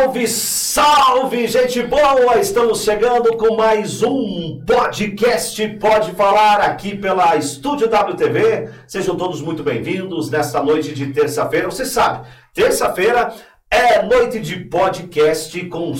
salve, 0.00 0.26
salve, 0.26 1.46
gente 1.46 1.82
boa! 1.82 2.38
Estamos 2.38 2.84
chegando 2.84 3.36
com 3.36 3.54
mais 3.54 4.02
um 4.02 4.62
podcast 4.64 5.68
Pode 5.78 6.12
Falar 6.12 6.58
aqui 6.60 6.96
pela 6.96 7.36
Estúdio 7.36 7.86
WTV. 7.86 8.70
Sejam 8.86 9.14
todos 9.14 9.42
muito 9.42 9.62
bem-vindos 9.62 10.30
nesta 10.30 10.62
noite 10.62 10.94
de 10.94 11.08
terça-feira. 11.08 11.70
Você 11.70 11.84
sabe, 11.84 12.26
terça-feira 12.54 13.34
é 13.70 14.02
noite 14.02 14.40
de 14.40 14.64
podcast 14.64 15.62
com, 15.66 15.92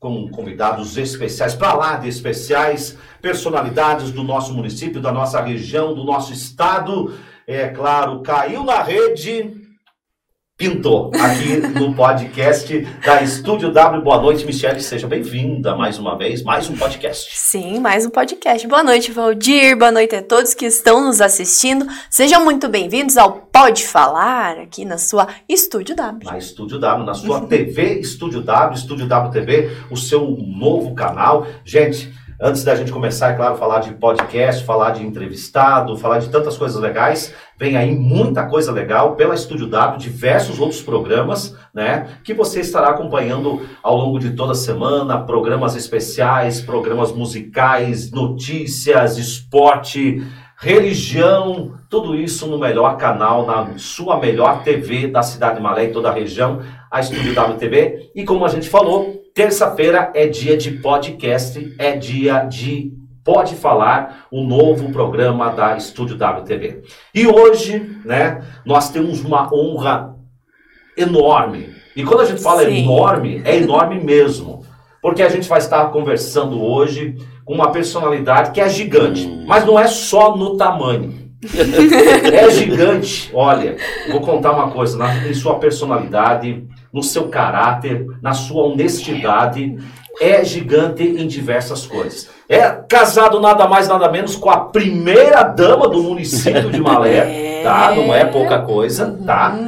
com 0.00 0.28
convidados 0.30 0.96
especiais, 0.96 1.54
para 1.54 1.74
lá 1.74 1.96
de 1.96 2.08
especiais, 2.08 2.98
personalidades 3.22 4.10
do 4.10 4.24
nosso 4.24 4.52
município, 4.52 5.00
da 5.00 5.12
nossa 5.12 5.40
região, 5.40 5.94
do 5.94 6.02
nosso 6.02 6.32
estado. 6.32 7.14
É 7.46 7.68
claro, 7.68 8.20
caiu 8.20 8.64
na 8.64 8.82
rede 8.82 9.63
pintou 10.56 11.10
aqui 11.14 11.56
no 11.56 11.92
podcast 11.94 12.86
da 13.04 13.20
Estúdio 13.22 13.72
W. 13.72 14.02
Boa 14.02 14.22
noite, 14.22 14.46
Michelle. 14.46 14.80
Seja 14.80 15.08
bem-vinda 15.08 15.74
mais 15.74 15.98
uma 15.98 16.16
vez, 16.16 16.44
mais 16.44 16.70
um 16.70 16.76
podcast. 16.76 17.28
Sim, 17.34 17.80
mais 17.80 18.06
um 18.06 18.10
podcast. 18.10 18.64
Boa 18.68 18.84
noite, 18.84 19.10
Valdir. 19.10 19.76
Boa 19.76 19.90
noite 19.90 20.14
a 20.14 20.22
todos 20.22 20.54
que 20.54 20.64
estão 20.64 21.04
nos 21.04 21.20
assistindo. 21.20 21.84
Sejam 22.08 22.44
muito 22.44 22.68
bem-vindos 22.68 23.16
ao 23.16 23.32
Pode 23.32 23.84
Falar 23.84 24.58
aqui 24.58 24.84
na 24.84 24.96
sua 24.96 25.26
Estúdio 25.48 25.96
W. 25.96 26.24
Na 26.24 26.38
Estúdio 26.38 26.78
W, 26.78 27.04
na 27.04 27.14
sua 27.14 27.40
TV 27.48 27.98
Estúdio 27.98 28.40
W, 28.40 28.78
Estúdio 28.78 29.08
W 29.08 29.32
TV, 29.32 29.76
o 29.90 29.96
seu 29.96 30.36
novo 30.38 30.94
canal. 30.94 31.48
Gente, 31.64 32.14
Antes 32.46 32.62
da 32.62 32.74
gente 32.74 32.92
começar, 32.92 33.30
é 33.30 33.36
claro, 33.36 33.56
falar 33.56 33.78
de 33.78 33.94
podcast, 33.94 34.66
falar 34.66 34.90
de 34.90 35.02
entrevistado, 35.02 35.96
falar 35.96 36.18
de 36.18 36.28
tantas 36.28 36.58
coisas 36.58 36.78
legais, 36.78 37.34
vem 37.58 37.74
aí 37.74 37.96
muita 37.96 38.44
coisa 38.44 38.70
legal 38.70 39.16
pela 39.16 39.34
Estúdio 39.34 39.66
W, 39.66 39.98
diversos 39.98 40.60
outros 40.60 40.82
programas, 40.82 41.56
né, 41.72 42.18
que 42.22 42.34
você 42.34 42.60
estará 42.60 42.88
acompanhando 42.88 43.62
ao 43.82 43.96
longo 43.96 44.18
de 44.18 44.32
toda 44.32 44.52
a 44.52 44.54
semana, 44.54 45.22
programas 45.22 45.74
especiais, 45.74 46.60
programas 46.60 47.12
musicais, 47.12 48.10
notícias, 48.10 49.16
esporte, 49.16 50.22
religião, 50.58 51.78
tudo 51.88 52.14
isso 52.14 52.46
no 52.46 52.58
melhor 52.58 52.98
canal, 52.98 53.46
na 53.46 53.78
sua 53.78 54.20
melhor 54.20 54.62
TV 54.62 55.06
da 55.06 55.22
cidade 55.22 55.56
de 55.56 55.62
Malé 55.62 55.84
e 55.84 55.92
toda 55.92 56.10
a 56.10 56.12
região, 56.12 56.60
a 56.90 57.00
Estúdio 57.00 57.34
W 57.34 57.56
TV. 57.56 58.10
E 58.14 58.22
como 58.22 58.44
a 58.44 58.50
gente 58.50 58.68
falou, 58.68 59.23
Terça-feira 59.34 60.12
é 60.14 60.28
dia 60.28 60.56
de 60.56 60.70
podcast, 60.70 61.74
é 61.76 61.96
dia 61.96 62.44
de 62.44 62.92
Pode 63.24 63.56
Falar, 63.56 64.26
o 64.30 64.44
novo 64.44 64.92
programa 64.92 65.50
da 65.50 65.76
Estúdio 65.76 66.14
WTV. 66.14 66.84
E 67.12 67.26
hoje, 67.26 67.98
né, 68.04 68.44
nós 68.64 68.90
temos 68.90 69.24
uma 69.24 69.52
honra 69.52 70.14
enorme. 70.96 71.74
E 71.96 72.04
quando 72.04 72.20
a 72.20 72.26
gente 72.26 72.40
fala 72.40 72.64
Sim. 72.64 72.84
enorme, 72.84 73.42
é 73.44 73.56
enorme 73.56 73.98
mesmo. 74.04 74.64
Porque 75.02 75.20
a 75.20 75.28
gente 75.28 75.48
vai 75.48 75.58
estar 75.58 75.84
conversando 75.86 76.62
hoje 76.62 77.16
com 77.44 77.54
uma 77.54 77.72
personalidade 77.72 78.52
que 78.52 78.60
é 78.60 78.68
gigante, 78.68 79.26
mas 79.48 79.66
não 79.66 79.76
é 79.76 79.88
só 79.88 80.36
no 80.36 80.56
tamanho. 80.56 81.12
é 82.32 82.50
gigante. 82.50 83.32
Olha, 83.34 83.78
vou 84.12 84.20
contar 84.20 84.52
uma 84.52 84.70
coisa, 84.70 84.96
na, 84.96 85.26
em 85.26 85.34
sua 85.34 85.58
personalidade, 85.58 86.64
no 86.94 87.02
seu 87.02 87.26
caráter, 87.26 88.06
na 88.22 88.32
sua 88.32 88.62
honestidade, 88.62 89.76
é 90.20 90.44
gigante 90.44 91.02
em 91.02 91.26
diversas 91.26 91.84
coisas. 91.84 92.30
É 92.48 92.70
casado 92.88 93.40
nada 93.40 93.66
mais 93.66 93.88
nada 93.88 94.08
menos 94.08 94.36
com 94.36 94.48
a 94.48 94.60
primeira 94.60 95.42
dama 95.42 95.88
do 95.88 96.00
município 96.00 96.70
de 96.70 96.80
Malé, 96.80 97.62
tá? 97.64 97.92
Não 97.96 98.14
é 98.14 98.24
pouca 98.24 98.60
coisa, 98.60 99.18
tá? 99.26 99.58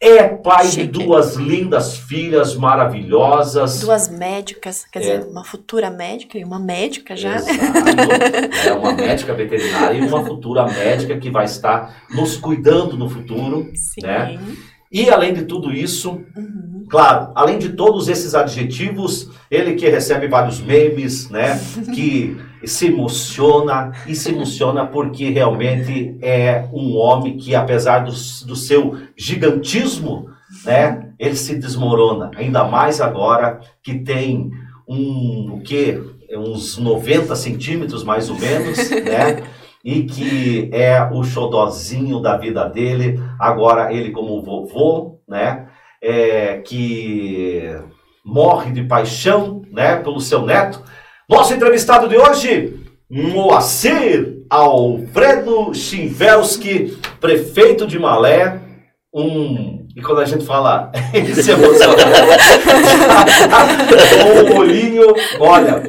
É 0.00 0.22
pai 0.28 0.68
de 0.68 0.86
duas 0.86 1.34
lindas 1.34 1.96
filhas 1.96 2.54
maravilhosas. 2.54 3.80
Duas 3.80 4.08
médicas, 4.08 4.84
quer 4.92 4.98
dizer, 4.98 5.20
é. 5.22 5.24
uma 5.24 5.42
futura 5.42 5.90
médica 5.90 6.38
e 6.38 6.44
uma 6.44 6.60
médica 6.60 7.16
já. 7.16 7.36
Exato. 7.36 7.48
é 8.68 8.72
uma 8.74 8.92
médica 8.92 9.32
veterinária 9.34 9.98
e 9.98 10.06
uma 10.06 10.24
futura 10.24 10.66
médica 10.66 11.16
que 11.16 11.30
vai 11.30 11.46
estar 11.46 12.04
nos 12.10 12.36
cuidando 12.36 12.98
no 12.98 13.08
futuro, 13.08 13.70
Sim. 13.74 14.02
né? 14.02 14.38
E 14.94 15.10
além 15.10 15.34
de 15.34 15.42
tudo 15.42 15.72
isso, 15.72 16.20
uhum. 16.36 16.84
claro, 16.88 17.32
além 17.34 17.58
de 17.58 17.70
todos 17.70 18.06
esses 18.06 18.32
adjetivos, 18.32 19.28
ele 19.50 19.74
que 19.74 19.88
recebe 19.88 20.28
vários 20.28 20.60
memes, 20.60 21.28
né? 21.28 21.60
Que 21.92 22.36
se 22.64 22.86
emociona 22.86 23.90
e 24.06 24.14
se 24.14 24.30
emociona 24.30 24.86
porque 24.86 25.30
realmente 25.30 26.16
é 26.22 26.68
um 26.72 26.94
homem 26.94 27.36
que, 27.36 27.56
apesar 27.56 28.04
do, 28.04 28.12
do 28.12 28.54
seu 28.54 28.96
gigantismo, 29.16 30.30
né? 30.64 31.10
Ele 31.18 31.34
se 31.34 31.56
desmorona. 31.56 32.30
Ainda 32.36 32.62
mais 32.62 33.00
agora 33.00 33.58
que 33.82 33.98
tem 33.98 34.52
um 34.88 35.54
o 35.56 35.60
quê? 35.60 36.00
Uns 36.30 36.78
90 36.78 37.34
centímetros 37.34 38.04
mais 38.04 38.30
ou 38.30 38.38
menos, 38.38 38.78
né? 38.90 39.42
e 39.84 40.04
que 40.04 40.70
é 40.72 41.02
o 41.12 41.22
xodózinho 41.22 42.20
da 42.20 42.36
vida 42.36 42.68
dele, 42.68 43.20
agora 43.38 43.92
ele 43.92 44.10
como 44.10 44.42
vovô, 44.42 45.20
né, 45.28 45.66
é, 46.02 46.58
que 46.58 47.70
morre 48.24 48.72
de 48.72 48.84
paixão, 48.84 49.62
né, 49.70 49.96
pelo 49.96 50.20
seu 50.20 50.42
neto. 50.42 50.82
Nosso 51.28 51.52
entrevistado 51.52 52.08
de 52.08 52.16
hoje, 52.16 52.80
Moacir 53.10 54.44
Alfredo 54.48 55.74
Chivelski, 55.74 56.96
prefeito 57.20 57.86
de 57.86 57.98
Malé, 57.98 58.60
um 59.12 59.84
e 59.96 60.02
quando 60.02 60.22
a 60.22 60.24
gente 60.24 60.44
fala 60.44 60.90
esse 61.14 61.50
emoção, 61.50 61.94
um 64.52 64.56
olhinho, 64.58 65.14
olha, 65.38 65.88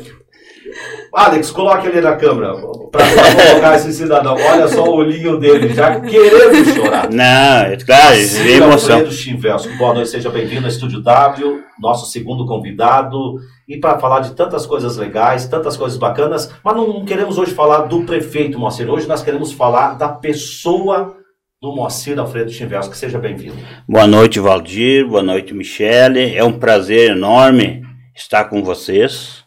Alex, 1.16 1.50
coloque 1.50 1.88
ele 1.88 2.02
na 2.02 2.14
câmera 2.18 2.56
para 2.92 3.06
colocar 3.06 3.76
esse 3.78 3.94
cidadão. 3.94 4.36
Olha 4.36 4.68
só 4.68 4.84
o 4.84 4.98
olhinho 4.98 5.40
dele, 5.40 5.74
já 5.74 5.98
querendo 6.02 6.74
chorar. 6.76 7.10
Não, 7.10 7.72
é 7.72 7.78
claro, 7.78 8.16
é 8.16 8.52
emoção. 8.52 9.10
Chivelso, 9.10 9.70
boa 9.78 9.94
noite, 9.94 10.10
seja 10.10 10.30
bem-vindo 10.30 10.64
ao 10.64 10.68
Estúdio 10.68 11.02
W, 11.02 11.62
nosso 11.80 12.12
segundo 12.12 12.46
convidado. 12.46 13.36
E 13.66 13.78
para 13.78 13.98
falar 13.98 14.20
de 14.20 14.36
tantas 14.36 14.66
coisas 14.66 14.98
legais, 14.98 15.48
tantas 15.48 15.78
coisas 15.78 15.98
bacanas, 15.98 16.52
mas 16.62 16.76
não 16.76 17.06
queremos 17.06 17.38
hoje 17.38 17.54
falar 17.54 17.84
do 17.84 18.04
prefeito 18.04 18.60
Moacir. 18.60 18.90
Hoje 18.90 19.08
nós 19.08 19.24
queremos 19.24 19.54
falar 19.54 19.94
da 19.94 20.10
pessoa 20.10 21.16
do 21.62 21.74
Moacir 21.74 22.20
Alfredo 22.20 22.52
Chivelso. 22.52 22.92
Que 22.92 22.98
seja 22.98 23.18
bem-vindo. 23.18 23.56
Boa 23.88 24.06
noite, 24.06 24.38
Valdir. 24.42 25.08
Boa 25.08 25.24
noite, 25.24 25.54
Michele. 25.54 26.36
É 26.36 26.44
um 26.44 26.60
prazer 26.60 27.12
enorme 27.12 27.84
estar 28.14 28.44
com 28.44 28.62
vocês. 28.62 29.45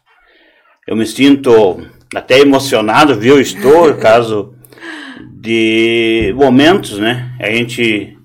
Eu 0.88 0.96
me 0.96 1.04
sinto 1.04 1.86
até 2.14 2.40
emocionado, 2.40 3.14
viu? 3.14 3.38
Estou, 3.38 3.92
caso 4.00 4.54
de 5.30 6.32
momentos, 6.34 6.98
né? 6.98 7.30
A 7.38 7.50
gente 7.50 8.16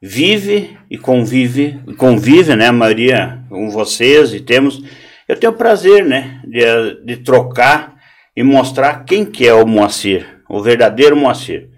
vive 0.00 0.76
e 0.90 0.98
convive, 0.98 1.80
convive, 1.96 2.54
né, 2.54 2.70
Maria, 2.70 3.42
com 3.48 3.70
vocês 3.70 4.34
e 4.34 4.40
temos. 4.40 4.84
Eu 5.26 5.34
tenho 5.36 5.54
o 5.54 5.56
prazer, 5.56 6.04
né, 6.04 6.42
de, 6.44 7.06
de 7.06 7.16
trocar 7.22 7.96
e 8.36 8.42
mostrar 8.42 9.04
quem 9.06 9.24
que 9.24 9.48
é 9.48 9.54
o 9.54 9.66
Moacir, 9.66 10.26
o 10.46 10.60
verdadeiro 10.60 11.16
Moacir 11.16 11.70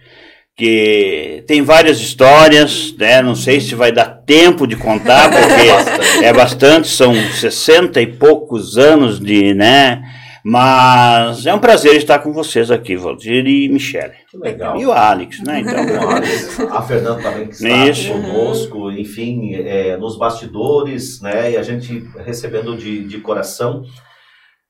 que 0.61 1.43
tem 1.47 1.63
várias 1.63 1.99
histórias, 2.01 2.95
né? 2.99 3.23
Não 3.23 3.35
sei 3.35 3.63
se 3.63 3.75
vai 3.75 3.91
dar 3.91 4.05
tempo 4.05 4.67
de 4.67 4.77
contar, 4.77 5.31
porque 5.33 6.23
é 6.23 6.31
bastante, 6.35 6.87
são 6.87 7.15
60 7.15 7.99
e 7.99 8.07
poucos 8.07 8.77
anos 8.77 9.19
de, 9.19 9.55
né? 9.55 10.03
Mas 10.45 11.47
é 11.47 11.55
um 11.55 11.59
prazer 11.59 11.97
estar 11.97 12.19
com 12.19 12.31
vocês 12.31 12.71
aqui, 12.71 12.95
Valdir 12.95 13.47
e 13.47 13.71
Michele. 13.71 14.13
Que 14.31 14.37
legal. 14.37 14.79
E 14.79 14.85
o 14.85 14.93
Alex, 14.93 15.41
né? 15.43 15.61
Então, 15.65 16.07
o 16.07 16.11
Alex, 16.11 16.61
a 16.71 16.83
Fernanda 16.83 17.23
também 17.23 17.47
que 17.47 17.55
está 17.55 17.87
Isso. 17.89 18.13
conosco, 18.13 18.91
enfim, 18.91 19.55
é, 19.55 19.97
nos 19.97 20.19
bastidores, 20.19 21.23
né? 21.23 21.53
E 21.53 21.57
a 21.57 21.63
gente 21.63 22.05
recebendo 22.23 22.77
de, 22.77 23.05
de 23.05 23.19
coração. 23.19 23.83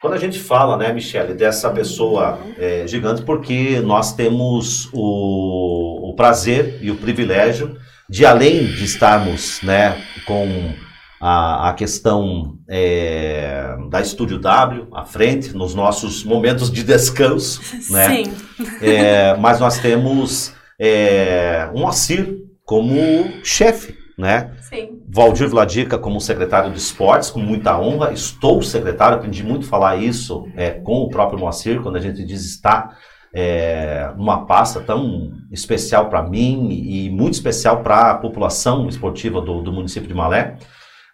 Quando 0.00 0.14
a 0.14 0.19
gente 0.19 0.38
fala, 0.38 0.79
né, 0.79 0.91
Michele, 0.94 1.35
dessa 1.35 1.69
pessoa 1.69 2.41
é, 2.56 2.87
gigante, 2.87 3.20
porque 3.20 3.81
nós 3.81 4.14
temos 4.14 4.88
o, 4.94 6.11
o 6.11 6.14
prazer 6.14 6.79
e 6.81 6.91
o 6.91 6.97
privilégio 6.97 7.76
de, 8.08 8.25
além 8.25 8.64
de 8.64 8.82
estarmos, 8.82 9.61
né, 9.62 10.02
com 10.25 10.73
a, 11.20 11.69
a 11.69 11.75
questão 11.75 12.56
é, 12.67 13.76
da 13.91 14.00
Estúdio 14.00 14.38
W 14.38 14.88
à 14.94 15.05
frente, 15.05 15.55
nos 15.55 15.75
nossos 15.75 16.25
momentos 16.25 16.73
de 16.73 16.82
descanso, 16.82 17.61
né? 17.93 18.25
Sim. 18.25 18.32
É, 18.81 19.37
mas 19.37 19.61
nós 19.61 19.81
temos 19.81 20.55
é, 20.81 21.69
um 21.75 21.87
Assir 21.87 22.38
como 22.64 23.44
chefe, 23.44 23.94
né? 24.17 24.56
Sim. 24.62 25.00
Valdir 25.12 25.49
Vladica 25.49 25.99
como 25.99 26.21
secretário 26.21 26.71
de 26.71 26.79
esportes, 26.79 27.31
com 27.31 27.41
muita 27.41 27.79
honra. 27.79 28.12
Estou 28.12 28.62
secretário, 28.62 29.17
aprendi 29.17 29.43
muito 29.43 29.67
a 29.67 29.69
falar 29.69 29.97
isso 29.97 30.47
é, 30.57 30.71
com 30.71 31.03
o 31.03 31.09
próprio 31.09 31.39
Moacir, 31.39 31.81
quando 31.81 31.97
a 31.97 32.01
gente 32.01 32.25
diz 32.25 32.45
está 32.45 32.97
é, 33.35 34.11
numa 34.17 34.47
pasta 34.47 34.81
tão 34.81 35.33
especial 35.51 36.09
para 36.09 36.23
mim 36.23 36.69
e 36.71 37.11
muito 37.11 37.35
especial 37.35 37.83
para 37.83 38.12
a 38.12 38.15
população 38.15 38.89
esportiva 38.89 39.41
do, 39.41 39.62
do 39.62 39.73
município 39.73 40.09
de 40.09 40.15
Malé. 40.15 40.57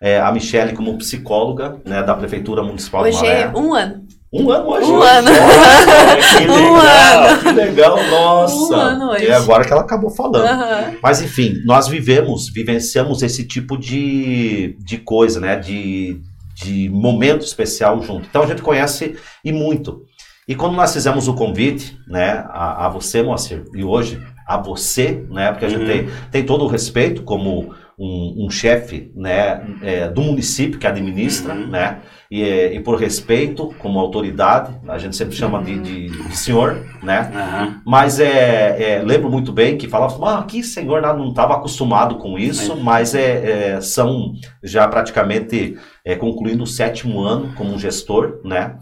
é, 0.00 0.20
a 0.20 0.30
Michele 0.30 0.74
como 0.74 0.96
psicóloga 0.98 1.80
né, 1.84 2.02
da 2.02 2.14
Prefeitura 2.14 2.62
Municipal 2.62 3.02
Hoje 3.02 3.18
de 3.18 3.26
é 3.26 3.46
Maré. 3.46 3.58
um 3.58 3.74
ano. 3.74 4.05
Um 4.42 4.50
ano 4.50 4.68
hoje. 4.68 4.90
Um 4.90 5.02
ano. 5.02 5.28
que 6.38 6.48
Um 6.48 6.74
legal, 6.76 7.38
que 7.38 7.52
legal, 7.52 7.96
nossa. 8.10 8.74
Um 8.74 8.80
ano 8.80 9.10
hoje. 9.10 9.26
É 9.26 9.34
agora 9.34 9.64
que 9.64 9.72
ela 9.72 9.82
acabou 9.82 10.10
falando. 10.10 10.44
Aham. 10.46 10.94
Mas 11.02 11.20
enfim, 11.22 11.54
nós 11.64 11.88
vivemos, 11.88 12.48
vivenciamos 12.48 13.22
esse 13.22 13.44
tipo 13.46 13.76
de, 13.76 14.76
de 14.84 14.98
coisa, 14.98 15.40
né? 15.40 15.56
De, 15.56 16.20
de 16.54 16.88
momento 16.90 17.44
especial 17.44 18.00
junto. 18.02 18.26
Então 18.28 18.42
a 18.42 18.46
gente 18.46 18.62
conhece 18.62 19.16
e 19.44 19.52
muito. 19.52 20.02
E 20.48 20.54
quando 20.54 20.74
nós 20.76 20.92
fizemos 20.92 21.26
o 21.26 21.34
convite, 21.34 21.98
né, 22.06 22.44
a, 22.50 22.86
a 22.86 22.88
você, 22.88 23.20
Moacir, 23.20 23.64
e 23.74 23.82
hoje 23.82 24.22
a 24.46 24.56
você, 24.56 25.26
né, 25.28 25.50
porque 25.50 25.64
a 25.64 25.68
gente 25.68 25.80
Uhum. 25.80 25.86
tem, 25.88 26.08
tem 26.30 26.46
todo 26.46 26.64
o 26.64 26.68
respeito 26.68 27.22
como 27.24 27.74
um, 27.98 28.46
um 28.46 28.50
chefe, 28.50 29.10
né, 29.14 29.64
é, 29.82 30.08
do 30.08 30.20
município 30.20 30.78
que 30.78 30.86
administra, 30.86 31.54
Uhum. 31.54 31.66
né, 31.68 32.00
e, 32.30 32.42
e 32.42 32.80
por 32.80 32.96
respeito 32.98 33.74
como 33.78 33.98
autoridade, 33.98 34.74
a 34.88 34.98
gente 34.98 35.16
sempre 35.16 35.34
chama 35.34 35.62
de, 35.62 35.78
de, 35.78 36.08
de 36.10 36.36
senhor, 36.36 36.84
né, 37.02 37.30
Aham. 37.34 37.80
mas 37.86 38.20
é, 38.20 38.96
é, 38.98 39.02
lembro 39.02 39.30
muito 39.30 39.52
bem 39.52 39.78
que 39.78 39.88
falava, 39.88 40.26
ah, 40.28 40.38
aqui 40.40 40.62
senhor 40.62 41.00
né, 41.00 41.12
não 41.12 41.30
estava 41.30 41.54
acostumado 41.54 42.16
com 42.16 42.38
isso, 42.38 42.76
mas 42.76 43.14
é, 43.14 43.76
é, 43.76 43.80
são 43.80 44.32
já 44.62 44.86
praticamente 44.88 45.78
é, 46.04 46.14
concluindo 46.16 46.64
o 46.64 46.66
sétimo 46.66 47.20
ano 47.20 47.52
como 47.54 47.78
gestor, 47.78 48.40
né? 48.44 48.76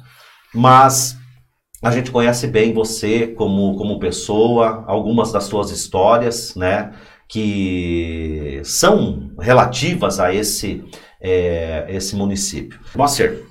Mas 0.54 1.16
a 1.82 1.90
gente 1.90 2.10
conhece 2.10 2.46
bem 2.46 2.72
você 2.72 3.26
como, 3.26 3.76
como 3.76 3.98
pessoa, 3.98 4.84
algumas 4.86 5.30
das 5.32 5.44
suas 5.44 5.70
histórias, 5.70 6.54
né? 6.56 6.92
Que 7.28 8.60
são 8.64 9.32
relativas 9.38 10.20
a 10.20 10.32
esse, 10.32 10.84
é, 11.20 11.86
esse 11.88 12.14
município. 12.14 12.78
Moacir, 12.94 13.43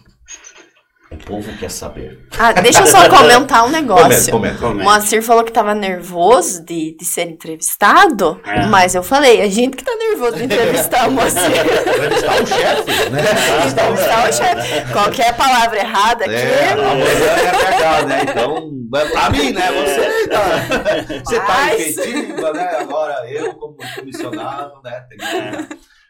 o 1.14 1.26
povo 1.26 1.58
quer 1.58 1.70
saber. 1.70 2.20
Ah, 2.38 2.52
deixa 2.54 2.82
eu 2.82 2.88
só 2.88 3.08
comentar 3.10 3.66
um 3.66 3.70
negócio. 3.72 4.32
Comenta, 4.32 4.58
comenta. 4.58 4.82
O? 4.82 4.84
Moacir 4.84 5.22
falou 5.24 5.44
que 5.44 5.52
tava 5.52 5.74
nervoso 5.76 6.64
de, 6.66 6.96
de 6.98 7.06
ser 7.06 7.30
entrevistado, 7.30 8.40
É. 8.46 8.66
mas 8.66 8.96
eu 8.96 9.04
falei, 9.04 9.42
a 9.42 9.50
gente 9.50 9.78
que 9.78 9.84
tá 9.84 9.96
nervoso 9.96 10.38
de 10.38 10.44
entrevistar 10.46 11.08
o 11.08 11.12
Moacir. 11.12 11.42
Entrevistar 11.94 12.42
o 12.42 12.46
chefe, 12.48 13.10
né? 13.10 13.22
entrevistar 13.68 14.30
o 14.30 14.34
chefe. 14.34 14.92
Qualquer 14.92 15.36
palavra 15.36 15.80
errada 15.80 16.26
aqui. 16.26 16.34
É, 16.36 16.72
amanhã 16.74 17.06
é 17.06 17.72
pegar, 17.72 18.06
né? 18.06 18.22
Então, 18.30 18.72
é 18.96 19.06
pra 19.10 19.30
mim, 19.30 19.52
né? 19.52 19.72
Você 19.72 20.28
tá, 20.28 21.20
você 21.24 21.40
tá 21.40 21.76
efetiva, 21.76 22.54
né? 22.54 22.78
Agora 22.80 23.30
eu, 23.30 23.54
como 23.56 23.78
comissionado, 23.96 24.74
né? 24.84 25.06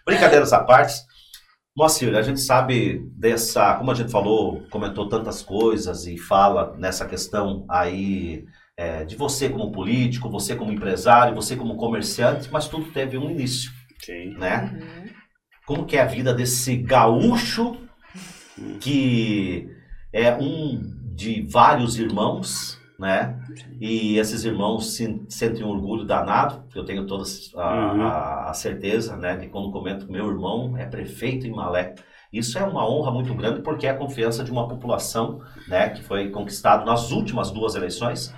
Brincadeiras 0.05 0.51
à 0.53 0.59
parte. 0.59 0.95
Moacir, 1.75 2.15
a 2.15 2.21
gente 2.21 2.39
sabe 2.39 2.99
dessa, 3.15 3.73
como 3.75 3.89
a 3.89 3.95
gente 3.95 4.11
falou, 4.11 4.61
comentou 4.69 5.09
tantas 5.09 5.41
coisas 5.41 6.05
e 6.05 6.17
fala 6.17 6.75
nessa 6.77 7.07
questão 7.07 7.65
aí 7.67 8.45
é, 8.77 9.03
de 9.03 9.15
você 9.15 9.49
como 9.49 9.71
político, 9.71 10.29
você 10.29 10.55
como 10.55 10.71
empresário, 10.71 11.33
você 11.33 11.55
como 11.55 11.75
comerciante, 11.75 12.49
mas 12.51 12.67
tudo 12.67 12.91
teve 12.91 13.17
um 13.17 13.31
início, 13.31 13.71
Sim. 13.99 14.35
né? 14.37 14.71
Uhum. 14.71 15.09
como 15.65 15.85
que 15.85 15.97
é 15.97 16.01
a 16.01 16.05
vida 16.05 16.31
desse 16.31 16.77
gaúcho 16.77 17.75
que 18.79 19.67
é 20.11 20.35
um 20.35 20.79
de 21.15 21.41
vários 21.41 21.97
irmãos, 21.97 22.79
né? 23.03 23.37
E 23.79 24.17
esses 24.17 24.43
irmãos 24.45 24.95
se, 24.95 25.21
sentem 25.29 25.63
um 25.63 25.69
orgulho 25.69 26.05
danado. 26.05 26.63
Eu 26.73 26.83
tenho 26.85 27.05
toda 27.05 27.23
a, 27.55 27.93
Uhum. 27.93 28.01
a- 28.01 28.49
a 28.49 28.53
certeza, 28.53 29.15
né? 29.17 29.35
De 29.37 29.47
quando 29.49 29.71
comento 29.71 30.05
que 30.05 30.11
meu 30.11 30.27
irmão 30.29 30.75
é 30.77 30.85
prefeito 30.85 31.45
em 31.45 31.51
Malé. 31.51 31.93
Isso 32.31 32.57
é 32.57 32.63
uma 32.63 32.89
honra 32.89 33.11
muito 33.11 33.33
grande 33.35 33.61
porque 33.61 33.85
é 33.85 33.91
a 33.91 33.97
confiança 33.97 34.43
de 34.43 34.51
uma 34.51 34.67
população, 34.67 35.39
né? 35.67 35.89
Que 35.89 36.01
foi 36.01 36.29
conquistado 36.31 36.85
nas 36.85 37.11
últimas 37.11 37.51
duas 37.51 37.75
eleições. 37.75 38.33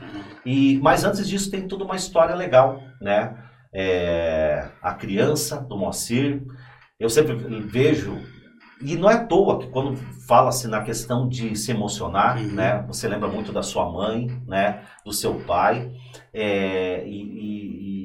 E 0.45 0.77
mas 0.81 1.05
antes 1.05 1.27
disso 1.27 1.49
tem 1.49 1.67
toda 1.67 1.85
uma 1.85 1.95
história 1.95 2.35
legal, 2.35 2.81
né? 2.99 3.37
É, 3.73 4.67
a 4.81 4.93
criança 4.93 5.61
do 5.61 5.77
Moacir, 5.77 6.41
eu 6.99 7.09
sempre 7.09 7.35
vejo, 7.67 8.17
e 8.81 8.95
não 8.95 9.09
é 9.09 9.13
à 9.15 9.25
toa 9.25 9.59
que 9.59 9.67
quando 9.67 9.95
fala-se 10.27 10.67
na 10.67 10.81
questão 10.81 11.27
de 11.27 11.55
se 11.55 11.71
emocionar, 11.71 12.37
Uhum. 12.37 12.51
né? 12.53 12.83
Você 12.87 13.07
lembra 13.07 13.27
muito 13.29 13.51
da 13.51 13.63
sua 13.63 13.89
mãe, 13.91 14.27
né? 14.47 14.81
Do 15.05 15.11
seu 15.13 15.35
pai. 15.45 15.91
é, 16.33 17.07
e, 17.07 17.21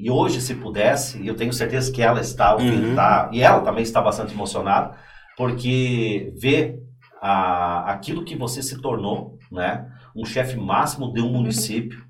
e- 0.03 0.07
e 0.07 0.11
hoje, 0.11 0.41
se 0.41 0.55
pudesse, 0.55 1.27
eu 1.27 1.35
tenho 1.35 1.53
certeza 1.53 1.91
que 1.93 2.01
ela 2.01 2.21
está 2.21 2.57
Uhum. 2.57 2.95
tá? 2.95 3.29
E 3.33 3.43
ela 3.43 3.61
também 3.61 3.83
está 3.83 4.01
bastante 4.01 4.33
emocionada, 4.33 4.97
porque 5.37 6.33
vê 6.41 6.79
a, 7.21 7.91
aquilo 7.93 8.25
que 8.25 8.37
você 8.37 8.63
se 8.63 8.81
tornou, 8.81 9.37
né? 9.51 9.87
Um 10.17 10.25
chefe 10.25 10.57
máximo 10.57 11.13
de 11.13 11.21
um 11.21 11.31
município. 11.33 12.05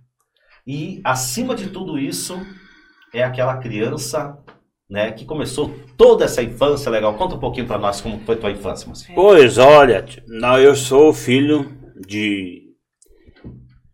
E 0.67 1.01
acima 1.05 1.55
de 1.55 1.69
tudo 1.71 1.99
isso, 1.99 2.39
é 3.15 3.23
aquela 3.25 3.57
criança, 3.57 4.39
né, 4.91 5.13
que 5.13 5.25
começou 5.25 5.73
toda 5.97 6.25
essa 6.25 6.43
infância 6.43 6.91
legal. 6.91 7.15
Conta 7.15 7.37
um 7.37 7.41
pouquinho 7.41 7.67
para 7.67 7.79
nós 7.79 8.01
como 8.01 8.19
foi 8.27 8.37
tua 8.37 8.51
infância, 8.51 8.87
Moacir. 8.87 9.15
Pois 9.15 9.57
olha, 9.57 10.05
não, 10.27 10.59
eu 10.59 10.75
sou 10.75 11.13
filho 11.15 11.71
de. 12.07 12.65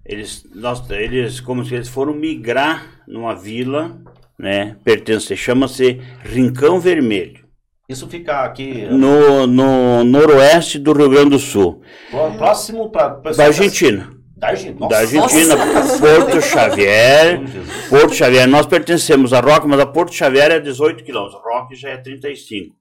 Eles, 0.04 0.44
nós, 0.54 0.88
eles, 0.90 1.40
como 1.40 1.64
se 1.64 1.74
eles 1.74 1.88
foram 1.88 2.14
migrar 2.14 3.02
numa 3.08 3.34
vila, 3.34 3.98
né? 4.38 4.76
Pertence, 4.84 5.36
chama-se 5.36 6.00
Rincão 6.22 6.78
Vermelho, 6.78 7.44
Isso 7.88 8.06
fica 8.08 8.44
aqui 8.44 8.86
no, 8.88 9.46
no 9.48 10.04
noroeste 10.04 10.78
do 10.78 10.92
Rio 10.92 11.10
Grande 11.10 11.30
do 11.30 11.38
Sul, 11.40 11.82
pró- 12.10 12.30
próximo 12.36 12.88
para 12.90 13.08
da 13.36 13.46
Argentina. 13.46 14.15
Da 14.36 14.48
Argentina. 14.48 14.88
Da 14.88 14.98
Argentina, 14.98 15.56
Nossa. 15.56 15.98
Porto 15.98 16.42
Xavier. 16.42 17.40
Porto 17.88 18.14
Xavier, 18.14 18.46
nós 18.46 18.66
pertencemos 18.66 19.32
a 19.32 19.40
Roque, 19.40 19.66
mas 19.66 19.80
a 19.80 19.86
Porto 19.86 20.12
Xavier 20.12 20.50
é 20.50 20.60
18 20.60 21.02
quilômetros, 21.02 21.40
Roque 21.42 21.74
já 21.74 21.88
é 21.90 21.96
35. 21.96 22.76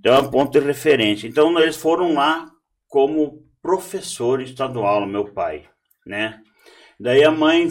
Então 0.00 0.14
é 0.14 0.18
um 0.18 0.28
ponto 0.28 0.58
de 0.58 0.66
referência. 0.66 1.28
Então 1.28 1.56
eles 1.60 1.76
foram 1.76 2.14
lá 2.14 2.46
como 2.88 3.44
professor 3.62 4.40
estadual, 4.40 5.06
meu 5.06 5.26
pai, 5.26 5.64
né? 6.04 6.40
Daí 6.98 7.22
a 7.22 7.30
mãe 7.30 7.68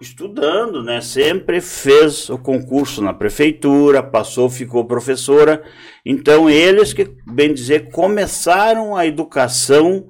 estudando, 0.00 0.82
né? 0.82 1.00
Sempre 1.00 1.62
fez 1.62 2.28
o 2.28 2.36
concurso 2.36 3.02
na 3.02 3.14
prefeitura, 3.14 4.02
passou, 4.02 4.50
ficou 4.50 4.84
professora. 4.84 5.62
Então 6.04 6.50
eles 6.50 6.92
que, 6.92 7.16
bem 7.26 7.54
dizer, 7.54 7.90
começaram 7.90 8.94
a 8.94 9.06
educação 9.06 10.06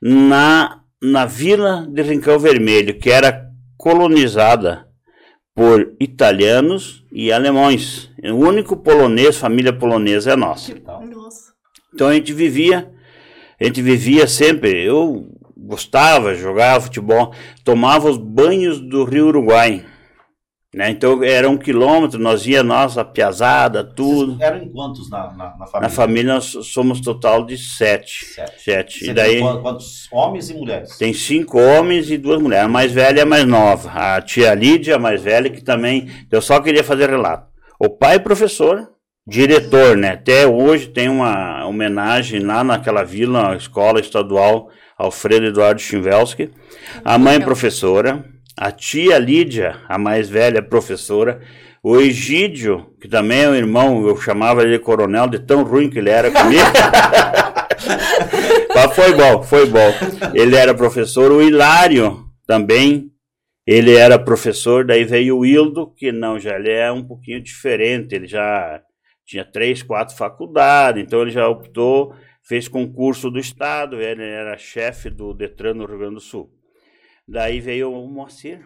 na 0.00 0.82
na 1.02 1.24
vila 1.24 1.86
de 1.88 2.02
Rincão 2.02 2.38
Vermelho, 2.38 2.98
que 2.98 3.10
era 3.10 3.48
colonizada 3.76 4.86
por 5.54 5.94
italianos 6.00 7.04
e 7.12 7.32
alemães. 7.32 8.10
O 8.24 8.36
único 8.36 8.76
polonês, 8.76 9.36
família 9.36 9.72
polonesa 9.72 10.32
é 10.32 10.36
nossa. 10.36 10.74
Tal? 10.76 11.04
Nossa. 11.06 11.52
Então 11.94 12.08
a 12.08 12.14
gente 12.14 12.32
vivia, 12.32 12.90
a 13.60 13.64
gente 13.64 13.82
vivia 13.82 14.26
sempre. 14.26 14.84
Eu 14.84 15.26
gostava, 15.56 16.34
jogava 16.34 16.84
futebol, 16.84 17.34
tomava 17.64 18.08
os 18.08 18.16
banhos 18.16 18.80
do 18.80 19.04
Rio 19.04 19.26
Uruguai. 19.26 19.84
Né? 20.74 20.90
Então 20.90 21.24
era 21.24 21.48
um 21.48 21.56
quilômetro, 21.56 22.18
nós 22.18 22.46
ia 22.46 22.62
nossa 22.62 23.02
piazada, 23.02 23.82
tudo. 23.82 24.36
Vocês 24.36 24.40
Eram 24.40 24.62
em 24.62 24.68
quantos 24.68 25.08
na, 25.08 25.32
na, 25.32 25.56
na 25.56 25.66
família? 25.66 25.80
Na 25.80 25.88
família 25.88 26.34
nós 26.34 26.44
somos 26.64 27.00
total 27.00 27.46
de 27.46 27.56
sete. 27.56 28.26
Sete. 28.26 28.62
Sete. 28.62 29.10
E 29.10 29.14
daí 29.14 29.40
quantos 29.40 30.06
homens 30.12 30.50
e 30.50 30.54
mulheres? 30.54 30.98
tem 30.98 31.14
cinco 31.14 31.58
homens 31.58 32.10
e 32.10 32.18
duas 32.18 32.40
mulheres. 32.40 32.66
A 32.66 32.68
mais 32.68 32.92
velha 32.92 33.20
e 33.20 33.22
a 33.22 33.26
mais 33.26 33.46
nova. 33.46 33.90
A 33.90 34.20
tia 34.20 34.54
Lídia, 34.54 34.96
a 34.96 34.98
mais 34.98 35.22
velha, 35.22 35.48
que 35.48 35.62
também. 35.64 36.06
Eu 36.30 36.42
só 36.42 36.60
queria 36.60 36.84
fazer 36.84 37.08
relato. 37.08 37.48
O 37.80 37.88
pai 37.88 38.16
é 38.16 38.18
professor, 38.18 38.90
diretor, 39.26 39.96
né? 39.96 40.10
Até 40.10 40.46
hoje 40.46 40.88
tem 40.88 41.08
uma 41.08 41.64
homenagem 41.64 42.40
lá 42.40 42.62
naquela 42.62 43.04
vila, 43.04 43.52
a 43.52 43.56
escola 43.56 44.00
estadual 44.00 44.68
Alfredo 44.98 45.46
Eduardo 45.46 45.80
Chinvelski. 45.80 46.50
A 47.04 47.16
mãe 47.16 47.36
é 47.36 47.40
professora. 47.40 48.24
A 48.60 48.72
tia 48.72 49.18
Lídia, 49.18 49.76
a 49.88 49.96
mais 49.96 50.28
velha, 50.28 50.60
professora. 50.60 51.40
O 51.80 52.00
Egídio, 52.00 52.92
que 53.00 53.06
também 53.06 53.42
é 53.42 53.48
um 53.48 53.54
irmão, 53.54 54.04
eu 54.04 54.20
chamava 54.20 54.64
ele 54.64 54.80
coronel, 54.80 55.28
de 55.28 55.38
tão 55.38 55.62
ruim 55.62 55.88
que 55.88 56.00
ele 56.00 56.10
era 56.10 56.28
comigo. 56.28 56.64
Mas 58.74 58.96
foi 58.96 59.14
bom, 59.14 59.44
foi 59.44 59.66
bom. 59.66 59.92
Ele 60.34 60.56
era 60.56 60.74
professor. 60.74 61.30
O 61.30 61.40
Hilário 61.40 62.24
também, 62.48 63.12
ele 63.64 63.94
era 63.94 64.18
professor. 64.18 64.84
Daí 64.84 65.04
veio 65.04 65.38
o 65.38 65.46
Hildo, 65.46 65.94
que 65.94 66.10
não, 66.10 66.36
já 66.36 66.56
ele 66.56 66.72
é 66.72 66.90
um 66.90 67.06
pouquinho 67.06 67.40
diferente. 67.40 68.16
Ele 68.16 68.26
já 68.26 68.82
tinha 69.24 69.44
três, 69.44 69.84
quatro 69.84 70.16
faculdades, 70.16 71.00
então 71.00 71.22
ele 71.22 71.30
já 71.30 71.46
optou, 71.46 72.12
fez 72.42 72.66
concurso 72.66 73.30
do 73.30 73.38
Estado, 73.38 74.00
ele 74.00 74.24
era 74.24 74.58
chefe 74.58 75.10
do 75.10 75.32
Detran 75.32 75.74
no 75.74 75.86
Rio 75.86 75.98
Grande 75.98 76.14
do 76.14 76.20
Sul. 76.20 76.57
Daí 77.28 77.60
veio 77.60 77.92
o 77.92 78.08
Moacir. 78.08 78.60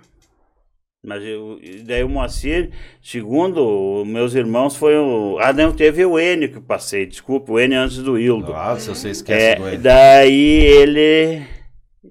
Mas 1.05 1.25
eu, 1.25 1.59
daí 1.85 2.05
o 2.05 2.09
Moacir, 2.09 2.71
segundo 3.03 4.05
meus 4.07 4.35
irmãos, 4.37 4.77
foi 4.77 4.97
o. 4.97 5.37
Ah, 5.41 5.53
não, 5.53 5.73
teve 5.73 6.05
o 6.07 6.17
Enio 6.17 6.49
que 6.49 6.59
eu 6.59 6.63
passei, 6.63 7.05
desculpa, 7.07 7.51
o 7.53 7.59
Enio 7.59 7.81
antes 7.81 7.97
do 7.99 8.17
Hildo. 8.17 8.55
Ah, 8.55 8.79
se 8.79 8.89
você 8.89 9.11
esquece 9.11 9.45
É, 9.47 9.57
do 9.57 9.67
Enio. 9.69 9.81
daí 9.81 10.61
ele. 10.65 11.43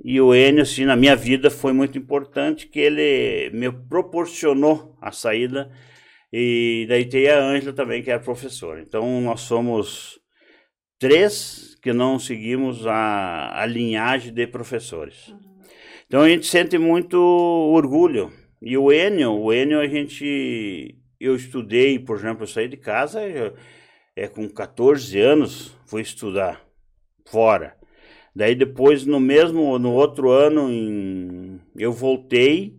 E 0.03 0.19
o 0.19 0.35
Enio, 0.35 0.63
assim, 0.63 0.83
na 0.83 0.97
minha 0.97 1.15
vida 1.15 1.49
foi 1.49 1.71
muito 1.71 1.97
importante 1.97 2.67
que 2.67 2.79
ele 2.79 3.49
me 3.53 3.71
proporcionou 3.71 4.97
a 5.01 5.11
saída. 5.13 5.71
E 6.33 6.85
daí 6.89 7.05
tem 7.05 7.29
a 7.29 7.39
Ângela 7.39 7.71
também, 7.73 8.03
que 8.03 8.11
era 8.11 8.19
professora. 8.19 8.81
Então 8.81 9.21
nós 9.21 9.41
somos 9.41 10.19
três 10.99 11.77
que 11.81 11.93
não 11.93 12.19
seguimos 12.19 12.85
a, 12.85 13.61
a 13.61 13.65
linhagem 13.65 14.33
de 14.33 14.47
professores. 14.47 15.33
Então 16.11 16.23
a 16.23 16.27
gente 16.27 16.45
sente 16.45 16.77
muito 16.77 17.15
orgulho. 17.17 18.33
E 18.61 18.77
o 18.77 18.91
Enio, 18.91 19.31
o 19.31 19.53
Enio 19.53 19.79
a 19.79 19.87
gente. 19.87 20.93
Eu 21.17 21.37
estudei, 21.37 21.97
por 21.97 22.17
exemplo, 22.17 22.43
eu 22.43 22.47
saí 22.47 22.67
de 22.67 22.75
casa 22.75 23.25
eu- 23.25 23.53
é, 24.13 24.27
com 24.27 24.49
14 24.49 25.17
anos, 25.21 25.73
fui 25.85 26.01
estudar 26.01 26.61
fora. 27.25 27.77
Daí 28.35 28.55
depois, 28.55 29.05
no 29.05 29.21
mesmo, 29.21 29.79
no 29.79 29.93
outro 29.93 30.29
ano, 30.31 30.69
em- 30.69 31.61
eu 31.77 31.93
voltei 31.93 32.75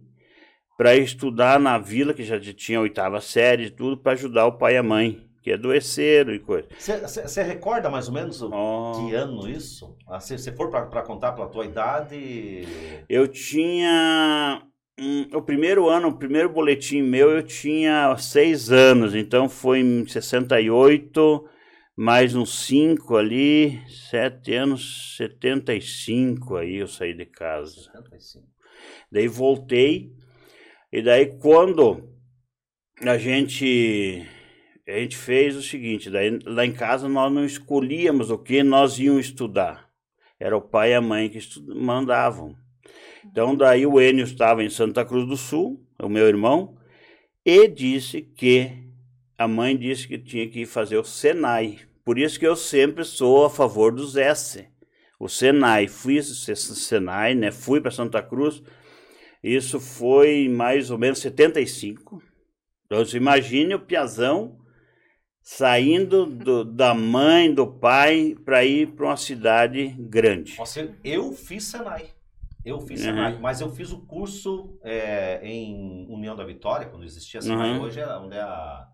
para 0.77 0.95
estudar 0.95 1.59
na 1.59 1.79
vila, 1.79 2.12
que 2.12 2.25
já 2.25 2.39
tinha 2.39 2.83
oitava 2.83 3.19
série 3.19 3.65
e 3.65 3.71
tudo, 3.71 3.97
para 3.97 4.12
ajudar 4.12 4.45
o 4.45 4.59
pai 4.59 4.75
e 4.75 4.77
a 4.77 4.83
mãe, 4.83 5.27
que 5.43 5.53
adoeceram 5.53 6.33
e 6.33 6.39
coisa. 6.39 6.69
Você 6.79 7.43
recorda 7.43 7.91
mais 7.91 8.07
ou 8.09 8.15
menos 8.15 8.41
o, 8.41 8.51
Ó. 8.53 8.93
que 9.09 9.15
ano 9.15 9.49
isso? 9.49 9.97
Ah, 10.09 10.21
Se 10.21 10.39
você 10.39 10.53
for 10.53 10.71
para 10.71 11.03
contar 11.03 11.33
pela 11.33 11.49
tua 11.49 11.65
idade. 11.67 12.63
Eu 13.09 13.27
tinha. 13.27 14.63
hum, 14.99 15.27
o 15.35 15.43
primeiro 15.43 15.89
ano, 15.89 16.09
o 16.09 16.17
primeiro 16.17 16.49
boletim 16.49 17.03
meu, 17.03 17.31
eu 17.31 17.43
tinha 17.43 18.17
seis 18.19 18.71
anos, 18.71 19.15
então 19.15 19.49
foi 19.49 19.81
em 19.81 20.07
68, 20.07 21.45
mais 21.97 22.35
uns 22.37 22.65
cinco 22.67 23.17
ali, 23.17 23.81
sete 24.11 24.55
anos, 24.55 25.17
75 25.17 26.57
aí 26.57 26.77
eu 26.77 26.87
saí 26.87 27.15
de 27.15 27.27
casa. 27.27 27.75
75. 27.93 28.47
Daí 29.11 29.27
voltei, 29.29 30.11
e 30.93 31.03
daí 31.03 31.37
quando 31.39 32.09
a 33.05 33.19
gente 33.19 34.25
a 34.93 34.99
gente 34.99 35.17
fez 35.17 35.57
o 35.57 35.63
seguinte, 35.63 36.11
daí 36.11 36.39
lá 36.45 36.67
em 36.67 36.73
casa 36.73 37.09
nós 37.09 37.33
não 37.33 37.45
escolhíamos 37.45 38.31
o 38.31 38.39
que 38.39 38.63
nós 38.63 38.99
íamos 38.99 39.27
estudar. 39.27 39.89
Era 40.39 40.57
o 40.57 40.61
pai 40.61 40.91
e 40.91 40.95
a 40.95 41.01
mãe 41.01 41.29
que 41.29 41.39
mandavam. 41.75 42.57
Então 43.25 43.57
daí 43.57 43.87
o 43.87 44.01
Enio 44.01 44.25
estava 44.25 44.63
em 44.63 44.69
Santa 44.69 45.05
Cruz 45.05 45.27
do 45.27 45.37
Sul, 45.37 45.81
o 46.01 46.09
meu 46.09 46.27
irmão, 46.27 46.77
e 47.45 47.69
disse 47.69 48.23
que 48.23 48.73
a 49.39 49.49
mãe 49.49 49.77
disse 49.77 50.07
que 50.07 50.19
tinha 50.19 50.49
que 50.49 50.67
fazer 50.67 50.97
o 50.99 51.05
Senai. 51.05 51.79
Por 52.05 52.19
isso 52.19 52.39
que 52.39 52.47
eu 52.47 52.57
sempre 52.57 53.05
sou 53.05 53.45
a 53.45 53.51
favor 53.51 53.93
dos 53.93 54.17
S. 54.17 54.69
O 55.19 55.29
Senai, 55.29 55.87
fui 55.87 56.21
Senai, 56.23 57.35
né? 57.35 57.51
Fui 57.51 57.81
para 57.81 57.91
Santa 57.91 58.23
Cruz. 58.23 58.63
Isso 59.43 59.81
foi 59.81 60.49
mais 60.49 60.91
ou 60.91 60.99
menos 60.99 61.21
75. 61.21 62.23
Então, 62.87 63.03
imagine 63.15 63.75
o 63.75 63.81
Piazão 63.81 64.62
saindo 65.43 66.25
do- 66.27 66.65
da 66.65 66.95
mãe, 66.95 67.53
do 67.53 67.67
pai, 67.67 68.37
para 68.45 68.65
ir 68.65 68.89
para 68.93 69.07
uma 69.07 69.17
cidade 69.17 69.89
grande. 69.99 70.57
Nossa, 70.59 70.95
eu 71.03 71.33
fiz 71.33 71.65
Senai. 71.65 72.11
Eu 72.65 72.81
fiz 72.81 73.01
Uhum. 73.01 73.07
Senai, 73.07 73.39
mas 73.41 73.61
eu 73.61 73.69
fiz 73.71 73.91
o 73.93 74.07
curso 74.07 74.79
é, 74.85 75.41
em 75.43 76.07
União 76.09 76.37
da 76.37 76.45
Vitória, 76.45 76.87
quando 76.89 77.05
existia 77.05 77.41
Senai. 77.43 77.73
Uhum. 77.77 77.83
Hoje 77.83 77.99
é 78.01 78.07
onde 78.17 78.37
é 78.37 78.41
a. 78.41 78.87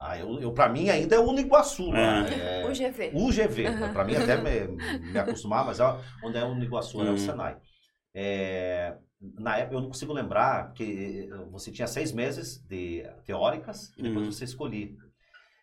Ah, 0.00 0.18
eu, 0.18 0.38
eu, 0.40 0.52
pra 0.52 0.68
mim 0.68 0.88
ainda 0.90 1.14
é 1.16 1.18
o 1.18 1.28
Uniguaçu. 1.28 1.90
lá, 1.90 2.26
É, 2.28 2.64
O 2.66 2.72
GV. 2.72 3.12
UGV. 3.14 3.64
Pra 3.92 4.04
mim 4.04 4.16
até 4.16 4.36
me, 4.36 4.76
me 5.12 5.18
acostumar, 5.18 5.64
mas 5.64 5.80
é 5.80 5.84
onde 6.22 6.38
é 6.38 6.44
o 6.44 6.48
Uniguaçu, 6.48 7.00
é 7.02 7.04
Uhum. 7.04 7.14
o 7.14 7.18
Senai. 7.18 7.56
É, 8.14 8.96
na 9.38 9.56
época 9.58 9.76
eu 9.76 9.80
não 9.80 9.88
consigo 9.88 10.12
lembrar, 10.12 10.68
porque 10.68 11.28
você 11.50 11.70
tinha 11.70 11.86
seis 11.86 12.12
meses 12.12 12.58
de 12.68 13.04
teóricas 13.24 13.92
e 13.98 14.02
depois 14.02 14.26
Uhum. 14.26 14.32
você 14.32 14.44
escolhia. 14.44 14.90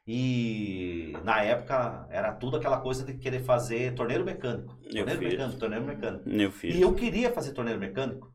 E 0.08 1.13
na 1.24 1.41
época 1.43 2.08
era 2.10 2.34
tudo 2.34 2.58
aquela 2.58 2.79
coisa 2.79 3.05
de 3.05 3.13
querer 3.13 3.41
fazer 3.41 3.93
torneiro 3.93 4.25
mecânico. 4.25 4.77
Eu 4.84 5.05
Torneiro 5.05 5.22
mecânico, 5.22 5.60
torneiro 5.60 5.86
mecânico. 5.86 6.29
E 6.77 6.81
eu 6.81 6.93
queria 6.93 7.31
fazer 7.31 7.53
torneiro 7.53 7.79
mecânico, 7.79 8.34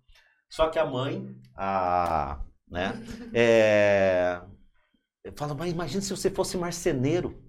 só 0.49 0.69
que 0.69 0.79
a 0.79 0.87
mãe, 0.87 1.35
a, 1.57 2.41
né, 2.71 3.03
é, 3.35 4.41
fala, 5.37 5.55
mas 5.55 5.73
imagina 5.73 6.01
se 6.01 6.11
você 6.11 6.31
fosse 6.31 6.57
marceneiro, 6.57 7.43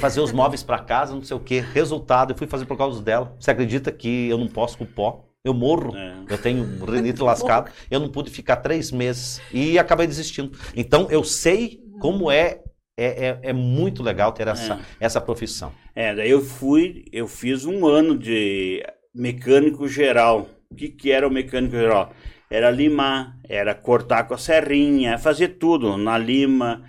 fazer 0.00 0.20
os 0.20 0.32
móveis 0.32 0.62
para 0.62 0.78
casa, 0.80 1.14
não 1.14 1.22
sei 1.22 1.36
o 1.36 1.40
quê. 1.40 1.60
Resultado, 1.60 2.32
eu 2.32 2.36
fui 2.36 2.46
fazer 2.46 2.66
por 2.66 2.76
causa 2.76 3.02
dela. 3.02 3.34
Você 3.38 3.50
acredita 3.50 3.92
que 3.92 4.28
eu 4.28 4.38
não 4.38 4.48
posso 4.48 4.78
com 4.78 4.86
pó? 4.86 5.24
Eu 5.44 5.54
morro. 5.54 5.96
É. 5.96 6.24
Eu 6.28 6.38
tenho 6.38 6.64
renite 6.84 7.22
lascado. 7.22 7.70
Eu 7.90 8.00
não 8.00 8.10
pude 8.10 8.30
ficar 8.30 8.56
três 8.56 8.90
meses 8.90 9.40
e 9.52 9.78
acabei 9.78 10.06
desistindo. 10.06 10.56
Então 10.74 11.08
eu 11.10 11.22
sei 11.22 11.80
como 12.00 12.30
é. 12.30 12.62
É, 12.98 13.26
é, 13.28 13.38
é 13.50 13.52
muito 13.52 14.02
legal 14.02 14.32
ter 14.32 14.48
essa, 14.48 14.80
essa 14.98 15.20
profissão. 15.20 15.72
É, 15.94 16.14
daí 16.14 16.30
eu 16.30 16.40
fui, 16.40 17.04
eu 17.12 17.28
fiz 17.28 17.64
um 17.64 17.86
ano 17.86 18.18
de 18.18 18.84
mecânico 19.14 19.86
geral. 19.86 20.48
O 20.68 20.74
que, 20.74 20.88
que 20.88 21.12
era 21.12 21.26
o 21.26 21.30
mecânico 21.30 21.76
geral? 21.76 22.12
Era 22.50 22.70
limar, 22.70 23.38
era 23.48 23.72
cortar 23.74 24.24
com 24.26 24.34
a 24.34 24.38
serrinha, 24.38 25.16
fazer 25.16 25.48
tudo 25.60 25.96
na 25.96 26.18
lima. 26.18 26.84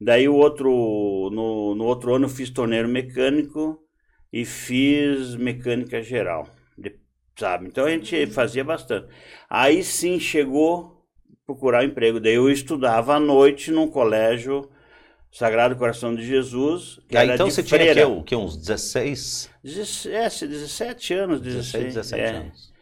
Daí 0.00 0.28
o 0.28 0.34
outro, 0.34 1.30
no, 1.32 1.74
no 1.74 1.84
outro 1.84 2.14
ano 2.14 2.26
eu 2.26 2.28
fiz 2.28 2.50
torneiro 2.50 2.88
mecânico 2.88 3.78
e 4.32 4.44
fiz 4.44 5.34
mecânica 5.36 6.02
geral, 6.02 6.48
de- 6.76 6.96
sabe? 7.38 7.66
Então 7.68 7.86
a 7.86 7.90
gente 7.90 8.26
fazia 8.26 8.64
bastante. 8.64 9.08
Aí 9.48 9.82
sim 9.82 10.18
chegou 10.20 11.04
procurar 11.46 11.84
emprego. 11.84 12.20
Daí 12.20 12.34
eu 12.34 12.50
estudava 12.50 13.14
à 13.14 13.20
noite 13.20 13.70
num 13.70 13.88
colégio 13.88 14.68
Sagrado 15.34 15.74
Coração 15.74 16.14
de 16.14 16.24
Jesus. 16.24 17.00
Que 17.08 17.16
era 17.16 17.34
então 17.34 17.48
de 17.48 17.54
você 17.54 17.62
tinha 17.64 17.80
freira. 17.80 18.02
que, 18.02 18.06
o 18.06 18.22
quê? 18.22 18.36
uns 18.36 18.56
16, 18.56 19.50
17, 19.64 20.46
17 20.46 21.14
anos, 21.14 21.40
16, 21.40 21.84
16, 21.86 21.94
17 21.94 22.22
é. 22.22 22.36
anos. 22.38 22.72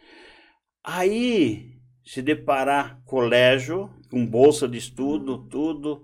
Aí, 0.84 1.70
se 2.04 2.20
deparar 2.20 3.00
colégio, 3.06 3.88
com 4.10 4.26
bolsa 4.26 4.68
de 4.68 4.76
estudo, 4.76 5.38
tudo, 5.48 6.02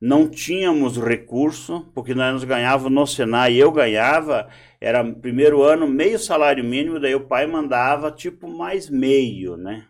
não 0.00 0.28
tínhamos 0.28 0.96
recurso, 0.96 1.90
porque 1.92 2.14
nós 2.14 2.44
ganhávamos 2.44 2.92
no 2.92 3.04
Senai, 3.04 3.56
eu 3.56 3.72
ganhava, 3.72 4.48
era 4.80 5.02
primeiro 5.04 5.64
ano 5.64 5.88
meio 5.88 6.16
salário 6.16 6.62
mínimo, 6.62 7.00
daí 7.00 7.16
o 7.16 7.26
pai 7.26 7.44
mandava 7.48 8.12
tipo 8.12 8.48
mais 8.48 8.88
meio, 8.88 9.56
né? 9.56 9.84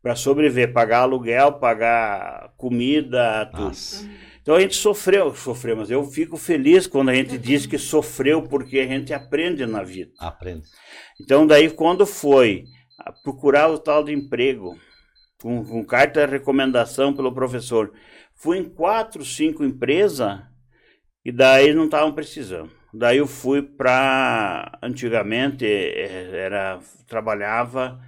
Para 0.00 0.14
sobreviver, 0.14 0.72
pagar 0.72 1.00
aluguel, 1.00 1.54
pagar 1.54 2.54
comida, 2.56 3.46
tudo. 3.46 3.64
Nossa. 3.64 4.29
Então 4.42 4.54
a 4.54 4.60
gente 4.60 4.74
sofreu, 4.74 5.34
sofreu, 5.34 5.76
mas 5.76 5.90
eu 5.90 6.04
fico 6.04 6.36
feliz 6.36 6.86
quando 6.86 7.10
a 7.10 7.14
gente 7.14 7.36
diz 7.36 7.66
que 7.66 7.76
sofreu, 7.78 8.42
porque 8.42 8.78
a 8.78 8.86
gente 8.86 9.12
aprende 9.12 9.66
na 9.66 9.82
vida. 9.82 10.10
Aprende. 10.18 10.64
Então, 11.20 11.46
daí, 11.46 11.70
quando 11.70 12.06
foi 12.06 12.64
a 12.98 13.12
procurar 13.12 13.70
o 13.70 13.78
tal 13.78 14.02
de 14.02 14.12
emprego, 14.12 14.78
com, 15.40 15.64
com 15.64 15.84
carta 15.84 16.26
de 16.26 16.32
recomendação 16.32 17.14
pelo 17.14 17.32
professor, 17.32 17.92
fui 18.34 18.58
em 18.58 18.64
quatro, 18.68 19.24
cinco 19.24 19.64
empresas 19.64 20.40
e 21.24 21.30
daí 21.32 21.72
não 21.74 21.84
estavam 21.84 22.12
precisando. 22.12 22.70
Daí 22.92 23.18
eu 23.18 23.26
fui 23.26 23.62
para, 23.62 24.78
antigamente, 24.82 25.64
eh, 25.64 26.30
era, 26.34 26.80
trabalhava 27.06 28.00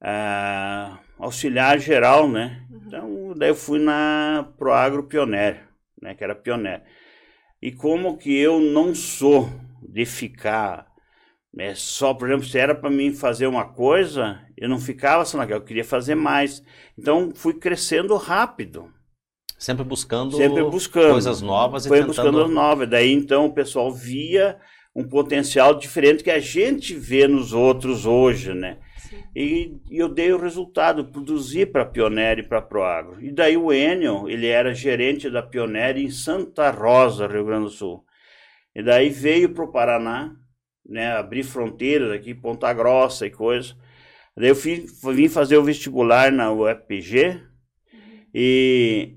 ah, 0.00 0.98
auxiliar 1.18 1.78
geral, 1.78 2.28
né? 2.28 2.66
Então, 2.86 3.34
daí 3.36 3.50
eu 3.50 3.54
fui 3.54 3.78
na 3.78 4.48
Proagro 4.56 5.04
Pioneer, 5.04 5.68
né? 6.00 6.14
Que 6.14 6.24
era 6.24 6.34
Pioneer. 6.34 6.82
E 7.60 7.72
como 7.72 8.16
que 8.16 8.36
eu 8.36 8.60
não 8.60 8.94
sou 8.94 9.48
de 9.82 10.04
ficar 10.04 10.88
é 11.56 11.74
só, 11.74 12.14
por 12.14 12.28
exemplo, 12.28 12.46
se 12.46 12.56
era 12.56 12.74
para 12.74 12.88
mim 12.88 13.12
fazer 13.12 13.46
uma 13.48 13.64
coisa, 13.64 14.40
eu 14.56 14.68
não 14.68 14.78
ficava 14.78 15.24
só 15.24 15.36
naquela, 15.36 15.58
eu 15.58 15.64
queria 15.64 15.84
fazer 15.84 16.14
mais. 16.14 16.62
Então 16.96 17.32
fui 17.34 17.54
crescendo 17.54 18.14
rápido, 18.16 18.92
Sempre 19.58 19.82
buscando, 19.82 20.36
sempre 20.36 20.62
buscando 20.62 21.10
coisas 21.10 21.42
novas 21.42 21.84
e 21.84 21.88
foi 21.88 21.98
tentando... 21.98 22.14
buscando 22.14 22.42
as 22.44 22.50
novas. 22.50 22.88
Daí 22.88 23.12
então 23.12 23.46
o 23.46 23.52
pessoal 23.52 23.92
via 23.92 24.56
um 24.94 25.02
potencial 25.02 25.74
diferente 25.74 26.22
que 26.22 26.30
a 26.30 26.38
gente 26.38 26.94
vê 26.94 27.26
nos 27.26 27.52
outros 27.52 28.06
hoje, 28.06 28.54
né? 28.54 28.78
E, 29.34 29.80
e 29.90 29.98
eu 29.98 30.08
dei 30.08 30.32
o 30.32 30.38
resultado, 30.38 31.04
produzi 31.04 31.64
para 31.66 31.82
a 31.82 31.86
Pioneer 31.86 32.40
e 32.40 32.42
para 32.42 32.58
a 32.58 32.62
Proagro. 32.62 33.22
E 33.22 33.30
daí 33.30 33.56
o 33.56 33.72
Enio, 33.72 34.28
ele 34.28 34.46
era 34.46 34.74
gerente 34.74 35.30
da 35.30 35.42
Pioneer 35.42 35.96
em 35.96 36.10
Santa 36.10 36.70
Rosa, 36.70 37.26
Rio 37.26 37.44
Grande 37.44 37.64
do 37.64 37.70
Sul. 37.70 38.04
E 38.74 38.82
daí 38.82 39.08
veio 39.08 39.52
para 39.52 39.64
o 39.64 39.72
Paraná, 39.72 40.32
né, 40.86 41.12
abrir 41.12 41.42
fronteiras 41.42 42.10
aqui, 42.12 42.34
Ponta 42.34 42.72
Grossa 42.72 43.26
e 43.26 43.30
coisa. 43.30 43.74
Daí 44.36 44.50
eu 44.50 44.56
fui, 44.56 44.86
vim 45.14 45.28
fazer 45.28 45.56
o 45.56 45.64
vestibular 45.64 46.30
na 46.30 46.52
UFPG, 46.52 47.42
E 48.32 49.16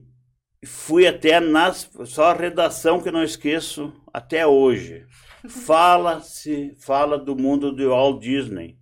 fui 0.65 1.05
até 1.05 1.39
nas 1.39 1.89
só 2.05 2.31
a 2.31 2.33
redação 2.33 3.00
que 3.01 3.10
eu 3.10 3.13
não 3.13 3.24
esqueço 3.24 3.93
até 4.13 4.45
hoje. 4.45 5.05
Fala 5.48 6.21
se 6.21 6.75
fala 6.79 7.17
do 7.17 7.36
mundo 7.36 7.71
do 7.71 7.89
Walt 7.89 8.21
Disney. 8.21 8.80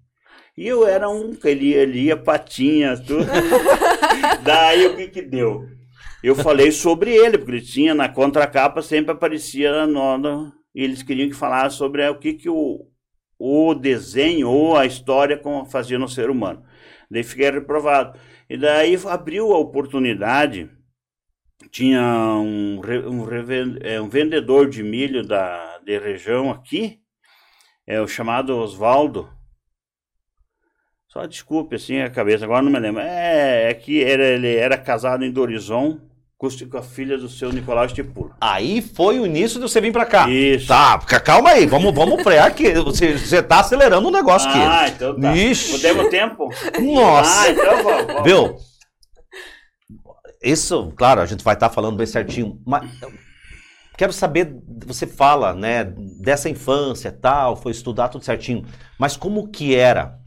E 0.59 0.67
eu 0.67 0.85
era 0.85 1.07
um 1.07 1.33
que 1.33 1.53
lia, 1.53 1.85
lia 1.85 2.17
patinhas, 2.17 2.99
tudo. 2.99 3.23
Daí 4.43 4.87
o 4.87 4.97
que 4.97 5.07
que 5.07 5.21
deu? 5.21 5.65
Eu 6.21 6.35
falei 6.35 6.69
sobre 6.69 7.15
ele, 7.15 7.37
porque 7.37 7.51
ele 7.51 7.61
tinha 7.61 7.95
na 7.95 8.09
contracapa, 8.09 8.81
sempre 8.81 9.13
aparecia 9.13 9.87
no, 9.87 10.17
no, 10.17 10.51
e 10.75 10.83
eles 10.83 11.01
queriam 11.01 11.29
que 11.29 11.35
falasse 11.35 11.77
sobre 11.77 12.01
é, 12.01 12.09
o 12.09 12.19
que, 12.19 12.33
que 12.33 12.49
o, 12.49 12.85
o 13.39 13.73
desenho 13.73 14.49
ou 14.49 14.75
a 14.75 14.85
história 14.85 15.41
fazia 15.71 15.97
no 15.97 16.09
ser 16.09 16.29
humano. 16.29 16.61
Daí 17.09 17.23
fiquei 17.23 17.49
reprovado. 17.49 18.19
E 18.49 18.57
daí 18.57 18.99
abriu 19.07 19.53
a 19.53 19.57
oportunidade, 19.57 20.69
tinha 21.71 22.03
um, 22.35 22.81
um, 22.81 23.25
é, 23.81 24.01
um 24.01 24.09
vendedor 24.09 24.69
de 24.69 24.83
milho 24.83 25.25
da 25.25 25.77
de 25.85 25.97
região 25.97 26.51
aqui, 26.51 26.99
é 27.87 28.01
o 28.01 28.07
chamado 28.09 28.57
Oswaldo, 28.57 29.38
só 31.11 31.25
desculpe 31.25 31.75
assim 31.75 32.01
a 32.01 32.09
cabeça, 32.09 32.45
agora 32.45 32.61
não 32.61 32.71
me 32.71 32.79
lembro. 32.79 33.01
É, 33.01 33.71
é 33.71 33.73
que 33.73 34.03
era, 34.03 34.23
ele 34.23 34.55
era 34.55 34.77
casado 34.77 35.25
em 35.25 35.31
Dorizon 35.31 35.99
com 36.37 36.77
a 36.77 36.81
filha 36.81 37.17
do 37.17 37.27
seu 37.27 37.51
Nicolau 37.51 37.83
Estipula. 37.83 38.33
Aí 38.39 38.81
foi 38.81 39.19
o 39.19 39.25
início 39.25 39.59
de 39.59 39.67
você 39.67 39.81
vir 39.81 39.91
pra 39.91 40.05
cá. 40.05 40.29
Isso. 40.29 40.67
Tá, 40.67 40.97
calma 40.99 41.49
aí, 41.49 41.65
vamos, 41.65 41.93
vamos 41.93 42.21
frear 42.23 42.47
aqui. 42.47 42.71
Você, 42.75 43.17
você 43.17 43.43
tá 43.43 43.59
acelerando 43.59 44.07
o 44.07 44.11
negócio 44.11 44.47
aqui. 44.49 44.59
Ah, 44.59 44.87
então 44.87 45.19
tá. 45.19 45.35
Ixi. 45.35 45.71
Podemos 45.71 46.09
tempo? 46.09 46.49
Nossa. 46.79 47.41
Ah, 47.41 47.49
então 47.49 47.83
vamos. 47.83 48.05
vamos. 48.05 48.23
Viu? 48.23 48.55
Isso, 50.41 50.93
claro, 50.95 51.21
a 51.21 51.25
gente 51.25 51.43
vai 51.43 51.55
estar 51.55 51.69
tá 51.69 51.75
falando 51.75 51.97
bem 51.97 52.05
certinho, 52.05 52.61
mas 52.65 52.89
quero 53.97 54.13
saber, 54.13 54.55
você 54.85 55.05
fala, 55.05 55.53
né, 55.53 55.83
dessa 56.21 56.49
infância 56.49 57.11
tal, 57.11 57.57
foi 57.57 57.73
estudar 57.73 58.07
tudo 58.07 58.23
certinho, 58.23 58.63
mas 58.97 59.17
como 59.17 59.49
que 59.49 59.75
era 59.75 60.18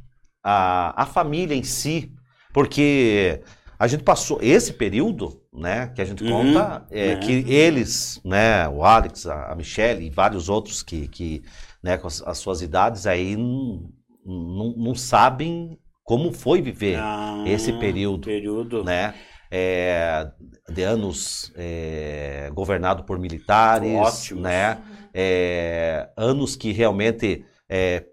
a, 0.42 1.02
a 1.02 1.06
família 1.06 1.54
em 1.54 1.62
si? 1.62 2.12
Porque 2.52 3.42
a 3.78 3.86
gente 3.86 4.02
passou 4.04 4.38
esse 4.42 4.72
período, 4.74 5.40
né, 5.52 5.88
que 5.88 6.00
a 6.00 6.04
gente 6.04 6.22
Uhum, 6.22 6.30
conta, 6.30 6.86
é, 6.90 7.10
é. 7.12 7.16
que 7.16 7.32
eles, 7.32 8.20
né, 8.24 8.68
o 8.68 8.84
Alex, 8.84 9.26
a, 9.26 9.52
a 9.52 9.56
Michelle 9.56 10.04
e 10.06 10.10
vários 10.10 10.48
outros 10.48 10.82
que, 10.82 11.08
que 11.08 11.42
né, 11.82 11.96
com 11.98 12.06
as, 12.06 12.22
as 12.22 12.38
suas 12.38 12.62
idades 12.62 13.06
aí 13.06 13.36
não 13.36 14.94
sabem 14.94 15.78
como 16.04 16.32
foi 16.32 16.60
viver 16.60 16.96
Ah, 16.98 17.42
esse 17.46 17.72
período, 17.72 18.24
período. 18.24 18.84
né, 18.84 19.14
é, 19.50 20.30
de 20.68 20.82
anos 20.82 21.52
é, 21.56 22.50
governado 22.54 23.04
por 23.04 23.18
militares, 23.18 23.92
Ótimos. 23.94 24.42
né, 24.42 24.78
é, 25.14 26.08
anos 26.16 26.56
que 26.56 26.72
realmente 26.72 27.44
é, 27.68 28.06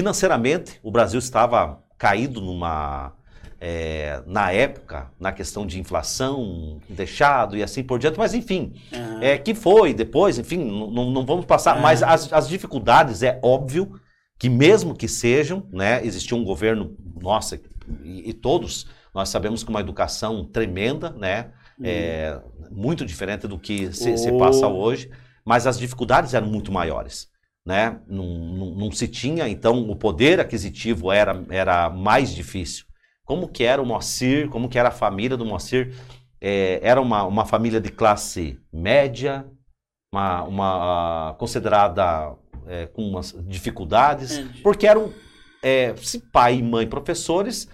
financeiramente 0.00 0.78
o 0.82 0.90
Brasil 0.90 1.18
estava 1.18 1.82
caído 1.96 2.38
numa 2.42 3.14
é, 3.58 4.22
na 4.26 4.52
época 4.52 5.10
na 5.18 5.32
questão 5.32 5.66
de 5.66 5.80
inflação 5.80 6.78
deixado 6.86 7.56
e 7.56 7.62
assim 7.62 7.82
por 7.82 7.98
diante, 7.98 8.18
mas 8.18 8.34
enfim 8.34 8.74
Aham. 8.92 9.20
é, 9.22 9.38
que 9.38 9.54
foi 9.54 9.94
depois, 9.94 10.38
enfim, 10.38 10.58
não, 10.92 11.24
vamos 11.24 11.46
passar, 11.46 11.78
É. 11.78 11.80
mas 11.80 12.02
as, 12.02 12.30
as 12.30 12.46
dificuldades 12.46 13.22
é 13.22 13.40
óbvio 13.42 13.98
que 14.38 14.50
mesmo 14.50 14.94
que 14.94 15.08
sejam, 15.08 15.66
né, 15.72 16.04
existiu 16.04 16.36
um 16.36 16.44
governo, 16.44 16.94
nossa, 17.18 17.58
e, 18.04 18.28
e 18.28 18.34
todos 18.34 18.86
nós 19.14 19.30
sabemos 19.30 19.64
que 19.64 19.70
uma 19.70 19.80
educação 19.80 20.44
tremenda, 20.44 21.08
né, 21.08 21.52
é, 21.82 22.38
muito 22.70 23.06
diferente 23.06 23.46
do 23.48 23.58
que 23.58 23.90
se, 23.94 24.18
se 24.18 24.30
Oh. 24.30 24.36
passa 24.36 24.68
hoje, 24.68 25.08
mas 25.42 25.66
as 25.66 25.78
dificuldades 25.78 26.34
eram 26.34 26.46
muito 26.48 26.70
maiores. 26.70 27.28
Né? 27.66 28.00
Não, 28.06 28.24
não, 28.24 28.74
não 28.76 28.92
se 28.92 29.08
tinha, 29.08 29.48
então 29.48 29.90
o 29.90 29.96
poder 29.96 30.38
aquisitivo 30.38 31.10
era, 31.10 31.44
era 31.50 31.90
mais 31.90 32.32
difícil. 32.32 32.86
Como 33.24 33.48
que 33.48 33.64
era 33.64 33.82
o 33.82 33.84
Moacir, 33.84 34.48
como 34.48 34.68
que 34.68 34.78
era 34.78 34.88
a 34.88 34.92
família 34.92 35.36
do 35.36 35.44
Moacir? 35.44 35.92
É, 36.40 36.78
era 36.80 37.00
uma, 37.00 37.24
uma 37.24 37.44
família 37.44 37.80
de 37.80 37.90
classe 37.90 38.56
média, 38.72 39.44
uma, 40.14 40.44
uma 40.44 41.34
considerada 41.38 42.36
é, 42.68 42.86
com 42.86 43.02
umas 43.02 43.34
dificuldades, 43.46 44.38
porque 44.62 44.86
eram, 44.86 45.12
é, 45.60 45.92
pai 46.32 46.58
e 46.58 46.62
mãe 46.62 46.86
professores, 46.86 47.68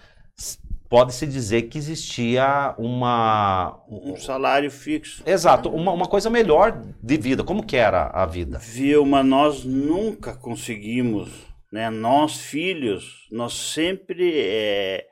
pode-se 0.92 1.26
dizer 1.26 1.62
que 1.62 1.78
existia 1.78 2.74
uma... 2.76 3.82
Um 3.88 4.14
salário 4.14 4.70
fixo. 4.70 5.22
Exato, 5.24 5.70
uma, 5.70 5.90
uma 5.90 6.06
coisa 6.06 6.28
melhor 6.28 6.84
de 7.02 7.16
vida. 7.16 7.42
Como 7.42 7.64
que 7.64 7.78
era 7.78 8.08
a 8.08 8.26
vida? 8.26 8.58
Vilma, 8.58 9.22
nós 9.22 9.64
nunca 9.64 10.36
conseguimos, 10.36 11.30
né? 11.72 11.88
Nós, 11.88 12.36
filhos, 12.36 13.26
nós 13.32 13.54
sempre 13.54 14.34
é, 14.36 15.06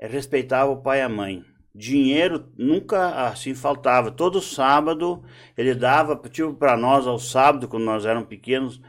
respeitava 0.00 0.70
o 0.70 0.80
pai 0.80 1.00
e 1.00 1.02
a 1.02 1.08
mãe. 1.10 1.42
Dinheiro 1.74 2.50
nunca 2.56 3.28
assim 3.28 3.54
faltava. 3.54 4.10
Todo 4.10 4.40
sábado 4.40 5.22
ele 5.54 5.74
dava, 5.74 6.16
tipo 6.30 6.54
para 6.54 6.78
nós 6.78 7.06
ao 7.06 7.18
sábado, 7.18 7.68
quando 7.68 7.84
nós 7.84 8.06
éramos 8.06 8.30
pequenos, 8.30 8.80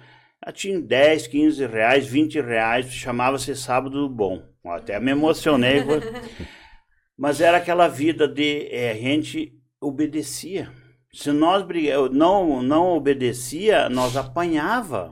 ah, 0.42 0.54
tinha 0.54 0.80
10, 0.80 1.28
15 1.28 1.66
reais, 1.66 2.08
20 2.08 2.40
reais, 2.40 2.86
chamava-se 2.86 3.54
sábado 3.54 4.08
bom. 4.08 4.55
Até 4.66 5.00
me 5.00 5.12
emocionei. 5.12 5.84
Mas 7.18 7.40
era 7.40 7.58
aquela 7.58 7.88
vida 7.88 8.28
de 8.28 8.68
é, 8.72 8.92
a 8.92 8.96
gente 8.96 9.54
obedecia. 9.80 10.70
Se 11.14 11.32
nós 11.32 11.64
briga- 11.64 12.10
não 12.10 12.62
não 12.62 12.88
obedecia, 12.96 13.88
nós 13.90 14.18
apanhava. 14.18 15.12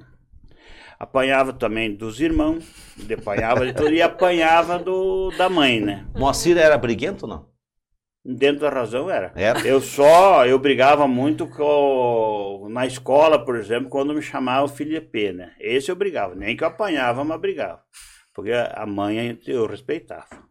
Apanhava 0.99 1.51
também 1.53 1.93
dos 1.95 2.19
irmãos, 2.21 2.65
de- 2.97 3.13
apanhava 3.13 3.65
de 3.65 3.73
tudo, 3.73 3.93
e 3.93 4.01
apanhava 4.01 4.79
do, 4.79 5.31
da 5.37 5.49
mãe, 5.49 5.79
né? 5.81 6.05
Moacir 6.15 6.57
era 6.57 6.77
briguento 6.77 7.25
ou 7.25 7.29
não? 7.29 7.53
Dentro 8.25 8.61
da 8.61 8.69
razão 8.69 9.09
era. 9.09 9.33
Era? 9.35 9.59
Eu 9.67 9.81
só, 9.81 10.45
eu 10.45 10.57
brigava 10.57 11.05
muito 11.07 11.45
com, 11.47 12.67
na 12.69 12.85
escola, 12.85 13.43
por 13.43 13.55
exemplo, 13.57 13.89
quando 13.89 14.13
me 14.13 14.21
chamava 14.21 14.65
Felipe, 14.69 15.33
né? 15.33 15.51
Esse 15.59 15.91
eu 15.91 15.95
brigava, 15.95 16.33
nem 16.35 16.55
que 16.55 16.63
eu 16.63 16.67
apanhava, 16.69 17.23
mas 17.25 17.39
brigava. 17.41 17.81
Porque 18.33 18.51
a 18.51 18.85
mãe 18.85 19.39
eu 19.45 19.67
respeitava. 19.67 20.43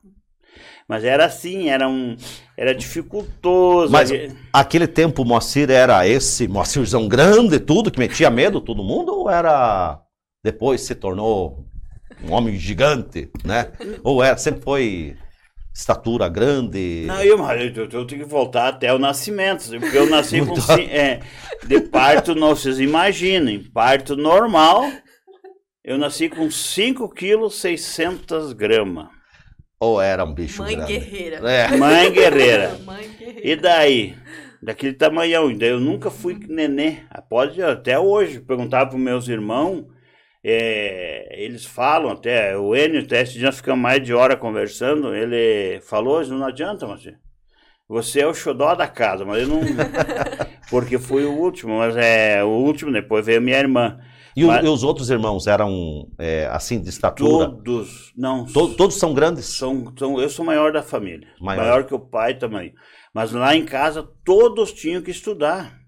Mas 0.88 1.04
era 1.04 1.24
assim, 1.24 1.68
era 1.68 1.88
um, 1.88 2.16
era 2.56 2.74
dificultoso. 2.74 3.90
Mas 3.90 4.10
aquele 4.52 4.86
tempo 4.86 5.22
o 5.22 5.24
Moacir 5.24 5.70
era 5.70 6.06
esse 6.06 6.46
Moacirzão 6.46 7.08
grande, 7.08 7.58
tudo, 7.58 7.90
que 7.90 7.98
metia 7.98 8.30
medo 8.30 8.60
todo 8.60 8.84
mundo, 8.84 9.12
ou 9.12 9.30
era 9.30 10.00
depois 10.44 10.82
se 10.82 10.94
tornou 10.94 11.64
um 12.22 12.32
homem 12.32 12.58
gigante, 12.58 13.30
né? 13.44 13.72
Ou 14.02 14.22
era, 14.22 14.36
sempre 14.36 14.62
foi 14.62 15.16
estatura 15.74 16.28
grande? 16.28 17.04
Não, 17.06 17.22
eu, 17.22 17.38
eu, 17.38 17.88
eu 17.90 18.06
tenho 18.06 18.22
que 18.22 18.28
voltar 18.28 18.68
até 18.68 18.92
o 18.92 18.98
nascimento, 18.98 19.68
porque 19.80 19.96
eu 19.96 20.10
nasci 20.10 20.40
com 20.44 20.54
é, 20.74 21.20
de 21.66 21.80
parto, 21.80 22.34
não 22.34 22.54
vocês 22.54 22.78
imaginem, 22.78 23.62
parto 23.62 24.16
normal, 24.16 24.84
eu 25.84 25.98
nasci 25.98 26.28
com 26.28 26.50
5 26.50 27.08
quilos 27.10 27.56
600 27.60 28.52
gramas. 28.52 29.08
Ou 29.80 30.00
era 30.00 30.24
um 30.24 30.32
bicho 30.32 30.62
Mãe 30.62 30.76
grande? 30.76 30.92
guerreira. 30.92 31.50
É. 31.50 31.68
Mãe 31.76 32.12
guerreira. 32.12 32.78
Mãe 32.86 33.08
guerreira. 33.18 33.40
E 33.48 33.56
daí? 33.56 34.14
Daquele 34.62 34.92
tamanhão. 34.92 35.52
Daí 35.56 35.70
eu 35.70 35.80
nunca 35.80 36.08
fui 36.08 36.38
nenê. 36.48 36.98
Ah, 37.10 37.20
Pode 37.20 37.60
até 37.60 37.98
hoje. 37.98 38.38
Perguntava 38.40 38.90
para 38.90 38.98
meus 38.98 39.26
irmãos. 39.26 39.86
é, 40.44 41.28
eles 41.42 41.64
falam 41.64 42.12
até. 42.12 42.56
O 42.56 42.76
Enio, 42.76 43.02
até 43.02 43.22
esse 43.22 43.36
dia 43.38 43.50
ficamos 43.50 43.82
mais 43.82 44.00
de 44.00 44.14
hora 44.14 44.36
conversando. 44.36 45.12
Ele 45.12 45.80
falou: 45.80 46.24
não 46.28 46.46
adianta, 46.46 46.86
mas 46.86 47.02
você 47.88 48.20
é 48.20 48.26
o 48.26 48.32
xodó 48.34 48.76
da 48.76 48.86
casa. 48.86 49.24
Mas 49.24 49.42
eu 49.42 49.48
não. 49.48 49.60
Porque 50.70 50.96
fui 50.96 51.24
o 51.24 51.32
último. 51.32 51.78
Mas 51.78 51.96
é 51.96 52.44
o 52.44 52.48
último. 52.48 52.92
Depois 52.92 53.26
veio 53.26 53.42
minha 53.42 53.58
irmã. 53.58 53.98
E, 54.36 54.44
o- 54.44 54.48
Mas- 54.48 54.64
e 54.64 54.68
os 54.68 54.82
outros 54.82 55.10
irmãos 55.10 55.46
eram 55.46 56.08
é, 56.18 56.46
assim 56.50 56.80
de 56.80 56.88
estatura? 56.88 57.46
Todos. 57.50 58.12
Não. 58.16 58.46
To- 58.46 58.74
todos 58.74 58.96
são 58.96 59.12
grandes? 59.12 59.44
São, 59.46 59.92
são, 59.98 60.18
eu 60.20 60.28
sou 60.30 60.44
maior 60.44 60.72
da 60.72 60.82
família. 60.82 61.28
Maior. 61.40 61.60
Maior. 61.62 61.84
que 61.84 61.94
o 61.94 62.00
pai 62.00 62.34
também. 62.34 62.72
Mas 63.14 63.32
lá 63.32 63.54
em 63.54 63.64
casa 63.64 64.02
todos 64.24 64.72
tinham 64.72 65.02
que 65.02 65.10
estudar. 65.10 65.78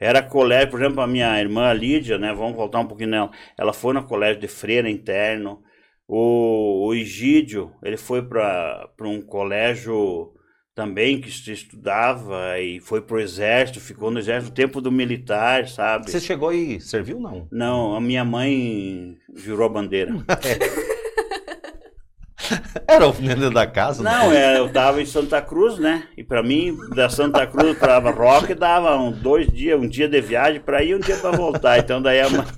Era 0.00 0.22
colégio, 0.22 0.70
por 0.70 0.80
exemplo, 0.80 1.00
a 1.00 1.06
minha 1.06 1.38
irmã 1.40 1.72
Lídia, 1.72 2.18
né? 2.18 2.32
Vamos 2.32 2.56
voltar 2.56 2.80
um 2.80 2.86
pouquinho 2.88 3.10
nela. 3.10 3.30
Ela 3.56 3.72
foi 3.72 3.92
no 3.94 4.02
colégio 4.04 4.40
de 4.40 4.48
freira 4.48 4.90
interno. 4.90 5.60
O, 6.08 6.88
o 6.88 6.94
Egídio, 6.94 7.72
ele 7.84 7.96
foi 7.96 8.20
para 8.26 8.88
um 9.02 9.22
colégio 9.22 10.31
também 10.74 11.20
que 11.20 11.30
se 11.30 11.52
estudava 11.52 12.58
e 12.58 12.80
foi 12.80 13.02
pro 13.02 13.20
exército, 13.20 13.80
ficou 13.80 14.10
no 14.10 14.18
exército 14.18 14.50
no 14.50 14.54
tempo 14.54 14.80
do 14.80 14.90
militar, 14.90 15.68
sabe? 15.68 16.10
Você 16.10 16.20
chegou 16.20 16.52
e 16.52 16.80
serviu, 16.80 17.20
não? 17.20 17.46
Não, 17.50 17.94
a 17.94 18.00
minha 18.00 18.24
mãe 18.24 19.16
jurou 19.34 19.66
a 19.66 19.70
bandeira. 19.70 20.12
Era 22.88 23.06
o 23.06 23.12
dentro 23.12 23.50
da 23.50 23.66
casa? 23.66 24.02
Não, 24.02 24.32
é, 24.32 24.58
eu 24.58 24.68
tava 24.70 25.00
em 25.00 25.06
Santa 25.06 25.40
Cruz, 25.40 25.78
né? 25.78 26.04
E 26.16 26.24
pra 26.24 26.42
mim, 26.42 26.76
da 26.94 27.08
Santa 27.08 27.46
Cruz 27.46 27.78
pra 27.78 27.98
Rock, 27.98 28.52
dava 28.54 28.96
um, 28.96 29.12
dois 29.12 29.46
dias, 29.46 29.78
um 29.80 29.88
dia 29.88 30.08
de 30.08 30.20
viagem 30.20 30.60
pra 30.60 30.82
ir 30.82 30.90
e 30.90 30.94
um 30.94 31.00
dia 31.00 31.16
pra 31.16 31.30
voltar. 31.30 31.78
Então 31.78 32.02
daí 32.02 32.20
a 32.20 32.28
mãe... 32.28 32.44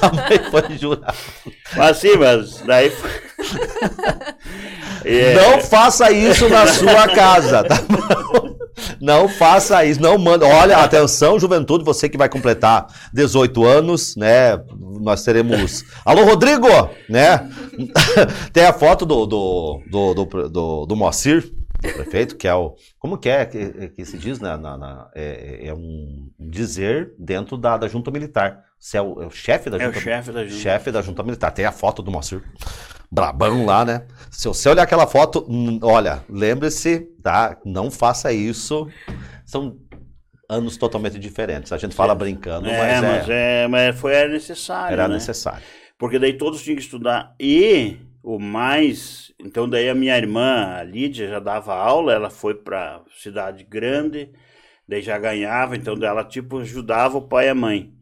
A 0.00 0.12
mãe 0.12 0.50
foi 0.50 0.78
jurar. 0.78 1.14
Mas 1.76 1.96
sim, 1.98 2.16
mas 2.16 2.60
daí... 2.62 2.90
foi- 2.90 3.25
É, 5.04 5.34
Não 5.34 5.60
faça 5.60 6.10
isso 6.10 6.48
na 6.48 6.66
sua 6.66 7.08
casa, 7.08 7.62
tá 7.64 7.76
bom? 7.82 8.56
Não 9.00 9.28
faça 9.28 9.84
isso, 9.84 10.00
não 10.02 10.18
manda. 10.18 10.46
Olha, 10.46 10.78
atenção, 10.78 11.38
juventude, 11.38 11.84
você 11.84 12.08
que 12.08 12.18
vai 12.18 12.28
completar 12.28 12.86
18 13.12 13.64
anos, 13.64 14.16
né? 14.16 14.58
Nós 15.00 15.22
teremos. 15.22 15.84
Alô, 16.04 16.24
Rodrigo! 16.24 16.66
Né? 17.08 17.48
Tem 18.52 18.64
a 18.64 18.72
foto 18.72 19.06
do, 19.06 19.26
do, 19.26 19.80
do, 19.90 20.14
do, 20.14 20.48
do, 20.48 20.86
do 20.86 20.96
Moacir, 20.96 21.42
do 21.82 21.92
prefeito, 21.94 22.36
que 22.36 22.46
é 22.48 22.54
o. 22.54 22.74
Como 22.98 23.16
que 23.16 23.28
é 23.28 23.44
que, 23.46 23.88
que 23.90 24.04
se 24.04 24.18
diz? 24.18 24.40
Na, 24.40 24.56
na- 24.56 24.76
na- 24.76 25.08
é, 25.14 25.68
é 25.68 25.74
um 25.74 26.28
dizer 26.38 27.12
dentro 27.18 27.56
da, 27.56 27.76
da 27.76 27.88
junta 27.88 28.10
militar. 28.10 28.60
Você 28.78 28.98
é 28.98 29.02
o, 29.02 29.22
é 29.22 29.26
o 29.26 29.30
chefe 29.30 29.70
da 29.70 29.78
É 29.78 29.88
o 29.88 29.92
junta 29.92 30.00
chefe 30.00 30.32
da 30.32 30.44
junta. 30.44 30.62
Chefe 30.62 30.90
da 30.90 31.02
junta 31.02 31.22
militar. 31.22 31.50
Tem 31.50 31.64
a 31.64 31.72
foto 31.72 32.02
do 32.02 32.10
Moacir. 32.10 32.42
Brabão 33.10 33.64
lá, 33.64 33.84
né? 33.84 34.06
Se 34.30 34.48
você 34.48 34.68
olhar 34.68 34.82
aquela 34.82 35.06
foto, 35.06 35.46
olha, 35.82 36.24
lembre-se, 36.28 37.00
tá? 37.22 37.56
Não 37.64 37.90
faça 37.90 38.32
isso. 38.32 38.88
São 39.44 39.76
anos 40.48 40.76
totalmente 40.76 41.18
diferentes. 41.18 41.72
A 41.72 41.78
gente 41.78 41.94
fala 41.94 42.14
brincando, 42.14 42.68
é, 42.68 42.78
mas, 42.78 43.02
mas, 43.02 43.28
é, 43.28 43.64
é, 43.64 43.68
mas 43.68 43.98
foi 43.98 44.14
era 44.14 44.28
necessário, 44.28 44.92
era 44.92 45.08
né? 45.08 45.14
necessário. 45.14 45.62
Porque 45.98 46.18
daí 46.18 46.34
todos 46.34 46.62
tinham 46.62 46.76
que 46.76 46.82
estudar. 46.82 47.34
E 47.40 47.96
o 48.22 48.38
mais. 48.38 49.32
Então, 49.40 49.68
daí 49.68 49.88
a 49.88 49.94
minha 49.94 50.16
irmã, 50.16 50.76
a 50.78 50.82
Lídia, 50.82 51.28
já 51.28 51.38
dava 51.38 51.74
aula, 51.74 52.12
ela 52.12 52.30
foi 52.30 52.54
para 52.54 53.02
cidade 53.22 53.64
grande, 53.64 54.30
daí 54.88 55.00
já 55.00 55.18
ganhava, 55.18 55.76
então 55.76 55.94
daí 55.94 56.08
ela 56.08 56.24
tipo 56.24 56.58
ajudava 56.58 57.18
o 57.18 57.22
pai 57.22 57.46
e 57.46 57.50
a 57.50 57.54
mãe. 57.54 57.95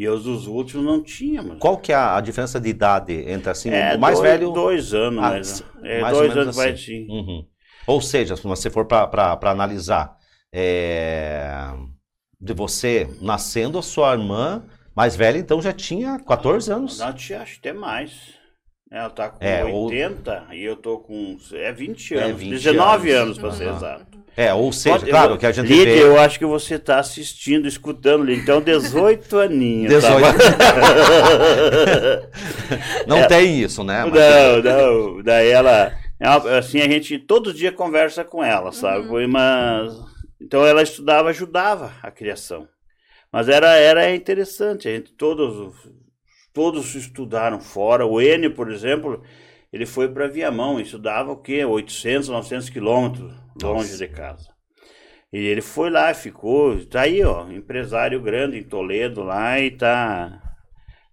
E 0.00 0.08
os 0.08 0.24
dos 0.24 0.46
últimos 0.46 0.86
não 0.86 1.02
tínhamos. 1.02 1.58
Qual 1.58 1.76
que 1.76 1.92
é 1.92 1.94
a, 1.94 2.16
a 2.16 2.20
diferença 2.22 2.58
de 2.58 2.70
idade 2.70 3.12
entre 3.30 3.50
assim, 3.50 3.68
é, 3.68 3.94
o 3.94 4.00
mais 4.00 4.16
dois, 4.18 4.30
velho? 4.30 4.50
Dois 4.50 4.94
anos, 4.94 5.18
Ah, 5.22 5.30
mais, 5.30 5.64
é, 5.82 6.00
mais 6.00 6.16
ou 6.16 6.22
dois 6.22 6.36
anos 6.38 6.56
vai 6.56 6.70
assim. 6.70 6.82
sim. 6.82 7.06
Uhum. 7.10 7.46
Ou 7.86 8.00
seja, 8.00 8.34
se 8.34 8.42
você 8.42 8.70
for 8.70 8.86
para 8.86 9.38
analisar, 9.50 10.16
é, 10.50 11.70
de 12.40 12.54
você 12.54 13.14
nascendo, 13.20 13.78
a 13.78 13.82
sua 13.82 14.14
irmã 14.14 14.64
mais 14.96 15.14
velha, 15.14 15.36
então 15.36 15.60
já 15.60 15.72
tinha 15.74 16.18
14 16.18 16.72
anos. 16.72 16.98
Não, 16.98 17.12
tinha, 17.12 17.42
acho 17.42 17.58
até 17.58 17.74
mais. 17.74 18.34
Ela 18.90 19.10
tá 19.10 19.28
com 19.28 19.44
É, 19.44 19.64
ou- 19.66 19.84
80 19.84 20.46
e 20.52 20.62
eu 20.64 20.76
tô 20.76 20.98
com. 20.98 21.36
É 21.52 21.72
20 21.72 22.14
É, 22.16 22.22
anos. 22.22 22.40
20 22.40 22.50
19 22.52 23.10
anos. 23.12 23.22
anos, 23.22 23.38
para 23.38 23.50
ser 23.52 23.68
exato. 23.68 24.18
É, 24.42 24.54
ou 24.54 24.72
seja, 24.72 24.98
Pode- 25.00 25.10
claro 25.10 25.34
eu- 25.34 25.38
que 25.38 25.44
a 25.46 25.52
gente 25.52 25.68
Lídia, 25.68 25.84
vê. 25.94 26.02
eu 26.02 26.18
acho 26.18 26.38
que 26.38 26.46
você 26.46 26.76
está 26.76 26.98
assistindo, 26.98 27.68
escutando, 27.68 28.24
Lídia. 28.24 28.40
Então, 28.42 28.62
18 28.62 29.38
aninhos. 29.38 29.92
18. 29.92 30.22
Tá? 30.22 30.30
Não 33.06 33.26
tem 33.26 33.60
isso, 33.60 33.82
né? 33.84 34.04
Mas- 34.04 34.64
não, 34.64 35.14
não. 35.16 35.22
Daí 35.22 35.48
ela. 35.50 35.92
é 36.18 36.58
Assim, 36.58 36.80
a 36.80 36.88
gente 36.88 37.18
todo 37.18 37.52
dia 37.52 37.72
conversa 37.72 38.24
com 38.24 38.42
ela, 38.42 38.72
sabe? 38.72 39.06
Foi 39.08 39.26
Mas. 39.26 39.92
Então, 40.40 40.64
ela 40.66 40.82
estudava, 40.82 41.28
ajudava 41.28 41.92
a 42.02 42.10
criação. 42.10 42.66
Mas 43.32 43.48
era, 43.48 43.76
era 43.76 44.12
interessante. 44.14 44.88
A 44.88 44.92
gente 44.92 45.12
todos, 45.12 45.72
todos 46.52 46.94
estudaram 46.94 47.60
fora. 47.60 48.06
O 48.06 48.20
Enio, 48.20 48.52
por 48.54 48.70
exemplo, 48.72 49.22
ele 49.72 49.86
foi 49.86 50.08
para 50.08 50.26
Viamão, 50.28 50.80
estudava 50.80 51.30
o 51.30 51.36
quê? 51.36 51.64
800, 51.64 52.28
900 52.30 52.70
quilômetros 52.70 53.32
longe 53.60 53.90
Nossa. 53.90 53.98
de 53.98 54.08
casa. 54.08 54.48
E 55.32 55.38
ele 55.38 55.60
foi 55.60 55.90
lá, 55.90 56.12
ficou, 56.12 56.84
tá 56.86 57.02
aí, 57.02 57.22
ó, 57.22 57.48
empresário 57.50 58.20
grande 58.20 58.58
em 58.58 58.64
Toledo 58.64 59.22
lá 59.22 59.60
e 59.60 59.70
tá, 59.70 60.56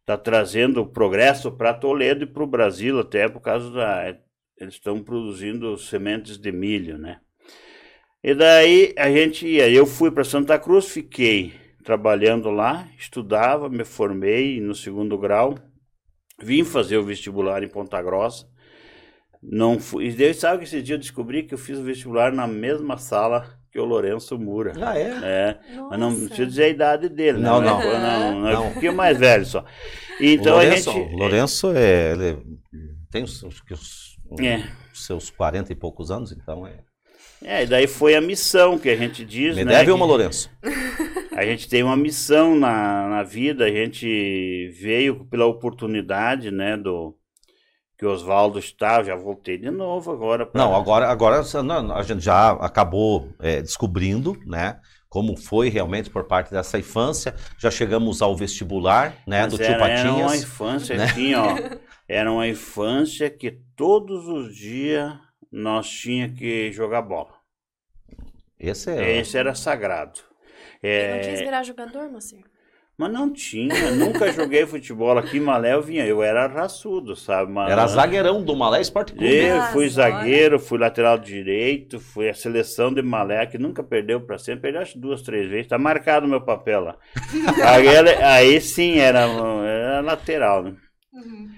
tá 0.05 0.17
trazendo 0.17 0.87
progresso 0.87 1.51
para 1.51 1.73
Toledo 1.73 2.23
e 2.23 2.27
para 2.27 2.43
o 2.43 2.47
Brasil 2.47 2.99
até 2.99 3.29
por 3.29 3.41
causa 3.41 3.69
da, 3.69 4.17
eles 4.59 4.73
estão 4.73 5.03
produzindo 5.03 5.77
sementes 5.77 6.37
de 6.37 6.51
milho, 6.51 6.97
né? 6.97 7.19
E 8.23 8.33
daí 8.33 8.93
a 8.97 9.09
gente 9.11 9.47
ia, 9.47 9.69
eu 9.69 9.85
fui 9.85 10.09
para 10.09 10.23
Santa 10.23 10.57
Cruz, 10.57 10.87
fiquei 10.87 11.53
trabalhando 11.83 12.49
lá, 12.49 12.87
estudava, 12.97 13.69
me 13.69 13.85
formei 13.85 14.59
no 14.59 14.73
segundo 14.73 15.17
grau, 15.17 15.55
vim 16.41 16.63
fazer 16.63 16.97
o 16.97 17.03
vestibular 17.03 17.63
em 17.63 17.69
Ponta 17.69 18.01
Grossa. 18.01 18.47
Não 19.49 19.79
fui, 19.79 20.07
e 20.07 20.11
daí, 20.11 20.33
sabe 20.33 20.57
que 20.59 20.63
esse 20.65 20.81
dia 20.81 20.95
eu 20.95 20.99
descobri 20.99 21.43
que 21.43 21.53
eu 21.53 21.57
fiz 21.57 21.77
o 21.79 21.83
vestibular 21.83 22.33
na 22.33 22.45
mesma 22.45 22.97
sala 22.97 23.47
que 23.71 23.79
o 23.79 23.85
Lourenço 23.85 24.37
Mura. 24.37 24.73
Ah, 24.81 24.97
é? 24.97 25.09
É, 25.23 25.59
mas 25.89 25.99
não 25.99 26.09
Nossa. 26.11 26.25
precisa 26.27 26.47
dizer 26.47 26.63
a 26.63 26.67
idade 26.69 27.09
dele, 27.09 27.37
né? 27.37 27.43
Não, 27.49 27.61
não. 27.61 27.79
não, 27.79 28.41
não, 28.41 28.49
é 28.49 28.53
Não. 28.53 28.67
um 28.67 28.71
pouquinho 28.71 28.93
mais 28.95 29.17
velho 29.17 29.45
só. 29.45 29.63
Então 30.19 30.53
o 30.55 30.59
a 30.59 30.63
Lourenço, 30.63 30.91
gente. 30.91 31.13
o 31.13 31.17
Lourenço 31.17 31.71
é, 31.75 32.11
ele 32.11 32.37
tem 33.11 33.23
os, 33.23 33.41
os- 33.43 33.61
os- 33.71 34.17
É. 34.41 34.63
os 34.93 35.05
seus 35.05 35.29
40 35.29 35.71
e 35.71 35.75
poucos 35.75 36.11
anos, 36.11 36.31
então 36.33 36.67
é. 36.67 36.73
É, 37.43 37.63
e 37.63 37.67
daí 37.67 37.85
foi 37.87 38.15
a 38.15 38.21
missão 38.21 38.77
que 38.79 38.89
a 38.89 38.95
gente 38.97 39.23
diz, 39.23 39.55
Me 39.55 39.63
né? 39.63 39.71
deve 39.73 39.85
que 39.85 39.91
uma, 39.91 40.05
Lourenço. 40.05 40.49
A 41.33 41.45
gente 41.45 41.69
tem 41.69 41.83
uma 41.83 41.95
missão 41.95 42.55
na, 42.55 43.07
na 43.07 43.23
vida, 43.23 43.65
a 43.65 43.69
gente 43.69 44.69
veio 44.81 45.23
pela 45.25 45.45
oportunidade, 45.45 46.49
né, 46.49 46.75
do 46.75 47.15
que 47.97 48.05
o 48.05 48.11
Oswaldo 48.11 48.59
está, 48.59 49.01
já 49.03 49.15
voltei 49.15 49.57
de 49.57 49.71
novo 49.71 50.11
agora. 50.11 50.45
pra- 50.45 50.61
Não, 50.61 50.75
agora, 50.75 51.07
agora 51.09 51.39
a 51.39 52.03
gente 52.03 52.21
já 52.23 52.51
acabou 52.51 53.29
é, 53.39 53.61
descobrindo, 53.61 54.37
né? 54.45 54.79
Como 55.09 55.35
foi 55.37 55.69
realmente 55.69 56.09
por 56.09 56.25
parte 56.25 56.51
dessa 56.51 56.77
infância. 56.77 57.33
Já 57.57 57.71
chegamos 57.71 58.21
ao 58.21 58.35
vestibular, 58.35 59.15
né? 59.25 59.43
Mas 59.43 59.51
do 59.53 59.57
tio 59.57 59.65
era, 59.65 59.87
era 59.87 60.09
uma 60.11 60.19
Patinhas. 60.21 60.43
infância 60.43 60.95
né? 60.97 61.05
assim, 61.05 61.33
ó. 61.33 61.47
Era 62.09 62.31
uma 62.31 62.47
infância 62.47 63.29
que 63.29 63.51
todos 63.75 64.27
os 64.29 64.55
dias 64.55 65.13
nós 65.51 65.89
tinha 65.89 66.29
que 66.31 66.71
jogar 66.71 67.01
bola. 67.01 67.33
Esse 68.57 68.89
é. 68.91 69.17
Esse 69.19 69.37
era 69.37 69.53
sagrado. 69.53 70.19
E 70.81 71.07
não 71.11 71.19
quis 71.19 71.41
É, 71.41 71.43
virar 71.43 71.63
jogador, 71.63 72.09
Moacir? 72.09 72.45
Mas 72.97 73.11
não 73.11 73.31
tinha, 73.31 73.91
nunca 73.91 74.31
joguei 74.33 74.65
futebol 74.65 75.17
aqui 75.17 75.37
em 75.37 75.41
Malé, 75.41 75.73
eu 75.73 75.81
vinha, 75.81 76.05
eu 76.05 76.23
era 76.23 76.47
raçudo, 76.47 77.15
sabe? 77.15 77.51
Mas, 77.51 77.71
Era 77.71 77.85
zagueirão 77.87 78.43
do 78.43 78.55
Malé 78.55 78.81
Esporte 78.81 79.13
Clube. 79.13 79.27
Eu 79.27 79.57
Ah, 79.57 79.71
fui 79.71 79.87
zagueiro, 79.89 80.59
fui 80.59 80.77
lateral 80.79 81.17
direito, 81.17 81.99
fui 81.99 82.29
a 82.29 82.33
seleção 82.33 82.93
de 82.93 83.01
Malé, 83.01 83.45
que 83.45 83.57
nunca 83.57 83.83
perdeu 83.83 84.21
para 84.21 84.37
sempre, 84.37 84.61
perdeu 84.63 84.81
acho 84.81 84.97
duas, 84.99 85.21
três 85.21 85.49
vezes, 85.49 85.67
tá 85.67 85.77
marcado 85.77 86.25
o 86.25 86.29
meu 86.29 86.41
papel 86.41 86.81
lá. 86.81 86.97
aí, 87.65 87.87
aí 88.23 88.61
sim 88.61 88.97
era, 88.97 89.21
era 89.65 90.01
lateral, 90.01 90.63
né? 90.63 90.75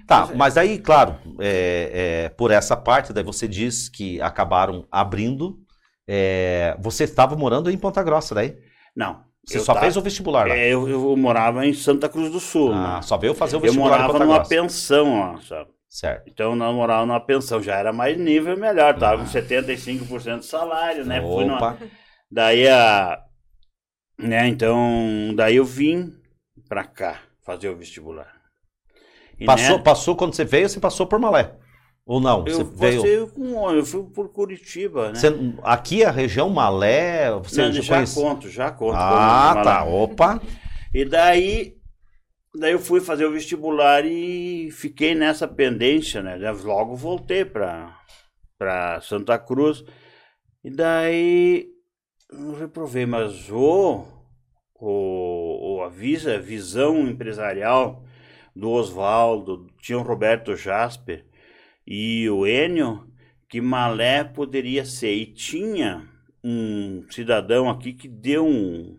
Tá, 0.08 0.30
mas 0.36 0.58
aí, 0.58 0.80
claro, 0.80 1.16
é, 1.40 2.26
é, 2.26 2.30
por 2.30 2.52
essa 2.52 2.76
parte, 2.76 3.14
daí 3.14 3.24
você 3.24 3.48
diz 3.48 3.90
que 3.90 4.22
acabaram 4.22 4.88
abrindo. 4.92 5.60
é, 6.08 6.76
você 6.80 7.04
estava 7.04 7.36
morando 7.36 7.70
em 7.70 7.78
Ponta 7.78 8.02
Grossa, 8.02 8.34
daí? 8.34 8.58
Não. 8.96 9.29
Você 9.50 9.58
eu 9.58 9.62
só 9.62 9.74
tava- 9.74 9.86
fez 9.86 9.98
o 9.98 10.02
vestibular 10.02 10.48
lá? 10.48 10.56
é, 10.56 10.70
eu, 10.70 10.88
eu 10.88 11.16
morava 11.18 11.66
em 11.66 11.74
Santa 11.74 12.08
Cruz 12.08 12.32
do 12.32 12.40
Sul, 12.40 12.72
Ah, 12.74 12.96
né? 12.98 13.02
só 13.02 13.18
veio 13.18 13.34
fazer 13.34 13.56
o 13.56 13.58
Eu 13.58 13.62
vestibular 13.62 13.88
em 13.88 14.02
morava 14.02 14.20
numa 14.20 14.36
Grossa. 14.36 14.50
pensão 14.50 15.20
lá, 15.20 15.42
sabe? 15.42 15.70
Certo. 15.90 16.30
Então 16.30 16.56
nós 16.56 16.74
morávamos 16.76 17.08
numa 17.08 17.20
pensão, 17.20 17.62
já 17.62 17.76
era 17.76 17.92
mais 17.92 18.18
nível 18.18 18.56
melhor, 18.56 18.98
tava 18.98 19.24
com 19.24 19.30
75% 19.30 20.40
de 20.42 20.46
salário, 20.46 21.04
né? 21.06 21.20
Fui 21.22 21.44
numa- 21.46 21.58
Opa. 21.58 21.78
Daí 22.32 22.68
a. 22.68 23.20
Né, 24.20 24.48
então. 24.48 25.34
Daí 25.36 25.56
eu 25.56 25.66
vim 25.66 26.14
pra 26.68 26.84
cá 26.84 27.20
fazer 27.44 27.70
o 27.70 27.76
vestibular. 27.76 28.32
E, 29.40 29.46
Passou, 29.46 29.78
né, 29.78 29.84
passou 29.84 30.16
quando 30.16 30.36
você 30.36 30.44
veio, 30.46 30.68
você 30.70 30.80
passou 30.80 31.08
por 31.08 31.18
Malé? 31.18 31.54
Ou 32.10 32.20
não? 32.20 32.44
eu 32.48 32.56
você 32.56 32.64
veio. 32.64 33.02
passei 33.04 33.28
com 33.28 33.72
eu 33.72 33.86
fui 33.86 34.04
por 34.04 34.30
Curitiba, 34.30 35.10
né? 35.10 35.14
Você- 35.20 35.54
aqui 35.62 36.04
a 36.04 36.10
região 36.10 36.50
Malé, 36.50 37.32
você 37.34 37.62
Não, 37.62 37.72
já 37.72 37.82
já 37.84 37.94
conhece? 37.94 38.16
conto, 38.20 38.50
já 38.50 38.72
conto. 38.72 38.96
Ah, 38.96 39.62
tá. 39.64 39.84
Opa. 39.86 40.42
E 40.92 41.06
daí. 41.06 41.76
Daí 42.56 42.72
eu 42.72 42.80
fui 42.80 43.00
fazer 43.00 43.26
o 43.26 43.32
vestibular 43.32 44.04
e 44.08 44.72
fiquei 44.72 45.14
nessa 45.14 45.48
pendência, 45.48 46.24
né? 46.24 46.36
Logo 46.64 46.96
voltei 46.96 47.46
pra, 47.46 47.96
pra 48.58 49.00
Santa 49.02 49.38
Cruz. 49.38 49.84
E 50.64 50.72
daí 50.72 51.68
eu 52.32 52.56
reprovei, 52.56 53.06
mas 53.06 53.52
o, 53.52 54.04
o, 54.82 55.76
o 55.78 55.84
a 55.84 55.90
visa, 55.90 56.38
a 56.38 56.40
visão 56.40 57.08
empresarial 57.08 58.04
do 58.56 58.72
Oswaldo, 58.72 59.68
tinha 59.80 60.00
o 60.00 60.02
Roberto 60.02 60.56
Jasper 60.56 61.29
e 61.90 62.30
o 62.30 62.46
Enio, 62.46 63.08
que 63.50 63.60
Malé 63.60 64.24
poderia 64.24 64.86
ser. 64.86 65.12
E 65.16 65.26
tinha 65.26 66.08
um 66.44 67.04
cidadão 67.10 67.68
aqui 67.68 67.94
que 67.94 68.08
deu 68.08 68.46
um, 68.46 68.96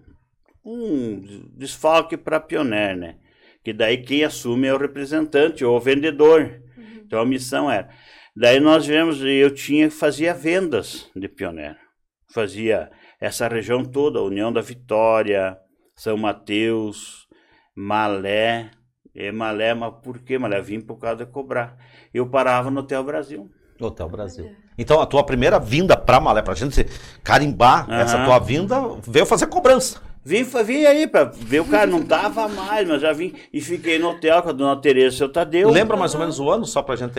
um 0.65 1.47
desfalque 1.57 2.17
para 2.17 2.39
a 2.39 2.41
Pioneer, 2.41 2.97
né? 2.97 3.17
Que 3.63 3.73
daí 3.73 3.99
quem 3.99 4.25
assume 4.25 4.67
é 4.67 4.75
o 4.75 4.79
representante 4.79 5.65
ou 5.65 5.77
o 5.77 5.81
vendedor. 5.81 6.61
Então 6.97 7.21
a 7.21 7.27
missão 7.27 7.71
era. 7.71 7.89
Daí 8.37 8.59
nós 8.59 8.85
vemos, 8.87 9.23
eu 9.23 9.55
tinha, 9.55 9.89
fazia 9.89 10.35
vendas 10.35 11.09
de 11.15 11.29
pioneiro. 11.29 11.77
Fazia 12.33 12.91
essa 13.21 13.47
região 13.47 13.85
toda, 13.85 14.23
União 14.23 14.53
da 14.53 14.61
Vitória, 14.61 15.57
São 15.95 16.17
Mateus, 16.17 17.29
Malé. 17.75 18.71
E 19.15 19.31
Malé, 19.31 19.75
mas 19.75 19.95
por 20.03 20.21
que 20.21 20.39
Malé? 20.39 20.61
Vim 20.61 20.81
por 20.81 20.99
causa 20.99 21.25
de 21.25 21.31
cobrar. 21.31 21.77
Eu 22.13 22.27
parava 22.27 22.71
no 22.71 22.81
Hotel 22.81 23.03
Brasil. 23.05 23.49
Hotel 23.81 24.09
Brasil. 24.09 24.51
Então 24.77 25.01
a 25.01 25.07
tua 25.07 25.25
primeira 25.25 25.59
vinda 25.59 25.97
pra 25.97 26.21
Malé, 26.21 26.43
pra 26.43 26.55
gente 26.55 26.85
carimbar 27.25 27.89
Aham. 27.89 28.01
essa 28.01 28.25
tua 28.25 28.39
vinda, 28.39 28.77
veio 29.07 29.25
fazer 29.27 29.47
cobrança. 29.47 30.01
Vim, 30.23 30.43
vim 30.43 30.85
aí 30.85 31.07
pra 31.07 31.25
ver 31.25 31.61
o 31.61 31.65
cara, 31.65 31.87
não 31.87 32.03
dava 32.03 32.47
mais, 32.47 32.87
mas 32.87 33.01
já 33.01 33.11
vim 33.13 33.35
e 33.53 33.61
fiquei 33.61 33.99
no 33.99 34.11
hotel 34.11 34.43
com 34.43 34.51
a 34.51 34.53
dona 34.53 34.79
Tereza 34.81 35.15
e 35.15 35.19
seu 35.19 35.33
Tadeu. 35.33 35.71
Lembra 35.71 35.97
mais 35.97 36.13
ou 36.15 36.21
menos 36.21 36.39
o 36.39 36.51
ano, 36.51 36.67
só 36.67 36.83
pra 36.83 36.95
gente. 36.95 37.19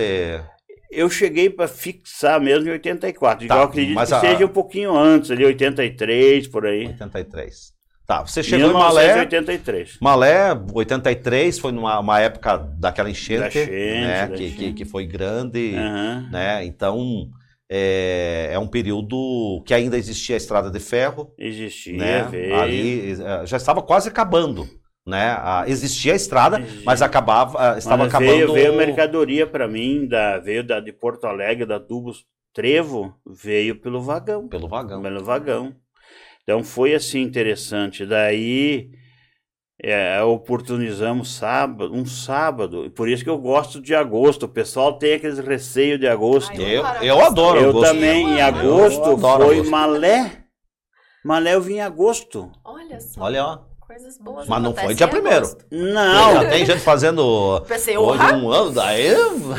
Eu 0.92 1.10
cheguei 1.10 1.50
para 1.50 1.68
fixar 1.68 2.40
mesmo 2.40 2.68
em 2.70 2.74
84. 2.74 3.48
Tá, 3.48 3.56
eu 3.56 3.62
acredito 3.64 3.96
mas 3.96 4.10
que 4.10 4.16
a- 4.16 4.20
seja 4.20 4.46
um 4.46 4.50
pouquinho 4.50 4.96
antes, 4.96 5.32
ali 5.32 5.44
83, 5.46 6.48
por 6.48 6.66
aí. 6.66 6.88
83. 6.88 7.74
Tá, 8.12 8.28
você 8.28 8.44
chegou 8.44 8.70
em 8.70 8.74
Malé. 8.74 9.04
1983. 9.04 9.98
Malé, 10.02 10.50
83, 10.74 11.58
foi 11.60 11.72
numa 11.72 11.98
uma 11.98 12.20
época 12.20 12.58
daquela 12.58 13.10
enchente, 13.10 13.58
Da 13.66 13.72
né, 13.72 14.28
da 14.28 14.36
que, 14.36 14.52
que, 14.52 14.74
que 14.74 14.84
foi 14.84 15.06
grande, 15.06 15.74
Aham. 15.78 16.28
né? 16.30 16.66
Então 16.66 17.30
é, 17.72 18.50
é 18.52 18.60
um 18.60 18.68
período 18.68 19.64
que 19.66 19.74
ainda 19.74 19.98
existia 19.98 20.36
a 20.36 20.38
estrada 20.38 20.70
de 20.70 20.78
ferro, 20.82 21.34
Existia, 21.40 21.98
né? 21.98 22.24
veio. 22.30 22.56
Ali 22.60 23.12
eh, 23.14 23.46
já 23.46 23.56
estava 23.56 23.82
quase 23.82 24.10
acabando, 24.10 24.68
né? 25.08 25.38
A- 25.40 25.64
existia 25.68 26.12
a 26.12 26.18
estrada, 26.18 26.60
Existia. 26.60 26.84
mas 26.86 27.02
acabava, 27.02 27.76
ah, 27.76 27.78
estava 27.78 28.04
Mas 28.04 28.14
acabando. 28.14 28.34
Veio, 28.34 28.52
veio 28.54 28.76
mercadoria 28.76 29.48
para 29.48 29.70
mim, 29.70 30.06
da, 30.06 30.38
veio 30.38 30.66
da, 30.66 30.82
de 30.82 30.92
Porto 30.92 31.28
Alegre, 31.28 31.66
da 31.66 31.80
Tubos 31.80 32.26
Trevo, 32.54 33.16
veio 33.26 33.80
pelo 33.80 34.02
vagão. 34.02 34.50
pelo 34.50 34.68
vagão. 34.68 35.02
Pelo 35.02 35.24
vagão. 35.24 35.74
Então 36.44 36.64
foi 36.64 36.94
assim 36.94 37.22
interessante. 37.22 38.06
Daí 38.06 38.90
é, 39.84 40.22
oportunizamos 40.22 41.34
sábado, 41.36 41.94
um 41.94 42.06
sábado. 42.06 42.86
e 42.86 42.90
Por 42.90 43.10
isso 43.10 43.24
que 43.24 43.30
eu 43.30 43.38
gosto 43.38 43.82
de 43.82 43.96
agosto. 43.96 44.44
O 44.44 44.50
pessoal 44.50 44.98
tem 44.98 45.14
aqueles 45.14 45.40
receios 45.40 46.00
de 46.00 46.08
agosto. 46.08 46.52
Ai, 46.62 46.76
Eu, 46.76 46.86
adoro 46.86 47.06
eu 47.06 47.16
agosto. 47.16 47.32
adoro 47.32 47.60
Eu 47.62 47.70
agosto. 47.70 47.86
também, 47.94 48.26
em 48.28 48.40
Eu 48.40 48.46
agosto, 48.46 49.04
adoro 49.12 49.46
foi 49.46 49.56
agosto. 49.56 49.72
Malé. 49.72 50.44
Malé 51.24 51.54
eu 51.56 51.62
vim 51.62 51.76
em 51.76 51.82
agosto. 51.82 52.52
Olha 52.66 53.00
só. 53.00 53.22
Olha, 53.22 53.46
ó. 53.46 53.71
Coisas 53.92 54.18
boas. 54.18 54.48
Mas 54.48 54.62
não 54.64 54.74
foi 54.74 54.94
dia 54.94 55.08
primeiro. 55.08 55.40
agosto. 55.40 55.66
Não, 55.72 56.34
Já 56.34 56.50
tem 56.50 56.66
gente 56.66 56.80
fazendo 56.80 57.62
Pensei, 57.68 57.98
hoje 57.98 58.24
um 58.36 58.50
ano, 58.52 58.72
daí. 58.72 59.08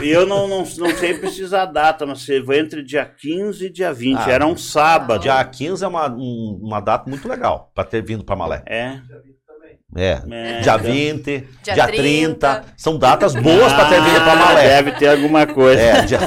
eu 0.02 0.26
não, 0.26 0.48
não, 0.48 0.58
não 0.78 0.96
sei 0.96 1.14
precisar 1.14 1.62
a 1.62 1.66
data, 1.66 2.06
mas 2.06 2.24
foi 2.24 2.58
entre 2.58 2.82
dia 2.82 3.04
15 3.04 3.66
e 3.66 3.70
dia 3.70 3.92
20. 3.92 4.18
Ah. 4.18 4.30
Era 4.30 4.46
um 4.46 4.56
sábado. 4.56 5.20
Dia 5.20 5.44
15 5.44 5.84
é 5.84 5.88
uma, 5.88 6.08
um- 6.08 6.58
uma 6.62 6.80
data 6.80 7.08
muito 7.10 7.28
legal 7.28 7.70
para 7.74 7.84
ter 7.84 8.02
vindo 8.02 8.24
para 8.24 8.36
Malé. 8.36 8.62
É. 8.66 8.98
É. 9.94 10.22
É, 10.26 10.60
dia 10.60 10.72
então. 10.72 10.78
20, 10.78 11.24
dia, 11.62 11.74
Dia 11.74 11.86
30. 11.86 11.92
30. 12.54 12.64
São 12.78 12.96
datas 12.96 13.34
boas 13.34 13.70
para 13.74 13.90
ter 13.90 14.00
vindo 14.02 14.20
para 14.22 14.32
Ah, 14.32 14.36
Malé. 14.36 14.62
Deve 14.68 14.92
ter 14.92 15.08
alguma 15.08 15.46
coisa. 15.46 15.82
É, 15.82 16.02
dia- 16.06 16.18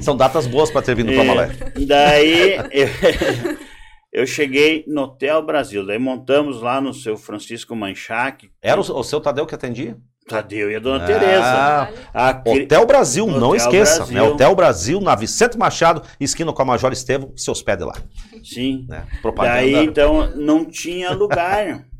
são 0.00 0.14
datas 0.14 0.46
boas 0.46 0.70
para 0.70 0.82
ter 0.82 0.94
vindo 0.94 1.10
para 1.10 1.22
É. 1.22 1.26
Malé. 1.26 1.50
Daí 1.86 2.58
eu, 4.14 4.26
cheguei 4.26 4.84
no 4.86 5.02
Hotel 5.02 5.42
Brasil. 5.44 5.84
Daí 5.86 5.98
montamos 5.98 6.62
lá 6.62 6.80
no 6.80 6.94
seu 6.94 7.16
Francisco 7.16 7.74
Manchac. 7.76 8.50
Era 8.62 8.80
o, 8.80 8.84
o 8.98 9.02
seu 9.02 9.20
Tadeu 9.20 9.44
que 9.46 9.54
atendia? 9.54 9.96
Tadeu 10.26 10.70
e 10.70 10.76
a 10.76 10.78
dona 10.78 11.04
Ah. 11.04 11.06
Tereza. 11.06 12.64
Hotel 12.64 12.86
Brasil, 12.86 13.26
não 13.26 13.50
Hotel 13.50 13.56
esqueça. 13.56 13.96
Brasil. 13.98 14.14
Né? 14.14 14.22
Hotel 14.22 14.54
Brasil, 14.56 15.00
na 15.00 15.14
Vicente 15.14 15.58
Machado, 15.58 16.02
esquina 16.18 16.52
com 16.52 16.62
a 16.62 16.64
Major 16.64 16.92
Estevam, 16.92 17.32
se 17.36 17.50
hospede 17.50 17.84
lá. 17.84 17.94
Sim. 18.42 18.86
Né? 18.88 19.06
Propaganda. 19.20 19.56
Daí 19.56 19.74
então 19.84 20.34
não 20.34 20.64
tinha 20.64 21.10
lugar. 21.10 21.84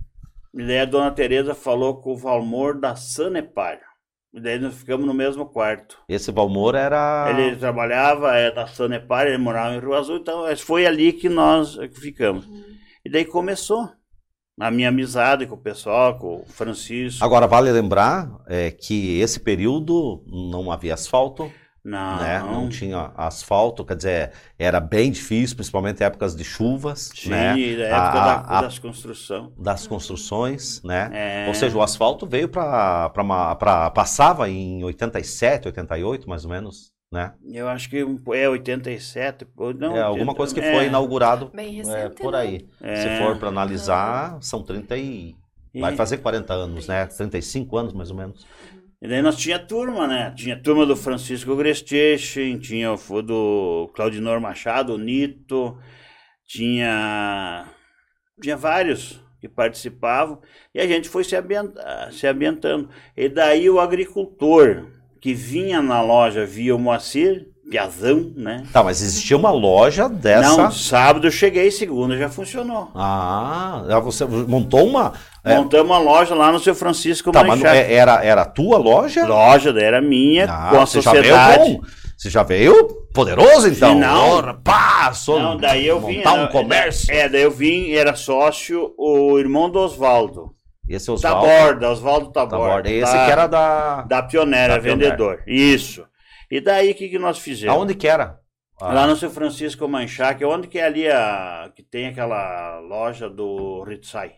E 0.57 0.65
daí 0.65 0.79
a 0.79 0.85
dona 0.85 1.11
Tereza 1.11 1.53
falou 1.53 2.01
com 2.01 2.13
o 2.13 2.17
Valmor 2.17 2.79
da 2.79 2.95
Sanepar. 2.95 3.81
E 4.35 4.41
daí 4.41 4.59
nós 4.59 4.75
ficamos 4.75 5.07
no 5.07 5.15
mesmo 5.15 5.47
quarto. 5.47 5.97
Esse 6.09 6.33
Valmor 6.33 6.75
era. 6.75 7.27
Ele 7.31 7.55
trabalhava 7.55 8.35
é, 8.35 8.51
da 8.51 8.67
Sanepar, 8.67 9.29
ele 9.29 9.39
morava 9.39 9.77
em 9.77 9.79
Rio 9.79 9.95
Azul, 9.95 10.17
então 10.17 10.45
foi 10.57 10.85
ali 10.85 11.13
que 11.13 11.29
nós 11.29 11.79
é, 11.79 11.89
ficamos. 11.89 12.45
E 13.05 13.11
daí 13.11 13.25
começou 13.25 13.89
a 14.59 14.73
minha 14.73 14.89
amizade 14.89 15.47
com 15.47 15.55
o 15.55 15.63
pessoal, 15.63 16.19
com 16.19 16.41
o 16.41 16.47
Francisco. 16.49 17.25
Agora, 17.25 17.47
vale 17.47 17.71
lembrar 17.71 18.29
é, 18.49 18.73
que 18.73 19.21
esse 19.21 19.39
período 19.39 20.25
não 20.27 20.73
havia 20.73 20.95
asfalto, 20.95 21.49
Não, 21.85 22.17
né? 22.19 22.39
Não 22.39 22.69
tinha 22.71 23.13
asfalto, 23.15 23.85
quer 23.85 23.95
dizer, 23.97 24.33
era 24.59 24.81
bem 24.81 25.11
difícil, 25.13 25.55
principalmente 25.55 26.01
em 26.01 26.05
épocas 26.05 26.35
de 26.35 26.43
chuvas, 26.43 27.11
Sim, 27.15 27.29
né? 27.29 27.55
da 27.77 27.85
época 27.85 28.19
A- 28.21 28.25
da, 28.43 28.59
a- 28.59 28.61
das 28.63 28.79
construções. 28.79 29.51
das 29.59 29.87
construções, 29.87 30.83
né? 30.83 31.11
É, 31.13 31.49
Ou 31.49 31.55
seja, 31.55 31.77
o 31.77 31.83
asfalto 31.83 32.27
veio 32.27 32.49
para 32.49 33.11
para 33.11 33.91
passava 33.91 34.49
em 34.49 34.83
87, 34.83 35.69
88, 35.69 36.27
mais 36.27 36.45
ou 36.47 36.51
menos, 36.51 36.91
né? 37.13 37.35
eu 37.53 37.69
acho 37.69 37.91
que 37.91 37.99
é 38.33 38.49
87. 38.49 39.47
ou 39.55 39.75
Não, 39.75 39.95
é 39.95 40.01
alguma 40.01 40.33
80, 40.33 40.37
coisa 40.37 40.55
que 40.55 40.61
é, 40.61 40.73
foi 40.75 40.87
inaugurado 40.87 41.51
Bem 41.55 41.69
é, 41.75 41.77
recente, 41.77 42.17
por 42.23 42.33
né? 42.33 42.39
aí. 42.39 42.69
é. 42.81 42.97
Se 42.97 43.19
for 43.23 43.37
para 43.39 43.49
analisar, 43.49 44.39
são 44.41 44.63
30 44.63 44.97
e 44.97 45.37
vai 45.75 45.95
fazer 45.95 46.19
40 46.19 46.55
anos, 46.55 46.87
né? 46.87 47.05
35 47.07 47.77
anos 47.77 47.93
mais 47.93 48.11
ou 48.11 48.17
menos. 48.17 48.47
E 49.05 49.07
daí 49.07 49.21
nós 49.21 49.37
tinha 49.37 49.59
turma, 49.59 50.07
né? 50.07 50.33
Tinha 50.35 50.57
turma 50.59 50.87
do 50.87 50.97
Francisco 50.97 51.55
Grestechen, 51.55 52.59
tinha 52.59 52.91
o 52.95 53.23
do 53.23 53.93
Claudinor 53.95 54.41
Machado, 54.41 54.95
o 54.95 54.99
Nito, 54.99 55.79
tinha 56.47 57.69
tinha 58.43 58.57
vários 58.57 59.23
que 59.43 59.47
participavam 59.47 60.41
e 60.75 60.81
a 60.81 60.87
gente 60.87 61.07
foi 61.11 61.23
se, 61.23 61.37
ambienta- 61.37 62.11
se 62.13 62.27
ambientando. 62.27 62.89
E 63.15 63.29
daí 63.29 63.69
o 63.69 63.79
agricultor 63.79 64.91
que 65.21 65.35
vinha 65.35 65.83
na 65.83 66.01
loja 66.01 66.47
via 66.47 66.75
o 66.75 66.79
Moacir, 66.79 67.47
Piazão, 67.71 68.33
né? 68.37 68.63
Tá, 68.73 68.83
mas 68.83 69.01
existia 69.03 69.37
uma 69.37 69.51
loja 69.51 70.09
dessa. 70.09 70.57
Não, 70.57 70.71
sábado 70.71 71.27
eu 71.27 71.31
cheguei, 71.31 71.71
segunda 71.71 72.17
já 72.17 72.29
funcionou. 72.29 72.91
Ah, 72.95 73.83
você 74.03 74.25
montou 74.25 74.87
uma. 74.87 75.13
É, 75.45 75.57
Montamos 75.57 75.91
uma 75.91 75.99
loja 75.99 76.35
lá 76.35 76.51
no 76.53 76.59
seu 76.61 76.75
Francisco 76.75 77.31
tá, 77.33 77.45
mas 77.45 77.63
é- 77.65 77.93
era, 77.93 78.25
era 78.25 78.43
a 78.43 78.47
tua 78.47 78.79
loja? 78.79 79.27
Loja, 79.27 79.71
era 79.79 80.01
minha, 80.01 80.45
Ah, 80.45 80.71
com 80.71 80.77
a 80.81 80.87
você 80.87 81.01
já 81.01 81.11
sociedade. 81.11 81.63
veio 81.65 81.77
bom. 81.79 81.83
Você 82.17 82.31
já 82.31 82.43
veio 82.43 82.89
poderoso, 83.13 83.69
então? 83.69 83.95
Não. 83.99 84.41
Sou 85.15 85.39
Não, 85.41 85.57
daí 85.57 85.87
eu 85.87 86.01
vim. 86.01 86.19
montar 86.19 86.33
um 86.33 86.41
não, 86.43 86.49
comércio. 86.49 87.13
É, 87.15 87.29
daí 87.29 87.43
eu 87.43 87.51
vim, 87.51 87.93
era 87.93 88.15
sócio 88.15 88.95
o 88.97 89.39
irmão 89.39 89.69
do 89.69 89.79
Oswaldo. 89.81 90.53
Esse 90.89 91.11
Oswaldo. 91.11 91.47
Taborda, 91.47 91.91
Oswaldo 91.91 92.27
Taborda. 92.31 92.67
Taborda. 92.67 92.91
Esse 92.91 93.13
da, 93.13 93.25
que 93.25 93.31
era 93.33 93.47
da. 93.47 94.03
Da 94.03 94.23
Pioneira, 94.23 94.75
da 94.75 94.81
Pioneira. 94.81 95.11
vendedor. 95.17 95.43
Isso. 95.47 96.05
E 96.51 96.61
daí 96.61 96.91
o 96.91 96.95
que, 96.95 97.09
que 97.09 97.19
nós 97.19 97.39
fizemos? 97.39 97.75
Aonde 97.77 97.95
que 97.95 98.07
era? 98.09 98.41
Ah, 98.81 98.93
Lá 98.93 99.07
no 99.07 99.17
seu 99.17 99.31
Francisco 99.31 99.87
Manchac, 99.89 100.45
onde 100.45 100.67
que 100.69 100.79
é 100.79 100.85
ali 100.85 101.09
a. 101.09 101.71
que 101.75 101.83
tem 101.83 102.07
aquela 102.09 102.81
loja 102.81 103.29
do 103.31 103.83
Ritsai. 103.85 104.35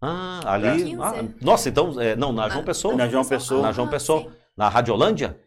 Ah, 0.00 0.40
ali. 0.54 0.84
15. 0.84 0.96
ah, 1.00 1.24
nossa, 1.40 1.68
então. 1.68 2.00
é, 2.00 2.16
não, 2.16 2.32
na 2.32 2.48
João 2.48 2.64
Pessoa? 2.64 2.96
Na 2.96 3.08
João 3.08 3.24
Pessoa. 3.24 3.62
Na 3.62 3.72
João 3.72 3.86
Ah, 3.86 3.90
Pessoa? 3.90 4.22
sim. 4.22 4.30
Na 4.56 4.68
Radiolândia? 4.68 5.38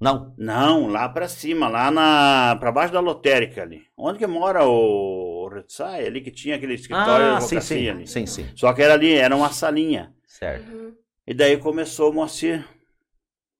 Não. 0.00 0.34
Não, 0.36 0.88
lá 0.88 1.08
pra 1.08 1.28
cima, 1.28 1.68
lá 1.68 1.90
na. 1.90 2.56
pra 2.58 2.72
baixo 2.72 2.92
da 2.92 3.00
lotérica 3.00 3.62
ali. 3.62 3.82
Onde 3.96 4.18
que 4.18 4.26
mora 4.26 4.64
o 4.66 5.48
Ritsai? 5.54 6.06
Ali 6.06 6.20
que 6.22 6.30
tinha 6.30 6.56
aquele 6.56 6.74
escritório 6.74 7.34
Ah, 7.34 7.38
de 7.38 7.44
sim, 7.44 7.56
advocacia 7.56 7.62
sim. 7.78 7.88
ali. 7.90 8.06
Sim, 8.06 8.26
sim. 8.26 8.48
Só 8.56 8.72
que 8.72 8.82
era 8.82 8.94
ali, 8.94 9.12
era 9.14 9.36
uma 9.36 9.50
salinha. 9.52 10.12
Certo. 10.26 10.68
Uhum. 10.72 10.94
E 11.26 11.34
daí 11.34 11.56
começou 11.58 12.10
o 12.10 12.14
Moacir. 12.14 12.66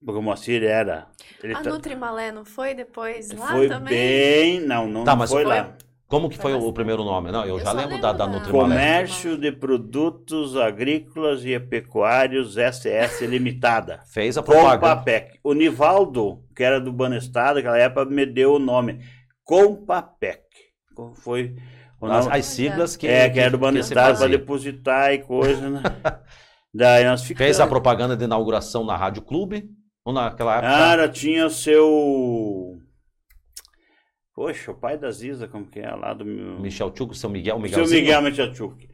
Porque 0.04 0.18
o 0.18 0.22
Moacir 0.22 0.62
era. 0.62 1.06
Ele 1.42 1.54
A 1.54 1.60
tá- 1.62 1.70
Nutrimalé 1.70 2.32
não 2.32 2.44
foi 2.44 2.74
depois 2.74 3.30
lá 3.32 3.48
foi 3.48 3.68
também? 3.68 3.94
bem. 3.94 4.60
Não, 4.60 4.86
não, 4.88 5.04
Tá, 5.04 5.10
não 5.12 5.18
mas 5.18 5.30
foi 5.30 5.42
foi- 5.44 5.54
lá. 5.54 5.74
Como 6.08 6.28
que 6.28 6.36
foi 6.38 6.50
Foi 6.52 6.60
o 6.68 6.72
primeiro 6.72 7.04
nome? 7.04 7.30
Não, 7.30 7.44
eu, 7.44 7.56
Eu 7.56 7.64
já 7.64 7.70
lembro 7.70 7.90
lembro 7.92 8.02
da, 8.02 8.12
da 8.12 8.26
da- 8.26 8.32
Nutrimalé. 8.32 8.74
Comércio 8.74 9.38
de 9.38 9.52
Produtos 9.52 10.56
Agrícolas 10.56 11.44
e 11.44 11.60
Pecuários 11.60 12.56
SS 12.56 13.24
Limitada. 13.28 14.00
Fez 14.12 14.36
a 14.36 14.42
propaganda. 14.42 14.78
Compapec. 14.78 15.38
O 15.44 15.52
Nivaldo, 15.54 16.42
que 16.56 16.64
era 16.64 16.80
do 16.80 16.92
Banestado, 16.92 17.56
naquela 17.56 17.78
época, 17.78 18.06
me 18.06 18.26
deu 18.26 18.54
o 18.54 18.58
nome. 18.58 18.98
Compapec. 19.44 20.40
Foi 21.22 21.54
o 22.00 22.06
As, 22.06 22.24
nome. 22.26 22.38
as 22.38 22.44
siglas 22.46 22.96
que. 22.96 23.06
é, 23.06 23.30
que 23.30 23.38
era 23.38 23.50
do 23.50 23.58
Banestado 23.58 24.18
para 24.18 24.26
depositar 24.28 25.12
e 25.12 25.18
coisa, 25.18 25.68
né? 25.70 25.80
Daí 26.74 27.04
nós 27.04 27.22
ficamos. 27.22 27.46
Fez 27.46 27.60
a 27.60 27.66
propaganda 27.68 28.16
de 28.16 28.24
inauguração 28.24 28.84
na 28.84 28.96
Rádio 28.96 29.22
Clube? 29.22 29.68
Ou 30.04 30.12
naquela 30.12 30.56
época? 30.56 30.72
Cara, 30.72 31.08
tinha 31.08 31.46
o 31.46 31.50
seu. 31.50 32.78
Poxa, 34.34 34.70
o 34.70 34.74
pai 34.74 34.96
da 34.96 35.10
Ziza, 35.10 35.46
como 35.46 35.66
que 35.70 35.80
é? 35.80 35.90
Lá 35.90 36.14
do. 36.14 36.24
Michel 36.24 36.90
Tchuco, 36.90 37.14
seu 37.14 37.28
Miguel, 37.28 37.56
Seu 37.56 37.62
Miguelzinho? 37.62 38.00
Miguel 38.00 38.22
Michalchuk. 38.22 38.88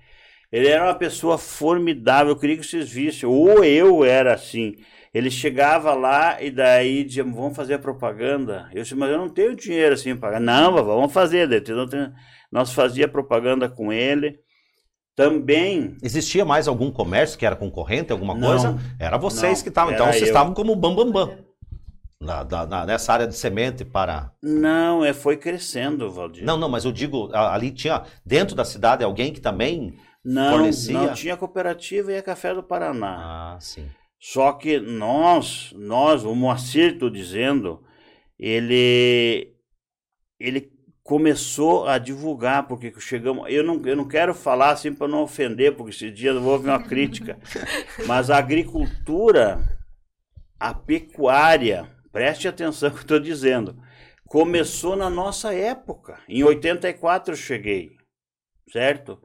Ele 0.50 0.68
era 0.68 0.84
uma 0.84 0.94
pessoa 0.94 1.38
formidável, 1.38 2.32
eu 2.32 2.38
queria 2.38 2.56
que 2.56 2.64
vocês 2.64 2.90
vissem. 2.90 3.28
Ou 3.28 3.64
eu 3.64 4.04
era 4.04 4.34
assim. 4.34 4.74
Ele 5.12 5.30
chegava 5.30 5.94
lá 5.94 6.42
e 6.42 6.50
daí 6.50 7.02
dizia, 7.02 7.24
vamos 7.24 7.56
fazer 7.56 7.74
a 7.74 7.78
propaganda. 7.78 8.68
Eu 8.72 8.82
disse, 8.82 8.94
mas 8.94 9.10
eu 9.10 9.18
não 9.18 9.28
tenho 9.28 9.56
dinheiro 9.56 9.94
assim 9.94 10.14
para 10.14 10.28
pagar. 10.32 10.40
Não, 10.40 10.72
vamos 10.84 11.12
fazer. 11.12 11.48
Nós 12.52 12.72
fazia 12.72 13.08
propaganda 13.08 13.68
com 13.68 13.92
ele. 13.92 14.38
Também. 15.16 15.96
Existia 16.02 16.44
mais 16.44 16.68
algum 16.68 16.90
comércio 16.90 17.38
que 17.38 17.46
era 17.46 17.56
concorrente, 17.56 18.12
alguma 18.12 18.34
Não, 18.34 18.46
coisa? 18.48 18.78
Era 19.00 19.16
vocês 19.16 19.58
não, 19.58 19.62
que 19.62 19.68
estavam. 19.70 19.94
Então 19.94 20.06
vocês 20.06 20.22
eu. 20.22 20.28
estavam 20.28 20.52
como 20.52 20.76
bambambam. 20.76 21.10
Bam, 22.20 22.44
bam, 22.44 22.46
na, 22.46 22.66
na- 22.66 22.86
nessa 22.86 23.12
área 23.14 23.26
de 23.26 23.34
semente 23.34 23.82
para. 23.84 24.30
Não, 24.42 25.02
é, 25.04 25.12
foi 25.14 25.36
crescendo, 25.38 26.10
Valdir. 26.10 26.44
Não, 26.44 26.58
não, 26.58 26.68
mas 26.68 26.84
eu 26.84 26.92
digo, 26.92 27.30
ali 27.34 27.70
tinha 27.70 28.02
dentro 28.24 28.54
da 28.54 28.64
cidade 28.64 29.02
alguém 29.02 29.32
que 29.32 29.40
também. 29.40 29.98
não, 30.24 30.50
fornecia? 30.52 30.92
não 30.98 31.14
tinha 31.14 31.36
cooperativa 31.36 32.12
e 32.12 32.18
a 32.18 32.22
Café 32.22 32.54
do 32.54 32.62
Paraná. 32.62 33.16
Ah, 33.54 33.58
sim. 33.60 33.88
Só 34.20 34.52
que 34.52 34.78
nós, 34.80 35.72
nós, 35.76 36.24
o 36.24 36.34
Moacir, 36.34 36.94
estou 36.94 37.08
dizendo, 37.08 37.82
ele, 38.38 39.54
ele 40.40 40.60
começou 41.06 41.86
a 41.86 41.98
divulgar, 41.98 42.66
porque 42.66 42.92
chegamos. 42.98 43.46
Eu 43.48 43.62
não, 43.62 43.80
eu 43.86 43.94
não 43.96 44.06
quero 44.06 44.34
falar 44.34 44.70
assim 44.70 44.92
para 44.92 45.06
não 45.06 45.22
ofender, 45.22 45.76
porque 45.76 45.92
esse 45.92 46.10
dia 46.10 46.30
eu 46.30 46.40
vou 46.40 46.54
ouvir 46.54 46.68
uma 46.68 46.82
crítica. 46.82 47.38
Mas 48.06 48.28
a 48.28 48.36
agricultura, 48.36 49.60
a 50.58 50.74
pecuária, 50.74 51.88
preste 52.12 52.48
atenção 52.48 52.88
no 52.88 52.94
que 52.96 53.00
eu 53.00 53.02
estou 53.02 53.20
dizendo, 53.20 53.80
começou 54.26 54.96
na 54.96 55.08
nossa 55.08 55.54
época. 55.54 56.18
Em 56.28 56.42
84 56.42 57.32
eu 57.32 57.36
cheguei, 57.36 57.92
certo? 58.72 59.16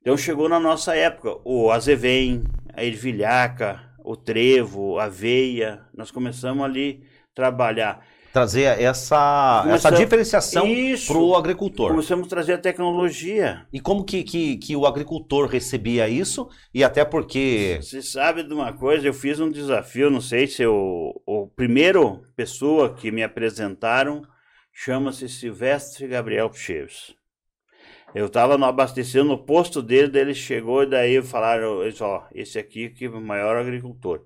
Então 0.00 0.16
chegou 0.16 0.48
na 0.48 0.58
nossa 0.58 0.96
época 0.96 1.36
o 1.44 1.70
azevém, 1.70 2.44
a 2.72 2.82
ervilhaca, 2.82 3.94
o 4.02 4.16
trevo, 4.16 4.98
a 4.98 5.04
aveia. 5.04 5.84
Nós 5.94 6.10
começamos 6.10 6.64
ali 6.64 7.06
a 7.30 7.34
trabalhar. 7.34 8.06
Trazer 8.34 8.80
essa, 8.80 9.64
essa 9.68 9.92
diferenciação 9.92 10.66
para 11.06 11.18
o 11.18 11.36
agricultor. 11.36 11.90
Começamos 11.90 12.26
a 12.26 12.30
trazer 12.30 12.54
a 12.54 12.58
tecnologia. 12.58 13.64
E 13.72 13.78
como 13.78 14.02
que, 14.02 14.24
que, 14.24 14.56
que 14.56 14.74
o 14.74 14.86
agricultor 14.86 15.46
recebia 15.46 16.08
isso? 16.08 16.48
E 16.74 16.82
até 16.82 17.04
porque. 17.04 17.78
Você 17.80 18.02
sabe 18.02 18.42
de 18.42 18.52
uma 18.52 18.72
coisa? 18.72 19.06
Eu 19.06 19.14
fiz 19.14 19.38
um 19.38 19.48
desafio, 19.48 20.10
não 20.10 20.20
sei 20.20 20.48
se 20.48 20.66
o, 20.66 21.22
o 21.24 21.46
primeiro 21.46 22.24
pessoa 22.34 22.92
que 22.92 23.12
me 23.12 23.22
apresentaram 23.22 24.22
chama-se 24.72 25.28
Silvestre 25.28 26.08
Gabriel 26.08 26.52
Cheves. 26.52 27.14
Eu 28.12 28.26
estava 28.26 28.58
no 28.58 28.64
abastecendo 28.64 29.26
no 29.26 29.38
posto 29.38 29.80
dele, 29.80 30.08
daí 30.08 30.22
ele 30.22 30.34
chegou 30.34 30.82
e 30.82 30.90
daí 30.90 31.22
falaram, 31.22 31.78
ó, 32.00 32.22
esse 32.34 32.58
aqui 32.58 32.90
que 32.90 33.04
é 33.04 33.08
o 33.08 33.20
maior 33.20 33.56
agricultor. 33.56 34.24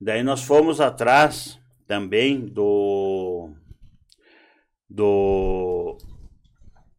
Daí 0.00 0.24
nós 0.24 0.42
fomos 0.42 0.80
atrás 0.80 1.64
também 1.86 2.40
do 2.40 3.50
do 4.88 5.96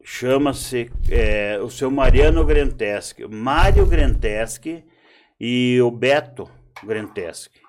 chama-se 0.03 0.91
é, 1.09 1.59
o 1.59 1.69
seu 1.69 1.91
Mariano 1.91 2.45
Grenteschi, 2.45 3.25
Mário 3.27 3.85
Grenteschi 3.85 4.83
e 5.39 5.79
o 5.81 5.91
Beto 5.91 6.49
Grenteschi. 6.83 7.61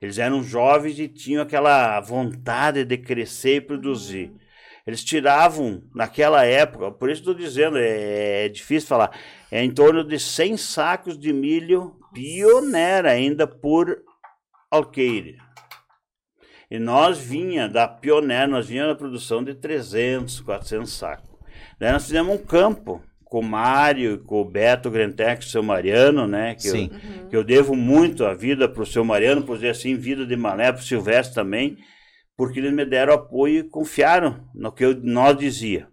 Eles 0.00 0.18
eram 0.18 0.42
jovens 0.42 0.98
e 0.98 1.08
tinham 1.08 1.42
aquela 1.42 2.00
vontade 2.00 2.84
de 2.84 2.96
crescer 2.98 3.56
e 3.56 3.60
produzir. 3.60 4.32
Eles 4.86 5.04
tiravam, 5.04 5.82
naquela 5.94 6.44
época, 6.44 6.90
por 6.90 7.10
isso 7.10 7.20
estou 7.20 7.34
dizendo, 7.34 7.76
é, 7.78 8.46
é 8.46 8.48
difícil 8.48 8.88
falar, 8.88 9.10
é 9.50 9.62
em 9.62 9.70
torno 9.70 10.02
de 10.02 10.18
100 10.18 10.56
sacos 10.56 11.18
de 11.18 11.32
milho 11.32 11.96
pioneira 12.14 13.10
ainda 13.10 13.46
por 13.46 14.02
alqueire. 14.70 15.36
E 16.70 16.78
nós 16.78 17.18
vinha 17.18 17.68
da 17.68 17.88
pioneira, 17.88 18.46
nós 18.46 18.66
vinha 18.66 18.86
da 18.86 18.94
produção 18.94 19.42
de 19.42 19.54
300, 19.54 20.40
400 20.40 20.92
sacos. 20.92 21.30
Daí 21.78 21.92
nós 21.92 22.04
fizemos 22.04 22.34
um 22.34 22.38
campo 22.38 23.02
com 23.24 23.40
o 23.40 23.42
Mário 23.44 24.18
com 24.24 24.40
o 24.40 24.44
Beto 24.44 24.90
Grentec, 24.90 25.44
seu 25.44 25.62
Mariano, 25.62 26.26
né? 26.26 26.54
Que 26.54 26.62
Sim. 26.68 26.90
Eu, 27.22 27.28
que 27.28 27.36
eu 27.36 27.44
devo 27.44 27.74
muito 27.74 28.24
a 28.24 28.32
vida 28.34 28.68
para 28.68 28.82
o 28.82 28.86
seu 28.86 29.04
Mariano, 29.04 29.42
por 29.42 29.56
dizer 29.56 29.70
assim, 29.70 29.94
vida 29.96 30.26
de 30.26 30.36
Malé, 30.36 30.72
para 30.72 30.80
o 30.80 30.84
Silvestre 30.84 31.34
também, 31.34 31.76
porque 32.36 32.58
eles 32.58 32.72
me 32.72 32.84
deram 32.86 33.14
apoio 33.14 33.60
e 33.60 33.68
confiaram 33.68 34.48
no 34.54 34.72
que 34.72 34.84
eu, 34.84 34.94
nós 35.02 35.36
dizia. 35.36 35.88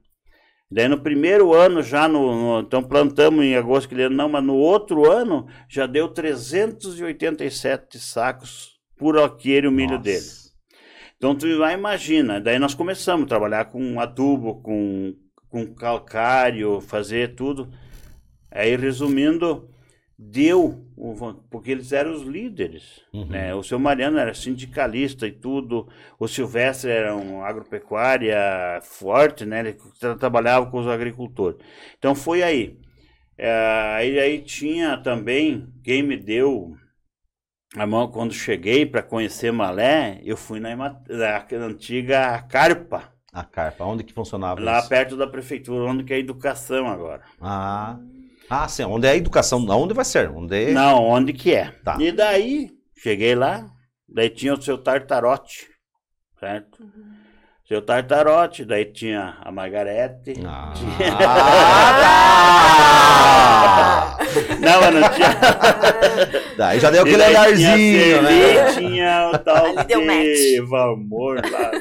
Daí 0.72 0.88
no 0.88 1.00
primeiro 1.02 1.54
ano, 1.54 1.82
já 1.84 2.08
no, 2.08 2.34
no- 2.60 2.60
Então 2.62 2.82
plantamos 2.84 3.44
em 3.46 3.56
agosto, 3.56 3.88
que 3.90 3.96
ele 3.96 4.10
não, 4.10 4.28
mas 4.30 4.44
no 4.44 4.56
outro 4.56 5.10
ano 5.10 5.46
já 5.70 5.86
deu 5.86 6.08
387 6.10 8.00
sacos 8.00 8.76
por 8.98 9.18
alqueire 9.18 9.68
o 9.68 9.72
milho 9.72 9.92
Nossa. 9.92 10.04
dele. 10.04 10.26
Então 11.18 11.36
tu 11.36 11.58
vai 11.58 11.74
imagina, 11.74 12.40
daí 12.40 12.60
nós 12.60 12.74
começamos 12.74 13.26
a 13.26 13.28
trabalhar 13.28 13.66
com 13.66 14.00
adubo, 14.00 14.62
com, 14.62 15.16
com 15.50 15.74
calcário, 15.74 16.82
fazer 16.82 17.36
tudo. 17.36 17.70
Aí 18.52 18.76
resumindo, 18.76 19.70
deu, 20.18 20.86
porque 21.50 21.72
eles 21.72 21.92
eram 21.92 22.14
os 22.14 22.22
líderes. 22.24 23.02
Uhum. 23.14 23.26
Né? 23.28 23.54
O 23.56 23.64
seu 23.64 23.80
Mariano 23.80 24.18
era 24.18 24.34
sindicalista 24.34 25.28
e 25.28 25.32
tudo, 25.32 25.88
o 26.20 26.28
Silvestre 26.28 26.92
era 26.92 27.16
um 27.16 27.44
agropecuária 27.44 28.38
forte, 28.82 29.46
né? 29.46 29.60
ele 29.62 29.78
tra- 30.00 30.16
trabalhava 30.16 30.70
com 30.70 30.80
os 30.80 30.88
agricultores. 30.88 31.58
Então 31.98 32.16
foi 32.16 32.44
aí. 32.44 32.78
É, 33.38 33.52
aí, 33.98 34.20
aí 34.20 34.42
tinha 34.42 34.98
também, 34.98 35.68
quem 35.84 36.02
me 36.02 36.16
deu 36.16 36.78
a 37.78 37.86
mão 37.86 38.08
quando 38.08 38.34
cheguei 38.34 38.86
para 38.86 39.04
conhecer 39.04 39.52
Malé, 39.52 40.20
eu 40.24 40.38
fui 40.38 40.60
na, 40.60 40.76
na 40.76 40.96
antiga 41.66 42.42
Carpa, 42.50 43.04
A 43.34 43.44
carpa, 43.44 43.84
onde 43.84 44.04
que 44.04 44.14
funcionava 44.14 44.62
lá 44.62 44.80
isso? 44.80 44.90
perto 44.90 45.18
da 45.18 45.28
prefeitura, 45.28 45.92
onde 45.92 46.04
que 46.04 46.14
é 46.14 46.16
a 46.16 46.20
educação 46.20 46.88
agora. 46.88 47.22
Ah, 47.42 47.98
ah, 48.50 48.68
sim. 48.68 48.84
Onde 48.84 49.08
é 49.08 49.12
a 49.12 49.16
educação? 49.18 49.66
Onde 49.68 49.94
vai 49.94 50.06
ser? 50.06 50.30
Onde 50.30 50.72
Não, 50.72 51.04
onde 51.04 51.34
que 51.34 51.54
é? 51.54 51.72
Tá. 51.84 51.98
E 52.00 52.12
daí, 52.12 52.70
cheguei 52.98 53.36
lá, 53.36 53.66
daí 54.08 54.30
tinha 54.30 54.54
o 54.54 54.62
seu 54.62 54.78
Tartarote, 54.78 55.68
certo? 56.40 56.78
Seu 57.68 57.82
Tartarote, 57.82 58.64
daí 58.64 58.86
tinha 58.86 59.38
a 59.42 59.52
Margarete. 59.52 60.36
Ah, 60.46 60.74
tá. 63.58 64.18
Não, 64.60 64.82
mas 64.82 64.94
não 64.94 65.10
tinha. 65.10 65.30
Daí 66.58 66.80
já 66.80 66.90
deu 66.90 67.02
aquele 67.02 67.18
daí 67.18 67.30
olharzinho, 67.32 68.00
tinha 68.00 68.22
né? 68.22 68.74
Tinha 68.74 69.32
o 69.34 69.38
tal 69.44 69.66
Ali 69.78 69.86
deu 69.88 70.02
de 70.02 70.62
Valmor 70.70 71.42
lá. 71.52 71.72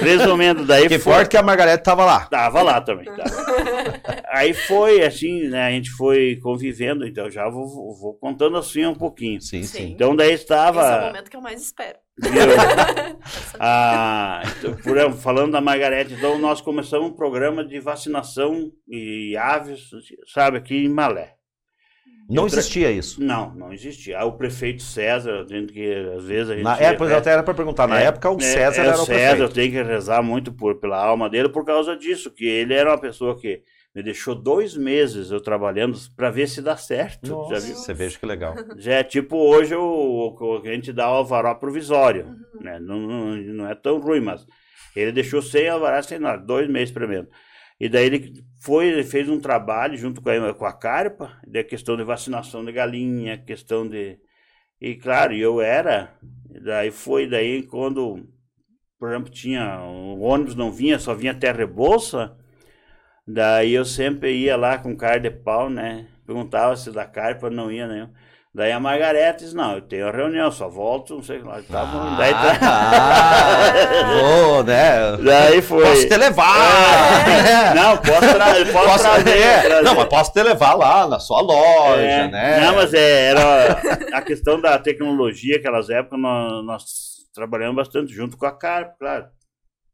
Resumindo, 0.00 0.64
daí 0.64 0.88
Que 0.88 0.98
foi- 0.98 1.12
forte 1.14 1.30
que 1.30 1.36
a 1.36 1.42
Margarete 1.42 1.82
tava 1.82 2.04
lá. 2.04 2.26
Tava 2.26 2.62
lá 2.62 2.80
também. 2.80 3.06
tava. 3.06 4.00
Aí 4.28 4.52
foi 4.52 5.02
assim, 5.02 5.48
né? 5.48 5.66
A 5.66 5.70
gente 5.70 5.90
foi 5.90 6.36
convivendo, 6.42 7.06
então 7.06 7.30
já 7.30 7.48
vou, 7.48 7.66
vou- 7.66 8.14
contando 8.20 8.56
assim 8.58 8.84
um 8.84 8.94
pouquinho. 8.94 9.40
Sim, 9.40 9.62
sim. 9.62 9.78
Sim. 9.78 9.92
Então 9.92 10.14
daí 10.14 10.32
estava. 10.34 10.80
Esse 10.80 10.90
é 10.92 10.96
o 10.98 11.06
momento 11.06 11.30
que 11.30 11.36
eu 11.36 11.40
mais 11.42 11.60
espero. 11.62 11.96
Ah, 13.58 14.42
então, 14.58 14.74
por 14.76 15.12
falando 15.12 15.52
da 15.52 15.60
Margarete, 15.60 16.14
então 16.14 16.38
nós 16.38 16.60
começamos 16.60 17.08
um 17.10 17.12
programa 17.14 17.64
de 17.64 17.80
vacinação 17.80 18.70
e 18.88 19.36
aves, 19.36 19.88
sabe, 20.32 20.58
aqui 20.58 20.84
em 20.84 20.88
Malé. 20.88 21.35
Não 22.28 22.42
Outra- 22.44 22.58
existia 22.58 22.90
isso. 22.90 23.22
Não, 23.22 23.54
não 23.54 23.72
existia. 23.72 24.18
Ah, 24.18 24.24
o 24.24 24.32
prefeito 24.32 24.82
César, 24.82 25.44
dizendo 25.44 25.72
que 25.72 25.92
às 26.16 26.24
vezes 26.24 26.50
a 26.50 26.54
gente. 26.54 26.64
Na 26.64 26.76
época, 26.78 27.10
eu 27.10 27.16
até 27.18 27.30
era 27.30 27.42
para 27.42 27.54
perguntar, 27.54 27.86
na 27.86 28.00
É, 28.00 28.04
época 28.06 28.30
o 28.30 28.36
é, 28.36 28.40
César 28.40 28.82
é, 28.82 28.86
era 28.86 28.96
o 28.96 29.04
César, 29.04 29.20
eu 29.20 29.48
prefeito. 29.48 29.54
tenho 29.54 29.72
que 29.72 29.82
rezar 29.82 30.22
muito 30.22 30.52
por, 30.52 30.74
pela 30.80 30.98
alma 31.02 31.30
dele 31.30 31.48
por 31.48 31.64
causa 31.64 31.96
disso, 31.96 32.30
que 32.30 32.44
ele 32.44 32.74
era 32.74 32.90
uma 32.90 32.98
pessoa 33.00 33.38
que 33.38 33.62
me 33.94 34.02
deixou 34.02 34.34
dois 34.34 34.76
meses 34.76 35.30
eu 35.30 35.40
trabalhando 35.40 35.96
para 36.16 36.28
ver 36.30 36.48
se 36.48 36.60
dá 36.60 36.76
certo. 36.76 37.30
Nossa, 37.30 37.54
Já 37.60 37.66
viu? 37.66 37.76
você 37.76 37.94
veja 37.94 38.18
que 38.18 38.26
legal. 38.26 38.54
Já 38.76 38.94
é 38.94 39.04
tipo 39.04 39.36
hoje 39.36 39.74
o, 39.76 40.36
o 40.38 40.60
a 40.62 40.68
gente 40.68 40.92
dá 40.92 41.08
o 41.10 41.14
alvará 41.14 41.54
provisório. 41.54 42.34
Né? 42.60 42.78
Não, 42.80 42.98
não, 42.98 43.36
não 43.36 43.68
é 43.70 43.74
tão 43.74 43.98
ruim, 44.00 44.20
mas 44.20 44.44
ele 44.94 45.12
deixou 45.12 45.40
sem 45.40 45.68
alvará, 45.68 46.02
sem 46.02 46.18
nada, 46.18 46.42
dois 46.44 46.68
meses 46.68 46.92
primeiro. 46.92 47.28
E 47.78 47.88
daí 47.88 48.06
ele 48.06 48.44
foi, 48.60 48.88
ele 48.88 49.04
fez 49.04 49.28
um 49.28 49.40
trabalho 49.40 49.96
junto 49.96 50.22
com 50.22 50.30
a, 50.30 50.54
com 50.54 50.64
a 50.66 50.72
Carpa, 50.72 51.38
da 51.46 51.62
questão 51.62 51.96
de 51.96 52.04
vacinação 52.04 52.64
de 52.64 52.72
galinha, 52.72 53.38
questão 53.38 53.86
de. 53.88 54.18
E 54.80 54.94
claro, 54.96 55.34
eu 55.34 55.60
era, 55.60 56.14
daí 56.62 56.90
foi 56.90 57.28
daí 57.28 57.62
quando, 57.64 58.26
por 58.98 59.10
exemplo, 59.10 59.30
tinha. 59.30 59.80
O 59.82 60.20
ônibus 60.20 60.54
não 60.54 60.72
vinha, 60.72 60.98
só 60.98 61.14
vinha 61.14 61.34
terra 61.34 61.62
e 61.62 61.66
bolsa. 61.66 62.36
Daí 63.26 63.72
eu 63.72 63.84
sempre 63.84 64.32
ia 64.36 64.56
lá 64.56 64.78
com 64.78 64.96
cara 64.96 65.18
de 65.18 65.30
pau, 65.30 65.68
né? 65.70 66.08
Perguntava 66.26 66.76
se 66.76 66.90
da 66.92 67.06
carpa 67.06 67.50
não 67.50 67.70
ia, 67.70 67.86
né? 67.86 68.10
Daí 68.56 68.72
a 68.72 68.80
Margarete 68.80 69.44
disse, 69.44 69.54
não, 69.54 69.74
eu 69.74 69.82
tenho 69.82 70.10
reunião, 70.10 70.50
só 70.50 70.66
volto, 70.66 71.14
não 71.14 71.22
sei 71.22 71.40
lá. 71.42 71.60
Tá. 71.70 71.82
Ah, 71.82 72.16
Daí, 72.18 72.32
tá- 72.32 72.58
tá. 72.58 74.04
Vou, 74.18 74.64
né? 74.64 75.16
daí 75.22 75.60
foi. 75.60 75.84
Posso 75.84 76.08
te 76.08 76.16
levar! 76.16 77.26
né? 77.26 77.74
Não, 77.74 77.96
posso, 77.98 78.20
tra 78.20 78.46
posso, 78.72 78.72
Posso 78.88 79.04
trazer, 79.04 79.38
é, 79.38 79.60
trazer. 79.60 79.82
Não, 79.84 79.94
mas 79.94 80.08
posso 80.08 80.32
te 80.32 80.42
levar 80.42 80.72
lá 80.74 81.06
na 81.06 81.18
sua 81.20 81.42
loja, 81.42 82.00
É, 82.00 82.28
né? 82.28 82.60
Não, 82.64 82.76
mas 82.76 82.94
é, 82.94 83.26
era 83.26 83.72
a 84.14 84.22
questão 84.22 84.58
da 84.58 84.78
tecnologia, 84.78 85.56
aquelas 85.58 85.90
épocas, 85.90 86.18
nós, 86.18 86.64
nós 86.64 86.84
trabalhamos 87.34 87.76
bastante 87.76 88.10
junto 88.14 88.38
com 88.38 88.46
a 88.46 88.52
Carp, 88.58 88.94
claro. 88.98 89.26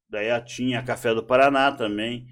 Daí 0.09 0.31
a- 0.31 0.41
tinha 0.41 0.79
a 0.79 0.83
Café 0.85 1.13
do 1.13 1.25
Paraná 1.25 1.73
também, 1.73 2.27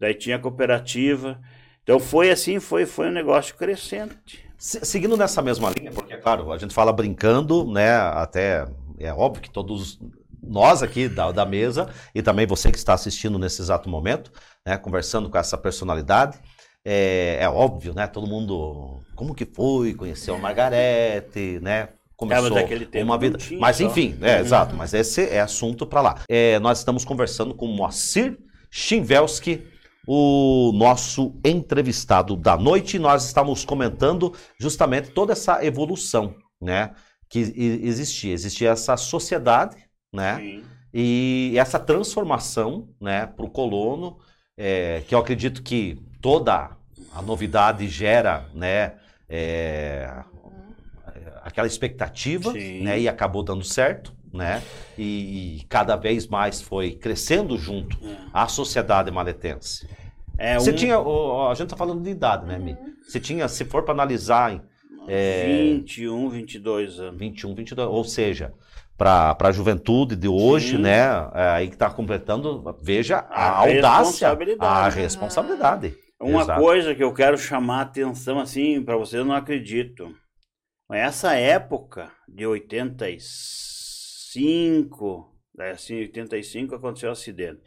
daí 0.00 0.14
tinha 0.14 0.36
a 0.36 0.38
cooperativa. 0.38 1.38
Então 1.82 2.00
foi 2.00 2.30
assim, 2.30 2.58
foi, 2.60 2.86
foi 2.86 3.08
um 3.08 3.12
negócio 3.12 3.54
crescente. 3.56 4.45
Se- 4.58 4.84
Seguindo 4.84 5.16
nessa 5.16 5.42
mesma 5.42 5.70
linha, 5.70 5.90
porque, 5.92 6.12
é 6.14 6.16
claro, 6.16 6.50
a 6.52 6.58
gente 6.58 6.74
fala 6.74 6.92
brincando, 6.92 7.64
né? 7.70 7.90
Até 7.96 8.66
é 8.98 9.12
óbvio 9.12 9.42
que 9.42 9.50
todos 9.50 9.98
nós 10.42 10.82
aqui 10.82 11.08
da, 11.08 11.30
da 11.32 11.44
mesa 11.44 11.88
e 12.14 12.22
também 12.22 12.46
você 12.46 12.70
que 12.70 12.78
está 12.78 12.94
assistindo 12.94 13.38
nesse 13.38 13.60
exato 13.60 13.88
momento, 13.88 14.30
né? 14.64 14.76
Conversando 14.78 15.28
com 15.28 15.36
essa 15.38 15.58
personalidade. 15.58 16.38
É, 16.84 17.38
é 17.40 17.48
óbvio, 17.48 17.92
né? 17.94 18.06
Todo 18.06 18.26
mundo. 18.26 19.00
Como 19.14 19.34
que 19.34 19.44
foi? 19.44 19.92
Conheceu 19.94 20.36
a 20.36 20.38
Margarete, 20.38 21.58
né? 21.60 21.88
Começou 22.16 22.48
naquele 22.50 22.86
tempo 22.86 23.04
uma 23.04 23.18
vida. 23.18 23.36
tinha 23.36 23.60
Mas 23.60 23.76
só. 23.76 23.84
enfim, 23.84 24.16
é, 24.22 24.36
Uhum. 24.36 24.40
exato. 24.40 24.74
Mas 24.76 24.94
esse 24.94 25.28
é 25.28 25.40
assunto 25.40 25.84
para 25.86 26.00
lá. 26.00 26.20
É, 26.28 26.58
nós 26.60 26.78
estamos 26.78 27.04
conversando 27.04 27.54
com 27.54 27.66
o 27.66 27.76
Moacir 27.76 28.38
Chinvelski, 28.70 29.66
o 30.06 30.72
nosso 30.72 31.34
entrevistado 31.44 32.36
da 32.36 32.56
noite. 32.56 32.98
Nós 32.98 33.24
estamos 33.24 33.64
comentando 33.64 34.32
justamente 34.58 35.10
toda 35.10 35.32
essa 35.32 35.64
evolução, 35.64 36.34
né? 36.60 36.92
Que 37.28 37.40
existia. 37.40 38.32
Existia 38.32 38.70
essa 38.70 38.96
sociedade, 38.96 39.76
né? 40.12 40.36
Sim. 40.36 40.64
E 40.98 41.54
essa 41.58 41.78
transformação, 41.78 42.88
né, 42.98 43.26
para 43.26 43.44
o 43.44 43.50
colono, 43.50 44.16
é, 44.56 45.02
que 45.06 45.14
eu 45.14 45.18
acredito 45.18 45.62
que 45.62 45.98
toda 46.22 46.70
a 47.12 47.20
novidade 47.20 47.86
gera, 47.86 48.48
né, 48.54 48.94
é, 49.28 50.10
aquela 51.42 51.66
expectativa, 51.66 52.50
Sim. 52.52 52.82
né, 52.82 52.98
e 52.98 53.08
acabou 53.08 53.42
dando 53.42 53.62
certo, 53.62 54.14
né, 54.36 54.62
e, 54.96 55.58
e 55.58 55.64
cada 55.64 55.96
vez 55.96 56.26
mais 56.26 56.60
foi 56.60 56.92
crescendo 56.92 57.56
junto 57.56 57.98
à 58.32 58.46
sociedade 58.46 59.10
maletense. 59.10 59.88
É 60.38 60.58
Você 60.58 60.70
um, 60.70 60.74
tinha, 60.74 60.98
a 60.98 61.54
gente 61.54 61.70
tá 61.70 61.76
falando 61.76 62.02
de 62.02 62.10
idade, 62.10 62.46
né, 62.46 62.58
Mi? 62.58 62.76
Você 63.02 63.18
tinha, 63.18 63.48
se 63.48 63.64
for 63.64 63.82
para 63.82 63.94
analisar 63.94 64.62
é, 65.08 65.46
21, 65.46 66.28
22 66.28 67.00
anos. 67.00 67.18
21, 67.18 67.54
22, 67.54 67.88
ou 67.88 68.04
seja, 68.04 68.52
para 68.98 69.36
a 69.40 69.52
juventude 69.52 70.16
de 70.16 70.28
hoje, 70.28 70.76
Sim. 70.76 70.82
né, 70.82 71.06
é, 71.34 71.48
aí 71.50 71.68
que 71.68 71.74
está 71.74 71.88
completando, 71.88 72.62
veja 72.82 73.18
a, 73.30 73.48
A 73.48 73.58
audácia, 73.60 74.28
responsabilidade. 74.28 74.86
a 74.86 74.88
responsabilidade. 74.88 75.94
Uma 76.20 76.42
Exato. 76.42 76.60
coisa 76.60 76.94
que 76.94 77.04
eu 77.04 77.12
quero 77.12 77.36
chamar 77.36 77.78
a 77.78 77.82
atenção 77.82 78.38
assim, 78.40 78.82
para 78.82 78.96
vocês 78.96 79.24
não 79.24 79.34
acreditam. 79.34 80.12
Essa 80.90 81.34
época 81.34 82.10
de 82.28 82.46
85, 84.36 85.32
né, 85.54 85.70
assim, 85.70 85.96
85 86.00 86.74
aconteceu 86.74 87.08
o 87.08 87.12
acidente. 87.12 87.60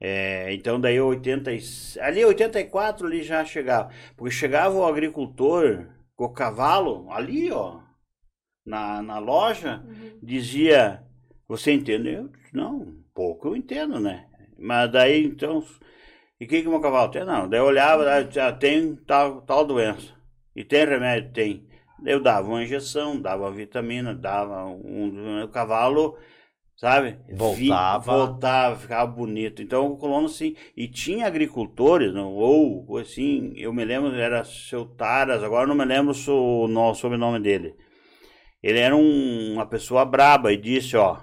É, 0.00 0.52
então 0.52 0.80
daí 0.80 1.00
80, 1.00 1.52
e- 1.52 1.60
ali 2.00 2.24
84 2.24 3.06
ali 3.06 3.22
já 3.22 3.44
chegava, 3.44 3.90
porque 4.16 4.34
chegava 4.34 4.74
o 4.76 4.84
agricultor 4.86 5.88
com 6.14 6.24
o 6.24 6.32
cavalo 6.32 7.10
ali, 7.10 7.50
ó, 7.50 7.80
na, 8.64 9.02
na 9.02 9.18
loja, 9.18 9.84
dizia, 10.22 11.02
você 11.48 11.72
entende? 11.72 12.10
Eu 12.12 12.28
disse, 12.28 12.54
não, 12.54 12.96
pouco 13.14 13.48
eu 13.48 13.56
entendo, 13.56 14.00
né? 14.00 14.26
Mas 14.58 14.90
daí 14.92 15.24
então 15.24 15.62
e 16.40 16.44
o 16.44 16.48
que 16.48 16.62
que 16.62 16.68
o 16.68 16.70
meu 16.70 16.80
cavalo 16.80 17.10
tem? 17.10 17.24
Não, 17.24 17.48
daí 17.48 17.60
eu 17.60 17.64
olhava, 17.64 18.04
daí, 18.04 18.30
já 18.30 18.52
tem 18.52 18.94
tal, 18.96 19.40
tal 19.42 19.64
doença. 19.64 20.14
E 20.54 20.64
tem 20.64 20.84
remédio? 20.84 21.32
Tem. 21.32 21.66
Eu 22.04 22.20
dava 22.20 22.48
uma 22.48 22.62
injeção, 22.62 23.20
dava 23.20 23.44
uma 23.44 23.52
vitamina, 23.52 24.14
dava 24.14 24.64
um. 24.66 25.42
O 25.42 25.48
cavalo, 25.48 26.16
sabe? 26.76 27.18
Voltava. 27.34 27.98
Vi- 28.00 28.06
voltava, 28.06 28.76
ficava 28.76 29.06
bonito. 29.10 29.62
Então 29.62 29.86
o 29.86 29.96
colono, 29.96 30.26
assim. 30.26 30.54
E 30.76 30.88
tinha 30.88 31.26
agricultores, 31.26 32.12
não, 32.12 32.32
ou 32.34 32.98
assim, 32.98 33.52
eu 33.56 33.72
me 33.72 33.84
lembro, 33.84 34.14
era 34.14 34.44
seu 34.44 34.84
Taras, 34.84 35.42
agora 35.42 35.66
não 35.66 35.74
me 35.74 35.84
lembro 35.84 36.12
o 36.32 36.68
no- 36.68 36.94
sobrenome 36.94 37.40
dele. 37.40 37.74
Ele 38.62 38.78
era 38.78 38.94
um- 38.96 39.52
uma 39.54 39.66
pessoa 39.66 40.04
braba 40.04 40.52
e 40.52 40.56
disse: 40.56 40.96
Ó, 40.96 41.18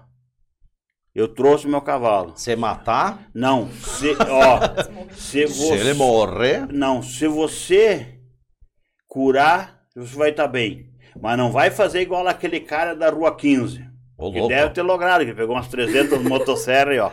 eu 1.13 1.27
trouxe 1.27 1.67
meu 1.67 1.81
cavalo. 1.81 2.31
Você 2.35 2.55
matar, 2.55 3.29
Não, 3.33 3.69
se, 3.71 4.11
ó, 4.27 4.59
se 5.13 5.47
se 5.47 5.71
ele 5.71 5.93
você, 5.93 5.93
morrer, 5.93 6.67
não, 6.71 7.03
se 7.03 7.27
você 7.27 8.19
curar, 9.07 9.72
você 9.95 10.15
vai 10.17 10.29
estar 10.31 10.47
bem. 10.47 10.87
Mas 11.21 11.37
não 11.37 11.51
vai 11.51 11.69
fazer 11.69 12.01
igual 12.01 12.27
aquele 12.27 12.59
cara 12.59 12.95
da 12.95 13.09
Rua 13.09 13.35
15. 13.35 13.85
ô 14.17 14.31
Que 14.31 14.39
louco, 14.39 14.53
deve 14.53 14.73
ter 14.73 14.81
logrado, 14.81 15.25
que 15.25 15.33
pegou 15.33 15.55
umas 15.55 15.67
300 15.67 16.21
motosserras 16.23 16.93
aí, 16.93 16.99
ó. 16.99 17.11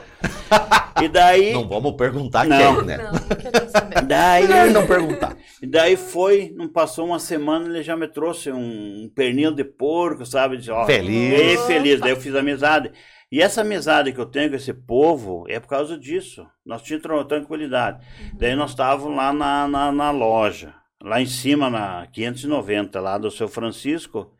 E 1.02 1.08
daí, 1.08 1.52
não 1.52 1.68
vamos 1.68 1.92
perguntar 1.92 2.46
Não. 2.46 2.76
quem, 2.76 2.86
né? 2.86 2.96
Não, 2.98 3.12
não 3.12 3.20
quero 3.20 3.70
saber. 3.70 4.02
daí, 4.02 4.46
Melhor 4.48 4.70
não 4.70 4.86
perguntar. 4.86 5.36
e 5.62 5.66
daí 5.66 5.96
foi, 5.96 6.52
não 6.56 6.68
passou 6.68 7.06
uma 7.06 7.18
semana, 7.18 7.66
ele 7.66 7.82
já 7.82 7.96
me 7.96 8.08
trouxe 8.08 8.50
um 8.50 9.10
pernil 9.14 9.52
de 9.54 9.64
porco, 9.64 10.24
sabe? 10.26 10.56
Disse, 10.56 10.70
ó, 10.70 10.84
Feliz. 10.86 11.60
E 11.62 11.66
feliz, 11.66 12.00
daí 12.00 12.10
eu 12.10 12.16
fiz 12.20 12.34
amizade. 12.34 12.90
E 13.32 13.40
essa 13.40 13.60
amizade 13.60 14.12
que 14.12 14.18
eu 14.20 14.26
tenho 14.26 14.50
com 14.50 14.56
esse 14.56 14.74
povo 14.74 15.44
é 15.48 15.60
por 15.60 15.68
causa 15.68 15.96
disso. 15.96 16.44
Nós 16.66 16.82
tínhamos 16.82 17.06
tran- 17.06 17.24
tranquilidade. 17.24 18.04
Daí 18.34 18.56
nós 18.56 18.70
estávamos 18.70 19.16
lá 19.16 19.32
na, 19.32 19.68
na, 19.68 19.92
na 19.92 20.10
loja, 20.10 20.74
lá 21.02 21.20
em 21.20 21.26
cima, 21.26 21.70
na 21.70 22.06
590, 22.06 23.00
lá 23.00 23.18
do 23.18 23.30
seu 23.30 23.48
Francisco. 23.48 24.36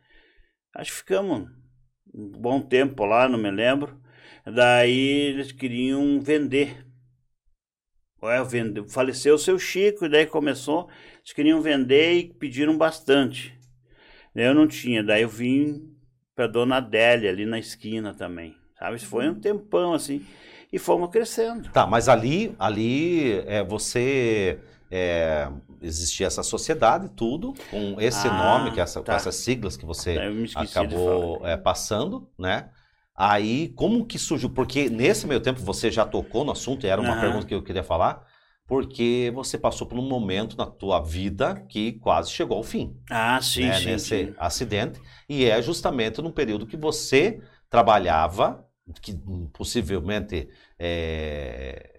Acho 0.73 0.91
que 0.91 0.97
ficamos 0.97 1.49
um 2.13 2.31
bom 2.31 2.61
tempo 2.61 3.05
lá, 3.05 3.27
não 3.27 3.39
me 3.39 3.51
lembro. 3.51 3.99
Daí 4.45 5.29
eles 5.29 5.51
queriam 5.51 6.19
vender. 6.21 6.85
Ué, 8.23 8.43
vende- 8.43 8.87
faleceu 8.89 9.35
o 9.35 9.39
seu 9.39 9.57
Chico, 9.57 10.05
e 10.05 10.09
daí 10.09 10.25
começou. 10.25 10.87
Eles 11.19 11.33
queriam 11.33 11.61
vender 11.61 12.13
e 12.13 12.33
pediram 12.33 12.77
bastante. 12.77 13.57
Eu 14.35 14.53
não 14.53 14.67
tinha, 14.67 15.03
daí 15.03 15.23
eu 15.23 15.29
vim 15.29 15.91
pra 16.35 16.47
Dona 16.47 16.77
Adélia 16.77 17.29
ali 17.29 17.45
na 17.45 17.59
esquina 17.59 18.13
também. 18.13 18.55
Sabe? 18.77 18.95
Isso 18.95 19.07
foi 19.07 19.29
um 19.29 19.39
tempão 19.39 19.93
assim. 19.93 20.25
E 20.71 20.79
fomos 20.79 21.09
crescendo. 21.09 21.69
Tá, 21.71 21.85
mas 21.85 22.07
ali, 22.07 22.55
ali 22.57 23.33
é, 23.45 23.63
você 23.63 24.57
é, 24.89 25.49
existia 25.81 26.27
essa 26.27 26.43
sociedade, 26.43 27.09
tudo, 27.09 27.53
com 27.69 27.99
esse 27.99 28.27
Ah, 28.27 28.31
nome, 28.31 28.71
que 28.71 28.79
essa, 28.81 29.01
com 29.01 29.05
tá. 29.05 29.15
essas 29.15 29.35
siglas 29.35 29.77
que 29.77 29.85
você 29.85 30.17
acabou 30.55 31.45
é, 31.45 31.57
passando, 31.57 32.29
né? 32.37 32.69
Aí, 33.15 33.69
como 33.69 34.05
que 34.05 34.17
surgiu? 34.17 34.49
Porque 34.49 34.89
nesse 34.89 35.27
meio 35.27 35.41
tempo 35.41 35.59
você 35.61 35.91
já 35.91 36.05
tocou 36.05 36.43
no 36.45 36.51
assunto, 36.51 36.85
e 36.85 36.89
era 36.89 37.01
uma 37.01 37.13
Aham. 37.13 37.19
pergunta 37.19 37.45
que 37.45 37.53
eu 37.53 37.63
queria 37.63 37.83
falar, 37.83 38.25
porque 38.65 39.31
você 39.35 39.57
passou 39.57 39.85
por 39.87 39.97
um 39.99 40.07
momento 40.07 40.57
na 40.57 40.65
tua 40.65 40.99
vida 41.01 41.55
que 41.69 41.93
quase 41.93 42.31
chegou 42.31 42.57
ao 42.57 42.63
fim, 42.63 42.95
Ah, 43.09 43.39
sim, 43.41 43.61
né? 43.63 43.73
sim, 43.73 43.97
nesse 43.97 44.15
sim. 44.25 44.35
acidente, 44.37 45.01
e 45.27 45.45
é 45.45 45.61
justamente 45.61 46.21
no 46.21 46.31
período 46.31 46.65
que 46.65 46.77
você 46.77 47.41
trabalhava, 47.69 48.65
que 49.01 49.13
possivelmente 49.53 50.49
é, 50.79 51.90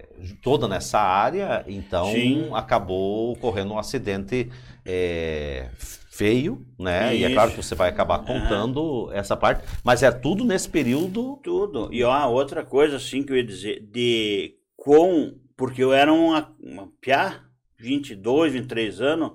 toda 0.42 0.68
nessa 0.68 0.98
área, 0.98 1.64
então 1.66 2.06
Sim. 2.12 2.50
acabou 2.52 3.32
ocorrendo 3.32 3.72
um 3.74 3.78
acidente 3.78 4.50
é, 4.84 5.68
feio, 6.10 6.66
né? 6.78 7.16
E 7.16 7.24
é 7.24 7.26
Isso. 7.26 7.34
claro 7.34 7.50
que 7.50 7.56
você 7.56 7.74
vai 7.74 7.88
acabar 7.88 8.18
contando 8.20 9.10
essa 9.12 9.36
parte, 9.36 9.64
mas 9.82 10.02
é 10.02 10.10
tudo 10.10 10.44
nesse 10.44 10.68
período. 10.68 11.40
Tudo. 11.42 11.88
E 11.92 12.04
ó, 12.04 12.28
outra 12.28 12.64
coisa 12.64 12.96
assim 12.96 13.22
que 13.22 13.32
eu 13.32 13.36
ia 13.36 13.44
dizer, 13.44 13.80
de 13.90 14.54
com. 14.76 15.34
Porque 15.56 15.82
eu 15.82 15.92
era 15.92 16.12
uma, 16.12 16.54
uma 16.60 16.88
piá, 17.00 17.40
22, 17.78 18.52
23 18.52 19.00
anos, 19.00 19.32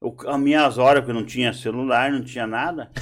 o, 0.00 0.14
as 0.26 0.38
minhas 0.38 0.78
horas 0.78 1.04
que 1.04 1.10
eu 1.10 1.14
não 1.14 1.24
tinha 1.24 1.52
celular, 1.52 2.12
não 2.12 2.22
tinha 2.22 2.46
nada. 2.46 2.90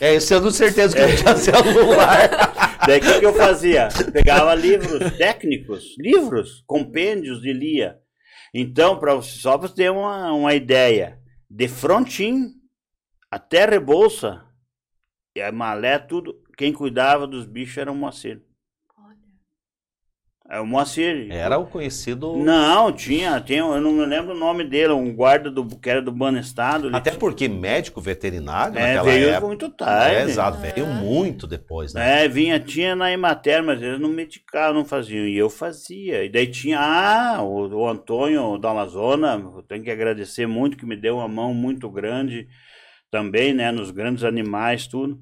É, 0.00 0.14
isso 0.14 0.32
eu 0.32 0.40
tenho 0.40 0.52
certeza 0.52 0.96
que 0.96 1.02
não 1.02 1.16
tinha 1.16 1.36
celular. 1.36 2.30
Daí 2.86 2.98
o 2.98 3.02
que, 3.02 3.20
que 3.20 3.26
eu 3.26 3.34
fazia? 3.34 3.88
Pegava 4.12 4.54
livros 4.54 5.16
técnicos, 5.16 5.94
livros, 5.98 6.62
compêndios 6.66 7.40
de 7.40 7.52
Lia. 7.52 7.98
Então, 8.52 8.98
pra, 8.98 9.20
só 9.22 9.56
para 9.56 9.68
você 9.68 9.74
ter 9.74 9.90
uma, 9.90 10.32
uma 10.32 10.54
ideia, 10.54 11.20
de 11.48 11.68
frontim 11.68 12.54
até 13.30 13.64
Rebolsa, 13.64 14.44
e 15.36 15.40
a 15.40 15.52
malé, 15.52 15.98
tudo, 15.98 16.42
quem 16.56 16.72
cuidava 16.72 17.26
dos 17.26 17.46
bichos 17.46 17.78
era 17.78 17.92
o 17.92 17.94
Moacir. 17.94 18.42
É 20.52 20.58
o 20.58 20.66
Moacir. 20.66 21.28
Era 21.30 21.58
o 21.58 21.64
conhecido. 21.66 22.36
Não, 22.36 22.90
tinha, 22.90 23.40
tinha, 23.40 23.60
eu 23.60 23.80
não 23.80 23.92
me 23.92 24.04
lembro 24.04 24.34
o 24.34 24.38
nome 24.38 24.64
dele, 24.64 24.92
um 24.92 25.14
guarda 25.14 25.48
do, 25.48 25.64
que 25.64 25.88
era 25.88 26.02
do 26.02 26.10
Banestado. 26.10 26.90
Até 26.92 27.12
porque 27.12 27.46
médico 27.46 28.00
veterinário 28.00 28.76
É, 28.76 28.94
naquela 28.96 29.02
veio 29.04 29.28
época. 29.28 29.46
muito 29.46 29.68
tarde. 29.68 30.16
É, 30.16 30.22
exato, 30.24 30.58
veio 30.58 30.86
muito 30.86 31.46
depois, 31.46 31.94
né? 31.94 32.24
É, 32.24 32.28
vinha, 32.28 32.58
tinha 32.58 32.96
na 32.96 33.12
Emater, 33.12 33.62
mas 33.62 33.80
eles 33.80 34.00
não 34.00 34.08
medicavam, 34.08 34.74
não 34.80 34.84
faziam. 34.84 35.24
E 35.24 35.38
eu 35.38 35.48
fazia. 35.48 36.24
E 36.24 36.28
daí 36.28 36.48
tinha, 36.48 36.80
ah, 36.80 37.40
o, 37.44 37.68
o 37.68 37.88
Antônio 37.88 38.58
da 38.58 38.70
Amazona, 38.70 39.40
eu 39.54 39.62
tenho 39.62 39.84
que 39.84 39.90
agradecer 39.90 40.48
muito, 40.48 40.76
que 40.76 40.84
me 40.84 40.96
deu 40.96 41.18
uma 41.18 41.28
mão 41.28 41.54
muito 41.54 41.88
grande 41.88 42.48
também, 43.08 43.54
né, 43.54 43.70
nos 43.70 43.92
grandes 43.92 44.24
animais, 44.24 44.88
tudo. 44.88 45.16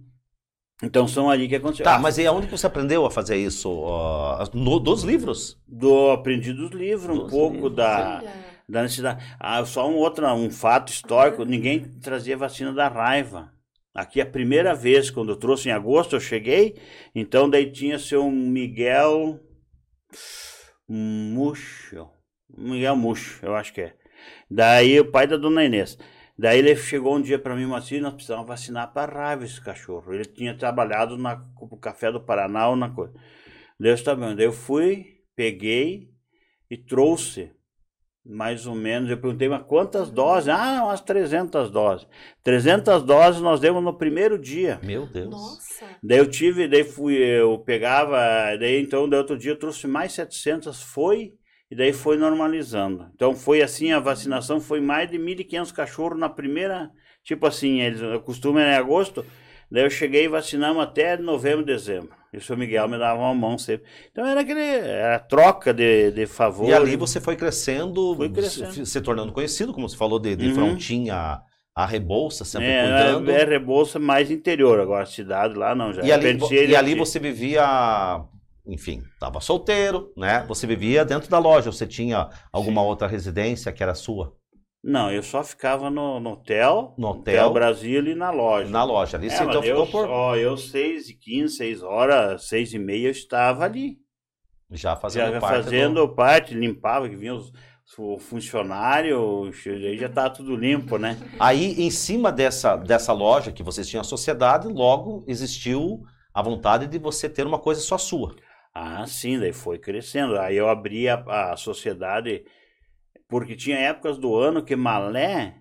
Então 0.83 1.09
são 1.09 1.29
ali 1.29 1.49
que 1.49 1.57
aconteceu. 1.57 1.85
Tá, 1.85 1.97
Ah, 1.97 1.99
mas 1.99 2.18
e 2.18 2.26
aonde 2.26 2.47
que 2.47 2.57
você 2.57 2.66
aprendeu 2.66 3.05
a 3.05 3.11
fazer 3.11 3.37
isso? 3.37 3.68
ó, 3.70 4.45
no- 4.55 4.79
dos 4.79 5.03
livros? 5.03 5.61
Do 5.66 6.11
aprendi 6.11 6.53
dos 6.53 6.70
livros, 6.70 7.16
um 7.16 7.22
Dos 7.22 7.31
pouco 7.33 7.55
livros, 7.55 7.74
da, 7.74 8.22
da 8.68 8.83
necessidade. 8.83 9.24
Ah, 9.41 9.64
só 9.64 9.89
um 9.89 9.97
outro, 9.97 10.26
um 10.33 10.51
fato 10.51 10.93
histórico, 10.93 11.45
ninguém 11.45 11.81
trazia 12.01 12.37
vacina 12.37 12.72
da 12.72 12.87
raiva. 12.89 13.53
Aqui 13.93 14.20
a 14.20 14.26
primeira 14.26 14.72
vez, 14.72 15.11
quando 15.11 15.31
eu 15.31 15.37
trouxe 15.37 15.68
em 15.68 15.72
agosto, 15.72 16.14
eu 16.14 16.20
cheguei, 16.20 16.76
então 17.12 17.51
daí 17.51 17.72
tinha 17.72 17.99
seu 17.99 18.31
Miguel 18.31 19.41
Muxo, 20.89 22.09
Miguel 22.57 22.97
Muxo, 22.97 23.45
eu 23.45 23.55
acho 23.57 23.72
que 23.72 23.81
é. 23.81 23.95
Daí 24.51 24.99
o 25.01 25.11
pai 25.11 25.26
da 25.26 25.37
dona 25.37 25.64
Inês. 25.64 25.99
Daí 26.39 26.61
ele 26.61 26.76
chegou 26.76 27.16
um 27.16 27.20
dia 27.20 27.39
para 27.39 27.57
mim 27.57 27.72
assim, 27.74 27.99
nós 27.99 28.14
precisamos 28.14 28.47
vacinar 28.47 28.93
para 28.93 29.12
raiva 29.12 29.45
esse 29.45 29.61
cachorro. 29.61 30.14
Ele 30.14 30.24
tinha 30.24 30.57
trabalhado 30.57 31.18
na, 31.18 31.36
no 31.36 31.76
Café 31.76 32.12
do 32.12 32.20
Paraná 32.20 32.68
ou 32.68 32.76
na 32.76 32.89
coisa. 32.89 33.12
Deus 33.78 34.03
tá 34.03 34.14
bem. 34.14 34.36
Daí 34.36 34.47
eu 34.47 34.53
fui, 34.53 35.18
peguei 35.34 36.11
e 36.70 36.76
trouxe 36.76 37.51
mais 38.24 38.66
ou 38.66 38.74
menos. 38.74 39.11
Eu 39.11 39.18
perguntei, 39.18 39.49
mas 39.49 39.62
quantas 39.62 40.11
doses? 40.11 40.49
Ah, 40.49 40.84
umas 40.84 41.01
300 41.01 41.70
doses. 41.70 42.07
300 42.45 43.03
doses 43.03 43.41
nós 43.41 43.59
demos 43.59 43.82
no 43.82 43.95
primeiro 43.97 44.39
dia. 44.39 44.78
Meu 44.82 45.07
Deus. 45.07 45.30
Nossa. 45.30 45.86
Daí 46.03 46.18
eu 46.18 46.30
tive, 46.30 46.68
daí 46.68 46.84
fui, 46.84 47.16
eu 47.16 47.59
pegava, 47.59 48.16
daí 48.61 48.80
então, 48.80 49.09
daí 49.09 49.18
outro 49.18 49.39
dia 49.39 49.53
eu 49.53 49.59
trouxe 49.59 49.86
mais 49.86 50.12
700, 50.12 50.82
foi, 50.82 51.34
e 51.70 51.76
daí 51.76 51.92
foi 51.92 52.16
normalizando. 52.16 53.06
Então 53.14 53.34
foi 53.34 53.62
assim, 53.62 53.92
a 53.92 53.98
vacinação 54.00 54.60
foi 54.60 54.80
mais 54.80 55.10
de 55.10 55.18
1.500 55.18 55.72
cachorros 55.72 56.18
na 56.18 56.28
primeira, 56.28 56.90
tipo 57.22 57.46
assim, 57.46 57.80
eles 57.80 58.00
costumam 58.24 58.62
em 58.62 58.74
agosto, 58.74 59.24
daí 59.70 59.84
eu 59.84 59.90
cheguei 59.90 60.24
e 60.24 60.28
vacinamos 60.28 60.82
até 60.82 61.16
novembro, 61.16 61.64
dezembro. 61.64 62.16
E 62.32 62.36
o 62.36 62.40
senhor 62.42 62.58
Miguel 62.58 62.88
me 62.88 62.98
dava 62.98 63.18
uma 63.20 63.34
mão 63.34 63.56
sempre. 63.56 63.88
Então 64.10 64.26
era 64.26 64.42
aquele, 64.42 64.60
era 64.60 65.18
troca 65.18 65.72
de, 65.72 66.10
de 66.10 66.26
favor. 66.26 66.68
E 66.68 66.74
ali 66.74 66.94
você 66.94 67.20
foi 67.20 67.36
crescendo, 67.36 68.14
Fui 68.16 68.28
crescendo. 68.28 68.72
Se, 68.72 68.84
se 68.84 69.00
tornando 69.00 69.32
conhecido, 69.32 69.72
como 69.72 69.88
você 69.88 69.96
falou, 69.96 70.18
de, 70.18 70.36
de 70.36 70.48
Uhum. 70.48 70.54
frontinha 70.54 71.40
a 71.74 71.86
Rebouça, 71.86 72.44
sempre 72.44 72.66
é, 72.68 72.82
cuidando. 72.82 73.30
é 73.30 73.44
Rebouça 73.44 73.98
mais 73.98 74.30
interior, 74.30 74.80
agora 74.80 75.06
cidade 75.06 75.54
lá 75.54 75.74
não, 75.74 75.92
já 75.92 76.02
E 76.02 76.12
ali, 76.12 76.38
e 76.66 76.76
ali 76.76 76.94
você 76.96 77.18
vivia, 77.18 77.62
enfim, 78.68 79.02
estava 79.14 79.40
solteiro, 79.40 80.12
né? 80.16 80.44
Você 80.46 80.66
vivia 80.66 81.04
dentro 81.04 81.28
da 81.30 81.38
loja. 81.38 81.72
Você 81.72 81.86
tinha 81.86 82.28
alguma 82.52 82.82
outra 82.82 83.08
residência 83.08 83.72
que 83.72 83.82
era 83.82 83.94
sua? 83.94 84.36
Não, 84.84 85.10
eu 85.10 85.22
só 85.24 85.42
ficava 85.42 85.90
no, 85.90 86.20
no 86.20 86.30
hotel, 86.34 86.94
No 86.96 87.08
hotel. 87.08 87.52
Brasil 87.52 88.06
e 88.06 88.14
na 88.14 88.30
loja. 88.30 88.70
Na 88.70 88.84
loja. 88.84 89.16
Ali 89.16 89.26
É, 89.26 89.30
você 89.30 89.42
então 89.42 89.64
eu, 89.64 89.84
ficou 89.86 89.86
por. 89.86 90.08
ó, 90.08 90.36
eu 90.36 90.56
seis 90.56 91.08
e 91.08 91.14
quinze, 91.18 91.56
seis 91.56 91.82
horas, 91.82 92.46
seis 92.48 92.72
e 92.72 92.78
meia 92.78 93.08
eu 93.08 93.10
estava 93.10 93.64
ali. 93.64 93.96
Já 94.70 94.94
fazendo 94.96 95.32
Já 95.32 95.40
parte. 95.40 95.64
fazendo 95.64 96.08
parte, 96.14 96.54
limpava, 96.54 97.08
que 97.08 97.16
vinha 97.16 97.34
os, 97.34 97.50
o 97.98 98.18
funcionário, 98.18 99.50
aí 99.66 99.96
já 99.98 100.08
tá 100.08 100.28
tudo 100.30 100.54
limpo, 100.54 100.98
né? 100.98 101.14
do- 101.14 101.26
Aí, 101.40 101.72
em 101.82 101.90
cima 101.90 102.30
dessa, 102.30 102.76
dessa 102.76 103.12
loja 103.12 103.50
que 103.50 103.62
vocês 103.62 103.88
tinham 103.88 104.02
a 104.02 104.04
sociedade, 104.04 104.68
logo 104.68 105.24
existiu 105.26 106.02
a 106.34 106.42
vontade 106.42 106.86
de 106.86 106.98
você 106.98 107.28
ter 107.28 107.46
uma 107.46 107.58
coisa 107.58 107.80
só 107.80 107.96
sua. 107.98 108.36
Ah, 108.81 109.07
sim, 109.07 109.39
daí 109.39 109.53
foi 109.53 109.79
crescendo. 109.79 110.39
Aí 110.39 110.57
eu 110.57 110.68
abri 110.68 111.09
a, 111.09 111.53
a 111.53 111.57
sociedade, 111.57 112.45
porque 113.29 113.57
tinha 113.57 113.76
épocas 113.79 114.18
do 114.18 114.37
ano 114.37 114.64
que 114.64 114.76
Malé, 114.76 115.57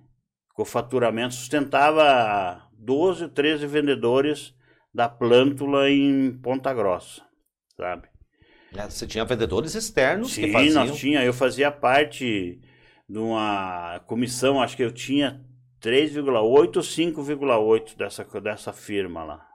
com 0.54 0.62
o 0.62 0.66
faturamento, 0.66 1.34
sustentava 1.34 2.70
12, 2.74 3.30
13 3.30 3.66
vendedores 3.66 4.54
da 4.94 5.10
plântula 5.10 5.90
em 5.90 6.38
Ponta 6.38 6.74
Grossa, 6.74 7.24
sabe? 7.76 8.08
né? 8.72 8.90
Você 8.90 9.08
tinha 9.08 9.26
vendedores 9.26 9.76
externos 9.76 10.36
que 10.36 10.48
Sim, 10.48 10.52
faziam. 10.52 10.86
nós 10.86 10.98
tinha, 10.98 11.24
eu 11.24 11.34
fazia 11.34 11.72
parte 11.72 12.60
de 13.10 13.18
uma 13.18 14.00
comissão, 14.06 14.62
acho 14.62 14.76
que 14.78 14.84
eu 14.84 14.92
tinha 14.92 15.44
3,8 15.82 16.78
ou 16.78 16.84
5,8 16.84 17.98
dessa, 17.98 18.24
dessa 18.42 18.74
firma 18.74 19.24
lá. 19.24 19.48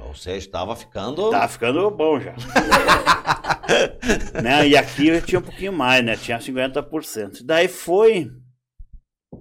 Ou 0.00 0.14
seja, 0.14 0.38
estava 0.38 0.74
ficando. 0.76 1.30
Tá 1.30 1.48
ficando 1.48 1.90
bom 1.90 2.20
já. 2.20 2.34
né? 4.42 4.68
E 4.68 4.76
aqui 4.76 5.08
eu 5.08 5.22
tinha 5.22 5.38
um 5.38 5.42
pouquinho 5.42 5.72
mais, 5.72 6.04
né? 6.04 6.16
Tinha 6.16 6.38
50%. 6.38 7.40
Daí 7.44 7.68
foi. 7.68 8.30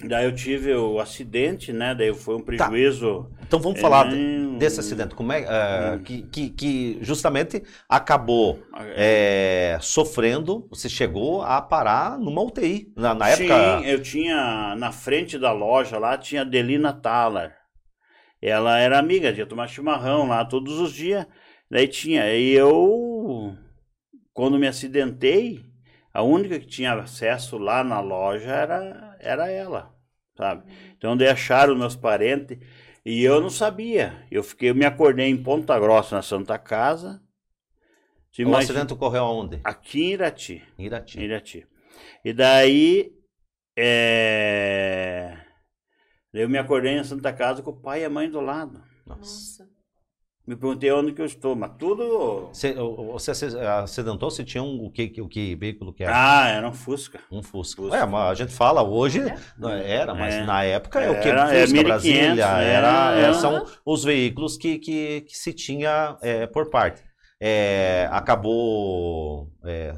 Daí 0.05 0.25
eu 0.25 0.33
tive 0.33 0.73
o 0.73 0.99
acidente, 0.99 1.71
né? 1.71 1.93
Daí 1.93 2.13
foi 2.15 2.35
um 2.35 2.41
prejuízo. 2.41 3.29
Então 3.45 3.59
vamos 3.59 3.79
falar 3.79 4.07
Hum. 4.11 4.57
desse 4.57 4.79
acidente. 4.79 5.13
Como 5.13 5.31
é 5.31 5.43
é, 5.43 5.91
Hum. 5.95 5.99
que, 5.99 6.21
que, 6.23 6.49
que 6.49 6.97
justamente 7.01 7.61
acabou 7.87 8.59
é, 8.95 9.77
sofrendo, 9.81 10.67
você 10.69 10.89
chegou 10.89 11.43
a 11.43 11.61
parar 11.61 12.17
numa 12.17 12.41
UTI. 12.41 12.91
Na, 12.95 13.13
na 13.13 13.29
época. 13.29 13.79
Sim, 13.81 13.85
eu 13.85 14.01
tinha 14.01 14.75
na 14.77 14.91
frente 14.91 15.37
da 15.37 15.51
loja 15.51 15.99
lá, 15.99 16.17
tinha 16.17 16.43
Delina 16.43 16.91
Thaler. 16.91 17.53
Ela 18.45 18.77
era 18.77 18.99
amiga, 18.99 19.31
ia 19.31 19.45
tomar 19.45 19.69
chimarrão 19.69 20.27
lá 20.27 20.43
todos 20.43 20.77
os 20.77 20.91
dias. 20.91 21.25
Daí 21.71 21.87
tinha, 21.87 22.29
e 22.35 22.51
eu, 22.51 23.57
quando 24.33 24.59
me 24.59 24.67
acidentei, 24.67 25.63
a 26.13 26.21
única 26.21 26.59
que 26.59 26.67
tinha 26.67 26.91
acesso 26.93 27.57
lá 27.57 27.85
na 27.85 28.01
loja 28.01 28.51
era, 28.51 29.15
era 29.21 29.49
ela, 29.49 29.95
sabe? 30.35 30.69
Então 30.97 31.15
daí 31.15 31.29
acharam 31.29 31.73
meus 31.73 31.95
parentes 31.95 32.57
e 33.05 33.23
eu 33.23 33.39
não 33.39 33.49
sabia. 33.49 34.25
Eu 34.29 34.43
fiquei, 34.43 34.69
eu 34.71 34.75
me 34.75 34.85
acordei 34.85 35.27
em 35.29 35.41
Ponta 35.41 35.79
Grossa, 35.79 36.17
na 36.17 36.21
Santa 36.21 36.59
Casa. 36.59 37.21
O 38.37 38.41
imagina- 38.41 38.57
acidente 38.57 38.93
ocorreu 38.93 39.23
aonde? 39.23 39.61
Aqui 39.63 40.03
em 40.03 40.11
Irati. 40.11 40.63
Irati. 40.77 41.19
Irati. 41.21 41.67
E 42.25 42.33
daí, 42.33 43.13
é... 43.77 45.42
eu 46.33 46.49
me 46.49 46.57
acordei 46.57 46.93
em 46.97 47.03
Santa 47.03 47.31
Casa 47.31 47.61
com 47.61 47.71
o 47.71 47.79
pai 47.81 48.01
e 48.01 48.05
a 48.05 48.09
mãe 48.09 48.29
do 48.29 48.41
lado. 48.41 48.81
Nossa. 49.05 49.67
Me 50.45 50.57
perguntei 50.57 50.91
onde 50.91 51.13
que 51.13 51.21
eu 51.21 51.25
estou, 51.25 51.55
mas 51.55 51.71
tudo... 51.79 52.49
Você, 52.51 52.71
o- 52.77 53.13
você 53.13 53.31
aci- 53.31 53.57
acidentou, 53.57 54.29
você 54.29 54.43
tinha 54.43 54.61
um 54.61 54.83
o 54.83 54.91
que, 54.91 55.21
o 55.21 55.27
que 55.29 55.55
veículo 55.55 55.93
que 55.93 56.03
era? 56.03 56.11
Ah, 56.13 56.49
era 56.49 56.67
um 56.67 56.73
Fusca. 56.73 57.21
Um 57.31 57.41
Fusca. 57.41 57.81
Fusca. 57.81 57.95
É, 57.97 58.05
mas 58.05 58.31
a 58.31 58.33
gente 58.43 58.53
fala 58.53 58.83
hoje, 58.83 59.21
não, 59.57 59.69
era, 59.69 60.13
mas 60.13 60.33
É. 60.35 60.43
na 60.43 60.61
época 60.65 60.99
é 60.99 61.09
o 61.09 61.21
que? 61.21 61.29
Era- 61.29 61.53
é 61.55 61.61
Fusca, 61.61 61.73
1500, 61.81 61.85
Brasília, 61.87 62.53
né? 62.57 62.73
era, 62.73 63.15
É. 63.29 63.33
são 63.35 63.65
os 63.85 64.03
veículos 64.03 64.57
que, 64.57 64.79
que, 64.79 65.21
que 65.21 65.37
se 65.37 65.53
tinha 65.53 66.17
é, 66.21 66.45
por 66.45 66.69
parte. 66.69 67.01
É, 67.39 68.09
acabou. 68.11 69.49
é, 69.63 69.95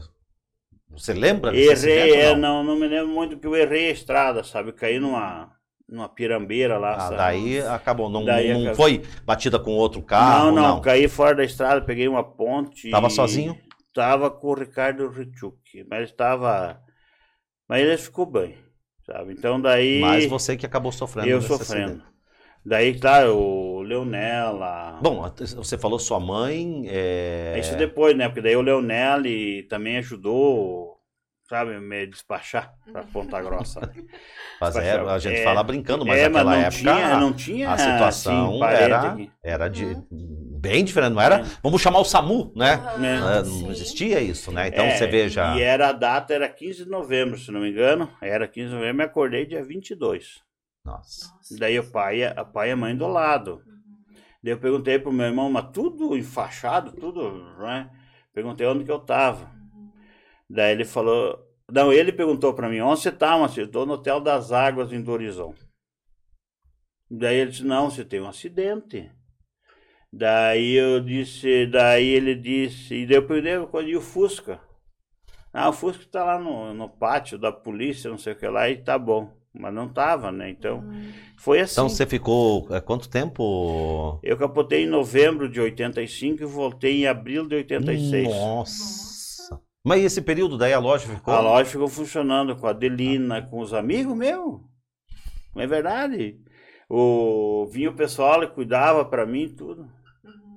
você 0.90 1.12
lembra 1.12 1.56
Errei, 1.58 2.14
é, 2.14 2.36
não? 2.36 2.64
não, 2.64 2.64
não 2.64 2.80
me 2.80 2.88
lembro 2.88 3.08
muito, 3.08 3.32
porque 3.36 3.48
eu 3.48 3.56
errei 3.56 3.90
a 3.90 3.94
estrada, 3.94 4.44
sabe? 4.44 4.72
Caí 4.74 5.00
numa, 5.00 5.52
numa 5.88 6.10
pirambeira 6.10 6.78
lá, 6.78 6.96
Ah, 7.08 7.10
daí 7.12 7.60
acabou. 7.60 8.10
Não, 8.10 8.26
Daí 8.26 8.52
não 8.54 8.62
acabou. 8.62 8.76
foi 8.76 9.04
batida 9.26 9.60
com 9.60 9.72
outro 9.72 10.02
carro? 10.02 10.52
não, 10.52 10.76
não, 10.76 10.82
caí 10.82 11.08
fora 11.08 11.36
da 11.36 11.44
estrada, 11.44 11.82
peguei 11.82 12.08
uma 12.08 12.24
ponte. 12.24 12.90
Tava 12.90 13.10
sozinho? 13.10 13.58
Tava 13.94 14.30
com 14.30 14.48
o 14.48 14.54
Ricardo 14.56 15.08
Richuk, 15.10 15.86
mas 15.90 16.10
estava. 16.10 16.82
Mas 17.68 17.82
ele 17.82 17.98
ficou 17.98 18.26
bem, 18.26 18.58
sabe? 19.06 19.34
Então 19.34 19.60
daí. 19.62 20.02
Mas 20.02 20.26
você 20.26 20.58
que 20.58 20.66
acabou 20.66 20.92
sofrendo. 20.92 21.30
eu 21.30 21.42
sofrendo. 21.42 21.92
acidente. 21.92 22.16
Daí, 22.66 23.00
claro, 23.00 23.38
o 23.38 23.82
Leonela. 23.84 24.98
Bom, 25.00 25.32
você 25.56 25.78
falou 25.78 26.00
sua 26.00 26.20
mãe. 26.20 26.84
É... 26.88 27.56
Isso 27.60 27.78
depois, 27.78 28.18
né? 28.18 28.28
Porque 28.28 28.42
daí 28.42 28.56
o 28.56 28.62
Leonel 28.62 29.22
também 29.70 29.98
ajudou, 29.98 30.95
sabe, 31.48 31.80
me 31.80 32.08
despachar 32.08 32.74
pra 32.92 33.04
Ponta 33.04 33.42
Grossa. 33.42 33.80
Mas 34.60 34.76
é, 34.76 35.00
a 35.00 35.20
gente 35.20 35.40
É, 35.40 35.44
fala 35.44 35.62
brincando, 35.64 36.06
mas 36.06 36.20
é, 36.20 36.30
naquela 36.30 36.52
não 36.52 36.62
época 36.62 36.78
tinha, 36.78 37.20
não 37.20 37.34
tinha 37.34 37.72
a 37.72 37.78
situação 37.78 38.64
assim, 38.64 38.76
era, 38.76 39.02
aqui. 39.02 39.32
era 39.44 39.68
de, 39.68 39.98
bem 40.10 40.84
diferente, 40.84 41.14
não 41.14 41.22
era? 41.22 41.42
É. 41.42 41.44
Vamos 41.62 41.82
chamar 41.82 42.00
o 42.00 42.06
SAMU, 42.06 42.52
né? 42.56 42.82
É, 43.40 43.44
sim. 43.44 43.64
não 43.64 43.72
existia 43.72 44.22
isso, 44.22 44.52
né? 44.52 44.68
Então 44.70 44.86
É, 44.86 44.98
você 44.98 45.08
veja. 45.08 45.56
E 45.56 45.62
era 45.62 45.90
a 45.90 45.92
data, 45.92 46.34
era 46.34 46.48
15 46.48 46.86
de 46.86 46.90
novembro, 46.90 47.38
se 47.38 47.52
não 47.52 47.60
me 47.62 47.70
engano. 47.70 48.10
Era 48.22 48.48
15 48.48 48.70
de 48.70 48.74
novembro, 48.76 48.98
me 48.98 49.04
acordei 49.04 49.46
dia 49.46 49.64
22. 49.64 50.40
Nossa. 50.84 51.34
Nossa. 51.34 51.58
Daí 51.60 51.78
o 51.80 51.84
pai, 51.92 52.24
a 52.24 52.46
pai 52.46 52.70
e 52.70 52.72
a 52.72 52.76
mãe 52.78 52.96
do 52.96 53.08
lado. 53.08 53.62
Daí 54.44 54.54
eu 54.54 54.60
perguntei 54.60 55.00
pro 55.00 55.12
meu 55.12 55.26
irmão, 55.26 55.52
mas 55.52 55.68
tudo 55.74 56.16
enfaixado, 56.16 56.92
tudo, 56.94 57.32
né? 57.60 57.90
Perguntei 58.34 58.66
onde 58.68 58.84
que 58.84 58.92
eu 58.92 59.00
tava. 59.00 59.55
Daí 60.50 60.74
ele 60.74 60.86
falou. 60.86 61.40
Não, 61.72 61.92
ele 61.92 62.12
perguntou 62.12 62.54
pra 62.54 62.70
mim, 62.70 62.80
onde 62.80 63.02
você 63.02 63.12
tá? 63.12 63.36
Eu 63.58 63.70
tô 63.70 63.86
no 63.86 63.94
Hotel 63.94 64.20
das 64.20 64.52
Águas 64.52 64.94
em 64.94 65.02
Dorizão. 65.02 65.54
Daí 67.10 67.38
ele 67.38 67.52
disse, 67.52 67.64
não, 67.64 67.90
você 67.90 68.04
tem 68.06 68.22
um 68.22 68.28
acidente. 68.28 69.12
Daí 70.12 70.74
eu 70.74 71.00
disse, 71.00 71.66
daí 71.66 72.08
ele 72.08 72.36
disse, 72.36 72.96
e 72.96 73.06
daí 73.06 73.18
eu 73.18 73.28
perguntei, 73.28 73.90
e 73.90 73.98
o 73.98 74.02
Fusca? 74.02 74.60
Ah, 75.52 75.70
o 75.70 75.74
Fusca 75.74 76.06
tá 76.12 76.24
lá 76.24 76.40
no, 76.40 76.74
no 76.74 76.90
pátio 76.90 77.38
da 77.38 77.52
polícia, 77.52 78.10
não 78.10 78.18
sei 78.18 78.34
o 78.34 78.36
que 78.36 78.48
lá, 78.48 78.70
e 78.70 78.78
tá 78.78 78.98
bom. 78.98 79.36
Mas 79.58 79.74
não 79.74 79.88
tava, 79.88 80.32
né? 80.32 80.50
Então, 80.50 80.84
foi 81.38 81.62
assim. 81.62 81.74
Então 81.74 81.88
você 81.88 82.06
ficou 82.06 82.68
é, 82.72 82.82
quanto 82.82 83.10
tempo? 83.10 84.20
Eu 84.22 84.38
capotei 84.38 84.84
em 84.84 84.88
novembro 84.88 85.48
de 85.48 85.62
85 85.62 86.44
e 86.44 86.46
voltei 86.46 87.04
em 87.04 87.08
abril 87.08 87.48
de 87.48 87.56
86. 87.56 88.28
Nossa. 88.28 89.15
Mas 89.86 90.04
esse 90.04 90.20
período 90.22 90.58
daí 90.58 90.74
a 90.74 90.80
loja 90.80 91.08
ficou? 91.08 91.34
A 91.34 91.40
loja 91.40 91.70
ficou 91.70 91.88
funcionando 91.88 92.56
com 92.56 92.66
a 92.66 92.72
Adelina, 92.72 93.42
com 93.44 93.60
os 93.60 93.72
amigos 93.74 94.18
meus. 94.18 94.60
Não 95.56 95.62
é 95.62 95.68
verdade? 95.68 96.38
O 96.90 97.68
vinha 97.72 97.90
o 97.92 97.96
pessoal 97.96 98.44
e 98.44 98.48
cuidava 98.48 99.06
pra 99.06 99.26
mim 99.26 99.48
tudo. 99.48 99.88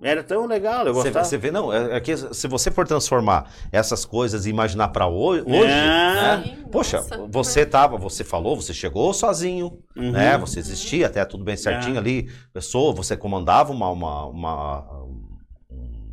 Era 0.01 0.23
tão 0.23 0.47
legal, 0.47 0.87
eu 0.87 0.95
Você, 0.95 1.09
gostava. 1.09 1.25
você 1.25 1.37
vê, 1.37 1.51
não, 1.51 1.73
é, 1.73 1.97
é 1.97 2.01
que 2.01 2.17
se 2.17 2.47
você 2.47 2.71
for 2.71 2.87
transformar 2.87 3.51
essas 3.73 4.05
coisas 4.05 4.47
e 4.47 4.51
imaginar 4.51 4.89
para 4.89 5.09
hoje, 5.09 5.43
hoje 5.45 5.73
Ah. 5.73 6.37
né? 6.37 6.45
Sim, 6.45 6.65
Poxa, 6.71 6.99
nossa. 6.99 7.27
você 7.29 7.67
tava, 7.67 7.97
você 7.99 8.23
falou, 8.23 8.55
você 8.55 8.73
chegou 8.73 9.13
sozinho, 9.13 9.81
Uhum. 9.97 10.13
né? 10.13 10.39
Você 10.39 10.61
existia 10.61 11.07
até 11.09 11.25
tudo 11.25 11.43
bem 11.43 11.57
certinho 11.57 11.97
É. 11.97 11.99
ali, 11.99 12.31
pessoa, 12.53 12.95
você 12.95 13.17
comandava 13.17 13.73
uma, 13.73 13.91
uma, 13.91 14.27
uma- 14.27 15.03
um- 15.05 15.08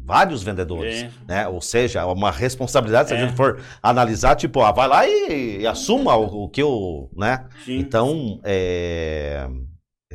vários 0.05 0.43
vendedores, 0.43 1.03
É. 1.03 1.09
né? 1.27 1.47
Ou 1.47 1.59
seja, 1.59 2.05
uma 2.05 2.29
responsabilidade 2.31 3.09
se 3.09 3.15
a 3.15 3.17
É. 3.17 3.21
gente 3.27 3.35
for 3.35 3.59
analisar, 3.81 4.35
tipo, 4.35 4.61
ah, 4.61 4.71
vai 4.71 4.87
lá 4.87 5.07
e, 5.07 5.61
e 5.61 5.67
assuma 5.67 6.15
o, 6.15 6.43
o 6.43 6.49
que 6.49 6.61
eu, 6.61 7.09
né? 7.15 7.47
Sim. 7.65 7.77
Então, 7.79 8.39
é, 8.43 9.47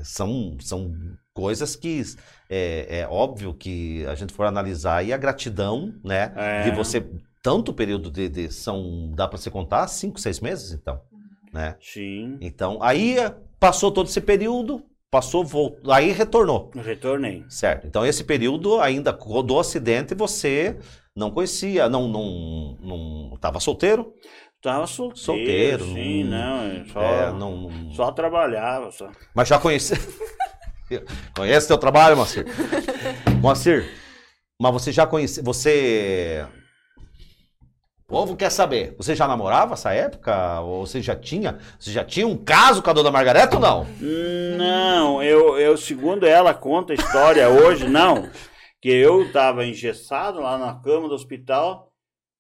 são, 0.03 0.57
são 0.61 0.93
coisas 1.35 1.75
que 1.77 2.03
é, 2.49 3.01
é 3.01 3.09
óbvio 3.09 3.53
que 3.55 4.05
a 4.07 4.15
gente 4.15 4.33
for 4.33 4.47
analisar 4.47 5.05
e 5.05 5.13
a 5.13 5.17
gratidão, 5.17 5.93
né? 6.05 6.33
É. 6.37 6.63
De 6.63 6.71
você, 6.71 7.05
tanto 7.43 7.73
período 7.73 8.11
de, 8.11 8.29
de- 8.29 8.53
são, 8.53 9.11
dá 9.15 9.27
para 9.27 9.39
você 9.39 9.51
contar, 9.51 9.87
cinco, 9.89 10.21
seis 10.21 10.41
meses, 10.41 10.73
então, 10.73 11.01
né? 11.53 11.77
Sim. 11.81 12.37
Então, 12.41 12.79
aí 12.83 13.17
passou 13.59 13.91
todo 13.91 14.07
esse 14.09 14.21
período, 14.21 14.83
passou, 15.11 15.45
voltou, 15.45 15.93
aí 15.93 16.13
retornou, 16.13 16.71
Retornei. 16.75 17.45
certo? 17.49 17.87
Então, 17.87 18.07
esse 18.07 18.23
período 18.25 18.81
ainda 18.81 19.13
do 19.13 19.59
acidente 19.59 20.15
você 20.15 20.79
não 21.17 21.31
conhecia, 21.31 21.89
não, 21.89 22.07
não, 22.09 22.77
não, 22.81 23.37
tava 23.41 23.59
solteiro, 23.61 24.15
Tava 24.63 24.87
solteiro. 24.87 25.17
Solteiro, 25.17 25.85
Sim, 25.87 26.25
não- 26.25 26.39
não. 26.69 26.73
eu 26.75 26.87
Só, 26.87 27.01
é, 27.03 27.33
não, 27.33 27.93
só 27.95 28.13
trabalhava. 28.13 28.91
Só. 28.93 29.11
Mas 29.35 29.49
já 29.49 29.59
conhece. 29.59 29.95
conhece 31.35 31.67
teu 31.67 31.79
trabalho, 31.79 32.15
Moacir? 32.15 32.45
Moacir, 33.41 33.91
mas 34.61 34.73
você 34.75 34.93
já 34.93 35.07
conhece. 35.07 35.41
Você. 35.41 36.45
O 38.11 38.13
povo 38.13 38.35
quer 38.35 38.51
saber. 38.51 38.93
Você 38.97 39.15
já 39.15 39.29
namorava 39.29 39.75
essa 39.75 39.93
época? 39.93 40.61
Ou 40.63 40.85
você 40.85 41.01
já 41.01 41.15
tinha? 41.15 41.59
Você 41.79 41.93
já 41.93 42.05
tinha 42.05 42.27
um 42.27 42.37
caso 42.37 42.83
com 42.83 42.91
a 42.91 42.93
dona 42.93 43.09
Margareta 43.09 43.55
ou 43.55 43.63
não? 43.63 43.87
Não, 44.59 45.23
eu, 45.23 45.57
eu, 45.57 45.77
segundo 45.77 46.27
ela 46.27 46.53
conta 46.53 46.93
a 46.93 46.97
história 46.97 47.49
hoje, 47.49 47.89
não. 47.89 48.29
Que 48.83 48.89
eu 48.89 49.27
estava 49.27 49.65
engessado 49.65 50.41
lá 50.41 50.59
na 50.59 50.75
cama 50.75 51.09
do 51.09 51.15
hospital 51.15 51.90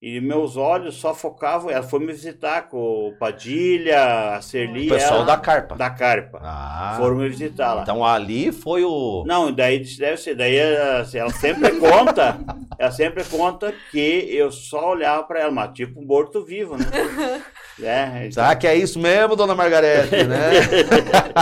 e 0.03 0.18
meus 0.20 0.57
olhos 0.57 0.96
só 0.96 1.14
focavam. 1.14 1.70
Ela 1.70 1.82
foi 1.82 2.01
me 2.01 2.07
visitar 2.07 2.68
com 2.68 3.09
o 3.09 3.12
Padilha, 3.18 4.34
a 4.36 4.40
Serli. 4.40 4.86
O 4.86 4.94
pessoal 4.94 5.16
ela- 5.16 5.24
da 5.26 5.36
carpa. 5.36 5.76
da 5.76 5.90
Carpa. 5.90 6.40
Ah. 6.42 6.94
Foram 6.98 7.16
me 7.16 7.28
visitar 7.28 7.74
lá. 7.74 7.82
Então 7.82 8.05
ali 8.05 8.51
foi 8.51 8.82
o. 8.84 9.24
Não, 9.26 9.53
daí 9.53 9.78
deve 9.98 10.16
ser. 10.16 10.34
Daí 10.34 10.57
ela, 10.57 11.07
ela 11.12 11.30
sempre 11.30 11.72
conta, 11.78 12.38
ela 12.78 12.90
sempre 12.90 13.24
conta 13.24 13.74
que 13.90 14.26
eu 14.30 14.51
só 14.51 14.92
olhava 14.92 15.22
para 15.24 15.40
ela, 15.40 15.51
mas 15.51 15.72
tipo 15.74 16.01
morto-vivo, 16.03 16.76
né? 16.76 16.86
É, 17.82 18.26
então- 18.26 18.32
Será 18.44 18.55
que 18.55 18.66
é 18.66 18.74
isso 18.74 18.98
mesmo, 18.98 19.34
dona 19.34 19.55
Margarete, 19.55 20.24
né? 20.24 20.51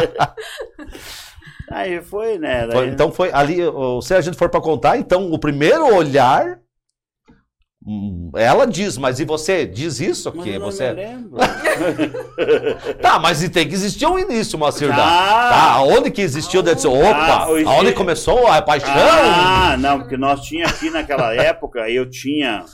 aí 1.70 2.00
foi, 2.00 2.38
né? 2.38 2.66
daí- 2.66 2.88
então 2.90 3.10
foi 3.10 3.30
ali. 3.32 3.56
Se 4.02 4.14
a 4.14 4.20
gente 4.20 4.36
for 4.36 4.48
pra 4.48 4.60
contar, 4.60 4.96
então 4.98 5.32
o 5.32 5.38
primeiro 5.38 5.92
olhar. 5.94 6.60
Ela 8.34 8.66
diz, 8.66 8.98
mas 8.98 9.18
e 9.20 9.24
você 9.24 9.66
diz 9.66 9.98
isso? 10.00 10.32
Mas 10.34 10.44
Que 10.44 10.50
eu 10.54 10.60
não 10.60 10.66
você. 10.70 10.90
lembro. 10.92 11.38
Tá, 13.00 13.18
mas 13.18 13.46
tem 13.48 13.66
que 13.68 13.74
existir 13.74 14.06
um 14.06 14.18
início, 14.18 14.58
Moacir. 14.58 14.88
Tá. 14.88 14.96
Tá, 14.96 15.72
aonde 15.74 16.10
que 16.10 16.20
existiu? 16.20 16.62
Deve 16.62 16.80
ser, 16.80 16.88
opa, 16.88 17.08
Ah, 17.44 17.48
o 17.50 17.56
início- 17.56 17.72
aonde 17.74 17.92
começou 17.92 18.46
a 18.46 18.60
paixão? 18.60 18.90
Ah, 18.94 19.76
não, 19.78 20.00
porque 20.00 20.16
nós 20.16 20.42
tinha 20.42 20.66
aqui 20.66 20.90
naquela 20.90 21.32
época, 21.34 21.88
eu 21.90 22.08
tinha. 22.08 22.64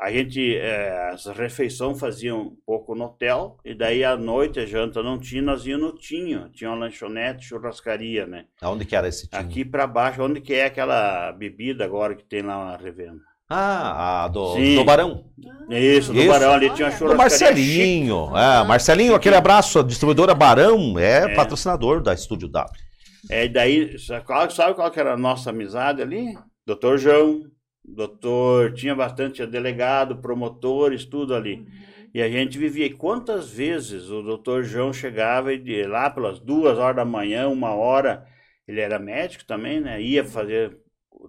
A 0.00 0.12
gente, 0.12 0.56
eh, 0.56 1.10
as 1.12 1.26
refeições 1.26 1.98
faziam 1.98 2.40
um 2.40 2.56
pouco 2.64 2.94
no 2.94 3.06
hotel, 3.06 3.56
e 3.64 3.74
daí 3.74 4.04
à 4.04 4.16
noite, 4.16 4.60
a 4.60 4.64
janta 4.66 5.02
não 5.02 5.18
tinha, 5.18 5.42
nós 5.42 5.66
íamos 5.66 5.86
no 5.92 5.98
Tinho. 5.98 6.48
Tinha 6.50 6.70
uma 6.70 6.78
lanchonete, 6.86 7.44
churrascaria, 7.44 8.24
né? 8.24 8.44
Aonde 8.62 8.84
que 8.84 8.94
era 8.94 9.08
esse 9.08 9.26
time? 9.28 9.42
Aqui 9.42 9.64
pra 9.64 9.88
baixo, 9.88 10.22
onde 10.22 10.40
que 10.40 10.54
é 10.54 10.66
aquela 10.66 11.32
bebida 11.32 11.84
agora 11.84 12.14
que 12.14 12.24
tem 12.24 12.42
lá 12.42 12.64
na 12.70 12.76
revenda? 12.76 13.20
Ah, 13.48 14.24
a 14.24 14.28
do, 14.28 14.54
Sim. 14.54 14.74
do 14.76 14.84
Barão. 14.84 15.24
Isso, 15.70 16.12
do 16.12 16.18
Isso. 16.18 16.28
Barão 16.28 16.52
ali 16.52 16.70
tinha 16.70 16.88
uma 16.88 16.98
Do. 17.08 17.16
Marcelinho. 17.16 18.36
É, 18.36 18.64
Marcelinho, 18.64 19.14
aquele 19.14 19.36
abraço. 19.36 19.78
A 19.78 19.82
distribuidora 19.82 20.34
Barão 20.34 20.98
é, 20.98 21.32
É. 21.32 21.34
patrocinador 21.34 22.02
da 22.02 22.12
Estúdio 22.12 22.48
W. 22.48 22.82
É, 23.30 23.44
e 23.44 23.48
daí, 23.48 23.98
sabe 23.98 24.24
qual, 24.24 24.50
sabe 24.50 24.74
qual 24.74 24.90
que 24.90 25.00
era 25.00 25.12
a 25.14 25.16
nossa 25.16 25.50
amizade 25.50 26.00
ali? 26.02 26.34
Doutor 26.66 26.98
João, 26.98 27.42
doutor, 27.84 28.72
tinha 28.74 28.94
bastante 28.94 29.44
delegado, 29.46 30.18
promotores, 30.18 31.04
tudo 31.04 31.34
ali. 31.34 31.66
E 32.14 32.22
a 32.22 32.28
gente 32.28 32.58
vivia. 32.58 32.86
E 32.86 32.90
quantas 32.90 33.50
vezes 33.50 34.10
o 34.10 34.22
doutor 34.22 34.62
João 34.64 34.92
chegava 34.92 35.52
e 35.52 35.82
lá 35.86 36.08
pelas 36.10 36.38
duas 36.38 36.78
horas 36.78 36.96
da 36.96 37.04
manhã, 37.04 37.48
uma 37.48 37.74
hora, 37.74 38.24
ele 38.66 38.80
era 38.80 38.98
médico 38.98 39.44
também, 39.44 39.80
né? 39.80 40.00
Ia 40.00 40.24
fazer, 40.24 40.78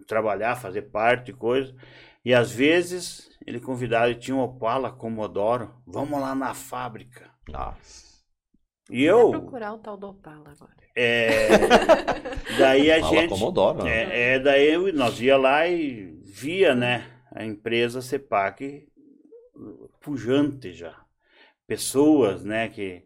trabalhar, 0.07 0.55
fazer 0.55 0.83
parte, 0.83 1.33
coisa. 1.33 1.73
E 2.23 2.33
às 2.33 2.51
vezes 2.51 3.29
ele 3.45 3.59
convidava, 3.59 4.09
ele 4.09 4.19
tinha 4.19 4.35
um 4.35 4.41
Opala 4.41 4.91
Comodoro, 4.91 5.73
vamos 5.87 6.19
lá 6.19 6.35
na 6.35 6.53
fábrica. 6.53 7.31
Nossa. 7.47 8.09
E 8.91 9.07
Vou 9.09 9.19
eu, 9.19 9.31
procurar 9.31 9.73
o 9.73 9.77
tal 9.79 9.95
do 9.97 10.09
Opala 10.09 10.51
agora. 10.51 10.75
é, 10.95 11.47
daí 12.57 12.91
a 12.91 12.99
gente, 13.01 13.29
Comodoro. 13.29 13.83
né? 13.83 13.91
é, 13.91 14.33
é, 14.35 14.39
daí 14.39 14.73
eu- 14.73 14.91
nós 14.93 15.19
ia 15.21 15.37
lá 15.37 15.67
e 15.67 16.19
via, 16.25 16.73
né, 16.75 17.05
a 17.33 17.45
empresa 17.45 18.01
CEPAC 18.01 18.87
pujante 20.01 20.73
já. 20.73 20.95
Pessoas, 21.67 22.43
né, 22.43 22.67
que 22.69 23.03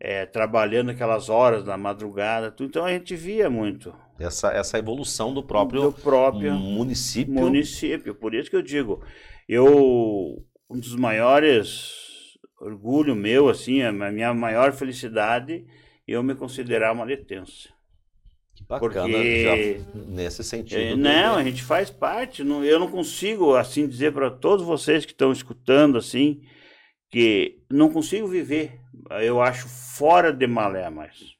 é, 0.00 0.26
trabalhando 0.26 0.90
aquelas 0.90 1.28
horas 1.28 1.64
da 1.64 1.76
madrugada, 1.76 2.50
tudo. 2.50 2.68
então 2.68 2.84
a 2.84 2.92
gente 2.92 3.16
via 3.16 3.48
muito 3.48 3.94
Essa, 4.18 4.52
essa 4.52 4.78
evolução 4.78 5.32
do 5.32 5.42
próprio 5.42 5.82
do 5.82 5.92
próprio 5.92 6.52
município. 6.54 7.32
município. 7.34 8.14
Por 8.14 8.34
isso 8.34 8.50
que 8.50 8.56
eu 8.56 8.62
digo, 8.62 9.02
eu 9.48 10.44
um 10.68 10.78
dos 10.78 10.94
maiores 10.96 11.94
orgulho 12.60 13.14
meu, 13.14 13.48
assim, 13.48 13.82
a 13.82 13.92
minha 13.92 14.32
maior 14.34 14.72
felicidade, 14.72 15.64
eu 16.08 16.22
me 16.22 16.34
considerar 16.34 16.92
uma 16.92 17.04
detença. 17.06 17.68
Que 18.54 18.64
bacana, 18.64 19.02
Porque- 19.02 19.42
já 19.84 20.00
nesse 20.06 20.42
sentido. 20.42 20.80
É, 20.80 20.90
do- 20.90 20.96
não, 20.96 21.36
a 21.36 21.44
gente 21.44 21.62
faz 21.62 21.90
parte. 21.90 22.42
não- 22.42 22.64
eu 22.64 22.80
não 22.80 22.90
consigo 22.90 23.54
assim 23.54 23.86
dizer 23.86 24.12
para 24.12 24.30
todos 24.30 24.64
vocês 24.64 25.04
que 25.04 25.12
estão 25.12 25.30
escutando 25.30 25.98
assim 25.98 26.40
que 27.10 27.58
não 27.70 27.90
consigo 27.92 28.26
viver. 28.26 28.80
Eu 29.22 29.40
acho 29.42 29.68
fora 29.68 30.32
de 30.32 30.46
malé 30.46 30.88
mais. 30.90 31.34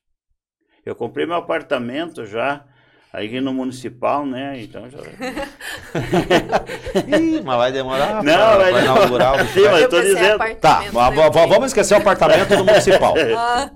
Eu 0.84 0.94
comprei 0.94 1.26
meu 1.26 1.36
apartamento 1.36 2.24
já 2.24 2.64
aí 3.12 3.40
no 3.40 3.52
municipal, 3.52 4.24
né? 4.26 4.60
Então 4.62 4.88
já. 4.90 4.98
Ih, 7.18 7.40
mas 7.42 7.56
vai 7.56 7.72
demorar 7.72 8.22
Não, 8.22 8.34
pra, 8.34 8.56
vai 8.56 8.72
pra 8.72 8.80
demorar. 8.80 8.84
inaugurar 8.84 9.44
o 9.44 9.48
Sim, 9.48 9.64
mas 9.64 9.82
eu 9.82 9.88
tô 9.88 10.00
dizendo. 10.00 10.38
Tá, 10.60 10.80
né? 10.82 10.90
va- 10.90 11.10
va- 11.10 11.28
vamos 11.46 11.66
esquecer 11.66 11.94
o 11.94 11.98
apartamento 11.98 12.56
do 12.56 12.64
municipal. 12.64 13.14
Ah, 13.36 13.70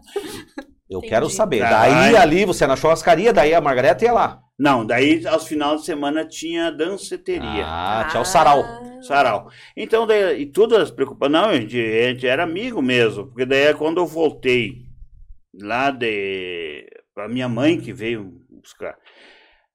Eu 0.90 0.98
Entendi. 0.98 1.10
quero 1.14 1.30
saber. 1.30 1.60
Tá, 1.60 1.70
Daí 1.70 2.16
ali, 2.16 2.44
você 2.44 2.66
na 2.66 2.74
churrascaria, 2.74 3.32
daí 3.32 3.54
a 3.54 3.60
Margareta 3.60 4.04
ia 4.04 4.12
lá. 4.12 4.42
Não, 4.58 4.84
daí 4.84 5.24
aos 5.26 5.46
finais 5.46 5.80
de 5.80 5.86
semana 5.86 6.24
tinha 6.26 6.70
danceteria. 6.70 7.64
Ah, 7.64 8.08
tinha 8.10 8.20
o 8.20 8.24
sarau. 8.24 8.64
Sarau. 9.00 9.48
Então, 9.76 10.06
daí, 10.06 10.42
e 10.42 10.46
todas 10.46 10.82
as 10.82 10.90
preocupações. 10.90 11.32
Não, 11.32 11.48
a 11.50 11.54
gente, 11.54 11.78
a 11.78 12.08
gente 12.10 12.26
era 12.26 12.42
amigo 12.42 12.82
mesmo, 12.82 13.26
porque 13.28 13.46
daí 13.46 13.68
é 13.68 13.74
quando 13.74 13.98
eu 13.98 14.06
voltei 14.06 14.86
lá 15.54 15.90
de. 15.90 16.86
A 17.16 17.28
minha 17.28 17.48
mãe 17.48 17.78
que 17.78 17.92
veio 17.92 18.32
buscar. 18.50 18.96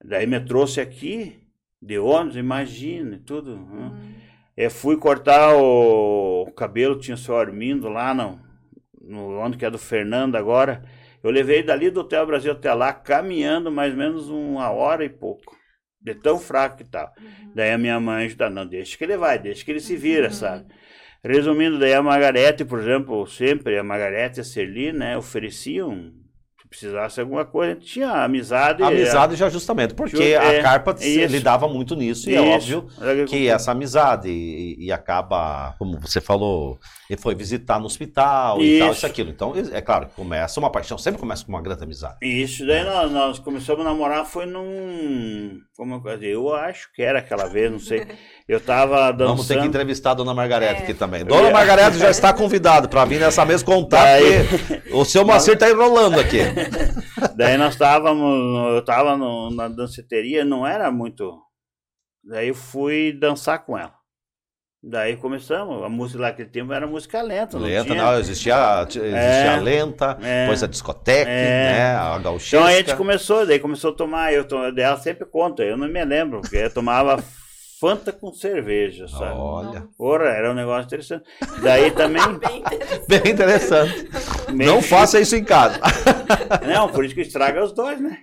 Daí 0.04 0.26
me 0.28 0.40
trouxe 0.40 0.82
aqui, 0.82 1.40
de 1.82 1.98
ônibus, 1.98 2.36
imagina, 2.38 3.22
tudo. 3.26 3.56
né? 3.58 3.92
Eu 4.58 4.72
fui 4.72 4.98
cortar 4.98 5.56
o, 5.56 6.44
o 6.48 6.52
cabelo, 6.52 7.00
tinha 7.00 7.16
o 7.16 7.18
seu 7.18 7.38
Armindo 7.38 7.88
lá 7.88 8.14
no, 8.14 8.40
no 9.02 9.40
onde 9.40 9.58
que 9.58 9.66
é 9.66 9.70
do 9.70 9.78
Fernando 9.78 10.36
agora. 10.36 10.84
Eu 11.26 11.32
levei 11.32 11.64
dali 11.64 11.90
do 11.90 12.02
Hotel 12.02 12.24
Brasil 12.24 12.52
até 12.52 12.72
lá, 12.72 12.94
caminhando 12.94 13.72
mais 13.72 13.94
ou 13.94 13.98
menos 13.98 14.30
uma 14.30 14.70
hora 14.70 15.04
e 15.04 15.10
pouco. 15.10 15.58
De 16.00 16.14
tão 16.14 16.38
fraco 16.38 16.78
que 16.78 16.84
tava. 16.84 17.14
Daí 17.56 17.72
a 17.72 17.80
minha 17.80 18.00
mãe 18.00 18.28
ajuda, 18.28 18.48
não, 18.48 18.64
deixa 18.64 18.96
que 18.96 19.04
ele 19.04 19.18
vai, 19.18 19.40
deixa 19.40 19.66
que 19.66 19.72
ele 19.72 19.80
se 19.80 19.98
vira, 19.98 20.30
sabe? 20.30 20.72
Resumindo, 21.24 21.80
daí 21.80 21.96
a 21.96 22.04
Margarete, 22.04 22.64
por 22.64 22.80
exemplo, 22.80 23.26
sempre 23.26 23.76
a 23.76 23.84
Margarete 23.84 24.38
e 24.38 24.42
a 24.42 24.44
Serli, 24.44 24.94
né, 24.94 25.18
ofereciam, 25.18 26.14
precisasse 26.76 27.22
alguma 27.22 27.46
coisa, 27.46 27.76
tinha 27.76 28.10
amizade. 28.24 28.84
Amizade 28.84 29.36
já 29.36 29.50
justamente, 29.50 29.94
porque 29.94 30.18
Ju- 30.34 30.40
a 30.40 30.54
é, 30.54 30.62
carpa 30.62 30.96
isso. 31.00 31.32
lidava 31.32 31.68
muito 31.68 31.96
nisso, 31.96 32.30
e 32.30 32.36
é 32.36 32.58
Isso. 32.58 32.78
óbvio 32.78 33.26
que 33.26 33.48
essa 33.48 33.72
amizade 33.72 34.30
e, 34.30 34.76
e 34.86 34.92
acaba, 34.92 35.74
como 35.80 36.00
você 36.00 36.20
falou, 36.20 36.78
ele 37.10 37.20
foi 37.20 37.34
visitar 37.36 37.80
no 37.80 37.86
hospital 37.86 38.62
e 38.62 38.80
tal, 38.80 38.88
Isso. 38.90 38.98
isso 38.98 39.06
aquilo. 39.06 39.30
Então, 39.30 39.54
é 39.72 39.82
claro, 39.82 40.08
começa 40.16 40.60
uma 40.60 40.70
paixão, 40.70 40.98
sempre 40.98 41.20
começa 41.20 41.46
com 41.46 41.52
uma 41.52 41.62
grande 41.62 41.84
amizade. 41.84 42.18
Isso, 42.22 42.66
daí 42.66 42.84
nós, 42.84 43.12
nós 43.12 43.40
começamos 43.40 43.82
a 43.82 43.90
namorar, 43.90 44.26
foi 44.26 44.46
num. 44.46 45.60
Como 45.76 46.02
eu 46.08 46.24
eu 46.24 46.54
acho 46.54 46.90
que 46.94 47.02
era 47.02 47.20
aquela 47.20 47.48
vez, 47.48 47.70
não 47.72 47.80
sei. 47.80 48.08
Eu 48.48 48.62
tava 48.62 49.12
dançando. 49.12 49.28
Vamos 49.30 49.48
ter 49.48 49.60
que 49.60 49.66
entrevistar 49.66 50.12
a 50.12 50.14
dona 50.14 50.32
Margarete 50.32 50.82
É. 50.82 50.84
aqui 50.84 50.94
também. 50.94 51.26
Dona 51.26 51.50
Margarete 51.50 51.98
já 51.98 52.12
está 52.12 52.32
convidada 52.38 52.88
para 52.88 53.04
vir 53.04 53.20
nessa 53.20 53.44
mesa 53.44 53.66
contar, 53.66 54.04
Daí- 54.04 54.46
o 54.94 55.04
seu 55.04 55.26
Moacir 55.26 55.56
está 55.56 55.68
enrolando 55.70 56.20
aqui. 56.20 56.38
Daí 57.36 57.58
nós 57.58 57.74
estávamos, 57.74 58.76
eu 58.76 58.86
tava 58.86 59.18
no- 59.18 59.50
na 59.50 59.68
danceteria, 59.68 60.46
não 60.46 60.66
era 60.66 60.92
muito. 60.92 61.42
Daí 62.24 62.50
eu 62.50 62.56
fui 62.56 63.12
dançar 63.20 63.66
com 63.66 63.76
ela. 63.76 63.94
Daí 64.88 65.16
começamos, 65.18 65.82
a 65.84 65.90
música 65.90 66.22
lá 66.22 66.28
naquele 66.28 66.48
tempo 66.50 66.72
era 66.72 66.86
música 66.86 67.20
lenta, 67.24 67.58
não 67.58 67.66
Lenta, 67.66 67.86
tinha. 67.86 68.04
não, 68.04 68.20
existia, 68.20 68.82
existia 68.84 69.08
É. 69.10 69.56
a 69.56 69.60
lenta, 69.60 70.18
É. 70.22 70.42
depois 70.44 70.62
a 70.62 70.68
discoteca, 70.68 71.28
É. 71.32 71.74
né, 71.74 71.96
a 71.96 72.20
gauchesca. 72.20 72.58
Então 72.58 72.68
a 72.70 72.74
gente 72.74 72.96
começou, 72.96 73.48
daí 73.48 73.58
começou 73.58 73.92
a 73.92 73.96
tomar, 73.96 74.32
eu 74.32 74.48
to, 74.48 74.72
dela 74.72 74.96
sempre 74.98 75.26
conta, 75.26 75.64
eu 75.64 75.76
não 75.76 75.88
me 75.88 76.06
lembro, 76.06 76.40
porque 76.42 76.58
eu 76.58 76.72
tomava 76.74 77.18
Fanta 77.78 78.12
com 78.14 78.32
cerveja, 78.32 79.06
sabe? 79.10 79.36
Olha, 79.38 79.84
Porra, 79.98 80.24
era 80.26 80.50
um 80.50 80.54
negócio 80.56 80.86
interessante. 80.86 81.26
Daí 81.62 81.92
também. 81.92 82.22
Bem 82.40 82.58
interessante. 82.62 83.06
bem 83.10 83.32
interessante. 83.34 84.10
Não 84.54 84.82
faça 84.82 85.20
isso 85.20 85.36
em 85.36 85.44
casa. 85.44 85.78
Não, 86.66 86.88
por 86.88 87.04
isso 87.04 87.14
que 87.14 87.22
estraga 87.22 87.62
os 87.64 87.74
dois, 87.74 88.00
né? 88.00 88.18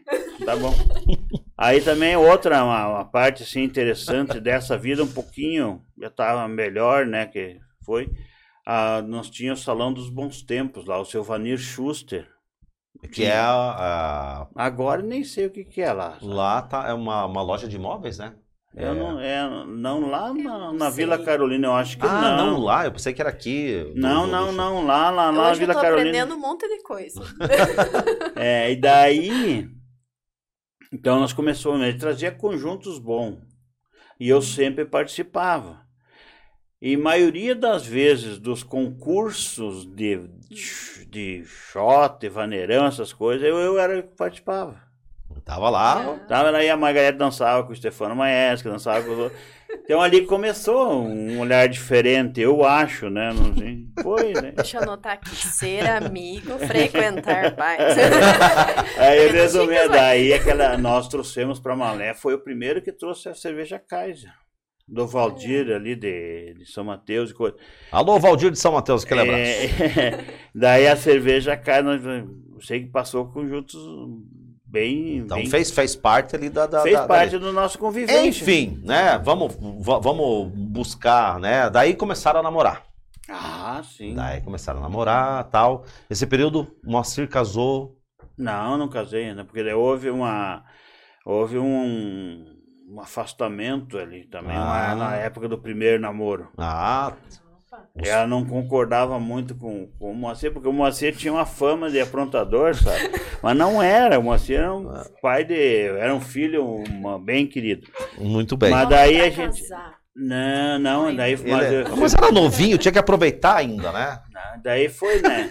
Tá 0.46 0.56
bom. 0.56 0.74
Aí 1.62 1.80
também 1.80 2.16
outra, 2.16 2.64
uma, 2.64 2.88
uma 2.88 3.04
parte 3.04 3.42
assim 3.44 3.62
interessante 3.62 4.38
dessa 4.40 4.76
vida, 4.76 5.02
um 5.04 5.12
pouquinho, 5.12 5.80
já 6.00 6.10
tava 6.10 6.48
melhor, 6.48 7.06
né, 7.06 7.26
que 7.26 7.56
foi, 7.84 8.08
ah, 8.66 9.00
nós 9.02 9.30
tínhamos 9.30 9.60
o 9.60 9.64
Salão 9.64 9.92
dos 9.92 10.10
Bons 10.10 10.42
Tempos 10.42 10.84
lá, 10.86 10.98
o 11.00 11.04
seu 11.04 11.22
Vanir 11.22 11.58
Schuster. 11.58 12.26
Que 13.12 13.24
é 13.24 13.36
a, 13.36 13.52
a- 13.54 14.48
Agora 14.54 15.02
nem 15.02 15.24
sei 15.24 15.46
o 15.46 15.50
que 15.50 15.64
que 15.64 15.80
é 15.80 15.92
lá. 15.92 16.12
sabe? 16.12 16.26
lá 16.26 16.62
tá, 16.62 16.88
é 16.88 16.92
uma, 16.92 17.24
uma 17.26 17.42
loja 17.42 17.66
de 17.66 17.76
imóveis, 17.76 18.18
né? 18.18 18.34
Eu 18.74 18.94
não, 18.94 19.20
é, 19.20 19.66
não 19.66 20.08
lá 20.08 20.32
na, 20.32 20.72
na. 20.72 20.88
Vila 20.90 21.18
Carolina, 21.18 21.66
eu 21.68 21.74
acho 21.74 21.98
que 21.98 22.06
Ah, 22.06 22.36
não. 22.38 22.52
não. 22.52 22.60
lá, 22.60 22.86
eu 22.86 22.92
pensei 22.92 23.12
que 23.12 23.20
era 23.20 23.28
aqui. 23.28 23.92
Não, 23.94 24.26
não, 24.26 24.46
do- 24.46 24.52
não, 24.52 24.86
lá, 24.86 25.10
lá, 25.10 25.30
lá 25.30 25.32
na 25.32 25.42
Hoje 25.42 25.52
eu 25.52 25.58
Vila 25.66 25.74
tô 25.74 25.80
Carolina. 25.80 26.08
aprendendo 26.08 26.34
um 26.34 26.40
monte 26.40 26.66
de 26.68 26.82
coisa. 26.82 27.20
É, 28.36 28.72
e 28.72 28.76
daí. 28.76 29.68
Então 30.92 31.18
nós 31.18 31.32
começamos, 31.32 31.80
ele 31.80 31.98
trazia 31.98 32.30
conjuntos 32.30 32.98
bons. 32.98 33.38
E 34.20 34.28
eu 34.28 34.42
sempre 34.42 34.84
participava. 34.84 35.80
E 36.80 36.96
maioria 36.96 37.54
das 37.54 37.86
vezes 37.86 38.38
dos 38.38 38.62
concursos 38.62 39.86
de, 39.86 40.28
de 41.08 41.44
shot, 41.44 42.28
vaneirão, 42.28 42.86
essas 42.86 43.12
coisas, 43.12 43.46
eu, 43.46 43.56
eu 43.56 43.78
era 43.78 44.02
que 44.02 44.16
participava. 44.16 44.82
Tava 45.44 45.70
lá. 45.70 46.18
Tava 46.28 46.50
aí 46.50 46.68
a 46.68 46.76
Margarete 46.76 47.18
dançava 47.18 47.64
com 47.64 47.72
o 47.72 47.76
Stefano 47.76 48.14
Maesca, 48.14 48.70
dançava 48.70 49.02
com 49.04 49.12
os 49.12 49.18
outros. 49.18 49.40
Então 49.84 50.00
ali 50.00 50.24
começou 50.24 51.02
um 51.02 51.40
olhar 51.40 51.68
diferente, 51.68 52.40
eu 52.40 52.64
acho, 52.64 53.10
né? 53.10 53.30
Não 53.32 53.54
sei. 53.54 53.86
Foi, 54.02 54.32
né? 54.32 54.52
Deixa 54.52 54.78
eu 54.78 54.82
anotar 54.82 55.14
aqui. 55.14 55.34
Ser 55.34 55.86
amigo, 55.88 56.58
frequentar 56.58 57.54
pais. 57.56 57.96
Aí 58.96 59.28
resumindo, 59.28 59.88
daí 59.90 60.32
aquela, 60.32 60.76
nós 60.78 61.08
trouxemos 61.08 61.58
para 61.58 61.76
Malé, 61.76 62.14
foi 62.14 62.34
o 62.34 62.38
primeiro 62.38 62.80
que 62.80 62.92
trouxe 62.92 63.28
a 63.28 63.34
cerveja 63.34 63.78
Kaiser. 63.78 64.32
Do 64.86 65.06
Valdir 65.06 65.70
ali 65.72 65.94
de, 65.94 66.54
de 66.54 66.66
São 66.66 66.84
Mateus 66.84 67.30
e 67.30 67.34
coisa. 67.34 67.56
Alô, 67.90 68.18
Valdir 68.18 68.50
de 68.50 68.58
São 68.58 68.72
Mateus, 68.72 69.04
aquele 69.04 69.20
abraço. 69.20 69.40
É, 69.40 70.24
daí 70.54 70.86
a 70.86 70.96
cerveja 70.96 71.56
Kaiser, 71.56 71.84
nós, 71.84 72.04
eu 72.04 72.60
sei 72.60 72.80
que 72.80 72.90
passou 72.90 73.26
conjuntos 73.26 73.74
bem. 74.72 75.18
Então 75.18 75.36
bem- 75.36 75.46
fez, 75.50 75.70
fez 75.70 75.94
parte 75.94 76.34
ali 76.34 76.48
da. 76.48 76.66
da 76.66 76.80
fez 76.82 76.96
da- 76.96 77.06
parte 77.06 77.32
da- 77.32 77.38
do 77.38 77.52
nosso 77.52 77.78
convivência. 77.78 78.26
Enfim, 78.26 78.80
né? 78.84 79.18
Vamos, 79.18 79.54
va- 79.80 79.98
vamos 79.98 80.50
buscar, 80.54 81.38
né? 81.38 81.68
Daí 81.70 81.94
começaram 81.94 82.40
a 82.40 82.42
namorar. 82.42 82.82
Ah, 83.28 83.80
sim. 83.84 84.14
Daí 84.14 84.40
começaram 84.40 84.80
a 84.80 84.82
namorar 84.82 85.44
tal. 85.44 85.84
Esse 86.10 86.26
período, 86.26 86.66
Moacir 86.84 87.28
casou. 87.28 87.96
Não, 88.36 88.76
não 88.78 88.88
casei 88.88 89.28
ainda, 89.28 89.44
porque 89.44 89.62
daí 89.62 89.74
houve 89.74 90.10
uma. 90.10 90.64
Houve 91.24 91.56
um, 91.58 92.44
um 92.90 93.00
afastamento 93.00 93.96
ali 93.96 94.24
também, 94.26 94.56
Ah. 94.56 94.94
na 94.96 95.14
época 95.16 95.48
do 95.48 95.56
primeiro 95.56 96.00
namoro. 96.02 96.48
Ah, 96.58 97.12
Ela 97.96 98.26
não 98.26 98.44
concordava 98.44 99.18
muito 99.18 99.54
com, 99.54 99.88
com 99.98 100.10
o 100.10 100.14
Moacir, 100.14 100.52
porque 100.52 100.68
o 100.68 100.72
Moacir 100.72 101.16
tinha 101.16 101.32
uma 101.32 101.46
fama 101.46 101.90
de 101.90 102.00
aprontador, 102.00 102.74
sabe? 102.74 103.10
Mas 103.42 103.56
não 103.56 103.82
era, 103.82 104.18
o 104.18 104.22
Moacir 104.22 104.58
era 104.58 104.74
um 104.74 104.92
pai 105.20 105.44
de. 105.44 105.54
Era 105.54 106.14
um 106.14 106.20
filho 106.20 106.64
uma- 106.64 107.18
bem 107.18 107.46
querido. 107.46 107.86
muito 108.18 108.56
bem. 108.56 108.70
Mas 108.70 108.88
daí 108.88 109.20
a 109.20 109.30
gente. 109.30 109.62
Não, 110.14 110.78
não, 110.78 111.16
daí, 111.16 111.32
Ele 111.32 111.50
mas, 111.50 111.64
é- 111.72 111.82
eu- 111.82 111.96
Mas 111.96 112.12
era 112.14 112.30
novinho, 112.30 112.76
tinha 112.76 112.92
que 112.92 112.98
aproveitar 112.98 113.56
ainda, 113.56 113.90
né? 113.92 114.20
daí 114.62 114.88
foi, 114.90 115.22
né? 115.22 115.48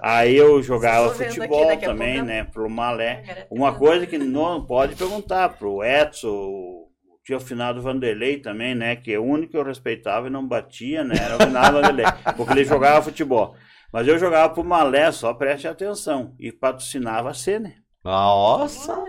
Aí 0.00 0.36
eu 0.36 0.62
jogava 0.62 1.12
futebol 1.12 1.76
também, 1.78 2.14
pouco 2.14 2.26
né? 2.26 2.44
Pro 2.44 2.70
Malé. 2.70 3.16
Margarete 3.16 3.46
Uma 3.50 3.74
coisa 3.74 4.06
que 4.06 4.16
não 4.18 4.64
pode 4.64 4.94
perguntar 4.94 5.48
pro 5.58 5.82
Edson, 5.84 6.86
tinha 7.30 7.36
o 7.36 7.40
finado 7.40 7.80
Vanderlei 7.80 8.38
também, 8.38 8.74
né? 8.74 8.96
Que 8.96 9.12
é 9.12 9.18
o 9.18 9.22
único 9.24 9.52
que 9.52 9.56
eu 9.56 9.62
respeitava 9.62 10.26
e 10.26 10.30
não 10.30 10.46
batia, 10.46 11.04
né? 11.04 11.14
Era 11.16 11.36
o 11.36 11.38
finado 11.38 11.80
Vanderlei, 11.80 12.06
porque 12.36 12.52
ele 12.52 12.64
jogava 12.64 13.02
futebol. 13.02 13.54
Mas 13.92 14.08
eu 14.08 14.18
jogava 14.18 14.52
pro 14.52 14.64
Malé, 14.64 15.10
só 15.12 15.32
preste 15.32 15.68
atenção. 15.68 16.34
E 16.38 16.50
patrocinava 16.50 17.30
a 17.30 17.34
Sene. 17.34 17.76
Nossa! 18.04 19.04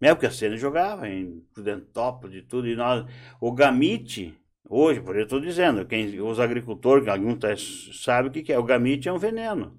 É, 0.00 0.14
porque 0.14 0.26
a 0.26 0.30
Sene 0.30 0.56
jogava 0.56 1.08
em 1.08 1.40
Prudentópolis 1.52 2.36
e 2.36 2.42
tudo. 2.42 2.66
E 2.66 2.76
nós, 2.76 3.04
o 3.40 3.52
Gamite, 3.52 4.34
hoje, 4.68 5.00
por 5.00 5.14
isso 5.14 5.20
eu 5.20 5.24
estou 5.24 5.40
dizendo, 5.40 5.86
quem, 5.86 6.20
os 6.20 6.40
agricultores, 6.40 7.04
que 7.04 7.10
alguns 7.10 7.38
tá- 7.38 7.54
sabem 8.02 8.30
o 8.30 8.32
que, 8.32 8.42
que 8.42 8.52
é. 8.52 8.58
O 8.58 8.64
Gamite 8.64 9.08
é 9.08 9.12
um 9.12 9.18
veneno. 9.18 9.78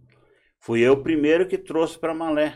Fui 0.60 0.82
eu 0.82 0.94
o 0.94 1.04
primeiro 1.04 1.48
que 1.48 1.58
trouxe 1.58 1.98
para 1.98 2.14
Malé, 2.14 2.56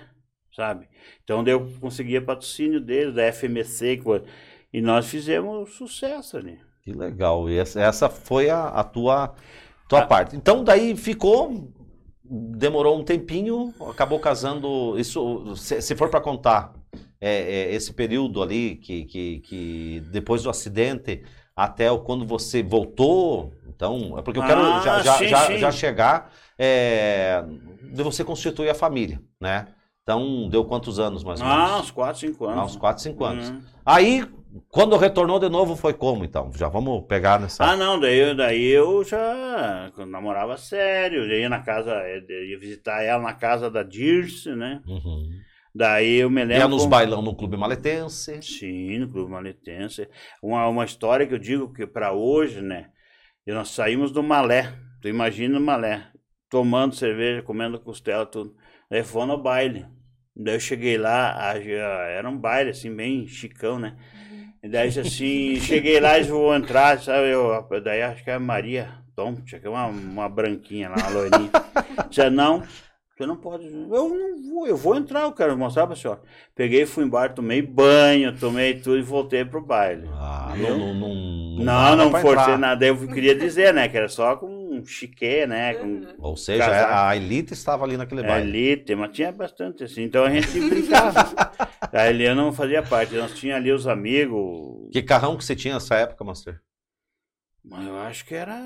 sabe? 0.55 0.87
Então 1.23 1.43
eu 1.45 1.67
conseguia 1.79 2.21
patrocínio 2.21 2.79
deles, 2.79 3.13
da 3.13 3.31
FMC, 3.31 3.97
coisa. 3.97 4.25
E 4.73 4.81
nós 4.81 5.07
fizemos 5.07 5.73
sucesso 5.75 6.37
ali. 6.37 6.59
Que 6.81 6.91
legal. 6.93 7.49
E 7.49 7.57
essa, 7.57 7.81
essa 7.81 8.09
foi 8.09 8.49
a, 8.49 8.67
a 8.67 8.83
tua, 8.83 9.33
tua 9.87 9.99
Ah. 9.99 10.07
parte. 10.07 10.35
Então, 10.35 10.63
daí 10.63 10.95
ficou. 10.95 11.71
Demorou 12.31 12.99
um 12.99 13.03
tempinho, 13.03 13.73
acabou 13.89 14.19
casando. 14.19 14.97
Isso, 14.99 15.55
se, 15.55 15.81
se 15.81 15.95
for 15.95 16.09
para 16.09 16.21
contar, 16.21 16.73
é, 17.19 17.71
é, 17.71 17.73
esse 17.73 17.91
período 17.91 18.41
ali, 18.43 18.75
que, 18.75 19.05
que, 19.05 19.39
que 19.39 20.03
depois 20.11 20.43
do 20.43 20.49
acidente, 20.49 21.23
até 21.55 21.91
o, 21.91 21.99
quando 21.99 22.25
você 22.27 22.61
voltou. 22.61 23.51
Então, 23.67 24.15
é 24.17 24.21
porque 24.21 24.39
eu 24.39 24.45
quero 24.45 24.61
Ah, 24.61 24.79
já, 24.81 25.01
já, 25.01 25.17
sim, 25.17 25.27
já, 25.27 25.47
sim. 25.47 25.57
já 25.57 25.71
chegar 25.71 26.31
é, 26.57 27.43
de 27.91 28.03
você 28.03 28.23
constituir 28.23 28.69
a 28.69 28.75
família, 28.75 29.19
né? 29.41 29.67
Então, 30.09 30.49
deu 30.49 30.65
quantos 30.65 30.97
anos 30.99 31.23
mais 31.23 31.39
ou 31.39 31.45
Ah, 31.45 31.67
menos? 31.67 31.81
uns 31.81 31.91
4, 31.91 32.19
5 32.19 32.45
Ah, 32.47 32.53
anos. 32.53 32.71
uns 32.71 32.77
4, 32.77 33.03
5 33.03 33.23
anos. 33.23 33.49
Uhum. 33.51 33.61
Aí, 33.85 34.25
quando 34.67 34.97
retornou 34.97 35.39
de 35.39 35.47
novo, 35.49 35.75
foi 35.75 35.93
como 35.93 36.25
então? 36.25 36.51
Já 36.55 36.67
vamos 36.67 37.05
pegar 37.05 37.39
nessa. 37.39 37.63
Ah, 37.63 37.77
não, 37.77 37.99
daí, 37.99 38.17
eu- 38.17 38.35
daí 38.35 38.65
eu 38.69 39.03
já 39.03 39.91
namorava 40.07 40.57
sério, 40.57 41.25
eu 41.31 41.39
ia 41.39 41.47
na 41.47 41.59
casa, 41.59 41.91
eu 42.27 42.43
ia 42.43 42.59
visitar 42.59 43.03
ela 43.03 43.21
na 43.21 43.35
casa 43.35 43.69
da 43.69 43.83
Dirce, 43.83 44.49
né? 44.55 44.81
Uhum. 44.87 45.29
Daí 45.75 46.15
eu 46.21 46.29
me 46.31 46.41
lembro. 46.43 46.57
Ia 46.63 46.67
nos 46.67 46.87
bailão 46.87 47.21
no 47.21 47.35
Clube 47.35 47.55
Maletense. 47.55 48.41
Sim, 48.41 48.97
no 48.97 49.09
Clube 49.11 49.29
Maletense. 49.31 50.09
Uma, 50.41 50.67
uma 50.67 50.85
história 50.85 51.27
que 51.27 51.35
eu 51.35 51.39
digo 51.39 51.71
que 51.71 51.85
para 51.85 52.13
hoje, 52.13 52.61
né? 52.63 52.87
Nós 53.45 53.69
saímos 53.69 54.11
do 54.11 54.23
Malé. 54.23 54.73
Tu 55.03 55.07
imagina 55.07 55.59
o 55.59 55.61
Malé, 55.61 56.07
tomando 56.49 56.95
cerveja, 56.95 57.43
comendo 57.43 57.79
costela, 57.79 58.25
tudo. 58.25 58.55
Daí 58.89 59.03
fomos 59.03 59.27
no 59.27 59.37
baile. 59.37 59.85
Daí 60.41 60.55
eu 60.55 60.59
cheguei 60.59 60.97
lá, 60.97 61.53
era 61.53 62.29
um 62.29 62.37
baile 62.37 62.69
assim, 62.69 62.95
bem 62.95 63.27
chicão, 63.27 63.77
né? 63.77 63.97
E 64.63 64.69
daí 64.69 64.87
disse 64.87 65.01
assim, 65.01 65.59
cheguei 65.59 65.99
lá 65.99 66.17
e 66.17 66.23
vou 66.23 66.55
entrar, 66.55 66.97
sabe? 67.01 67.29
Eu, 67.29 67.67
daí 67.83 68.01
acho 68.01 68.23
que 68.23 68.29
é 68.29 68.35
a 68.35 68.39
Maria 68.39 68.89
Tom, 69.15 69.35
tinha 69.35 69.59
que 69.59 69.67
é 69.67 69.69
uma, 69.69 69.87
uma 69.87 70.29
branquinha 70.29 70.87
lá, 70.87 70.95
uma 70.95 71.09
loirinha. 71.09 71.49
Disse, 72.09 72.29
não, 72.29 72.63
você 73.17 73.25
não 73.25 73.35
pode. 73.35 73.65
Eu 73.65 74.09
não 74.09 74.53
vou, 74.53 74.65
eu 74.65 74.77
vou 74.77 74.95
entrar, 74.95 75.23
eu 75.23 75.33
quero 75.33 75.57
mostrar 75.57 75.85
pra 75.85 75.95
senhora. 75.95 76.21
Peguei, 76.55 76.85
fui 76.85 77.03
embora, 77.03 77.27
tomei 77.33 77.61
banho, 77.61 78.33
tomei 78.39 78.75
tudo 78.75 78.97
e 78.97 79.01
voltei 79.01 79.43
pro 79.43 79.61
baile. 79.61 80.07
Ah, 80.13 80.53
não, 80.57 80.77
não, 80.77 80.93
não, 80.93 81.65
Não, 81.65 81.95
não, 81.97 82.11
forcei 82.11 82.53
entrar. 82.53 82.57
nada. 82.57 82.85
Eu 82.85 82.95
queria 83.09 83.35
dizer, 83.35 83.73
né? 83.73 83.89
Que 83.89 83.97
era 83.97 84.07
só 84.07 84.37
com 84.37 84.58
um 84.79 84.85
chique, 84.85 85.45
né? 85.45 85.75
Com 85.75 86.01
Ou 86.19 86.35
seja, 86.37 86.65
Casaco. 86.65 86.93
a 86.93 87.15
elite 87.15 87.53
estava 87.53 87.83
ali 87.85 87.97
naquele 87.97 88.23
baile. 88.23 88.49
elite, 88.49 88.95
mas 88.95 89.11
tinha 89.11 89.31
bastante 89.31 89.83
assim. 89.83 90.03
Então 90.03 90.23
a 90.23 90.29
gente 90.29 90.59
brincava. 90.59 91.51
a 91.91 92.09
Eliana 92.09 92.41
não 92.41 92.53
fazia 92.53 92.81
parte, 92.81 93.15
nós 93.15 93.33
tínhamos 93.33 93.61
ali 93.63 93.71
os 93.71 93.87
amigos. 93.87 94.89
Que 94.91 95.01
carrão 95.01 95.37
que 95.37 95.43
você 95.43 95.55
tinha 95.55 95.73
nessa 95.73 95.95
época, 95.95 96.23
Master? 96.23 96.61
Mas 97.63 97.85
eu 97.85 97.97
acho 97.99 98.25
que 98.25 98.33
era. 98.33 98.57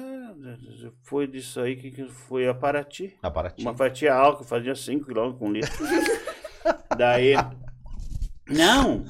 Foi 1.01 1.28
disso 1.28 1.59
aí 1.59 1.76
que 1.76 1.91
que 1.91 2.05
foi 2.07 2.47
a 2.47 2.53
Paraty. 2.53 3.18
A 3.22 3.30
Paraty. 3.30 3.61
Uma 3.61 3.74
fatia 3.74 4.14
álcool, 4.14 4.43
fazia 4.43 4.76
5 4.76 5.05
km 5.05 5.34
com 5.34 5.51
litro. 5.51 5.72
Daí. 6.97 7.34
Não! 8.47 9.05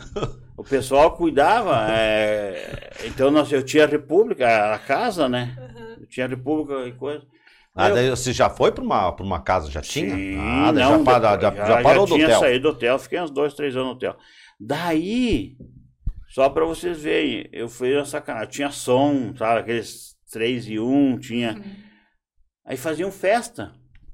O 0.56 0.64
pessoal 0.64 1.12
cuidava. 1.16 1.88
é, 1.91 2.91
então 3.06 3.32
nós, 3.32 3.51
eu 3.51 3.64
tinha 3.64 3.86
a 3.86 3.88
República, 3.88 4.74
a 4.74 4.80
casa, 4.80 5.28
né? 5.28 5.56
Eu 5.99 6.06
tinha 6.08 6.26
a 6.26 6.30
República 6.30 6.88
e 6.88 6.91
coisa. 6.93 7.26
Ah, 7.76 7.89
Eu- 7.89 7.95
daí 7.95 8.10
você 8.12 8.32
já 8.32 8.49
foi 8.49 8.72
para 8.72 8.84
uma, 8.84 9.12
pra 9.12 9.26
uma 9.26 9.41
casa? 9.41 9.72
Já 9.72 9.82
tinha? 9.82 10.16
Sim, 10.16 10.38
ah, 10.39 10.72
daí 10.72 10.84
não, 10.84 10.99
já, 10.99 11.04
para- 11.04 11.36
depois- 11.38 11.58
já, 11.58 11.66
já 11.78 11.82
parou 11.82 12.06
do 12.06 12.14
tinha 12.14 12.28
hotel. 12.28 12.39
saído 12.39 12.62
do 12.64 12.70
hotel, 12.70 12.99
fiquei 12.99 13.20
uns 13.20 13.32
dois, 13.32 13.54
três 13.56 13.76
anos 13.76 13.88
no 13.89 13.93
hotel. 13.95 14.16
Daí, 14.60 15.58
só 16.30 16.49
pra 16.49 16.66
vocês 16.66 17.01
verem, 17.01 17.49
eu 17.51 17.68
fui 17.68 17.95
uma 17.95 18.06
sacanagem. 18.06 18.49
Tinha 18.49 18.70
som, 18.72 19.34
sabe? 19.36 19.62
Aqueles 19.62 20.16
três 20.32 20.68
e 20.68 20.80
um, 20.80 21.18
tinha. 21.18 21.62
Aí 22.66 22.78
faziam 22.78 23.12
festa 23.12 23.74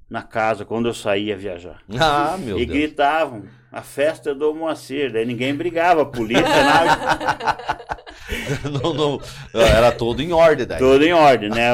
na 0.09 0.23
casa 0.23 0.65
quando 0.65 0.87
eu 0.89 0.93
saía 0.93 1.37
viajar. 1.37 1.81
Ah, 1.99 2.35
meu 2.39 2.57
e 2.57 2.65
Deus. 2.65 2.77
gritavam, 2.77 3.43
a 3.71 3.81
festa 3.81 4.33
do 4.33 4.53
Moacir. 4.55 5.11
Daí 5.13 5.25
ninguém 5.25 5.53
brigava, 5.55 6.01
a 6.01 6.05
polícia, 6.05 6.43
nada, 6.43 7.57
não, 8.83 8.93
não, 8.93 9.21
era 9.53 9.91
todo 9.91 10.21
em 10.21 10.31
ordem 10.31 10.65
daí. 10.65 10.77
tudo 10.79 11.03
em 11.03 11.13
ordem, 11.13 11.49
né? 11.49 11.69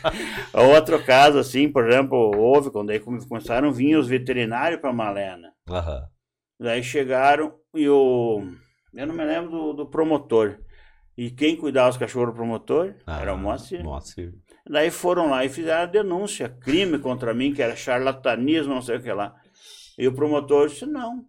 Outro 0.52 1.02
caso, 1.02 1.38
assim, 1.38 1.70
por 1.70 1.88
exemplo, 1.88 2.32
houve 2.36 2.70
quando 2.70 2.90
aí 2.90 2.98
come- 3.00 3.24
começaram 3.26 3.68
a 3.68 3.72
vir 3.72 3.96
os 3.96 4.08
veterinários 4.08 4.80
para 4.80 4.92
Malena. 4.92 5.52
Aham. 5.68 6.02
Daí 6.60 6.82
chegaram 6.82 7.54
e 7.74 7.88
o. 7.88 8.42
Eu 8.92 9.06
não 9.06 9.14
me 9.14 9.24
lembro 9.24 9.50
do, 9.50 9.72
do 9.72 9.86
promotor. 9.86 10.58
E 11.16 11.30
quem 11.30 11.56
cuidava 11.56 11.88
dos 11.88 11.96
cachorros 11.98 12.30
do 12.30 12.36
promotor 12.36 12.94
era 13.06 13.32
o 13.34 13.38
Moacir. 13.38 13.80
Ah, 13.80 13.84
Moacir. 13.84 14.32
Daí 14.70 14.88
foram 14.90 15.28
lá 15.28 15.44
e 15.44 15.48
fizeram 15.48 15.82
a 15.82 15.86
denúncia, 15.86 16.48
crime 16.48 16.96
contra 16.98 17.34
mim, 17.34 17.52
que 17.52 17.60
era 17.60 17.74
charlatanismo, 17.74 18.72
não 18.72 18.80
sei 18.82 18.98
o 18.98 19.02
que 19.02 19.12
lá. 19.12 19.34
E 19.98 20.06
o 20.06 20.12
promotor 20.14 20.68
disse: 20.68 20.86
não, 20.86 21.24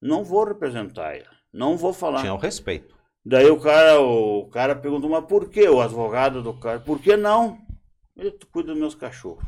não 0.00 0.22
vou 0.22 0.44
representar 0.44 1.16
ele, 1.16 1.24
não 1.50 1.76
vou 1.76 1.94
falar. 1.94 2.20
Tinha 2.20 2.34
o 2.34 2.38
respeito. 2.38 2.94
Daí 3.24 3.48
o 3.48 3.58
cara, 3.58 4.00
o 4.00 4.46
cara 4.50 4.74
perguntou, 4.74 5.08
mas 5.08 5.24
por 5.24 5.48
que? 5.48 5.66
O 5.68 5.80
advogado 5.80 6.42
do 6.42 6.52
cara, 6.52 6.80
por 6.80 7.00
que 7.00 7.16
não? 7.16 7.56
Ele 8.16 8.30
cuida 8.52 8.72
dos 8.72 8.78
meus 8.78 8.94
cachorros. 8.94 9.44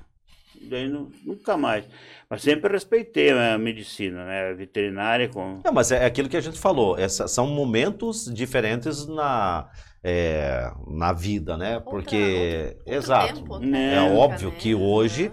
Daí 0.62 0.88
nu- 0.88 1.10
nunca 1.24 1.56
mais. 1.56 1.84
Mas 2.30 2.40
sempre 2.40 2.72
respeitei 2.72 3.30
a 3.30 3.58
medicina, 3.58 4.24
né? 4.24 4.50
A 4.50 4.54
veterinária 4.54 5.28
com. 5.28 5.60
Não, 5.62 5.72
mas 5.72 5.92
é 5.92 6.06
aquilo 6.06 6.28
que 6.30 6.36
a 6.36 6.40
gente 6.40 6.58
falou. 6.58 6.96
Essa, 6.96 7.28
são 7.28 7.46
momentos 7.48 8.32
diferentes 8.32 9.06
na, 9.06 9.68
é, 10.04 10.70
na 10.88 11.12
vida, 11.14 11.56
né? 11.56 11.80
Outra- 11.84 11.88
Porque, 11.90 12.76
outro 12.76 12.86
exato. 12.86 13.40
tempo, 13.40 13.56
É 13.88 13.96
É 13.96 13.96
época, 13.96 14.10
óbvio 14.18 14.52
né? 14.52 14.56
que 14.58 14.74
hoje, 14.74 15.32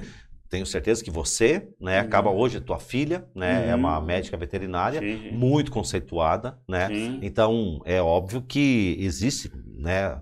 tenho 0.50 0.66
certeza 0.66 1.04
que 1.04 1.12
você, 1.12 1.70
né? 1.80 2.00
Acaba 2.00 2.32
hoje, 2.32 2.62
tua 2.62 2.80
filha, 2.80 3.28
né? 3.36 3.70
É 3.70 3.76
uma 3.76 4.00
Uhum. 4.00 4.06
médica 4.06 4.38
veterinária, 4.38 5.02
Sim, 5.02 5.32
muito 5.32 5.72
conceituada, 5.72 6.60
né? 6.68 6.88
Sim. 6.88 7.22
Então, 7.22 7.82
é 7.86 8.02
óbvio 8.02 8.42
que 8.42 8.98
existe, 9.00 9.52
né? 9.78 10.22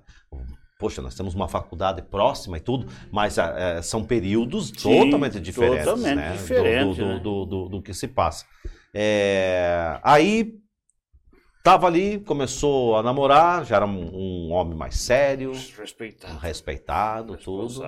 Poxa, 0.78 1.02
nós 1.02 1.14
temos 1.14 1.36
uma 1.36 1.48
faculdade 1.50 2.02
próxima 2.04 2.58
e 2.58 2.62
tudo, 2.62 2.88
mas 3.12 3.38
é, 3.38 3.82
são 3.82 4.04
períodos 4.06 4.72
Sim, 4.72 4.82
totalmente 4.82 5.40
diferentes, 5.40 5.88
totalmente 5.88 6.16
né? 6.16 6.48
Do- 6.48 6.52
diferente, 6.54 6.96
do, 6.96 7.06
né? 7.06 7.20
do, 7.20 7.46
do, 7.46 7.70
do 7.70 7.82
que 7.82 7.94
se 7.94 8.08
passa. 8.08 8.46
É, 8.94 10.00
aí, 10.04 10.54
tava 11.64 11.88
ali, 11.88 12.20
começou 12.20 12.98
a 12.98 13.04
namorar, 13.04 13.66
já 13.66 13.78
era 13.78 13.86
um, 13.86 14.10
um 14.50 14.52
homem 14.52 14.78
mais 14.78 14.98
sério, 14.98 15.52
Respeitado. 15.52 16.38
respeitado, 16.40 17.38
tudo. 17.38 17.84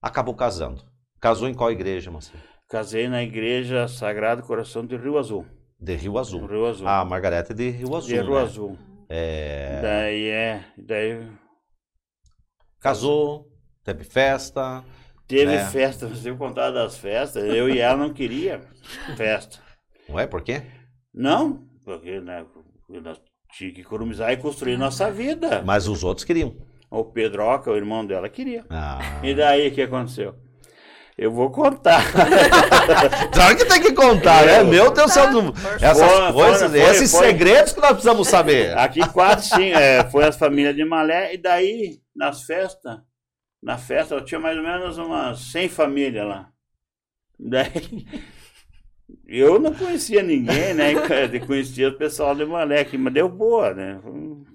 Acabou 0.00 0.34
casando. 0.34 0.82
Casou 1.20 1.48
em 1.48 1.54
qual 1.54 1.70
igreja, 1.70 2.10
Marcelo? 2.10 2.42
Casei 2.68 3.08
na 3.08 3.22
igreja 3.22 3.86
Sagrado 3.86 4.42
Coração 4.42 4.84
de 4.84 4.96
Rio 4.96 5.18
Azul. 5.18 5.46
De 5.78 5.94
Rio 5.94 6.18
Azul. 6.18 6.46
Rio 6.46 6.66
Azul. 6.66 6.88
A 6.88 7.04
Margareta 7.04 7.52
é 7.52 7.56
de 7.56 7.70
Rio 7.70 7.94
Azul. 7.94 8.08
de 8.08 8.20
Rio 8.20 8.34
né? 8.34 8.40
Azul. 8.40 8.78
É, 9.08 9.80
Daí 9.82 10.28
é. 10.28 10.64
Daí 10.78 11.28
casou, 12.80 13.46
teve 13.84 14.04
festa. 14.04 14.82
teve 15.28 15.52
Né? 15.52 15.64
festa, 15.66 16.06
você 16.08 16.34
contar 16.34 16.70
das 16.70 16.96
festas. 16.96 17.44
Eu 17.44 17.68
e 17.68 17.78
ela 17.78 17.96
não 17.96 18.12
queria 18.12 18.60
festa. 19.16 19.58
Não 20.08 20.18
é? 20.18 20.26
Por 20.26 20.42
quê? 20.42 20.62
Não, 21.14 21.68
porque 21.84 22.20
né, 22.20 22.44
nós 23.00 23.20
tínhamos 23.52 23.76
que 23.76 23.80
economizar 23.82 24.32
e 24.32 24.36
construir 24.36 24.76
nossa 24.76 25.10
vida. 25.10 25.62
Mas 25.64 25.86
os 25.86 26.02
outros 26.02 26.24
queriam. 26.24 26.54
O 26.90 27.04
Pedroca, 27.04 27.70
o 27.70 27.76
irmão 27.76 28.04
dela, 28.04 28.28
queria. 28.28 28.64
Ah. 28.68 29.00
E 29.22 29.34
daí 29.34 29.68
o 29.68 29.72
que 29.72 29.82
aconteceu? 29.82 30.34
Eu 31.16 31.30
vou 31.30 31.50
contar. 31.50 32.02
Claro 33.32 33.56
que 33.56 33.64
tem 33.64 33.80
que 33.80 33.92
contar, 33.92 34.44
né? 34.44 34.62
Meu 34.62 34.90
Deus 34.90 35.10
do 35.10 35.14
céu. 35.14 35.24
Essas 35.80 36.10
Foi, 36.10 36.32
coisas, 36.32 36.70
foi, 36.70 36.80
esses 36.80 37.10
foi. 37.10 37.26
segredos 37.26 37.72
que 37.72 37.80
nós 37.80 37.90
precisamos 37.92 38.28
saber. 38.28 38.76
Aqui 38.76 39.00
quatro, 39.08 39.44
sim, 39.44 39.70
é, 39.72 40.04
foi 40.10 40.24
as 40.24 40.36
famílias 40.36 40.74
de 40.74 40.84
Malé, 40.84 41.34
e 41.34 41.38
daí, 41.38 42.00
nas 42.14 42.42
festas, 42.42 42.98
na 43.62 43.78
festa, 43.78 44.14
eu 44.14 44.24
tinha 44.24 44.40
mais 44.40 44.56
ou 44.56 44.62
menos 44.62 44.98
umas 44.98 45.40
100 45.52 45.68
famílias 45.68 46.26
lá. 46.26 46.48
Daí, 47.38 48.06
eu 49.38 49.58
não 49.58 49.72
conhecia 49.72 50.22
ninguém, 50.22 50.74
né? 50.74 50.92
Conhecia 51.46 51.88
o 51.88 51.94
pessoal 51.94 52.34
de 52.34 52.42
aqui, 52.78 52.98
mas 52.98 53.14
deu 53.14 53.28
boa, 53.28 53.72
né? 53.72 53.98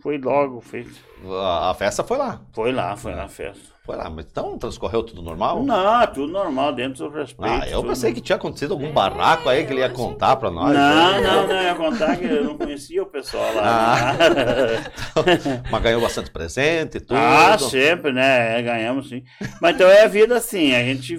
Foi 0.02 0.18
logo, 0.18 0.62
foi, 0.62 0.86
A 1.26 1.74
festa 1.74 2.04
foi 2.04 2.18
lá. 2.18 2.42
foi 2.54 2.72
lá, 2.72 2.96
foi 2.96 3.16
na 3.16 3.28
festa. 3.28 3.76
Foi 3.84 3.96
lá. 3.96 4.10
Mas 4.10 4.26
então 4.30 4.58
transcorreu 4.58 5.02
tudo 5.02 5.22
normal? 5.24 5.64
Não, 5.64 6.08
tudo 6.08 6.32
normal, 6.32 6.74
dentro 6.74 7.10
do 7.10 7.18
respeito. 7.18 7.52
Ah, 7.52 7.68
eu 7.68 7.80
tudo 7.80 7.90
pensei 7.90 8.14
que 8.14 8.22
tinha 8.22 8.36
acontecido 8.36 8.74
algum 8.74 8.92
barraco 8.92 9.50
aí 9.50 9.66
que 9.66 9.74
ele 9.74 9.80
ia 9.80 9.90
contar 9.90 10.36
pra 10.36 10.52
nós. 10.52 10.76
Não, 10.76 11.22
não, 11.22 11.48
não, 11.48 11.56
eu 11.56 11.64
ia 11.64 11.76
contar 11.76 12.18
que 12.18 12.26
eu 12.26 12.44
não 12.44 12.58
conhecia 12.58 13.02
o 13.02 13.08
pessoal 13.08 13.52
lá. 13.56 14.14
Mas 15.72 15.82
ganhou 15.82 16.02
bastante 16.02 16.30
presente 16.30 16.98
e 16.98 17.00
tudo. 17.00 17.18
Ah, 17.18 17.58
sempre, 17.58 18.12
né? 18.12 18.60
É, 18.60 18.62
ganhamos 18.62 19.10
sim. 19.10 19.24
Mas 19.62 19.76
então 19.76 19.90
é 19.90 20.04
a 20.04 20.08
vida 20.08 20.38
assim, 20.38 20.76
a 20.76 20.84
gente 20.84 21.18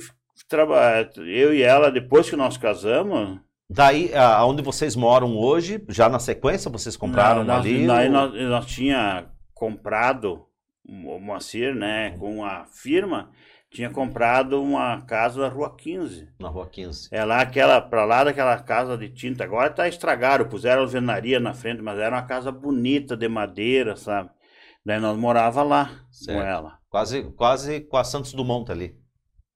trabalha, 0.49 1.11
eu 1.19 1.53
e 1.53 1.63
ela, 1.63 1.91
depois 1.91 2.29
que 2.29 2.37
nós 2.37 2.57
casamos, 2.57 3.39
Daí, 3.71 4.15
a- 4.15 4.37
aonde 4.39 4.63
vocês 4.63 4.97
moram 4.97 5.37
hoje, 5.37 5.85
já 5.89 6.09
na 6.09 6.19
sequência, 6.19 6.71
vocês 6.71 6.97
compraram 6.97 7.45
nós, 7.45 7.61
ali? 7.61 7.87
Daí 7.87 8.07
ou- 8.07 8.13
nós, 8.13 8.33
nós 8.35 8.67
tinha 8.67 9.27
comprado 9.53 10.47
o 10.89 11.19
Moacir, 11.21 11.75
né, 11.75 12.13
com 12.19 12.43
a 12.43 12.65
firma, 12.65 13.31
tinha 13.71 13.91
comprado 13.91 14.63
uma 14.63 15.03
casa 15.03 15.43
na 15.43 15.49
Rua 15.49 15.77
15. 15.77 16.27
Na 16.41 16.49
rua 16.49 16.67
15. 16.67 17.09
É 17.13 17.23
lá 17.23 17.43
aquela, 17.43 17.79
pra 17.83 18.07
lá 18.07 18.25
daquela 18.25 18.57
casa 18.59 18.97
de 18.97 19.11
tinta. 19.11 19.45
Agora 19.45 19.69
tá 19.69 19.87
estragaram, 19.87 20.49
puseram 20.49 20.81
alvenaria 20.83 21.39
na 21.39 21.53
frente, 21.53 21.83
mas 21.83 21.99
era 21.99 22.17
uma 22.17 22.23
casa 22.23 22.51
bonita 22.51 23.15
de 23.15 23.29
madeira, 23.29 23.95
sabe? 23.97 24.31
Daí 24.87 24.99
nós 24.99 25.19
morava 25.19 25.63
lá 25.63 25.91
Certo. 26.11 26.39
com 26.39 26.43
ela. 26.43 26.79
Quase, 26.89 27.25
quase 27.37 27.81
com 27.83 27.99
a 27.99 28.05
Santos 28.05 28.33
Dumont 28.33 28.73
ali. 28.73 28.98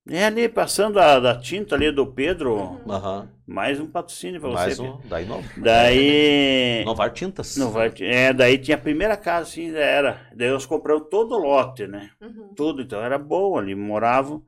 É 0.08 0.24
ali, 0.24 0.48
passando 0.48 0.98
a, 0.98 1.20
da 1.20 1.38
tinta 1.38 1.76
ali 1.76 1.92
do 1.92 2.04
Pedro, 2.04 2.80
Aham. 2.88 3.30
mais 3.46 3.78
um 3.78 3.86
patrocínio 3.86 4.40
pra 4.40 4.50
Mais 4.50 4.76
você. 4.76 4.82
um. 4.82 4.98
Daí 5.04 5.24
não. 5.24 5.40
Daí. 5.56 6.82
Novar 6.84 7.12
Tintas. 7.12 7.56
Não 7.56 7.70
vai, 7.70 7.92
é, 8.00 8.32
daí 8.32 8.58
tinha 8.58 8.76
a 8.76 8.80
primeira 8.80 9.16
casa, 9.16 9.48
assim, 9.48 9.72
era. 9.72 10.28
Daí 10.34 10.50
nós 10.50 10.66
compramos 10.66 11.06
todo 11.08 11.36
o 11.36 11.38
lote, 11.38 11.86
né? 11.86 12.10
Uhum. 12.20 12.52
Tudo, 12.56 12.82
então 12.82 13.00
era 13.00 13.16
bom 13.16 13.56
ali, 13.56 13.76
moravam. 13.76 14.42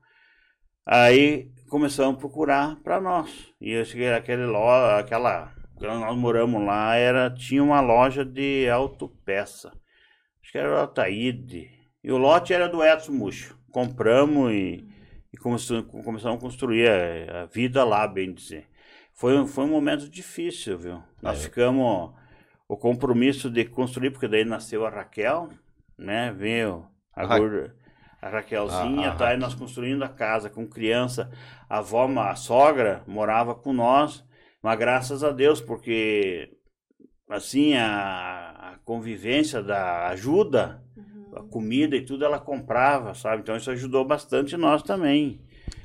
Aí 0.85 1.53
começamos 1.69 2.17
a 2.17 2.19
procurar 2.19 2.77
para 2.83 3.01
nós. 3.01 3.31
E 3.61 3.71
eu 3.71 3.85
cheguei 3.85 4.13
aquele 4.13 4.47
lo, 4.47 4.69
aquela. 4.99 5.53
Quando 5.77 6.01
nós 6.01 6.17
moramos 6.17 6.65
lá, 6.65 6.97
era, 6.97 7.31
tinha 7.31 7.63
uma 7.63 7.81
loja 7.81 8.25
de 8.25 8.69
autopeça. 8.69 9.69
Acho 10.43 10.51
que 10.51 10.59
era 10.59 10.75
o 10.75 10.83
Ataíde. 10.83 11.71
E 12.03 12.11
o 12.11 12.19
lote 12.19 12.53
era 12.53 12.69
do 12.69 12.85
Edson 12.85 13.13
Muxo. 13.13 13.57
Compramos 13.71 14.53
e, 14.53 14.85
e 15.35 16.03
começamos 16.03 16.39
a 16.39 16.41
construir 16.41 16.89
a, 16.89 17.43
a 17.43 17.47
vida 17.47 17.85
lá, 17.85 18.07
bem 18.07 18.33
dizer. 18.33 18.67
Foi, 19.15 19.37
um- 19.39 19.47
foi 19.47 19.65
um 19.65 19.69
momento 19.71 20.09
difícil, 20.09 20.79
viu? 20.79 21.03
Nós 21.23 21.39
É. 21.41 21.43
ficamos. 21.45 22.13
o 22.67 22.79
compromisso 22.79 23.51
de 23.51 23.65
construir, 23.67 24.11
porque 24.11 24.27
daí 24.27 24.45
nasceu 24.45 24.87
a 24.87 24.91
Raquel, 24.91 25.51
né? 25.99 26.33
Veio 26.33 26.87
a, 27.15 27.27
Ra- 27.27 27.39
gorda- 27.39 27.77
a 28.23 28.29
Raquelzinha, 28.31 29.11
A- 29.11 29.13
a 29.13 29.17
tá? 29.17 29.35
E 29.35 29.37
nós 29.37 29.55
construindo 29.55 30.03
a 30.03 30.09
casa 30.09 30.49
com 30.49 30.67
criança. 30.67 31.31
A 31.69 31.79
avó, 31.79 32.07
a 32.21 32.35
sogra, 32.35 33.03
morava 33.07 33.55
com 33.55 33.73
nós, 33.73 34.25
mas 34.63 34.79
graças 34.79 35.23
a 35.23 35.31
Deus, 35.31 35.61
porque 35.61 36.57
assim 37.29 37.75
a, 37.75 38.73
a 38.75 38.79
convivência 38.85 39.63
da 39.63 40.09
ajuda, 40.09 40.83
a 41.37 41.43
comida 41.43 41.97
e 41.97 42.05
tudo 42.05 42.25
ela 42.25 42.39
comprava, 42.39 43.15
sabe? 43.15 43.43
Então 43.43 43.57
isso 43.57 43.71
ajudou 43.71 44.05
bastante 44.05 44.57
nós 44.57 44.83
também. 44.83 45.41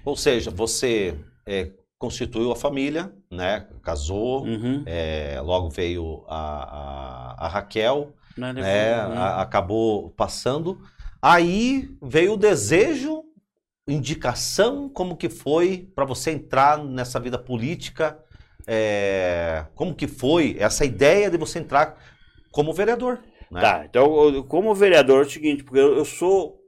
Ou 0.06 0.16
seja, 0.16 0.50
você 0.52 1.16
é, 1.45 1.72
constituiu 1.97 2.52
a 2.52 2.56
família, 2.56 3.14
né? 3.32 3.68
Casou, 3.84 4.43
Uhum. 4.45 4.84
é, 4.86 5.39
logo 5.41 5.70
veio 5.70 6.24
a, 6.28 7.36
a, 7.41 7.45
a 7.45 7.47
Raquel, 7.47 8.14
Né, 8.38 8.54
né? 8.54 8.62
depois, 8.64 8.93
a- 9.18 9.41
acabou 9.41 10.10
passando. 10.12 10.80
Aí 11.22 11.89
veio 12.02 12.34
o 12.34 12.38
desejo, 12.38 13.24
indicação, 13.88 14.88
como 14.89 15.18
que 15.18 15.30
foi 15.30 15.89
para 15.95 16.06
você 16.06 16.32
entrar 16.32 16.78
nessa 16.84 17.20
vida 17.20 17.38
política? 17.38 18.20
é, 18.72 19.66
como 19.74 19.95
que 19.95 20.08
foi 20.08 20.56
essa 20.60 20.86
ideia 20.86 21.28
de 21.32 21.38
você 21.38 21.58
entrar 21.58 21.97
como 22.52 22.72
vereador? 22.74 23.20
Né? 23.52 23.62
Tá, 23.62 23.86
então, 23.86 24.43
como 24.43 24.74
vereador, 24.76 25.24
é 25.24 25.28
o 25.28 25.30
seguinte, 25.30 25.64
porque 25.64 25.80
eu, 25.80 26.06
sou 26.06 26.60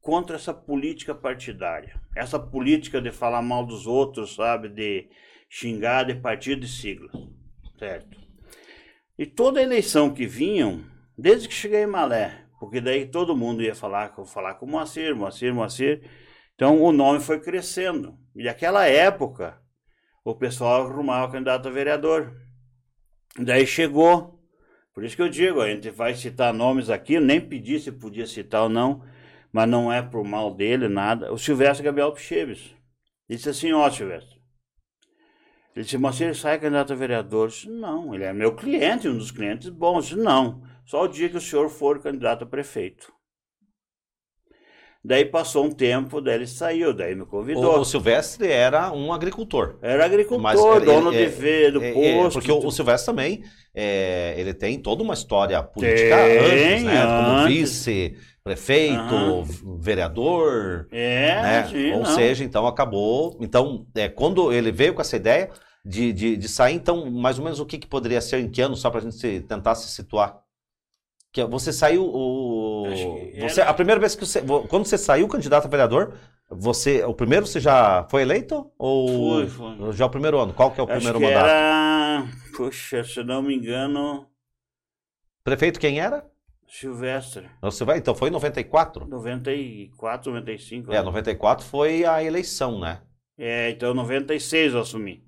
contra 0.00 0.36
essa 0.36 0.54
política 0.54 1.14
partidária. 1.14 2.00
Essa 2.16 2.38
política 2.38 3.00
de 3.00 3.10
falar 3.10 3.42
mal 3.42 3.64
dos 3.64 3.86
outros, 3.86 4.34
sabe? 4.34 4.68
De 4.68 5.08
xingar 5.48 6.04
de 6.04 6.14
partido 6.14 6.64
e 6.64 6.68
sigla. 6.68 7.10
Certo? 7.78 8.18
E 9.18 9.26
toda 9.26 9.62
eleição 9.62 10.12
que 10.12 10.26
vinham, 10.26 10.84
desde 11.16 11.48
que 11.48 11.54
cheguei 11.54 11.82
em 11.82 11.86
Malé, 11.86 12.46
porque 12.58 12.80
daí 12.80 13.06
todo 13.06 13.36
mundo 13.36 13.62
ia 13.62 13.74
falar, 13.74 14.14
falar 14.26 14.54
com 14.54 14.66
o 14.66 14.68
Moacir, 14.68 15.16
Moacir, 15.16 15.52
Moacir. 15.52 16.08
Então 16.54 16.80
o 16.80 16.92
nome 16.92 17.20
foi 17.20 17.40
crescendo. 17.40 18.16
E 18.36 18.44
naquela 18.44 18.86
época, 18.86 19.60
o 20.24 20.34
pessoal 20.34 20.86
arrumava 20.86 21.30
candidato 21.30 21.68
a 21.68 21.72
vereador. 21.72 22.32
Daí 23.38 23.66
chegou 23.66 24.41
por 24.94 25.04
isso 25.04 25.16
que 25.16 25.22
eu 25.22 25.28
digo, 25.28 25.60
a 25.60 25.68
gente 25.68 25.90
vai 25.90 26.14
citar 26.14 26.52
nomes 26.52 26.90
aqui, 26.90 27.18
nem 27.18 27.40
pedi 27.40 27.80
se 27.80 27.90
podia 27.90 28.26
citar 28.26 28.64
ou 28.64 28.68
não, 28.68 29.02
mas 29.52 29.68
não 29.68 29.92
é 29.92 30.02
por 30.02 30.24
mal 30.24 30.54
dele, 30.54 30.88
nada. 30.88 31.32
O 31.32 31.38
Silvestre 31.38 31.84
Gabriel 31.84 32.12
Picheves. 32.12 32.74
Disse 33.28 33.48
assim, 33.48 33.72
ó, 33.72 33.88
Silvestre. 33.90 34.40
Ele 35.74 35.84
disse, 35.84 35.96
mas 35.96 36.16
se 36.16 36.24
ele 36.24 36.34
sai 36.34 36.58
candidato 36.58 36.92
a 36.92 36.96
vereador, 36.96 37.48
disse, 37.48 37.68
não, 37.68 38.14
ele 38.14 38.24
é 38.24 38.32
meu 38.32 38.54
cliente, 38.54 39.08
um 39.08 39.16
dos 39.16 39.30
clientes 39.30 39.70
bons. 39.70 40.08
Disse, 40.08 40.20
não, 40.20 40.62
só 40.84 41.04
o 41.04 41.08
dia 41.08 41.30
que 41.30 41.36
o 41.36 41.40
senhor 41.40 41.70
for 41.70 42.00
candidato 42.00 42.44
a 42.44 42.46
prefeito. 42.46 43.12
Daí 45.04 45.24
passou 45.24 45.64
um 45.64 45.70
tempo, 45.70 46.20
daí 46.20 46.36
ele 46.36 46.46
saiu, 46.46 46.94
daí 46.94 47.14
me 47.14 47.22
O, 47.22 47.26
convidou. 47.26 47.80
o 47.80 47.84
Silvestre 47.84 48.46
era 48.48 48.92
um 48.92 49.12
agricultor. 49.12 49.76
Era 49.82 50.04
agricultor, 50.04 50.40
Mas 50.42 50.60
dono 50.84 51.12
ele- 51.12 51.26
de 51.26 51.26
V, 51.26 51.70
do 51.72 51.82
É, 51.82 51.88
é, 51.90 52.14
posto. 52.14 52.32
porque 52.34 52.52
o, 52.52 52.58
o 52.64 52.70
Silvestre 52.70 53.06
também, 53.06 53.42
é, 53.74 54.34
ele 54.38 54.54
tem 54.54 54.78
toda 54.80 55.02
uma 55.02 55.14
história 55.14 55.60
política 55.62 56.16
Tem, 56.16 56.38
antes, 56.38 56.82
né? 56.84 57.06
Como 57.16 57.32
antes. 57.32 57.56
vice, 57.58 58.16
prefeito, 58.44 59.00
Aham. 59.14 59.78
vereador, 59.80 60.86
É, 60.92 61.42
né? 61.42 61.64
sim, 61.68 61.90
Ou 61.92 61.98
não. 61.98 62.04
seja, 62.04 62.44
então 62.44 62.64
acabou. 62.66 63.36
Então, 63.40 63.86
é, 63.96 64.08
quando 64.08 64.52
ele 64.52 64.70
veio 64.70 64.94
com 64.94 65.00
essa 65.00 65.16
ideia 65.16 65.50
de, 65.84 66.12
de, 66.12 66.36
de 66.36 66.48
sair, 66.48 66.74
então, 66.74 67.10
mais 67.10 67.38
ou 67.38 67.44
menos 67.44 67.58
o 67.58 67.66
que, 67.66 67.76
que 67.78 67.88
poderia 67.88 68.20
ser 68.20 68.38
em 68.38 68.48
que 68.48 68.60
ano, 68.60 68.76
só 68.76 68.88
para 68.88 69.00
a 69.00 69.02
gente 69.02 69.16
se- 69.16 69.40
tentar 69.40 69.74
se 69.74 69.88
situar? 69.90 70.40
Que 71.32 71.40
é, 71.40 71.46
você 71.46 71.72
saiu 71.72 72.04
o. 72.04 72.51
Você, 73.40 73.60
era- 73.60 73.70
a 73.70 73.74
primeira 73.74 74.00
vez 74.00 74.14
que 74.14 74.24
você. 74.26 74.40
vo- 74.40 74.66
Quando 74.68 74.86
você 74.86 74.96
saiu 74.98 75.28
candidato 75.28 75.66
a 75.66 75.68
vereador, 75.68 76.14
você. 76.50 77.02
O 77.04 77.14
primeiro 77.14 77.46
você 77.46 77.60
já 77.60 78.06
foi 78.10 78.22
eleito? 78.22 78.70
Ou 78.78 79.08
Fui, 79.08 79.48
fui. 79.48 79.92
já 79.92 80.04
é 80.04 80.06
o 80.06 80.10
primeiro 80.10 80.38
ano? 80.38 80.52
Qual 80.52 80.70
que 80.70 80.80
é 80.80 80.82
o 80.82 80.86
Acho 80.86 80.94
primeiro 80.96 81.18
que 81.18 81.24
mandato? 81.24 81.48
era, 81.48 82.24
puxa, 82.56 83.04
se 83.04 83.22
não 83.22 83.42
me 83.42 83.54
engano, 83.56 84.26
Prefeito 85.44 85.80
quem 85.80 86.00
era? 86.00 86.24
Silvestre. 86.68 87.48
Você 87.60 87.84
vai, 87.84 87.98
então 87.98 88.14
foi 88.14 88.28
em 88.28 88.32
94? 88.32 89.06
94, 89.06 90.32
95. 90.32 90.92
É, 90.92 91.02
94 91.02 91.66
foi 91.66 92.04
a 92.04 92.22
eleição, 92.22 92.78
né? 92.80 93.02
É, 93.36 93.70
então 93.70 93.92
96 93.92 94.72
eu 94.74 94.80
assumi. 94.80 95.22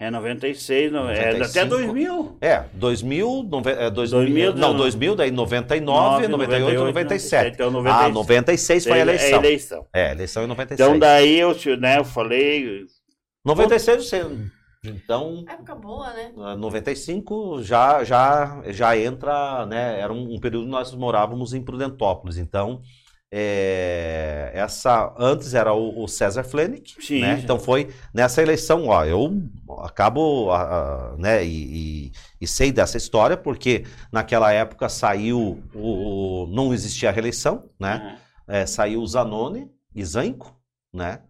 É 0.00 0.10
96, 0.10 0.90
no, 0.90 1.10
é 1.10 1.34
95. 1.34 1.44
até 1.44 1.64
2000. 1.66 2.38
É, 2.40 2.64
2000, 2.72 3.42
nove, 3.42 3.70
é, 3.70 3.90
2000, 3.90 4.18
2000, 4.18 4.54
não, 4.54 4.68
não. 4.70 4.76
2000, 4.78 5.14
daí 5.14 5.30
99, 5.30 6.26
9, 6.26 6.28
98, 6.28 6.60
98, 6.62 6.86
97. 6.86 7.54
Então, 7.54 7.68
Ah, 7.68 8.08
96. 8.08 8.14
96 8.14 8.84
foi 8.84 8.92
a 8.92 8.96
É 8.96 9.00
eleição. 9.02 9.38
eleição. 9.38 9.86
É, 9.92 10.10
eleição 10.12 10.42
em 10.44 10.46
96. 10.46 10.80
Então 10.88 10.98
daí 10.98 11.38
eu, 11.38 11.54
né, 11.78 11.98
eu 11.98 12.04
falei, 12.04 12.86
96 13.44 14.04
você, 14.08 14.24
então, 14.82 15.44
Época 15.46 15.74
boa, 15.74 16.10
né? 16.14 16.32
ah, 16.38 16.56
95 16.56 17.62
já 17.62 18.02
já 18.02 18.62
já 18.68 18.96
entra, 18.96 19.66
né, 19.66 20.00
era 20.00 20.10
um, 20.10 20.34
um 20.34 20.40
período 20.40 20.64
que 20.64 20.70
nós 20.70 20.94
morávamos 20.94 21.52
em 21.52 21.62
Prudentópolis, 21.62 22.38
então 22.38 22.80
é, 23.32 24.50
essa 24.54 25.14
antes 25.18 25.54
era 25.54 25.72
o, 25.72 26.02
o 26.02 26.08
César 26.08 26.42
Flenick, 26.44 26.94
Sim, 27.00 27.20
né? 27.20 27.40
Então 27.42 27.58
foi 27.58 27.88
nessa 28.12 28.42
eleição, 28.42 28.86
ó, 28.88 29.04
eu 29.04 29.32
acabo, 29.84 30.50
ah, 30.50 31.12
ah, 31.12 31.16
né, 31.18 31.44
e, 31.44 32.06
e- 32.08 32.12
e 32.40 32.46
sei 32.46 32.72
dessa 32.72 32.96
história 32.96 33.36
porque 33.36 33.84
naquela 34.12 34.52
época 34.52 34.88
saiu 34.88 35.62
o, 35.74 36.44
o- 36.44 36.46
não 36.48 36.72
existia 36.74 37.08
a 37.08 37.12
reeleição, 37.12 37.70
né? 37.78 38.18
É, 38.48 38.66
saiu 38.66 39.00
o 39.00 39.06
Zanoni 39.06 39.70
e 39.94 40.04
Zanco, 40.04 40.56
né? 40.92 41.20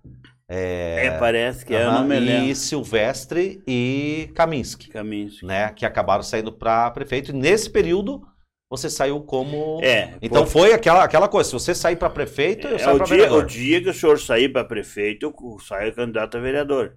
é, 0.49 1.17
parece 1.21 1.65
que 1.65 1.75
é, 1.75 1.85
Aham, 1.85 2.01
não 2.01 2.09
me 2.09 2.51
e. 2.51 2.55
Silvestre 2.57 3.63
e 3.67 4.31
Kaminski, 4.35 4.89
Caminhos. 4.89 5.43
né? 5.43 5.69
Que 5.73 5.87
acabaram 5.87 6.23
saindo 6.23 6.53
para 6.53 6.91
prefeito. 6.91 7.31
E 7.31 7.35
nesse 7.35 7.71
período 7.71 8.23
você 8.71 8.91
saiu 8.91 9.23
como. 9.25 9.81
É, 9.83 10.19
Então 10.23 10.47
pô, 10.47 10.47
foi 10.47 10.73
aquela, 10.73 11.05
aquela 11.05 11.29
coisa: 11.29 11.49
se 11.51 11.55
você 11.55 11.75
sair 11.75 11.97
para 11.97 12.11
prefeito, 12.11 12.69
eu 12.69 12.79
É, 12.79 12.85
saio 12.85 12.97
o, 12.97 12.99
para 12.99 13.07
dia, 13.07 13.07
vereador. 13.07 13.43
o 13.43 13.47
dia 13.47 13.83
que 13.83 13.89
o 13.91 13.95
senhor 13.95 14.19
sair 14.19 14.49
para 14.49 14.65
prefeito, 14.65 15.27
eu 15.27 15.59
saio 15.61 15.95
candidato 15.95 16.37
a 16.37 16.41
vereador. 16.41 16.97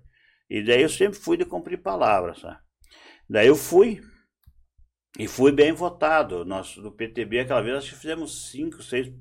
E 0.50 0.64
daí 0.64 0.82
eu 0.84 0.90
sempre 0.90 1.20
fui 1.20 1.38
de 1.38 1.46
cumprir 1.46 1.82
palavras, 1.82 2.40
sabe? 2.40 2.58
Daí 3.30 3.48
eu 3.48 3.56
fui. 3.56 4.02
E 5.18 5.28
fui 5.28 5.52
bem 5.52 5.72
votado. 5.74 6.44
Nós, 6.46 6.76
do 6.76 6.92
PTB, 6.92 7.40
aquela 7.40 7.62
vez, 7.62 7.78
acho 7.78 7.90
que 7.92 7.96
fizemos 8.02 8.52
cinco, 8.52 8.82
seis. 8.82 9.12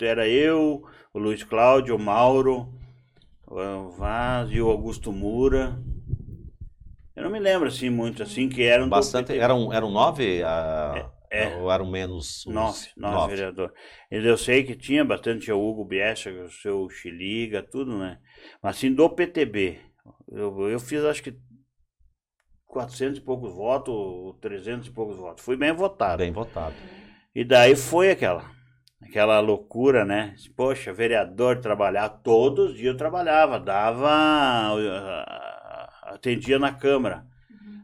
Era 0.00 0.26
eu, 0.28 0.82
o 1.12 1.18
Luiz 1.18 1.42
Cláudio, 1.44 1.96
o 1.96 1.98
Mauro, 1.98 2.72
o 3.46 3.90
Vaz 3.90 4.50
e 4.50 4.60
o 4.60 4.70
Augusto 4.70 5.12
Mura. 5.12 5.78
Eu 7.14 7.24
não 7.24 7.30
me 7.30 7.38
lembro, 7.38 7.68
assim, 7.68 7.90
muito, 7.90 8.22
assim, 8.22 8.48
que 8.48 8.62
eram 8.62 8.88
Bastante. 8.88 9.36
Eram, 9.38 9.72
eram 9.72 9.90
nove? 9.90 10.42
ah, 10.42 10.94
é. 10.98 11.06
Ou 11.60 11.70
eram 11.70 11.90
menos? 11.90 12.46
uns 12.46 12.54
Nove, 12.54 12.88
nove, 12.96 13.34
vereador. 13.34 13.72
Eu 14.10 14.36
sei 14.36 14.64
que 14.64 14.74
tinha 14.74 15.04
bastante 15.04 15.50
o 15.50 15.60
Hugo 15.60 15.84
Biescha, 15.84 16.30
o 16.30 16.50
seu 16.50 16.88
Xiliga, 16.88 17.62
tudo, 17.62 17.98
né? 17.98 18.18
Mas 18.62 18.76
assim, 18.76 18.92
do 18.92 19.08
PTB, 19.08 19.78
eu, 20.30 20.68
eu 20.68 20.80
fiz 20.80 21.04
acho 21.04 21.22
que 21.22 21.36
400 22.66 23.18
e 23.18 23.22
poucos 23.22 23.54
votos, 23.54 23.94
ou 23.94 24.34
300 24.34 24.88
e 24.88 24.90
poucos 24.90 25.16
votos. 25.16 25.44
Fui 25.44 25.56
bem 25.56 25.72
votado. 25.72 26.18
Bem 26.18 26.32
votado. 26.32 26.74
E 27.34 27.44
daí 27.44 27.76
foi 27.76 28.10
aquela, 28.10 28.50
aquela 29.00 29.40
loucura, 29.40 30.04
né? 30.04 30.34
Poxa, 30.56 30.92
vereador 30.92 31.60
trabalhar, 31.60 32.08
todos 32.08 32.72
os 32.72 32.76
dias 32.76 32.92
eu 32.92 32.96
trabalhava, 32.96 33.60
dava, 33.60 34.10
ah, 34.10 36.14
atendia 36.14 36.58
na 36.58 36.72
Câmara, 36.72 37.26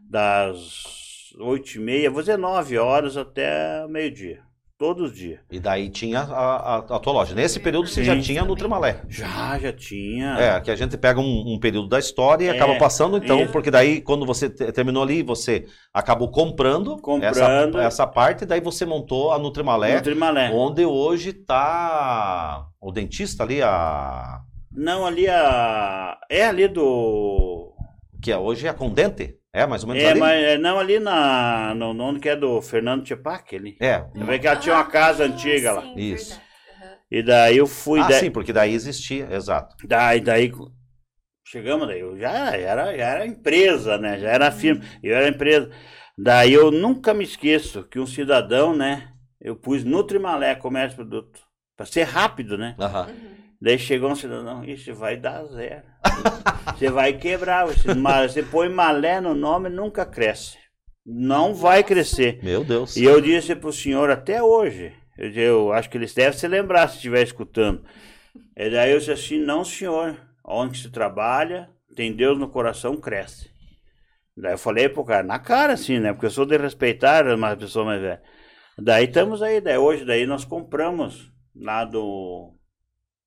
das 0.09 1.00
oito 1.39 1.77
e 1.77 1.79
meia, 1.79 2.11
vou 2.11 2.21
dizer 2.23 2.37
nove 2.39 2.79
horas 2.79 3.17
até 3.17 3.87
meio-dia, 3.89 4.41
todos 4.79 5.11
os 5.11 5.17
dias. 5.17 5.41
E 5.51 5.61
daí 5.61 5.89
tinha 5.91 6.21
a, 6.21 6.57
a, 6.57 6.77
a 6.79 6.99
tua 6.99 7.13
loja. 7.13 7.35
Nesse 7.35 7.61
período 7.61 7.87
você 7.89 8.01
Sim. 8.01 8.07
já 8.07 8.21
tinha 8.21 8.45
no 8.45 8.57
Trimalé. 8.57 9.03
Já, 9.09 9.59
já 9.59 9.73
tinha. 9.73 10.37
É, 10.39 10.61
que 10.61 10.71
a 10.71 10.77
gente 10.77 10.97
pega 10.97 11.21
um, 11.21 11.55
um 11.55 11.59
período 11.59 11.89
da 11.89 11.99
história 11.99 12.45
e 12.45 12.49
É, 12.49 12.51
acaba 12.53 12.77
passando, 12.79 13.17
então, 13.19 13.43
isso. 13.43 13.53
porque 13.53 13.71
daí 13.71 14.01
quando 14.01 14.25
você 14.27 14.49
te- 14.49 14.73
terminou 14.73 15.03
ali, 15.03 15.23
você 15.23 15.67
acabou 15.93 16.31
comprando, 16.31 16.97
Comprando. 16.99 17.79
Essa, 17.79 17.83
essa 18.05 18.07
parte, 18.07 18.43
e 18.45 18.47
daí 18.47 18.61
você 18.61 18.85
montou 18.87 19.33
a 19.33 19.39
Nutrimalé, 19.39 19.97
No 19.97 20.03
Trimalé. 20.03 20.51
onde 20.53 20.85
hoje 20.85 21.33
tá 21.35 22.67
o 22.81 22.91
dentista 22.91 23.43
ali, 23.45 23.61
a 23.63 24.41
Não, 24.73 25.05
ali 25.07 25.29
a. 25.29 26.17
É 26.31 26.45
ali 26.47 26.67
do. 26.69 27.73
que 28.23 28.33
é, 28.33 28.39
hoje 28.39 28.67
é 28.67 28.71
a 28.71 28.75
Condente, 28.75 29.37
é 29.53 29.67
mais 29.67 29.83
ou 29.83 29.89
menos 29.89 30.05
É, 30.05 30.11
ali? 30.11 30.21
mas 30.21 30.43
é, 30.45 30.59
não, 30.59 30.79
ali 30.79 30.99
na. 30.99 31.75
No, 31.75 31.93
no 31.95 32.05
onde 32.05 32.21
que 32.21 32.29
é 32.29 32.37
do 32.37 32.61
Fernando 32.63 33.03
Tchepac 33.05 33.55
ali. 33.57 33.77
É. 33.81 34.05
Você 34.15 34.25
vê 34.25 34.39
que 34.39 34.47
ela 34.47 34.57
tinha 34.57 34.75
uma 34.75 34.85
casa 34.85 35.25
Ah, 35.25 35.27
antiga 35.27 35.73
lá. 35.73 35.83
sim, 35.83 35.97
Isso. 35.97 36.31
verdade. 36.31 36.43
Aham. 36.69 36.99
E 37.11 37.23
daí 37.23 37.57
eu 37.57 37.67
fui. 37.67 38.01
Ah, 38.01 38.09
da- 38.09 38.19
sim, 38.19 38.31
porque 38.31 38.53
daí 38.53 38.73
existia, 38.73 39.29
exato. 39.33 39.77
Daí, 39.83 40.21
daí 40.21 40.53
chegamos 41.45 41.87
daí, 41.89 42.01
eu 42.01 42.19
já 42.19 42.57
era, 42.57 42.97
já 42.97 43.05
era 43.07 43.27
empresa, 43.27 43.99
né? 43.99 44.19
Já 44.19 44.31
era 44.31 44.53
firma. 44.53 44.85
Eu 45.03 45.17
era 45.17 45.29
empresa. 45.29 45.71
Daí 46.17 46.53
eu 46.53 46.71
nunca 46.71 47.15
me 47.15 47.25
esqueço 47.25 47.85
que 47.85 47.99
um 47.99 48.07
cidadão, 48.07 48.77
né? 48.77 49.13
Eu 49.41 49.57
pus 49.57 49.85
Nutrimalé 49.85 50.55
Comércio 50.55 50.97
Produto. 50.97 51.41
Pra 51.77 51.87
ser 51.87 52.05
rápido, 52.05 52.59
né? 52.59 52.79
Aham. 52.79 53.11
Daí 53.61 53.79
chegou 53.79 54.11
um 54.11 54.17
cidadão, 54.17 54.65
isso 54.65 54.95
vai 54.95 55.19
dar 55.19 55.45
zero. 55.45 55.83
Você 56.79 56.91
vai 56.91 57.13
quebrar. 57.13 57.67
Você, 57.67 57.89
você 57.95 58.43
põe 58.43 58.71
malé 58.71 59.21
no 59.21 59.35
nome, 59.35 59.69
nunca 59.69 60.07
cresce. 60.07 60.57
Não 61.05 61.53
vai 61.55 61.85
crescer. 61.85 62.43
Meu 62.43 62.65
Deus. 62.65 62.97
E 62.97 63.05
eu 63.05 63.21
disse 63.21 63.55
pro 63.55 63.73
senhor 63.73 64.11
até 64.11 64.43
hoje, 64.43 64.93
eu, 65.19 65.31
eu 65.33 65.73
acho 65.73 65.91
que 65.91 65.99
eles 65.99 66.15
devem 66.15 66.39
se 66.39 66.49
lembrar 66.49 66.89
se 66.89 66.97
estiver 66.97 67.23
escutando. 67.23 67.85
E 68.57 68.71
daí 68.71 68.93
eu 68.93 68.99
disse 68.99 69.13
assim, 69.13 69.39
não 69.39 69.65
senhor, 69.65 70.17
onde 70.45 70.79
se 70.79 70.91
trabalha, 70.91 71.69
tem 71.95 72.15
Deus 72.15 72.39
no 72.39 72.49
coração, 72.49 72.97
cresce. 72.97 73.51
Daí 74.37 74.53
eu 74.53 74.59
falei 74.59 74.89
pro 74.89 75.05
cara, 75.05 75.23
na 75.23 75.39
cara 75.39 75.75
assim, 75.75 75.99
né? 75.99 76.13
Porque 76.13 76.27
eu 76.27 76.31
sou 76.31 76.47
de 76.47 76.57
respeitar 76.57 77.27
uma 77.27 77.57
pessoa 77.57 77.85
mais 77.85 78.01
velha. 78.01 78.23
Daí 78.79 79.05
estamos 79.05 79.43
aí, 79.43 79.61
daí 79.61 79.77
hoje, 79.77 80.05
daí 80.05 80.27
nós 80.27 80.45
compramos 80.45 81.31
lá 81.55 81.85
do, 81.85 82.55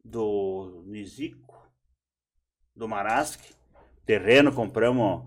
do 0.04 0.84
Nisico, 0.86 1.68
do 2.76 2.88
Marasque, 2.88 3.54
terreno, 4.06 4.52
compramos 4.52 5.24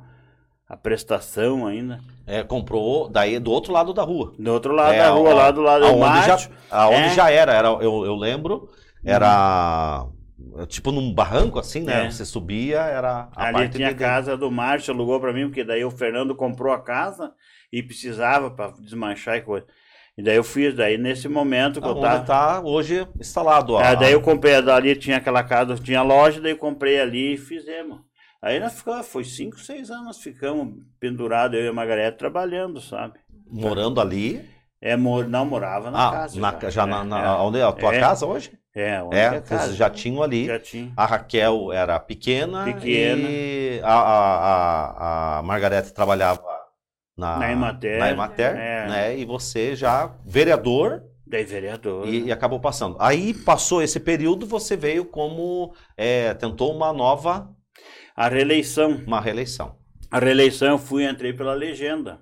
a 0.68 0.76
prestação 0.76 1.66
ainda. 1.66 2.00
É, 2.26 2.42
comprou 2.42 3.08
daí 3.08 3.38
do 3.38 3.50
outro 3.50 3.72
lado 3.72 3.94
da 3.94 4.02
rua. 4.02 4.34
Do 4.38 4.52
outro 4.52 4.74
lado 4.74 4.94
É, 4.94 4.98
da 4.98 5.10
rua, 5.10 5.30
ó, 5.30 5.34
lá 5.34 5.50
do 5.50 5.60
lado 5.62 5.86
do 5.86 5.98
já, 6.26 6.50
aonde 6.70 7.08
É. 7.08 7.14
já 7.14 7.30
era, 7.30 7.52
era 7.54 7.68
eu, 7.68 8.04
eu 8.04 8.16
lembro, 8.16 8.68
era 9.04 10.06
tipo 10.68 10.90
num 10.90 11.12
barranco 11.14 11.58
assim, 11.58 11.82
né? 11.82 12.06
É. 12.06 12.10
Você 12.10 12.24
subia, 12.24 12.80
era 12.80 13.28
a 13.34 13.46
Ali 13.46 13.52
parte 13.58 13.76
tinha 13.76 13.90
a 13.90 13.94
casa 13.94 14.36
do 14.36 14.50
Márcio, 14.50 14.92
alugou 14.92 15.20
pra 15.20 15.32
mim, 15.32 15.46
porque 15.46 15.64
daí 15.64 15.84
o 15.84 15.90
Fernando 15.90 16.34
comprou 16.34 16.72
a 16.72 16.82
casa 16.82 17.32
e 17.72 17.82
precisava 17.82 18.50
pra 18.50 18.72
desmanchar 18.72 19.36
e 19.36 19.42
coisa. 19.42 19.66
E 20.18 20.22
daí 20.22 20.36
eu 20.36 20.44
fiz, 20.44 20.74
daí 20.74 20.96
nesse 20.96 21.28
momento 21.28 21.80
que 21.80 21.86
eu 21.86 21.92
Onde 21.92 22.00
tava. 22.00 22.24
tá 22.24 22.60
hoje 22.64 23.06
instalado. 23.20 23.74
ó. 23.74 23.78
Ah, 23.80 23.94
daí 23.94 24.12
eu 24.12 24.20
comprei 24.22 24.60
dali, 24.62 24.96
tinha 24.96 25.18
aquela 25.18 25.42
casa, 25.44 25.76
tinha 25.76 26.00
loja, 26.02 26.40
daí 26.40 26.52
eu 26.52 26.56
comprei 26.56 26.98
ali 27.00 27.34
e 27.34 27.36
fizemos. 27.36 28.00
Aí 28.40 28.58
nós 28.60 28.74
ficamos, 28.78 29.06
foi 29.08 29.24
cinco, 29.24 29.58
seis 29.58 29.90
anos, 29.90 30.04
nós 30.06 30.18
ficamos 30.18 30.74
pendurados, 30.98 31.58
eu 31.58 31.66
e 31.66 31.68
a 31.68 31.72
Margareta 31.72 32.16
trabalhando, 32.16 32.80
sabe? 32.80 33.14
morando 33.50 34.00
ali. 34.00 34.44
É, 34.80 34.96
mor 34.96 35.26
não 35.28 35.44
morava 35.46 35.90
na 35.90 36.08
ah, 36.08 36.12
casa. 36.12 36.40
na, 36.40 36.70
já 36.70 36.82
É, 36.82 36.86
na, 36.86 37.04
na- 37.04 37.22
é. 37.24 37.28
onde 37.38 37.58
é 37.58 37.62
a 37.62 37.72
tua 37.72 37.94
É. 37.94 38.00
casa 38.00 38.26
hoje? 38.26 38.52
É, 38.74 39.02
onde 39.02 39.16
É, 39.16 39.24
é 39.24 39.40
casa. 39.40 39.64
vocês 39.64 39.76
já 39.76 39.88
tinham 39.88 40.22
ali. 40.22 40.46
Já 40.46 40.58
tinha. 40.58 40.92
A 40.96 41.06
Raquel 41.06 41.72
era 41.72 41.98
pequena, 41.98 42.64
Pequena. 42.64 43.28
e 43.28 43.80
a, 43.82 43.94
a, 43.94 44.36
a, 45.36 45.38
a 45.38 45.42
Margareta 45.42 45.90
trabalhava 45.90 46.42
na, 47.16 47.38
Na 47.38 47.52
Emater, 47.52 47.98
na 47.98 48.10
Emater, 48.10 48.56
é. 48.56 48.88
né? 48.88 49.18
E 49.18 49.24
você 49.24 49.74
já 49.74 50.14
vereador 50.24 51.02
Daí 51.26 51.44
vereador. 51.44 52.06
e, 52.06 52.26
e 52.26 52.32
acabou 52.32 52.60
passando. 52.60 52.96
Aí 53.00 53.34
passou 53.34 53.82
esse 53.82 53.98
período, 53.98 54.46
você 54.46 54.76
veio 54.76 55.04
como 55.04 55.74
é, 55.96 56.34
tentou 56.34 56.74
uma 56.74 56.92
nova, 56.92 57.50
A 58.14 58.28
reeleição. 58.28 59.02
uma 59.06 59.20
reeleição. 59.20 59.76
A 60.10 60.18
reeleição 60.20 60.68
eu 60.68 60.78
fui 60.78 61.04
entrei 61.08 61.32
pela 61.32 61.52
legenda. 61.54 62.20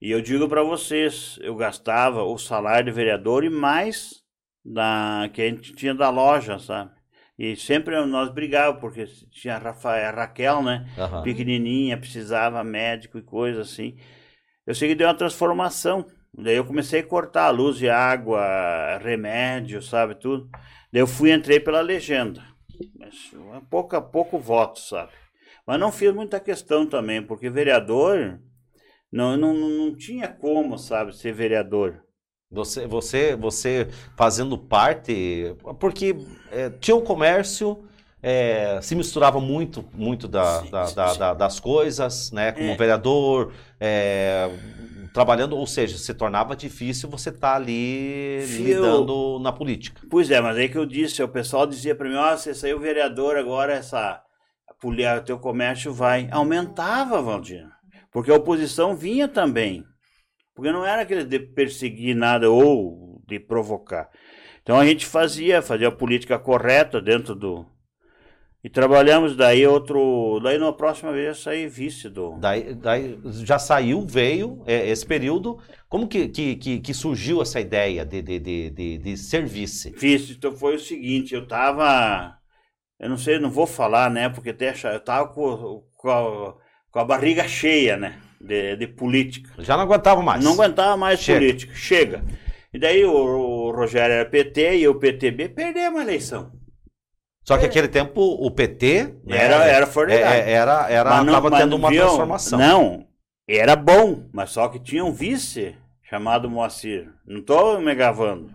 E 0.00 0.10
eu 0.10 0.20
digo 0.20 0.48
para 0.48 0.62
vocês, 0.62 1.38
eu 1.42 1.54
gastava 1.56 2.22
o 2.22 2.36
salário 2.38 2.86
de 2.86 2.92
vereador 2.92 3.44
e 3.44 3.50
mais 3.50 4.22
da 4.64 5.28
que 5.32 5.42
a 5.42 5.48
gente 5.48 5.72
tinha 5.74 5.94
da 5.94 6.10
loja, 6.10 6.58
sabe? 6.58 6.90
E 7.42 7.56
sempre 7.56 8.00
nós 8.06 8.30
brigávamos, 8.30 8.80
porque 8.80 9.04
tinha 9.32 9.56
a, 9.56 9.58
Rafael, 9.58 10.10
a 10.10 10.12
Raquel, 10.12 10.62
né? 10.62 10.88
Aham. 10.96 11.24
Pequenininha, 11.24 11.98
precisava 11.98 12.62
médico 12.62 13.18
e 13.18 13.22
coisa 13.22 13.62
assim. 13.62 13.96
Eu 14.64 14.76
sei 14.76 14.88
que 14.88 14.94
deu 14.94 15.08
uma 15.08 15.14
transformação. 15.14 16.06
Daí 16.32 16.54
eu 16.54 16.64
comecei 16.64 17.00
a 17.00 17.04
cortar 17.04 17.50
luz 17.50 17.82
e 17.82 17.88
água, 17.88 18.96
remédio, 18.98 19.82
sabe, 19.82 20.14
tudo. 20.14 20.48
Daí 20.92 21.02
eu 21.02 21.06
fui 21.08 21.32
entrei 21.32 21.58
pela 21.58 21.80
legenda. 21.80 22.40
Mas 22.96 23.34
pouco 23.68 23.96
a 23.96 24.00
pouco 24.00 24.38
voto, 24.38 24.78
sabe? 24.78 25.10
Mas 25.66 25.80
não 25.80 25.90
fiz 25.90 26.14
muita 26.14 26.38
questão 26.38 26.86
também, 26.86 27.20
porque 27.20 27.50
vereador 27.50 28.38
não, 29.10 29.36
não 29.36 29.52
não 29.52 29.96
tinha 29.96 30.28
como, 30.28 30.78
sabe, 30.78 31.12
ser 31.12 31.32
vereador. 31.32 32.04
Você, 32.52 32.86
você, 32.86 33.34
você 33.36 33.88
fazendo 34.16 34.58
parte, 34.58 35.54
porque 35.80 36.14
é, 36.50 36.68
tinha 36.70 36.94
o 36.96 37.00
comércio, 37.02 37.84
é, 38.22 38.78
se 38.82 38.94
misturava 38.94 39.40
muito, 39.40 39.84
muito 39.94 40.28
da, 40.28 40.60
Sim, 40.60 40.70
da- 40.70 40.84
sim, 40.84 40.94
da- 40.94 41.06
sim. 41.08 41.18
da- 41.18 41.34
das 41.34 41.58
coisas, 41.58 42.30
né? 42.30 42.52
Como 42.52 42.70
É. 42.72 42.76
vereador, 42.76 43.52
é, 43.80 44.50
trabalhando, 45.12 45.56
ou 45.56 45.66
seja, 45.66 45.98
se 45.98 46.12
tornava 46.14 46.54
difícil 46.54 47.08
você 47.08 47.30
estar 47.30 47.54
ali 47.56 48.42
Fio- 48.46 48.64
lidando 48.64 49.38
na 49.40 49.50
política. 49.52 50.02
Pois 50.10 50.30
é, 50.30 50.40
mas 50.40 50.56
aí 50.56 50.68
que 50.68 50.78
eu 50.78 50.86
disse, 50.86 51.22
o 51.22 51.28
pessoal 51.28 51.66
dizia 51.66 51.94
para 51.94 52.08
mim, 52.08 52.16
ó, 52.16 52.36
você 52.36 52.54
saiu 52.54 52.78
vereador 52.78 53.36
agora, 53.36 53.74
essa 53.74 54.22
o 54.84 55.20
teu 55.24 55.38
comércio 55.38 55.92
vai. 55.92 56.28
Aumentava, 56.32 57.22
Valdir. 57.22 57.66
Porque 58.10 58.30
a 58.30 58.34
oposição 58.34 58.96
vinha 58.96 59.28
também. 59.28 59.84
Porque 60.54 60.70
não 60.70 60.84
era 60.84 61.02
aquele 61.02 61.24
de 61.24 61.38
perseguir 61.38 62.14
nada 62.14 62.50
ou 62.50 63.22
de 63.26 63.38
provocar. 63.40 64.10
Então 64.62 64.78
a 64.78 64.86
gente 64.86 65.06
fazia, 65.06 65.62
fazia 65.62 65.88
a 65.88 65.92
política 65.92 66.38
correta 66.38 67.00
dentro 67.00 67.34
do. 67.34 67.66
E 68.64 68.70
trabalhamos 68.70 69.36
daí 69.36 69.66
outro. 69.66 70.38
Daí 70.40 70.56
na 70.56 70.72
próxima 70.72 71.12
vez 71.12 71.26
eu 71.26 71.34
saí 71.34 71.66
vice 71.66 72.08
do. 72.08 72.38
Daí, 72.38 72.74
daí 72.74 73.18
já 73.44 73.58
saiu, 73.58 74.06
veio 74.06 74.62
é, 74.66 74.88
esse 74.88 75.04
período. 75.04 75.58
Como 75.88 76.06
que, 76.06 76.28
que, 76.28 76.54
que, 76.54 76.78
que 76.78 76.94
surgiu 76.94 77.42
essa 77.42 77.60
ideia 77.60 78.04
de, 78.04 78.22
de, 78.22 78.38
de, 78.38 78.70
de, 78.70 78.98
de 78.98 79.16
ser 79.16 79.44
vice? 79.46 79.90
Vice, 79.98 80.34
então 80.34 80.52
foi 80.52 80.76
o 80.76 80.80
seguinte, 80.80 81.34
eu 81.34 81.46
tava. 81.46 82.38
Eu 83.00 83.08
não 83.08 83.18
sei, 83.18 83.40
não 83.40 83.50
vou 83.50 83.66
falar, 83.66 84.08
né? 84.08 84.28
Porque 84.28 84.50
até 84.50 84.72
eu 84.94 85.00
tava 85.00 85.28
com, 85.28 85.82
com, 85.96 86.08
a, 86.08 86.54
com 86.88 86.98
a 87.00 87.04
barriga 87.04 87.48
cheia, 87.48 87.96
né? 87.96 88.20
De, 88.42 88.76
de 88.76 88.86
política. 88.88 89.50
Já 89.58 89.76
não 89.76 89.84
aguentava 89.84 90.20
mais. 90.20 90.42
Não 90.44 90.54
aguentava 90.54 90.96
mais 90.96 91.20
Chega. 91.20 91.38
política. 91.38 91.74
Chega. 91.74 92.24
E 92.74 92.78
daí 92.78 93.04
o, 93.04 93.12
o 93.12 93.70
Rogério 93.70 94.14
era 94.14 94.28
PT 94.28 94.78
e 94.78 94.88
o 94.88 94.96
PTB 94.96 95.48
perdemos 95.50 96.00
a 96.00 96.02
eleição. 96.02 96.52
Só 97.44 97.56
que 97.58 97.66
aquele 97.66 97.88
tempo 97.88 98.20
o 98.20 98.50
PT 98.50 99.14
né, 99.24 99.36
Era- 99.36 99.64
era 99.66 99.84
é, 99.84 99.86
fornidade. 99.86 100.24
é, 100.48 100.50
era, 100.52 100.90
era 100.90 101.10
Mas 101.10 101.26
não- 101.26 101.32
tava 101.32 101.50
mas 101.50 101.60
tendo 101.60 101.76
uma 101.76 101.88
viu? 101.90 102.02
transformação. 102.02 102.58
Não, 102.58 103.06
era 103.48 103.76
bom, 103.76 104.24
mas 104.32 104.50
só 104.50 104.68
que 104.68 104.78
tinha 104.80 105.04
um 105.04 105.12
vice 105.12 105.74
chamado 106.02 106.48
Moacir. 106.50 107.08
Não 107.26 107.40
estou 107.40 107.80
me 107.80 107.94
gravando. 107.94 108.50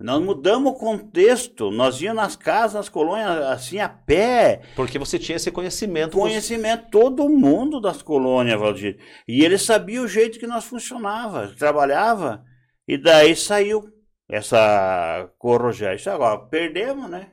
Nós 0.00 0.22
mudamos 0.22 0.72
o 0.72 0.76
contexto. 0.76 1.70
Nós 1.72 2.00
íamos 2.00 2.22
nas 2.22 2.36
casas, 2.36 2.74
nas 2.74 2.88
colônias, 2.88 3.30
assim, 3.46 3.80
a 3.80 3.88
pé. 3.88 4.60
Porque 4.76 4.98
você 4.98 5.18
tinha 5.18 5.36
esse 5.36 5.50
conhecimento. 5.50 6.12
dos- 6.12 6.20
Conhecimento 6.20 6.88
todo 6.90 7.28
mundo 7.28 7.80
das 7.80 8.00
colônias, 8.00 8.60
Valdir. 8.60 8.98
E 9.26 9.44
ele 9.44 9.58
sabia 9.58 10.00
o 10.00 10.06
jeito 10.08 10.38
que 10.38 10.46
nós 10.46 10.64
funcionava, 10.64 11.48
trabalhava. 11.58 12.44
E 12.86 12.96
daí 12.96 13.34
saiu 13.34 13.92
essa 14.28 15.28
Rogério. 15.42 15.96
Isso 15.96 16.10
agora, 16.10 16.38
perdemos, 16.38 17.10
né? 17.10 17.28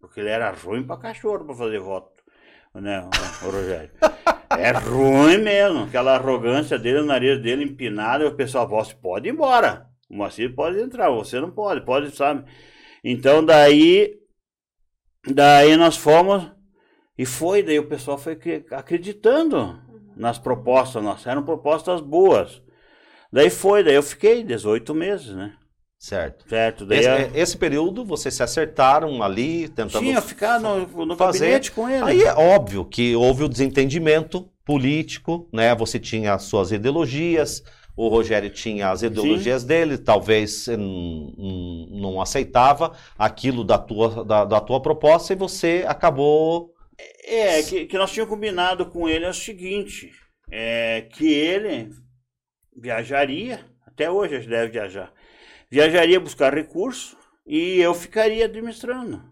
Porque 0.00 0.20
ele 0.20 0.28
era 0.28 0.50
ruim 0.50 0.82
pra 0.82 0.96
cachorro 0.98 1.44
pra 1.46 1.54
fazer 1.54 1.78
voto, 1.78 2.10
né, 2.74 3.00
o, 3.42 3.46
o 3.46 3.50
Rogério. 3.50 3.90
É 4.58 4.70
ruim 4.70 5.38
mesmo, 5.38 5.84
aquela 5.84 6.14
arrogância 6.14 6.78
dele, 6.78 6.98
o 7.00 7.06
nariz 7.06 7.40
dele 7.40 7.64
empinado, 7.64 8.22
e 8.22 8.26
o 8.26 8.36
pessoal, 8.36 8.68
você 8.68 8.94
pode 8.94 9.26
ir 9.26 9.32
embora. 9.32 9.86
O 10.12 10.16
Moacir 10.16 10.54
pode 10.54 10.78
entrar, 10.78 11.08
você 11.10 11.40
não 11.40 11.50
pode, 11.50 11.80
pode, 11.86 12.14
sabe? 12.14 12.44
Então 13.02 13.42
daí, 13.42 14.12
daí 15.26 15.76
nós 15.76 15.96
fomos 15.96 16.50
e 17.16 17.24
foi, 17.24 17.62
daí 17.62 17.78
o 17.78 17.88
pessoal 17.88 18.18
foi 18.18 18.36
que- 18.36 18.64
acreditando 18.70 19.80
nas 20.16 20.38
propostas 20.38 21.02
nossas, 21.02 21.26
eram 21.26 21.42
propostas 21.42 22.00
boas. 22.00 22.62
Daí 23.32 23.48
foi, 23.48 23.82
daí 23.82 23.94
eu 23.94 24.02
fiquei 24.02 24.44
18 24.44 24.94
meses, 24.94 25.34
né? 25.34 25.54
Certo. 25.98 26.48
Certo, 26.48 26.84
daí 26.84 26.98
Esse, 26.98 27.08
a- 27.08 27.18
é, 27.20 27.30
esse 27.34 27.56
período 27.56 28.04
vocês 28.04 28.34
se 28.34 28.42
acertaram 28.42 29.22
ali, 29.22 29.68
tentando 29.68 30.02
tinha 30.04 30.20
ficar 30.20 30.60
no, 30.60 30.86
no 31.06 31.16
fazer. 31.16 31.38
gabinete 31.40 31.70
com 31.72 31.88
ele. 31.88 32.04
Aí 32.04 32.22
é 32.22 32.34
óbvio 32.34 32.84
que 32.84 33.14
houve 33.16 33.44
o 33.44 33.48
desentendimento 33.48 34.48
político, 34.64 35.48
né? 35.52 35.74
Você 35.76 35.98
tinha 35.98 36.34
as 36.34 36.42
suas 36.42 36.72
ideologias, 36.72 37.62
o 37.96 38.08
Rogério 38.08 38.50
tinha 38.50 38.90
as 38.90 39.02
ideologias 39.02 39.64
dele, 39.64 39.98
talvez 39.98 40.66
hum, 40.68 41.86
não 41.90 42.20
aceitava 42.20 42.96
aquilo 43.18 43.64
da 43.64 43.78
tua, 43.78 44.24
da, 44.24 44.44
da 44.44 44.60
tua 44.60 44.80
proposta 44.80 45.32
e 45.32 45.36
você 45.36 45.84
acabou. 45.86 46.72
É, 47.24 47.62
que, 47.62 47.86
que 47.86 47.98
nós 47.98 48.10
tínhamos 48.10 48.32
combinado 48.32 48.86
com 48.86 49.08
ele 49.08 49.24
é 49.24 49.28
o 49.28 49.34
seguinte, 49.34 50.10
é, 50.50 51.02
que 51.12 51.26
ele 51.26 51.90
viajaria, 52.74 53.60
até 53.86 54.10
hoje 54.10 54.36
ele 54.36 54.46
deve 54.46 54.72
viajar, 54.72 55.12
viajaria 55.70 56.20
buscar 56.20 56.54
recurso 56.54 57.16
e 57.46 57.78
eu 57.78 57.92
ficaria 57.94 58.46
administrando. 58.46 59.22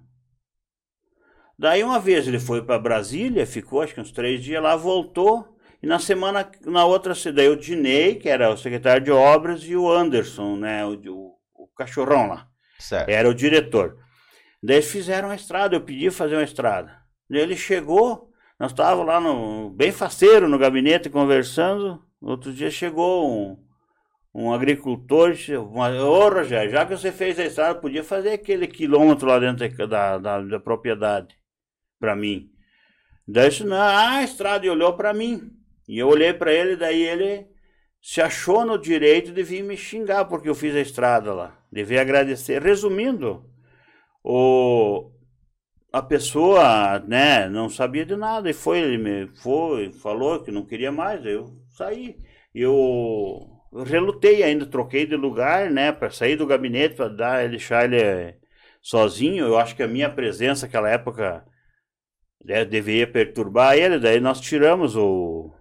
Daí 1.59 1.85
uma 1.85 2.01
vez 2.01 2.27
ele 2.27 2.39
foi 2.39 2.63
para 2.63 2.79
Brasília, 2.79 3.47
ficou 3.47 3.83
acho 3.83 3.95
que 3.95 4.01
uns 4.01 4.13
três 4.13 4.43
dias 4.43 4.63
lá, 4.63 4.77
voltou 4.77 5.57
E 5.83 5.87
na 5.87 5.99
semana, 5.99 6.51
na 6.67 6.85
outra, 6.85 7.15
daí 7.33 7.49
o 7.49 7.57
Dinei, 7.57 8.17
que 8.17 8.29
era 8.29 8.51
o 8.51 8.57
secretário 8.57 9.03
de 9.03 9.11
obras, 9.11 9.63
e 9.65 9.75
o 9.75 9.91
Anderson, 9.91 10.57
né, 10.57 10.85
o, 10.85 10.93
o, 11.09 11.35
o 11.55 11.67
cachorrão 11.69 12.29
lá, 12.29 12.47
Certo. 12.79 13.09
era 13.09 13.29
o 13.29 13.35
diretor. 13.35 13.97
Daí 14.63 14.77
eles 14.77 14.91
fizeram 14.91 15.31
a 15.31 15.35
estrada, 15.35 15.75
eu 15.75 15.81
pedi 15.81 16.11
fazer 16.11 16.37
uma 16.37 16.45
estrada. 16.45 17.01
Daí 17.29 17.41
ele 17.41 17.57
chegou, 17.57 18.31
nós 18.59 18.73
estávamos 18.73 19.07
lá 19.07 19.19
no, 19.21 19.71
bem 19.71 19.91
faceiro 19.91 20.49
no 20.49 20.59
gabinete 20.59 21.09
conversando. 21.09 22.05
Outro 22.21 22.53
dia 22.53 22.71
chegou 22.71 23.27
um, 23.31 23.65
um 24.35 24.53
agricultor, 24.53 25.35
uma, 25.67 25.89
ô 25.89 26.29
Rogério, 26.29 26.71
já 26.71 26.85
que 26.85 26.95
você 26.95 27.11
fez 27.11 27.39
a 27.39 27.45
estrada, 27.45 27.81
podia 27.81 28.05
fazer 28.05 28.33
aquele 28.33 28.67
quilômetro 28.67 29.27
lá 29.27 29.39
dentro 29.39 29.87
da, 29.89 30.19
da, 30.19 30.43
da 30.43 30.61
propriedade 30.61 31.35
para 31.99 32.15
mim. 32.15 32.51
Daí 33.27 33.49
disse, 33.49 33.65
não, 33.65 33.77
ah, 33.77 34.17
a 34.17 34.25
estrada, 34.25 34.67
e 34.67 34.71
olhou 34.71 34.93
para 34.95 35.15
mim. 35.15 35.51
E 35.91 35.99
eu 35.99 36.07
olhei 36.07 36.33
para 36.33 36.53
ele, 36.53 36.77
daí 36.77 37.03
ele 37.03 37.49
se 38.01 38.23
achou 38.23 38.65
no 38.65 38.79
direito 38.79 39.33
de 39.33 39.43
vir 39.43 39.65
me 39.65 39.77
xingar 39.77 40.25
porque 40.27 40.49
eu 40.49 40.55
fiz 40.55 40.73
a 40.77 40.81
estrada 40.81 41.35
lá. 41.35 41.59
Devia 41.71 42.01
agradecer. 42.01 42.63
Resumindo, 42.63 43.45
o, 44.23 45.11
a 45.93 46.01
pessoa, 46.01 47.01
né, 47.01 47.49
não 47.49 47.69
sabia 47.69 48.07
de 48.07 48.15
nada 48.15 48.49
e 48.49 48.53
foi, 48.53 48.79
ele 48.79 48.99
me 48.99 49.27
foi, 49.43 49.93
falou 49.93 50.41
que 50.45 50.53
não 50.53 50.65
queria 50.65 50.93
mais, 50.93 51.27
eu 51.27 51.57
saí. 51.71 52.17
Eu, 52.55 53.51
relutei 53.85 54.45
ainda, 54.45 54.67
troquei 54.67 55.05
de 55.05 55.17
lugar, 55.17 55.73
né, 55.73 55.91
para 55.91 56.09
sair 56.11 56.37
do 56.37 56.47
gabinete, 56.47 56.95
para 56.95 57.09
dar, 57.09 57.49
deixar 57.49 57.93
ele 57.93 58.37
sozinho. 58.81 59.45
Eu 59.45 59.59
acho 59.59 59.75
que 59.75 59.83
a 59.83 59.89
minha 59.89 60.09
presença 60.09 60.67
naquela 60.67 60.89
época 60.89 61.45
né, 62.45 62.65
deveria 62.65 63.09
perturbar 63.09 63.77
ele, 63.77 63.99
daí 63.99 64.21
nós 64.21 64.41
tiramos 64.41 64.95
o 64.95 65.53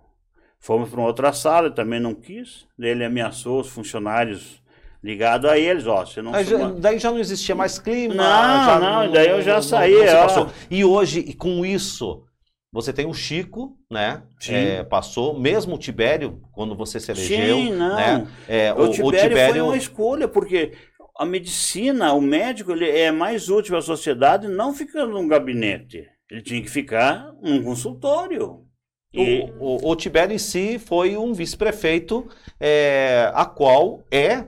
fomos 0.59 0.89
para 0.89 0.99
uma 0.99 1.07
outra 1.07 1.31
sala, 1.33 1.69
também 1.71 1.99
não 1.99 2.13
quis. 2.13 2.65
Ele 2.77 3.03
ameaçou 3.03 3.61
os 3.61 3.67
funcionários 3.69 4.61
ligados 5.03 5.49
a 5.49 5.57
eles, 5.57 5.87
ó, 5.87 6.05
você 6.05 6.21
não 6.21 6.33
já- 6.43 6.71
daí 6.71 6.99
já 6.99 7.09
não 7.09 7.19
existia 7.19 7.55
mais 7.55 7.79
clima. 7.79 8.15
Não, 8.15 8.65
já 8.65 8.79
não, 8.79 9.11
daí 9.11 9.29
eu 9.29 9.41
já 9.41 9.61
saí, 9.61 9.93
se 10.07 10.13
ó. 10.15 10.21
passou. 10.23 10.49
E 10.69 10.83
hoje, 10.83 11.21
e 11.21 11.33
com 11.33 11.65
isso, 11.65 12.23
você 12.71 12.91
tem 12.91 13.05
o 13.05 13.13
Chico, 13.13 13.77
né? 13.89 14.23
É, 14.49 14.83
passou, 14.83 15.39
mesmo 15.39 15.75
o 15.75 15.79
Tibério, 15.79 16.41
quando 16.51 16.75
você 16.75 16.99
se 16.99 17.11
elegeu. 17.11 17.55
Sim, 17.57 17.71
não. 17.73 17.95
Né? 17.95 18.27
É, 18.47 18.73
O, 18.73 18.79
o, 18.81 18.83
o 18.89 18.91
Tibério, 18.91 19.29
Tibério. 19.29 19.53
foi 19.53 19.61
uma 19.61 19.77
escolha, 19.77 20.27
porque 20.27 20.73
a 21.17 21.25
medicina, 21.25 22.11
o 22.13 22.21
médico, 22.21 22.71
ele 22.73 22.89
é 22.89 23.09
mais 23.11 23.47
útil 23.49 23.77
à 23.77 23.81
sociedade 23.81 24.47
não 24.49 24.73
ficando 24.73 25.13
num 25.13 25.27
gabinete. 25.29 26.05
Ele 26.29 26.41
tinha 26.41 26.61
que 26.61 26.69
ficar 26.69 27.31
num 27.41 27.63
consultório. 27.63 28.65
E, 29.13 29.51
O, 29.59 29.87
o, 29.87 29.91
o 29.91 29.95
Tibério 29.95 30.33
em 30.35 30.37
si 30.37 30.77
foi 30.79 31.17
um 31.17 31.33
vice-prefeito, 31.33 32.27
é, 32.59 33.31
a 33.33 33.45
qual 33.45 34.03
é, 34.11 34.45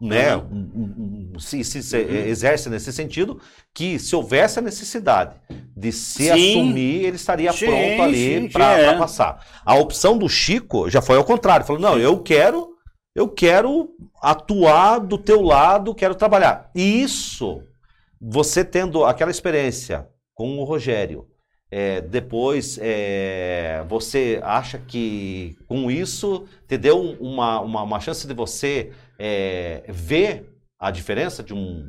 né, 0.00 0.36
Uhum. 0.36 0.42
um- 0.74 1.32
um- 1.34 1.38
se, 1.40 1.64
se- 1.64 1.82
se 1.82 1.96
exerce 1.96 2.68
nesse 2.70 2.92
sentido, 2.92 3.40
que 3.74 3.98
se 3.98 4.14
houvesse 4.14 4.58
a 4.58 4.62
necessidade 4.62 5.34
de 5.76 5.90
se 5.92 6.24
Sim. 6.24 6.30
assumir, 6.30 7.04
ele 7.04 7.16
estaria 7.16 7.52
Sim, 7.52 7.66
pronto 7.66 8.02
ali 8.02 8.48
para 8.50 8.78
é. 8.78 8.98
passar. 8.98 9.44
A 9.64 9.74
opção 9.74 10.16
do 10.16 10.28
Chico 10.28 10.88
já 10.88 11.02
foi 11.02 11.16
ao 11.16 11.24
contrário, 11.24 11.66
falou, 11.66 11.82
não, 11.82 11.98
eu 11.98 12.18
quero, 12.22 12.74
eu 13.14 13.28
quero 13.28 13.90
atuar 14.22 14.98
do 15.00 15.18
teu 15.18 15.40
lado, 15.42 15.94
quero 15.94 16.14
trabalhar. 16.14 16.70
E 16.74 17.02
isso, 17.02 17.62
você 18.20 18.64
tendo 18.64 19.04
aquela 19.04 19.30
experiência 19.30 20.06
com 20.34 20.58
o 20.58 20.64
Rogério, 20.64 21.26
é, 21.70 22.00
depois, 22.00 22.78
é, 22.80 23.84
você 23.88 24.40
acha 24.42 24.78
que 24.78 25.56
com 25.66 25.90
isso 25.90 26.46
te 26.68 26.76
deu 26.78 26.98
um- 27.00 27.16
uma, 27.18 27.60
uma, 27.60 27.82
uma 27.82 28.00
chance 28.00 28.26
de 28.26 28.34
você 28.34 28.92
é, 29.18 29.84
ver 29.88 30.48
a 30.78 30.90
diferença 30.90 31.42
de 31.42 31.54
um 31.54 31.84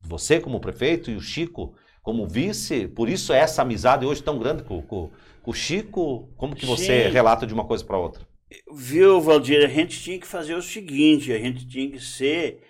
você 0.00 0.40
como 0.40 0.60
prefeito 0.60 1.10
e 1.10 1.16
o 1.16 1.20
Chico 1.20 1.74
como 2.02 2.26
vice? 2.26 2.86
Por 2.88 3.08
isso 3.08 3.32
é 3.32 3.38
essa 3.38 3.62
amizade 3.62 4.06
hoje 4.06 4.22
tão 4.22 4.38
grande 4.38 4.62
com, 4.62 4.80
com- 4.82 5.10
com 5.42 5.50
o 5.50 5.54
Chico? 5.54 6.28
Como 6.36 6.54
que 6.56 6.64
você 6.66 7.08
Sim. 7.08 7.10
relata 7.10 7.46
de 7.46 7.54
uma 7.54 7.64
coisa 7.64 7.84
para 7.84 7.98
outra? 7.98 8.26
viu, 8.72 9.20
Valdir, 9.20 9.64
a 9.64 9.68
gente 9.68 10.00
tinha 10.00 10.18
que 10.18 10.26
fazer 10.26 10.54
o 10.54 10.62
seguinte, 10.62 11.32
a 11.32 11.38
gente 11.38 11.66
tinha 11.66 11.90
que 11.90 12.00
ser, 12.00 12.62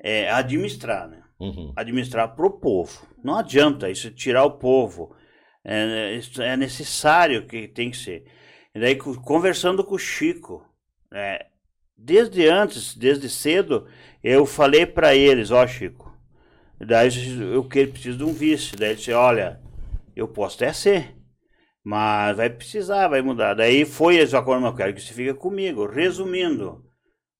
é, 0.00 0.30
administrar, 0.30 1.08
né? 1.08 1.22
Uhum. 1.40 1.72
administrar 1.74 2.34
para 2.36 2.46
o 2.46 2.50
povo. 2.50 3.06
Não 3.22 3.36
adianta 3.36 3.90
isso 3.90 4.10
tirar 4.10 4.44
o 4.44 4.52
povo. 4.58 5.14
É, 5.64 6.18
é 6.40 6.56
necessário 6.56 7.46
que 7.46 7.68
tem 7.68 7.90
que 7.90 7.96
ser. 7.96 8.24
E 8.74 8.80
daí, 8.80 8.96
co- 8.96 9.20
conversando 9.20 9.84
com 9.84 9.94
o 9.94 9.98
Chico, 9.98 10.66
é, 11.12 11.46
desde 11.96 12.48
antes, 12.48 12.94
desde 12.96 13.28
cedo, 13.28 13.86
eu 14.22 14.46
falei 14.46 14.86
para 14.86 15.14
eles, 15.14 15.50
ó 15.50 15.66
Chico, 15.66 16.16
daí 16.80 17.08
eu 17.52 17.64
que 17.68 17.86
preciso 17.86 18.18
de 18.18 18.24
um 18.24 18.32
vice. 18.32 18.76
Daí 18.76 18.90
ele 18.90 18.96
disse, 18.96 19.12
olha, 19.12 19.60
eu 20.16 20.28
posso 20.28 20.56
até 20.56 20.72
ser, 20.72 21.16
mas 21.84 22.36
vai 22.36 22.50
precisar, 22.50 23.08
vai 23.08 23.22
mudar. 23.22 23.54
Daí 23.54 23.84
foi 23.84 24.16
esse 24.16 24.36
acordo, 24.36 24.66
eu 24.66 24.74
quero 24.74 24.94
que 24.94 25.00
você 25.00 25.12
fique 25.14 25.34
comigo. 25.34 25.86
Resumindo, 25.86 26.84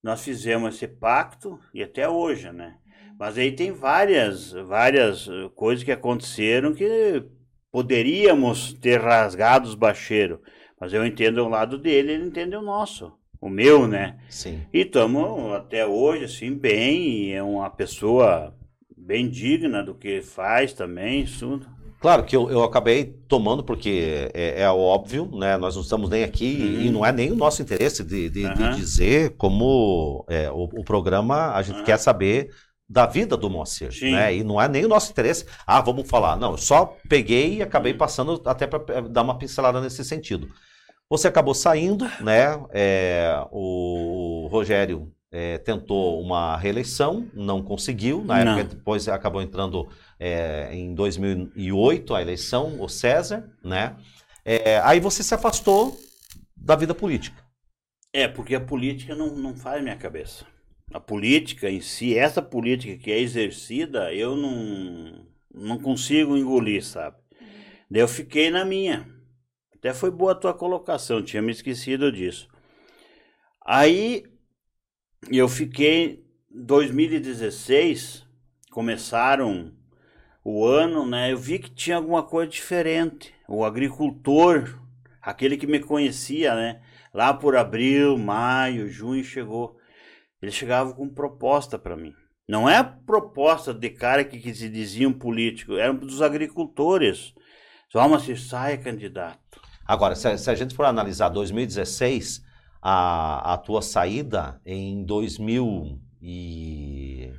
nós 0.03 0.23
fizemos 0.25 0.75
esse 0.75 0.89
pacto 0.89 1.59
e 1.75 1.83
até 1.83 2.09
hoje, 2.09 2.51
né? 2.53 2.77
Mas 3.19 3.39
aí 3.39 3.53
tem 3.53 3.73
várias, 3.73 4.53
várias 4.53 5.29
eh, 5.29 5.51
coisas 5.55 5.85
que 5.85 5.93
aconteceram 5.93 6.75
que 6.75 7.25
poderíamos 7.73 8.75
ter 8.75 9.01
rasgado 9.01 9.69
os 9.69 9.75
bacheiros. 9.75 10.39
Mas 10.81 10.93
eu 10.93 11.05
entendo 11.07 11.39
o 11.45 11.49
lado 11.49 11.79
dele, 11.79 12.13
ele 12.13 12.27
entende 12.27 12.55
o 12.57 12.63
nosso, 12.63 13.13
o 13.41 13.49
meu, 13.49 13.89
né? 13.89 14.19
Sim. 14.29 14.61
E 14.73 14.81
estamos 14.81 15.53
até 15.55 15.87
hoje, 15.87 16.25
assim, 16.25 16.53
bem, 16.55 17.27
e 17.27 17.33
é 17.33 17.43
uma 17.43 17.71
pessoa 17.71 18.55
bem 18.97 19.29
digna 19.29 19.83
do 19.83 19.95
que 19.95 20.23
faz 20.23 20.73
também, 20.73 21.25
tudo. 21.27 21.67
Claro 22.01 22.25
que 22.25 22.35
eu, 22.35 22.51
eu 22.51 22.65
acabei 22.65 23.05
tomando, 23.29 23.63
porque 23.63 24.29
é, 24.35 24.63
é 24.63 24.69
óbvio, 24.71 25.31
né? 25.37 25.57
Nós 25.57 25.77
não 25.77 25.83
estamos 25.83 26.11
nem 26.11 26.25
aqui 26.25 26.45
Uhum. 26.45 26.87
e 26.87 26.91
não 26.91 27.07
é 27.07 27.13
nem 27.13 27.31
o 27.31 27.37
nosso 27.37 27.63
interesse 27.63 28.03
de, 28.03 28.29
de- 28.29 28.49
de 28.49 28.49
Aham. 28.49 28.77
dizer 28.77 29.37
como 29.37 30.25
é, 30.29 30.51
o, 30.51 30.65
o 30.65 30.85
programa 30.85 31.53
a 31.55 31.63
gente 31.63 31.77
Aham. 31.77 31.85
quer 31.85 31.99
saber 31.99 32.51
da 32.93 33.07
vida 33.07 33.37
do 33.37 33.49
Moacir, 33.49 33.91
né? 34.03 34.37
E 34.37 34.45
não 34.45 34.61
é 34.61 34.69
nem 34.69 34.85
o 34.85 34.89
nosso 34.89 35.11
interesse. 35.11 35.47
Ah, 35.67 35.81
vamos 35.81 36.07
falar. 36.09 36.37
Não, 36.37 36.53
eu 36.53 36.59
só 36.59 36.95
peguei 37.09 37.55
e 37.55 37.63
Uhum. 37.63 37.63
acabei 37.63 37.95
passando 37.95 38.43
até 38.45 38.67
para 38.67 39.01
dar 39.03 39.23
uma 39.23 39.39
pincelada 39.39 39.81
nesse 39.81 40.05
sentido. 40.05 40.49
Você 41.09 41.27
acabou 41.29 41.55
saindo, 41.55 42.05
né? 42.21 42.63
É, 42.71 43.45
o, 43.51 44.45
o 44.45 44.49
Rogério 44.49 45.11
é, 45.31 45.57
tentou 45.59 46.21
uma 46.21 46.57
reeleição, 46.59 47.27
não 47.35 47.63
conseguiu. 47.63 48.23
Na 48.25 48.45
Não. 48.45 48.59
época, 48.59 48.75
depois 48.77 49.09
acabou 49.09 49.41
entrando 49.41 49.89
é, 50.21 50.69
em 50.75 50.95
2008 50.95 52.15
a 52.15 52.21
eleição, 52.21 52.79
o 52.81 52.89
César, 52.89 53.51
né? 53.65 53.97
É, 54.45 54.79
aí 54.81 55.01
você 55.01 55.23
se 55.23 55.35
afastou 55.35 55.97
da 56.57 56.77
vida 56.77 56.95
política. 56.95 57.43
É, 58.13 58.29
porque 58.29 58.55
a 58.55 58.61
política 58.61 59.15
não, 59.15 59.35
não 59.35 59.55
faz 59.57 59.83
minha 59.83 59.97
cabeça. 59.97 60.45
A 60.93 61.01
política 61.01 61.71
em 61.71 61.81
si, 61.81 62.17
essa 62.17 62.43
política 62.43 63.03
que 63.03 63.11
é 63.11 63.19
exercida, 63.19 64.13
eu 64.13 64.37
não, 64.37 65.27
não 65.55 65.79
consigo 65.79 66.37
engolir, 66.37 66.85
sabe? 66.85 67.17
Daí 67.91 68.03
eu 68.03 68.09
fiquei 68.09 68.51
na 68.51 68.65
minha. 68.65 69.09
Até 69.75 69.93
foi 69.93 70.11
boa 70.11 70.33
a 70.33 70.37
tua 70.37 70.55
colocação, 70.55 71.23
tinha 71.23 71.43
me 71.43 71.51
esquecido 71.51 72.13
disso. 72.13 72.49
Aí 73.65 74.25
eu 75.31 75.49
fiquei 75.49 76.25
2016, 76.51 78.27
começaram 78.71 79.73
o 80.45 80.65
ano, 80.65 81.07
né? 81.07 81.33
Eu 81.33 81.39
vi 81.39 81.59
que 81.59 81.71
tinha 81.71 81.97
alguma 81.97 82.23
coisa 82.23 82.51
diferente. 82.51 83.33
O 83.49 83.65
agricultor, 83.65 84.79
aquele 85.21 85.57
que 85.57 85.67
me 85.67 85.81
conhecia, 85.81 86.55
né? 86.55 86.83
Lá 87.15 87.33
por 87.33 87.57
abril, 87.57 88.19
maio, 88.19 88.89
junho 88.89 89.23
chegou. 89.23 89.79
Ele 90.43 90.51
chegava 90.53 90.93
com 90.93 91.09
proposta 91.09 91.79
para 91.79 91.97
mim. 91.97 92.13
Não 92.49 92.69
é 92.69 92.83
proposta 92.83 93.73
de 93.73 93.89
cara 93.89 94.25
que, 94.25 94.39
que 94.39 94.53
se 94.55 94.69
diziam 94.69 95.13
político, 95.13 95.77
eram 95.77 95.95
dos 95.95 96.21
agricultores. 96.21 97.33
Só 97.91 98.19
se 98.19 98.37
saia 98.37 98.77
candidato. 98.77 99.39
Agora, 99.87 100.15
se, 100.15 100.27
a- 100.29 100.37
se 100.37 100.51
a 100.51 100.55
gente 100.55 100.75
for 100.75 100.85
analisar 100.85 101.29
2016, 101.29 102.43
a, 102.83 103.55
a 103.55 103.59
tua 103.59 103.81
saída 103.83 104.61
em 104.67 105.05
2000 105.05 106.01
e 106.21 107.33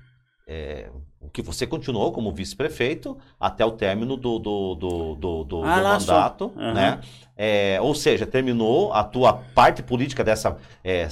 é, 0.48 0.90
que 1.34 1.42
você 1.42 1.66
continuou 1.66 2.12
como 2.12 2.32
vice-prefeito 2.32 3.18
até 3.40 3.66
o 3.66 3.72
término 3.72 4.16
do, 4.16 4.38
do, 4.38 4.76
do, 4.76 5.16
do, 5.16 5.44
do- 5.44 5.64
Ah, 5.64 5.82
mandato, 5.82 6.54
Aham. 6.56 6.74
né? 6.74 7.02
É, 7.36 7.80
ou 7.82 7.96
seja, 7.96 8.28
terminou 8.28 8.94
a 8.94 9.04
tua 9.04 9.34
parte 9.34 9.82
política 9.82 10.24
dessa 10.24 10.56
é, 10.84 11.08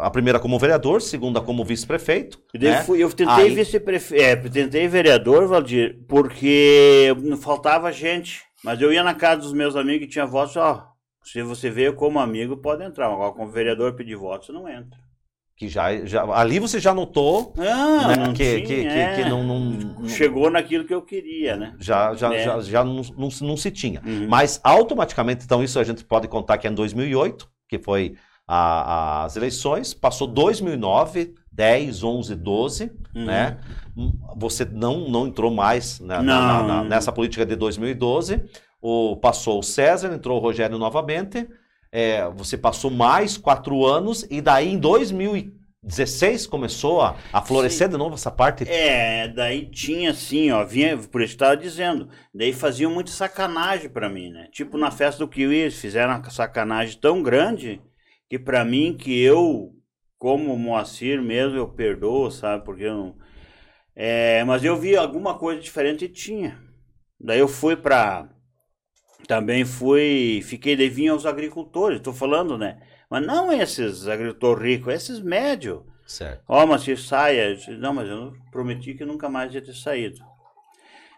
a 0.00 0.10
primeira 0.10 0.40
como 0.40 0.58
vereador, 0.58 1.00
segunda 1.00 1.40
como 1.40 1.64
vice-prefeito, 1.64 2.40
né? 2.52 2.84
eu 2.98 3.08
tentei 3.12 3.44
Aí- 3.44 3.54
vice-prefeito, 3.54 4.20
é, 4.24 4.34
tentei 4.34 4.88
vereador, 4.88 5.46
Valdir, 5.46 6.00
porque 6.08 7.14
faltava 7.40 7.92
gente. 7.92 8.42
Mas 8.64 8.80
eu 8.80 8.92
ia 8.92 9.02
na 9.04 9.14
casa 9.14 9.42
dos 9.42 9.52
meus 9.52 9.76
amigos 9.76 10.06
que 10.06 10.12
tinha 10.12 10.26
voto, 10.26 10.58
ó, 10.58 10.82
Se 11.24 11.40
você 11.42 11.70
veio 11.70 11.94
como 11.94 12.18
amigo, 12.18 12.56
pode 12.56 12.82
entrar. 12.82 13.06
Agora, 13.06 13.30
como 13.32 13.48
vereador 13.48 13.94
pedir 13.94 14.16
voto, 14.16 14.46
você 14.46 14.52
não 14.52 14.68
entra. 14.68 14.98
Que 15.56 15.68
já, 15.68 16.04
já, 16.04 16.24
ali 16.34 16.58
você 16.58 16.80
já 16.80 16.92
notou 16.94 17.52
Não, 17.56 18.08
né, 18.08 18.16
não 18.16 18.32
que, 18.32 18.42
tinha, 18.42 18.60
que, 18.66 18.82
que, 18.82 18.88
é. 18.88 19.14
que 19.16 19.28
não, 19.28 19.44
não- 19.44 20.08
Chegou 20.08 20.50
naquilo 20.50 20.84
que 20.84 20.94
eu 20.94 21.02
queria, 21.02 21.56
né? 21.56 21.74
já, 21.78 22.14
já, 22.14 22.34
É. 22.34 22.44
já, 22.44 22.60
já 22.60 22.84
não, 22.84 23.02
não, 23.16 23.30
se- 23.30 23.44
não 23.44 23.56
se 23.56 23.70
tinha. 23.70 24.02
Uhum. 24.04 24.26
Mas 24.28 24.60
automaticamente, 24.64 25.44
então, 25.44 25.62
isso 25.62 25.78
a 25.78 25.84
gente 25.84 26.04
pode 26.04 26.26
contar 26.26 26.58
que 26.58 26.66
é 26.66 26.70
em 26.70 26.74
2008, 26.74 27.48
que 27.68 27.78
foi 27.78 28.14
a- 28.48 29.24
as 29.24 29.36
eleições, 29.36 29.94
passou 29.94 30.26
2009, 30.26 31.34
10, 31.52 32.02
11, 32.02 32.34
12, 32.34 32.90
Uhum. 33.14 33.24
né? 33.26 33.58
Você 34.36 34.64
não, 34.64 35.08
não 35.08 35.26
entrou 35.28 35.50
mais 35.50 36.00
Não. 36.00 36.22
na- 36.22 36.62
na- 36.62 36.84
nessa 36.84 37.12
política 37.12 37.44
de 37.46 37.54
2012. 37.56 38.42
O, 38.80 39.16
passou 39.16 39.60
o 39.60 39.62
César, 39.62 40.12
entrou 40.12 40.38
o 40.38 40.40
Rogério 40.40 40.76
novamente. 40.78 41.46
É, 41.92 42.26
você 42.30 42.56
passou 42.56 42.90
mais 42.90 43.36
quatro 43.36 43.84
anos 43.84 44.26
e 44.30 44.40
daí 44.40 44.72
em 44.72 44.78
2016 44.78 46.46
começou 46.46 47.02
a, 47.02 47.16
a 47.30 47.42
florescer 47.42 47.86
de 47.88 47.98
novo 47.98 48.14
essa 48.14 48.30
parte. 48.30 48.64
É, 48.66 49.28
daí 49.28 49.66
tinha 49.66 50.10
assim, 50.12 50.50
ó, 50.50 50.64
vinha, 50.64 50.96
por 50.96 51.20
isso 51.20 51.36
que 51.36 51.42
eu 51.42 51.48
tava 51.48 51.60
dizendo, 51.60 52.08
daí 52.34 52.52
faziam 52.54 52.90
muito 52.90 53.10
sacanagem 53.10 53.90
pra 53.90 54.08
mim, 54.08 54.30
né? 54.30 54.48
Tipo 54.50 54.78
na 54.78 54.90
festa 54.90 55.18
do 55.18 55.28
Kiwi, 55.28 55.54
eles 55.54 55.78
fizeram 55.78 56.14
uma 56.14 56.30
sacanagem 56.30 56.98
tão 56.98 57.22
grande 57.22 57.82
que 58.32 58.38
pra 58.38 58.64
mim, 58.64 58.96
que 58.96 59.20
eu, 59.20 59.74
como 60.16 60.56
Moacir 60.56 61.20
mesmo, 61.20 61.58
eu 61.58 61.68
perdoo, 61.68 62.30
sabe? 62.30 62.64
Porque 62.64 62.84
eu 62.84 62.94
não... 62.94 63.16
É, 63.94 64.42
mas 64.44 64.64
eu 64.64 64.74
vi 64.74 64.96
alguma 64.96 65.38
coisa 65.38 65.60
diferente 65.60 66.06
e 66.06 66.08
tinha. 66.08 66.58
Daí 67.20 67.38
eu 67.38 67.46
fui 67.46 67.76
pra... 67.76 68.31
Também 69.26 69.64
fui, 69.64 70.40
fiquei, 70.44 70.76
daí 70.76 70.88
vinha 70.88 71.14
os 71.14 71.24
agricultores, 71.26 72.00
tô 72.00 72.12
falando, 72.12 72.58
né? 72.58 72.78
Mas 73.08 73.24
não 73.26 73.52
esses 73.52 74.06
agricultores 74.08 74.62
ricos, 74.64 74.92
esses 74.94 75.20
médios. 75.20 75.82
Certo. 76.06 76.44
Ó, 76.48 76.66
mas 76.66 76.82
se 76.82 76.96
saia. 76.96 77.54
Disse, 77.54 77.70
Não, 77.72 77.94
mas 77.94 78.08
eu 78.08 78.32
prometi 78.50 78.94
que 78.94 79.04
nunca 79.04 79.28
mais 79.28 79.54
ia 79.54 79.62
ter 79.62 79.74
saído. 79.74 80.20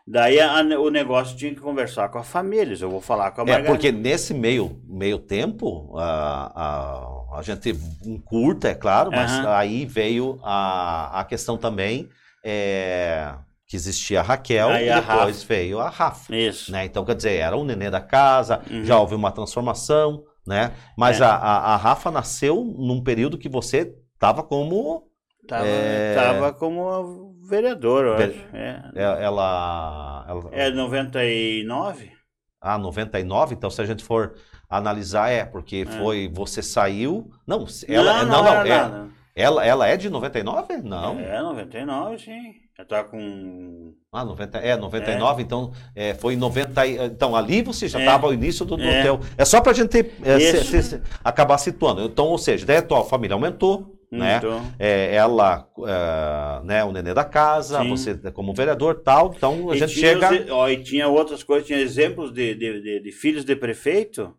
Daí 0.07 0.39
a- 0.41 0.61
o 0.79 0.91
negócio 0.91 1.37
tinha 1.37 1.55
que 1.55 1.61
conversar 1.61 2.09
com 2.11 2.19
a 2.19 2.25
família. 2.25 2.77
Eu 2.81 2.91
vou 2.91 3.01
falar 3.01 3.31
com 3.33 3.41
a 3.41 3.45
É, 3.45 3.51
Margarida. 3.53 3.73
porque 3.77 3.93
nesse 3.93 4.33
meio, 4.33 4.81
meio 4.87 5.19
tempo, 5.19 5.97
a, 5.99 7.33
a, 7.35 7.39
a 7.39 7.43
gente 7.43 7.71
encurta, 8.07 8.69
é 8.69 8.75
claro, 8.75 9.13
mas 9.13 9.43
Aham. 9.43 9.49
aí 9.59 9.85
veio 9.85 10.41
a, 10.43 11.21
a 11.21 11.25
questão 11.25 11.59
também 11.59 12.09
é, 12.43 13.35
que 13.67 13.77
existia 13.77 14.21
a 14.21 14.23
Raquel 14.23 14.69
Aí 14.69 14.87
e 14.87 14.91
a 14.91 15.01
depois 15.01 15.43
veio 15.43 15.81
a 15.81 15.89
Rafa. 15.89 16.35
Isso. 16.35 16.71
Né? 16.71 16.85
Então, 16.85 17.05
quer 17.05 17.15
dizer, 17.15 17.37
era 17.39 17.57
o 17.57 17.65
nenê 17.65 17.91
da 17.91 18.01
casa, 18.01 18.61
Uhum. 18.71 18.85
já 18.85 18.99
houve 18.99 19.15
uma 19.15 19.33
transformação, 19.33 20.23
né? 20.47 20.73
Mas 20.97 21.21
É. 21.21 21.25
a, 21.25 21.35
a, 21.35 21.75
a 21.75 21.77
Rafa 21.77 22.11
nasceu 22.11 22.63
num 22.63 23.03
período 23.03 23.39
que 23.39 23.49
você 23.49 23.95
estava 24.15 24.43
como. 24.43 25.05
Tava, 25.49 25.67
É. 25.67 26.15
tava 26.15 26.53
como 26.53 27.35
vereador, 27.49 28.05
eu 28.07 28.17
Ve- 28.17 28.25
acho. 28.25 28.57
É. 28.57 28.83
é, 28.95 29.03
Ela. 29.25 30.25
ela 30.29 30.49
É 30.53 30.71
99? 30.71 32.13
Ah, 32.61 32.79
99, 32.79 33.55
então 33.55 33.69
se 33.71 33.81
a 33.83 33.85
gente 33.85 34.03
for 34.03 34.35
analisar, 34.71 35.31
é, 35.31 35.45
porque 35.45 35.85
foi. 35.85 36.31
Você 36.33 36.63
saiu. 36.63 37.31
Não, 37.47 37.67
ela. 37.89 38.25
Não, 38.25 38.43
não, 38.43 38.47
era 38.53 38.69
é, 38.69 38.79
nada. 38.79 39.09
ela, 39.37 39.67
ela 39.67 39.87
é 39.89 39.97
de 39.97 40.09
99? 40.09 40.79
Não. 40.79 41.19
É, 41.21 41.41
99, 41.43 42.19
sim. 42.19 42.55
Já 42.77 42.85
tá 42.85 43.05
com. 43.05 43.95
Ah, 44.13 44.25
90, 44.25 44.59
é, 44.59 44.77
99, 44.77 45.43
então 45.43 45.73
é, 45.95 46.13
foi 46.15 46.35
em 46.35 46.37
90. 46.37 46.85
e- 46.87 46.97
Então 47.07 47.37
ali 47.37 47.63
você 47.63 47.87
já 47.87 48.01
É. 48.01 48.03
estava 48.03 48.27
ao 48.27 48.35
início 48.35 48.65
do, 48.65 48.77
do 48.77 48.83
É. 48.83 49.03
teu. 49.03 49.21
É 49.39 49.45
só 49.45 49.61
pra 49.61 49.73
gente 49.73 49.97
é, 50.25 50.41
se- 50.41 50.65
se- 50.65 50.83
se- 50.83 51.03
acabar 51.23 51.59
situando. 51.59 52.03
Então, 52.03 52.27
ou 52.27 52.39
seja, 52.39 52.67
daí 52.67 52.79
a 52.79 52.83
tua 52.83 53.05
família 53.05 53.35
aumentou, 53.35 53.97
né? 54.11 54.39
Então, 54.39 54.61
É, 54.79 55.15
ela, 55.15 55.69
é, 55.87 56.65
né, 56.65 56.85
o 56.85 56.91
nenê 56.91 57.15
da 57.15 57.25
casa, 57.25 57.81
Sim. 57.81 57.91
você 57.91 58.15
como 58.33 58.53
vereador 58.53 59.03
tal, 59.05 59.33
então 59.37 59.71
a 59.71 59.77
e 59.77 59.79
gente 59.79 59.95
tinha 59.95 60.15
chega. 60.21 60.53
ó, 60.53 60.69
e 60.69 60.83
tinha 60.83 61.07
outras 61.07 61.45
coisas, 61.45 61.67
tinha 61.67 61.79
exemplos 61.79 62.33
de, 62.33 62.55
de, 62.57 62.81
de- 62.81 63.01
de 63.01 63.13
filhos 63.13 63.45
de 63.45 63.55
prefeito 63.55 64.35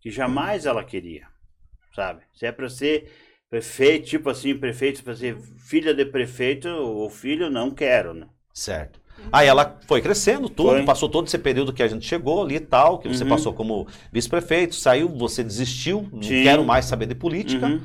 que 0.00 0.10
jamais 0.12 0.64
ela 0.64 0.84
queria, 0.84 1.26
sabe? 1.94 2.22
Se 2.34 2.46
é 2.46 2.52
para 2.52 2.68
ser 2.68 3.10
prefeito, 3.50 4.08
tipo 4.08 4.30
assim, 4.30 4.56
prefeito, 4.56 5.02
para 5.04 5.16
ser 5.16 5.36
filha 5.58 5.92
de 5.94 6.04
prefeito, 6.06 6.68
ou 6.68 7.10
filho, 7.10 7.50
não 7.50 7.70
quero, 7.70 8.14
né? 8.14 8.28
Certo. 8.52 9.00
Aí 9.30 9.46
ela 9.46 9.78
foi 9.86 10.00
crescendo, 10.00 10.48
tudo, 10.48 10.70
Foi. 10.70 10.84
passou 10.84 11.08
todo 11.08 11.26
esse 11.26 11.38
período 11.38 11.72
que 11.74 11.82
a 11.82 11.88
gente 11.88 12.06
chegou 12.06 12.42
ali 12.42 12.56
e 12.56 12.60
tal, 12.60 12.98
que 12.98 13.08
você 13.08 13.22
Uhum. 13.22 13.28
passou 13.28 13.52
como 13.52 13.86
vice-prefeito, 14.10 14.74
saiu, 14.74 15.08
você 15.08 15.44
desistiu, 15.44 16.08
não 16.10 16.22
Sim. 16.22 16.42
quero 16.42 16.64
mais 16.64 16.86
saber 16.86 17.06
de 17.06 17.14
política. 17.14 17.66
Uhum. 17.66 17.82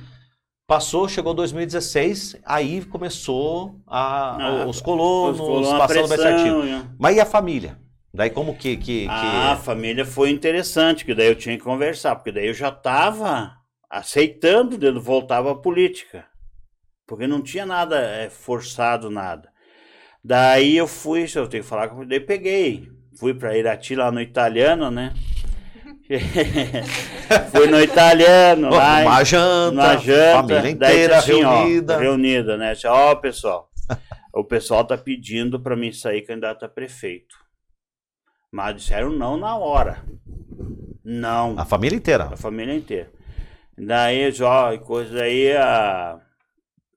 Passou, 0.68 1.08
chegou 1.10 1.34
2016, 1.34 2.38
aí 2.44 2.84
começou 2.86 3.76
a, 3.86 4.64
Ah, 4.64 4.66
os 4.66 4.82
colonos, 4.82 5.40
Os 5.40 5.46
colonos, 5.46 5.70
a 5.74 5.78
passando 5.78 6.08
pressão, 6.08 6.18
certinho. 6.18 6.64
né? 6.64 6.90
Mas 6.98 7.18
e 7.18 7.20
a 7.20 7.26
família? 7.26 7.78
Daí 8.14 8.30
como 8.30 8.56
que... 8.56 8.78
que, 8.78 9.06
Ah, 9.08 9.52
A 9.54 9.56
que... 9.58 9.64
família 9.64 10.06
foi 10.06 10.30
interessante, 10.32 11.06
que 11.06 11.14
daí 11.14 11.28
eu 11.28 11.36
tinha 11.36 11.58
que 11.58 11.64
conversar, 11.64 12.16
porque 12.16 12.32
daí 12.32 12.48
eu 12.48 12.54
já 12.54 12.70
estava 12.70 13.56
aceitando 13.96 14.78
de 14.78 14.92
voltar 14.92 15.46
à 15.46 15.56
política. 15.56 16.26
Porque 17.08 17.28
não 17.28 17.42
tinha 17.42 17.66
nada 17.66 18.00
é, 18.00 18.30
forçado, 18.30 19.10
nada. 19.10 19.50
Daí 20.24 20.76
eu 20.76 20.88
fui, 20.88 21.26
eu 21.36 21.48
tenho 21.48 21.64
que 21.64 21.70
falar 21.70 21.88
com 21.88 22.06
daí 22.06 22.20
peguei. 22.20 22.92
Fui 23.18 23.34
para 23.34 23.58
Irati 23.58 23.96
lá 23.96 24.12
no 24.12 24.20
italiano, 24.20 24.92
né? 24.92 25.14
fui 27.52 27.68
no 27.68 27.80
italiano 27.80 28.70
lá. 28.70 29.02
uma 29.02 29.24
janta, 29.24 29.72
uma 29.72 29.98
janta, 29.98 30.34
família 30.34 30.76
daí 30.76 30.94
inteira 30.94 31.18
assim, 31.18 31.44
ó, 31.44 31.60
reunida. 31.60 31.98
reunida, 31.98 32.58
né? 32.58 32.74
Ó, 32.86 33.16
pessoal, 33.16 33.70
o 34.34 34.44
pessoal 34.44 34.84
tá 34.84 34.98
pedindo 34.98 35.60
para 35.60 35.76
mim 35.76 35.92
sair 35.92 36.24
candidato 36.24 36.66
a 36.66 36.70
prefeito. 36.70 37.36
Mas 38.52 38.76
disseram 38.76 39.12
não 39.12 39.38
na 39.38 39.56
hora. 39.56 40.04
Não. 41.04 41.58
A 41.58 41.66
família 41.66 41.96
inteira. 41.96 42.26
A 42.26 42.38
família 42.38 42.76
inteira. 42.76 43.15
Daí, 43.78 44.34
ó, 44.42 44.72
e 44.74 44.80
coisa 44.80 45.22
aí, 45.24 45.52
a... 45.56 46.18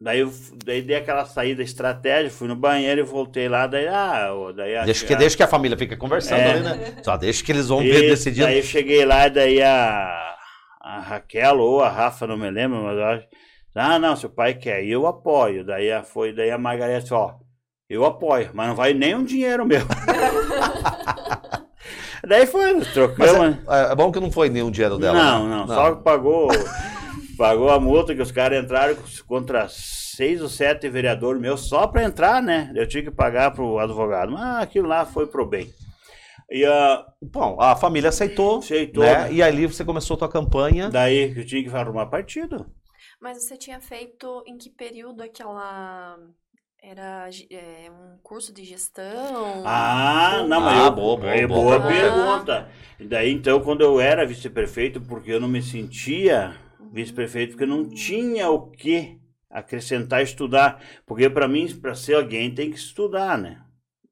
daí, 0.01 0.21
eu, 0.21 0.33
daí 0.65 0.81
dei 0.81 0.97
aquela 0.97 1.25
saída 1.25 1.63
estratégia, 1.63 2.31
fui 2.31 2.47
no 2.47 2.55
banheiro 2.55 3.01
e 3.01 3.05
voltei 3.05 3.49
lá, 3.49 3.67
daí, 3.67 3.89
ah, 3.89 4.29
daí 4.55 4.77
a- 4.77 4.85
Deixa 4.85 5.05
que, 5.05 5.13
a- 5.15 5.17
deixa 5.17 5.37
que 5.37 5.43
a 5.43 5.49
família 5.49 5.77
fique 5.77 5.97
conversando 5.97 6.41
É. 6.41 6.51
ali, 6.53 6.63
né? 6.63 6.97
Só 7.03 7.17
deixa 7.17 7.45
que 7.45 7.51
eles 7.51 7.67
vão 7.69 7.83
Isso, 7.83 7.93
ver 7.93 8.09
decidindo. 8.11 8.47
Daí 8.47 8.59
eu 8.59 8.63
cheguei 8.63 9.05
lá, 9.05 9.27
e 9.27 9.31
daí 9.31 9.61
a, 9.63 10.37
a 10.81 11.01
Raquel 11.01 11.59
ou 11.59 11.83
a 11.83 11.89
Rafa, 11.89 12.27
não 12.29 12.37
me 12.37 12.49
lembro, 12.51 12.83
mas 12.85 12.97
eu 12.97 13.05
acho. 13.05 13.27
Ah, 13.75 13.99
não, 13.99 14.17
seu 14.17 14.31
pai 14.31 14.55
quer, 14.55 14.83
e 14.85 14.91
eu 14.91 15.07
apoio. 15.07 15.65
Daí 15.65 15.91
a, 15.93 16.03
foi, 16.03 16.33
daí 16.33 16.51
a 16.51 16.59
Margareth 16.59 17.01
disse, 17.03 17.15
ó, 17.15 17.35
eu 17.89 18.05
apoio, 18.05 18.51
mas 18.55 18.69
não 18.69 18.75
vai 18.75 18.93
nem 18.95 19.15
um 19.15 19.25
dinheiro 19.25 19.65
meu. 19.67 19.83
daí 22.29 22.47
foi, 22.47 22.75
Mas 22.75 22.93
trocamos. 22.93 23.57
é, 23.69 23.93
é 23.93 23.95
bom 23.95 24.13
que 24.13 24.21
não 24.21 24.31
foi 24.31 24.49
nenhum 24.49 24.71
dinheiro 24.71 24.99
dela. 24.99 25.19
não, 25.19 25.49
né? 25.49 25.57
não, 25.57 25.67
só 25.67 25.95
que 25.95 26.03
pagou, 26.03 26.49
pagou 27.37 27.71
a 27.71 27.81
multa 27.81 28.15
que 28.15 28.23
os 28.23 28.31
caras 28.31 28.63
entraram 28.63 28.97
contra 29.27 29.67
seis 29.69 30.43
ou 30.43 30.49
sete 30.49 30.89
vereadores 30.89 31.41
meus 31.41 31.69
só 31.69 31.87
para 31.87 32.05
entrar, 32.05 32.43
né? 32.43 32.73
Eu 32.75 32.87
tinha 32.89 33.03
que 33.03 33.11
pagar 33.11 33.53
pro 33.53 33.79
advogado. 33.79 34.33
Mas 34.33 34.63
aquilo 34.63 34.89
lá 34.89 35.05
foi 35.07 35.27
pro 35.27 35.47
bem. 35.47 35.73
E 36.51 36.65
a. 36.65 37.05
Bom, 37.21 37.61
a 37.61 37.77
família 37.77 38.09
aceitou, 38.09 38.59
Aceitou, 38.59 39.05
né? 39.05 39.25
né? 39.25 39.33
E 39.33 39.43
ali 39.43 39.67
você 39.67 39.85
começou 39.85 40.15
a 40.15 40.19
tua 40.19 40.29
campanha. 40.31 40.89
Daí 40.89 41.35
que 41.35 41.41
eu 41.41 41.47
tinha 41.47 41.63
que 41.63 41.77
arrumar 41.77 42.07
partido. 42.07 42.67
Mas 43.21 43.43
você 43.45 43.57
tinha 43.57 43.81
feito 43.81 44.43
em 44.47 44.57
que 44.57 44.71
período 44.71 45.23
aquela. 45.23 46.17
Era 46.81 47.29
é, 47.51 47.91
um 47.91 48.19
curso 48.23 48.53
de 48.53 48.65
gestão? 48.65 49.63
Ah, 49.67 50.45
não, 50.49 50.61
mas 50.61 50.79
Ah, 50.79 50.87
eu, 50.87 50.91
boa, 50.91 51.17
boa, 51.17 51.35
é 51.35 51.47
boa 51.47 51.61
boa 51.63 51.81
pergunta. 51.81 52.45
pergunta. 52.47 52.69
E 53.01 53.05
daí, 53.07 53.33
então, 53.33 53.61
quando 53.61 53.81
eu 53.83 54.01
era 54.01 54.25
vice-prefeito, 54.27 55.01
porque 55.01 55.33
eu 55.33 55.41
não 55.41 55.49
me 55.49 55.61
sentia 55.63 56.55
vice-prefeito, 56.93 57.53
porque 57.53 57.65
eu 57.65 57.69
não 57.69 57.89
tinha 57.89 58.49
o 58.49 58.71
que 58.71 59.19
acrescentar 59.51 60.23
estudar. 60.23 60.83
Porque 61.05 61.29
para 61.29 61.49
mim, 61.49 61.67
para 61.81 61.95
ser 61.95 62.15
alguém, 62.15 62.55
tem 62.55 62.71
que 62.71 62.77
estudar, 62.79 63.37
né? 63.37 63.61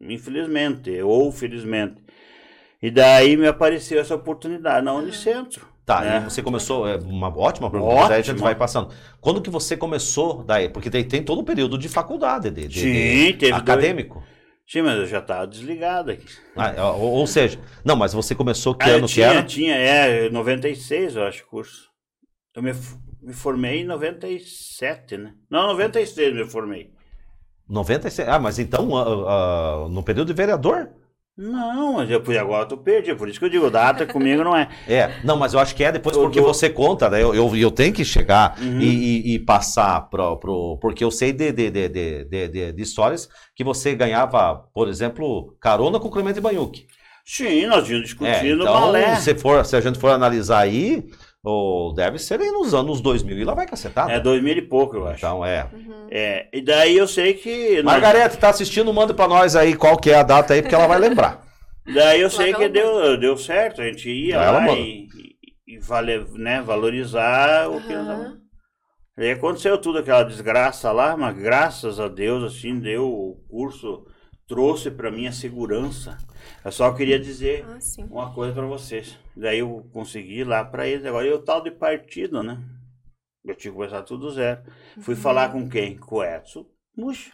Infelizmente, 0.01 1.01
ou 1.02 1.30
felizmente. 1.32 2.02
E 2.82 2.90
daí 2.90 3.36
me 3.36 3.47
apareceu 3.47 4.01
essa 4.01 4.14
oportunidade 4.14 4.84
na 4.84 4.93
Unicentro. 4.94 5.66
Tá, 5.86 6.04
É. 6.04 6.16
e 6.18 6.24
você 6.24 6.42
começou, 6.42 6.86
é 6.88 6.96
uma 6.96 7.28
ótima 7.28 7.70
pergunta, 7.70 7.92
Ótima. 7.94 8.08
daí 8.08 8.18
a 8.20 8.22
gente 8.24 8.40
vai 8.40 8.56
passando. 8.56 8.92
Quando 9.20 9.40
que 9.40 9.48
você 9.48 9.76
começou, 9.76 10.42
daí, 10.42 10.68
porque 10.68 10.90
daí 10.90 11.04
tem 11.04 11.22
todo 11.22 11.38
o 11.42 11.44
período 11.44 11.78
de 11.78 11.88
faculdade, 11.88 12.50
de, 12.50 12.66
de- 12.66 12.80
Sim, 12.80 12.92
de 12.92 13.32
teve 13.34 13.52
dois- 13.52 13.62
acadêmico. 13.62 14.20
Sim, 14.68 14.82
mas 14.82 14.98
eu 14.98 15.06
já 15.06 15.20
estava 15.20 15.46
desligado 15.46 16.10
aqui. 16.10 16.26
Ah, 16.56 16.90
ou, 16.94 17.12
ou 17.12 17.26
seja, 17.28 17.60
não, 17.84 17.94
mas 17.94 18.12
você 18.12 18.34
começou 18.34 18.74
que 18.74 18.84
Ah, 18.90 18.94
ano 18.94 19.06
que 19.06 19.14
tinha, 19.14 19.26
era? 19.28 19.42
tinha, 19.44 19.74
é, 19.76 20.28
96, 20.28 21.14
eu 21.14 21.22
acho, 21.22 21.44
o 21.44 21.46
curso. 21.46 21.86
Eu 22.52 22.64
me, 22.64 22.72
me 23.22 23.32
formei 23.32 23.82
em 23.82 23.84
97, 23.84 25.16
né? 25.16 25.34
Não, 25.48 25.68
96 25.68 26.34
me 26.34 26.44
formei. 26.46 26.90
96. 27.68 28.28
Ah, 28.28 28.40
mas 28.40 28.58
então, 28.58 28.96
ah, 28.96 29.84
ah, 29.84 29.88
no 29.88 30.02
período 30.02 30.26
de 30.28 30.34
vereador? 30.34 30.90
Não, 31.38 31.92
mas 31.94 32.10
eu 32.10 32.24
fui 32.24 32.38
agora 32.38 32.62
eu 32.64 32.68
tô 32.68 32.78
perdido, 32.78 33.16
por 33.18 33.28
isso 33.28 33.38
que 33.38 33.44
eu 33.44 33.50
digo, 33.50 33.70
data 33.70 34.06
comigo 34.06 34.42
não 34.42 34.56
é. 34.56 34.68
É, 34.88 35.10
não, 35.22 35.36
mas 35.36 35.52
eu 35.52 35.60
acho 35.60 35.74
que 35.76 35.84
é 35.84 35.92
depois 35.92 36.16
porque 36.16 36.40
tô- 36.40 36.46
você 36.46 36.70
conta, 36.70 37.10
né? 37.10 37.22
Eu, 37.22 37.34
eu, 37.34 37.54
eu 37.56 37.70
tenho 37.70 37.92
que 37.92 38.04
chegar 38.06 38.58
Uhum. 38.58 38.80
e, 38.80 39.32
e- 39.32 39.34
e 39.34 39.38
passar 39.38 40.08
pro, 40.08 40.38
pro. 40.38 40.78
Porque 40.80 41.04
eu 41.04 41.10
sei 41.10 41.32
de, 41.34 41.52
de, 41.52 41.70
de, 41.70 41.88
de, 41.90 42.24
de, 42.48 42.72
de- 42.72 42.82
histórias 42.82 43.28
que 43.54 43.62
você 43.62 43.94
ganhava, 43.94 44.54
por 44.72 44.88
exemplo, 44.88 45.54
carona 45.60 46.00
com 46.00 46.08
o 46.08 46.10
Clemente 46.10 46.40
Banhuc. 46.40 46.86
Sim, 47.22 47.66
nós 47.66 47.84
tínhamos 47.84 48.08
É, 48.08 48.12
discutindo 48.14 48.62
então, 48.62 48.72
balé. 48.72 49.16
se, 49.16 49.34
for, 49.34 49.64
se 49.66 49.76
a 49.76 49.80
gente 49.80 49.98
for 49.98 50.12
analisar 50.12 50.60
aí, 50.60 51.04
ou 51.48 51.94
deve 51.94 52.18
ser 52.18 52.40
aí 52.40 52.51
nos 52.51 52.74
anos 52.74 53.01
2000 53.01 53.39
e 53.39 53.44
lá 53.44 53.55
vai 53.55 53.66
cacetada. 53.66 54.10
É 54.12 54.18
dois 54.18 54.43
mil 54.43 54.56
e 54.56 54.62
pouco, 54.62 54.97
eu 54.97 55.06
acho. 55.06 55.18
Então, 55.18 55.44
é. 55.44 55.68
Uhum. 55.73 56.09
É, 56.10 56.48
e 56.52 56.60
daí 56.60 56.97
eu 56.97 57.06
sei 57.06 57.35
que. 57.35 57.77
nós- 57.82 57.85
Margarete, 57.85 58.36
tá 58.36 58.48
assistindo? 58.48 58.93
Manda 58.93 59.14
pra 59.14 59.28
nós 59.28 59.55
aí 59.55 59.77
qual 59.77 59.97
que 59.97 60.10
é 60.10 60.16
a 60.16 60.23
data 60.24 60.55
aí, 60.55 60.60
porque 60.62 60.74
ela 60.74 60.89
vai 60.89 60.98
lembrar. 60.98 61.47
Daí 61.94 62.20
eu 62.20 62.28
sei 62.28 62.52
que 62.52 62.68
deu, 62.68 63.16
deu 63.16 63.36
certo, 63.36 63.81
a 63.81 63.85
gente 63.85 64.10
ia 64.10 64.35
Ela 64.35 64.51
lá 64.51 64.60
manda. 64.62 64.73
e, 64.81 65.06
e, 65.68 65.77
e 65.77 65.78
vale, 65.78 66.27
né, 66.32 66.60
valorizar 66.60 67.70
o 67.70 67.81
que 67.81 67.94
nós. 67.94 68.32
Aí 69.16 69.31
aconteceu 69.31 69.78
tudo 69.78 69.98
aquela 69.98 70.24
desgraça 70.24 70.90
lá, 70.90 71.16
mas 71.16 71.36
graças 71.39 72.01
a 72.01 72.09
Deus, 72.09 72.43
assim, 72.43 72.81
deu 72.81 73.06
o 73.06 73.36
curso, 73.48 74.05
trouxe 74.48 74.90
pra 74.90 75.12
mim 75.12 75.28
a 75.28 75.32
segurança. 75.32 76.18
Eu 76.64 76.73
só 76.73 76.93
queria 76.93 77.20
dizer 77.20 77.64
Ah, 77.68 77.78
uma 78.10 78.35
coisa 78.35 78.52
pra 78.52 78.66
vocês. 78.66 79.16
Daí 79.36 79.58
eu 79.58 79.88
consegui 79.92 80.40
ir 80.40 80.44
lá 80.44 80.64
pra 80.64 80.86
eles. 80.88 81.04
Agora 81.04 81.26
eu 81.26 81.42
tal 81.44 81.62
de 81.62 81.70
partido, 81.70 82.42
né? 82.42 82.58
Eu 83.44 83.54
tinha 83.54 83.70
que 83.70 83.76
começar 83.76 84.02
tudo 84.02 84.26
do 84.26 84.32
zero. 84.32 84.62
Fui 85.00 85.14
falar 85.14 85.52
com 85.52 85.68
quem? 85.68 85.96
Com 85.98 86.16
o 86.16 86.24
Edson 86.24 86.66
Muxa, 86.96 87.32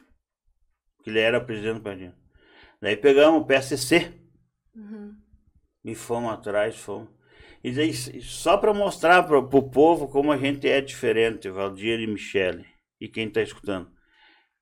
que 1.02 1.10
ele 1.10 1.20
era 1.20 1.40
presidente 1.40 1.76
do 1.76 1.82
partido. 1.82 2.14
Daí 2.80 2.96
pegamos 2.96 3.40
o 3.42 3.44
PSC 3.46 4.12
Uhum. 4.74 5.14
e 5.84 5.94
fomos 5.94 6.32
atrás, 6.32 6.76
fomos. 6.76 7.08
E 7.62 7.70
daí, 7.70 7.92
só 7.94 8.56
para 8.56 8.74
mostrar 8.74 9.22
para 9.22 9.38
o 9.38 9.70
povo 9.70 10.08
como 10.08 10.32
a 10.32 10.36
gente 10.36 10.68
é 10.68 10.80
diferente, 10.80 11.48
Valdir 11.48 12.00
e 12.00 12.06
Michele, 12.06 12.66
e 13.00 13.08
quem 13.08 13.28
está 13.28 13.40
escutando. 13.40 13.88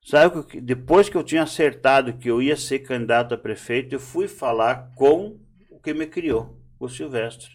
Sabe 0.02 0.44
que 0.44 0.60
depois 0.60 1.08
que 1.08 1.16
eu 1.16 1.24
tinha 1.24 1.42
acertado 1.42 2.16
que 2.18 2.30
eu 2.30 2.42
ia 2.42 2.56
ser 2.56 2.80
candidato 2.80 3.34
a 3.34 3.38
prefeito, 3.38 3.94
eu 3.94 4.00
fui 4.00 4.28
falar 4.28 4.92
com 4.94 5.40
o 5.70 5.80
que 5.80 5.94
me 5.94 6.06
criou, 6.06 6.59
o 6.80 6.88
Silvestre. 6.88 7.48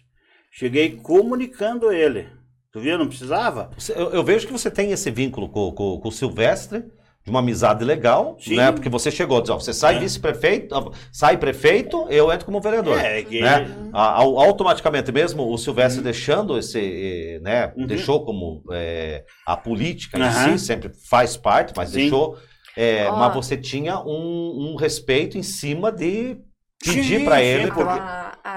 Cheguei 0.50 0.90
comunicando 0.96 1.92
ele. 1.92 2.28
Tu 2.72 2.80
viu? 2.80 2.96
Não 2.98 3.08
precisava? 3.08 3.70
Eu, 3.94 4.10
eu 4.12 4.24
vejo 4.24 4.46
que 4.46 4.52
você 4.52 4.70
tem 4.70 4.90
esse 4.92 5.10
vínculo 5.10 5.48
com, 5.48 5.72
com- 5.72 5.98
com 5.98 6.08
o 6.08 6.12
Silvestre, 6.12 6.84
de 7.24 7.30
uma 7.30 7.40
amizade 7.40 7.84
legal, 7.84 8.36
Sim. 8.38 8.54
né? 8.54 8.70
Porque 8.70 8.88
você 8.88 9.10
chegou, 9.10 9.40
diz, 9.40 9.50
ó, 9.50 9.58
você 9.58 9.72
sai 9.72 9.96
É. 9.96 9.98
vice-prefeito, 9.98 10.92
sai 11.12 11.36
prefeito, 11.36 12.06
eu 12.08 12.30
entro 12.32 12.46
como 12.46 12.60
vereador. 12.60 12.98
É, 13.00 13.20
que 13.22 13.40
né? 13.40 13.66
A- 13.92 14.20
au- 14.22 14.38
automaticamente 14.38 15.10
mesmo 15.10 15.50
o 15.52 15.58
Silvestre 15.58 15.98
Uhum. 15.98 16.04
deixando 16.04 16.56
esse, 16.56 16.78
eh, 16.78 17.40
né, 17.42 17.72
Uhum. 17.76 17.84
deixou 17.86 18.24
como 18.24 18.62
eh, 18.72 19.24
a 19.44 19.56
política 19.56 20.18
em 20.18 20.30
si, 20.56 20.64
sempre 20.66 20.92
faz 21.10 21.36
parte, 21.36 21.72
mas 21.76 21.88
Sim. 21.90 22.02
deixou, 22.02 22.38
eh, 22.76 23.08
Ó. 23.10 23.16
mas 23.16 23.34
você 23.34 23.56
tinha 23.56 23.98
um, 23.98 24.70
um 24.72 24.76
respeito 24.76 25.36
em 25.36 25.42
cima 25.42 25.90
de 25.90 26.36
pedir 26.84 27.24
para 27.24 27.42
ele, 27.42 27.72
porque- 27.72 27.90
A, 27.90 28.38
a, 28.44 28.55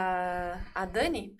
a 0.79 0.85
Dani? 0.85 1.33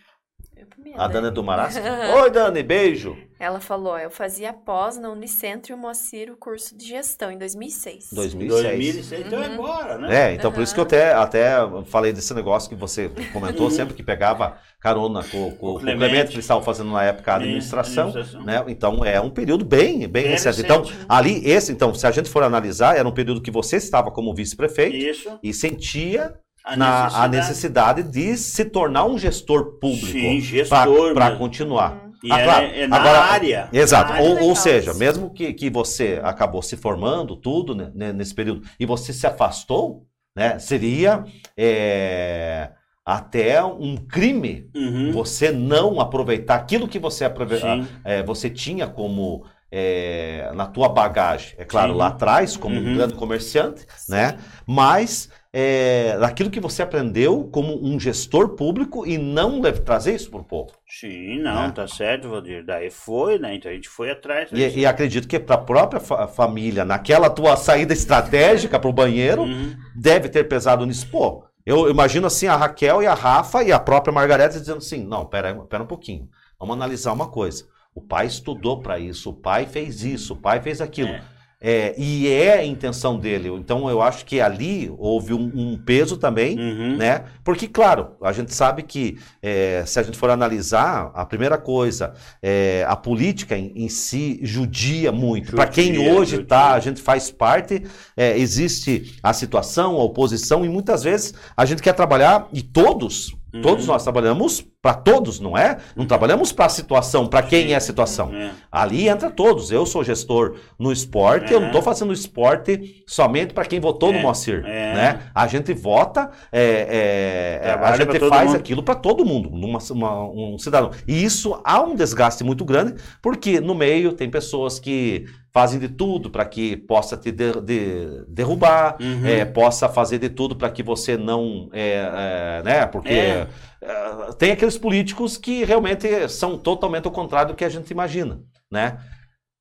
Eu 0.58 0.68
a 0.98 1.08
Dana 1.08 1.32
do 1.32 1.42
Marasco. 1.42 1.80
Oi 2.22 2.30
Dani, 2.32 2.62
beijo. 2.62 3.16
Ela 3.40 3.62
falou, 3.62 3.98
eu 3.98 4.12
fazia 4.12 4.52
pós 4.52 4.98
na 4.98 5.10
Unicentro 5.10 5.72
e 5.72 5.74
o 5.74 5.78
Moacir 5.78 6.30
o 6.30 6.36
curso 6.36 6.78
de 6.78 6.86
gestão 6.86 7.32
em 7.32 7.38
2006. 7.38 8.10
2006. 8.12 8.62
2006, 8.64 9.26
então 9.28 9.42
é 9.42 9.48
Uhum. 9.48 9.54
agora, 9.54 9.98
né? 9.98 10.32
É, 10.32 10.34
então 10.34 10.52
por 10.52 10.62
isso 10.62 10.74
que 10.74 10.80
eu 10.82 10.84
até, 10.84 11.14
até 11.14 11.54
falei 11.86 12.12
desse 12.12 12.34
negócio 12.34 12.68
que 12.70 12.76
você 12.76 13.10
comentou, 13.32 13.72
sempre 13.72 13.94
que 13.94 14.04
pegava 14.04 14.58
carona 14.82 15.24
com, 15.24 15.52
com- 15.56 15.76
o 15.76 15.80
Clemente. 15.80 15.98
Clemente, 16.10 16.28
que 16.32 16.36
eles 16.36 16.44
estavam 16.46 16.64
fazendo 16.64 16.92
na 16.92 17.04
época 17.04 17.32
a 17.32 17.36
administração, 17.38 18.10
administração. 18.10 18.44
né? 18.46 18.62
Então 18.68 19.06
é 19.06 19.22
um 19.22 19.30
período 19.30 19.64
bem, 19.64 20.00
bem 20.00 20.10
Bem 20.24 20.28
recente. 20.32 20.60
Então, 20.60 20.84
ali, 21.08 21.42
esse, 21.50 21.72
então, 21.72 21.94
se 21.94 22.06
a 22.06 22.12
gente 22.12 22.30
for 22.30 22.44
analisar, 22.44 22.98
era 22.98 23.08
um 23.08 23.14
período 23.14 23.42
que 23.42 23.52
você 23.52 23.78
estava 23.78 24.12
como 24.12 24.36
vice-prefeito 24.36 25.40
e 25.42 25.54
sentia 25.54 26.34
A 26.74 26.78
na, 26.78 27.04
necessidade. 27.04 27.26
a 27.26 27.28
necessidade 27.40 28.04
de 28.04 28.38
se 28.38 28.66
tornar 28.66 29.06
um 29.06 29.18
gestor 29.18 29.80
público 29.80 30.08
Sim, 30.08 30.40
gestor 30.40 31.14
para 31.14 31.36
continuar. 31.36 31.94
Uhum. 31.94 32.10
E 32.24 32.32
Ah, 32.32 32.40
é, 32.40 32.44
claro. 32.44 32.66
é 32.66 32.88
na 32.88 32.96
Agora- 32.98 33.20
área. 33.20 33.70
Exato. 33.72 34.10
Na 34.12 34.16
área. 34.20 34.30
Ou, 34.30 34.50
ou 34.50 34.56
seja, 34.56 34.94
mesmo 34.94 35.30
que, 35.34 35.54
que 35.54 35.70
você 35.70 36.20
acabou 36.22 36.62
se 36.62 36.76
formando, 36.78 37.36
tudo 37.36 37.74
né, 37.74 37.92
né, 37.96 38.12
nesse 38.14 38.36
período, 38.36 38.62
e 38.80 38.86
você 38.86 39.14
se 39.14 39.26
afastou, 39.26 40.06
né, 40.36 40.60
seria 40.60 41.24
é, 41.58 42.72
até 43.06 43.64
um 43.64 43.96
crime 43.98 44.70
Uhum. 44.76 45.12
você 45.12 45.52
não 45.52 46.00
aproveitar 46.00 46.56
aquilo 46.56 46.88
que 46.88 47.00
você, 47.00 47.26
aprove- 47.26 47.60
Sim. 47.60 47.88
é, 48.04 48.22
você 48.24 48.50
tinha 48.50 48.86
como 48.88 49.44
é, 49.72 50.50
na 50.56 50.66
tua 50.66 50.90
bagagem, 50.90 51.54
é 51.60 51.64
claro, 51.64 51.92
Sim. 51.92 51.98
lá 52.00 52.08
atrás, 52.08 52.58
como 52.58 52.74
um 52.76 52.84
Uhum. 52.84 52.96
grande 52.96 53.14
comerciante, 53.14 53.86
né? 54.10 54.36
Mas 54.66 55.30
é, 55.52 56.18
daquilo 56.20 56.50
que 56.52 56.60
você 56.60 56.82
aprendeu 56.84 57.46
como 57.52 57.84
um 57.84 58.00
gestor 58.00 58.50
público 58.50 59.06
e 59.06 59.18
não 59.18 59.60
deve 59.60 59.80
trazer 59.80 60.14
isso 60.16 60.30
para 60.30 60.42
o 60.42 60.44
povo. 60.44 60.72
Sim, 60.88 61.40
não, 61.40 61.68
Né? 61.68 61.72
tá 61.72 61.88
certo, 61.88 62.30
Valdir. 62.30 62.64
Daí 62.64 62.92
foi, 62.92 63.40
né? 63.40 63.56
Então 63.56 63.72
a 63.72 63.74
gente 63.74 63.90
foi 63.90 64.12
atrás. 64.12 64.50
E, 64.52 64.80
e 64.80 64.86
acredito 64.86 65.28
que 65.28 65.40
para 65.40 65.56
a 65.56 65.60
própria 65.60 66.00
fa- 66.00 66.28
família, 66.28 66.86
naquela 66.86 67.30
tua 67.30 67.56
saída 67.58 67.94
estratégica 67.94 68.80
para 68.80 68.90
o 68.90 68.94
banheiro, 68.94 69.42
Uhum. 69.44 69.76
deve 69.96 70.30
ter 70.30 70.44
pesado 70.48 70.86
nisso. 70.86 71.08
Pô, 71.10 71.44
eu 71.66 71.90
imagino 71.90 72.28
assim 72.28 72.48
a 72.48 72.56
Raquel 72.56 73.02
e 73.02 73.08
a 73.08 73.14
Rafa 73.16 73.64
e 73.64 73.72
a 73.72 73.80
própria 73.80 74.14
Margareta 74.14 74.60
dizendo 74.60 74.78
assim: 74.78 75.04
não, 75.04 75.26
pera, 75.26 75.56
pera 75.68 75.84
um 75.84 75.88
pouquinho, 75.88 76.30
vamos 76.60 76.76
analisar 76.76 77.12
uma 77.12 77.28
coisa. 77.28 77.66
O 77.96 78.02
pai 78.02 78.28
estudou 78.28 78.82
para 78.82 79.00
isso, 79.00 79.32
o 79.32 79.34
pai 79.34 79.66
fez 79.66 80.04
isso, 80.04 80.34
o 80.34 80.38
pai 80.38 80.62
fez 80.62 80.80
aquilo. 80.80 81.10
É. 81.10 81.24
É, 81.62 81.94
e 81.98 82.28
é 82.30 82.60
a 82.60 82.66
intenção 82.66 83.20
dele. 83.20 83.50
Então 83.50 83.90
eu 83.90 84.02
acho 84.02 84.26
que 84.26 84.40
ali 84.40 84.90
houve 84.98 85.34
um, 85.34 85.52
um 85.54 85.78
peso 85.78 86.16
também. 86.16 86.58
Uhum. 86.58 86.98
Né? 86.98 87.26
Porque, 87.44 87.68
claro, 87.68 88.12
a 88.22 88.32
gente 88.32 88.54
sabe 88.54 88.84
que 88.84 89.18
é, 89.42 89.84
se 89.86 90.00
a 90.00 90.04
gente 90.04 90.18
for 90.18 90.30
analisar, 90.30 91.12
a 91.14 91.26
primeira 91.26 91.58
coisa, 91.58 92.14
é, 92.42 92.86
a 92.88 92.96
política 92.96 93.58
em, 93.58 93.74
em 93.76 93.90
si 93.90 94.40
judia 94.42 95.12
muito. 95.12 95.56
Para 95.56 95.68
quem 95.68 96.10
hoje 96.10 96.42
está, 96.42 96.74
a 96.74 96.80
gente 96.80 97.02
faz 97.02 97.30
parte, 97.30 97.84
é, 98.16 98.38
existe 98.38 99.18
a 99.22 99.34
situação, 99.34 99.96
a 99.96 100.04
oposição, 100.04 100.66
e 100.66 100.70
muitas 100.70 101.04
vezes 101.04 101.34
a 101.58 101.66
gente 101.66 101.82
quer 101.82 101.94
trabalhar, 101.94 102.48
e 102.54 102.62
todos, 102.62 103.36
Uhum. 103.54 103.62
todos 103.62 103.88
nós 103.88 104.04
trabalhamos 104.04 104.66
para 104.82 104.94
todos, 104.94 105.40
não 105.40 105.58
é? 105.58 105.78
Não 105.96 106.06
trabalhamos 106.06 106.52
para 106.54 106.66
a 106.66 106.70
situação, 106.70 107.28
para 107.28 107.42
quem 107.44 107.74
é 107.74 107.76
a 107.76 107.80
situação. 107.82 108.34
É. 108.34 108.52
Ali 108.72 109.10
entra 109.10 109.30
todos. 109.30 109.72
Eu 109.72 109.86
sou 109.86 110.04
gestor 110.04 110.56
no 110.78 110.92
esporte, 110.92 111.52
eu 111.52 111.60
não 111.60 111.68
É. 111.68 111.70
estou 111.70 111.82
fazendo 111.82 112.14
esporte 112.14 113.04
somente 113.06 113.54
para 113.54 113.66
quem 113.66 113.80
votou 113.80 114.12
no 114.14 114.20
É, 114.20 114.22
Moacir. 114.22 114.64
é. 114.66 114.94
Né? 114.94 115.20
A 115.36 115.48
gente 115.48 115.74
vota, 115.74 116.30
é, 116.52 117.60
é, 117.64 117.72
a 117.82 117.96
gente 117.98 118.20
faz 118.20 118.48
mundo. 118.52 118.58
aquilo 118.58 118.84
para 118.84 118.96
todo 118.96 119.26
mundo, 119.26 119.50
numa, 119.50 119.80
uma- 119.92 120.24
um 120.30 120.58
cidadão. 120.58 120.92
E 121.08 121.24
isso 121.24 121.60
há 121.64 121.82
um 121.82 121.96
desgaste 121.96 122.44
muito 122.44 122.64
grande, 122.64 122.96
porque 123.22 123.60
no 123.60 123.76
meio 123.76 124.14
tem 124.14 124.30
pessoas 124.30 124.80
que 124.80 125.26
fazem 125.52 125.80
de 125.80 125.88
tudo 125.90 126.30
para 126.30 126.46
que 126.46 126.78
possa 126.78 127.18
te 127.18 127.32
de- 127.32 127.60
de- 127.62 128.24
derrubar, 128.28 128.98
Uhum. 129.00 129.26
é, 129.26 129.44
possa 129.46 129.90
fazer 129.90 130.20
de 130.20 130.30
tudo 130.30 130.56
para 130.56 130.70
que 130.70 130.84
você 130.84 131.18
não. 131.18 131.70
é, 131.74 132.60
é, 132.60 132.64
né? 132.64 132.86
Porque 132.86 133.10
É. 133.10 133.48
é, 133.82 134.34
tem 134.38 134.52
aqueles 134.52 134.78
políticos 134.78 135.38
que 135.38 135.64
realmente 135.64 136.30
são 136.30 136.58
totalmente 136.58 137.08
o 137.08 137.12
contrário 137.12 137.52
do 137.54 137.56
que 137.56 137.66
a 137.66 137.70
gente 137.70 137.90
imagina, 137.92 138.42
né? 138.72 139.00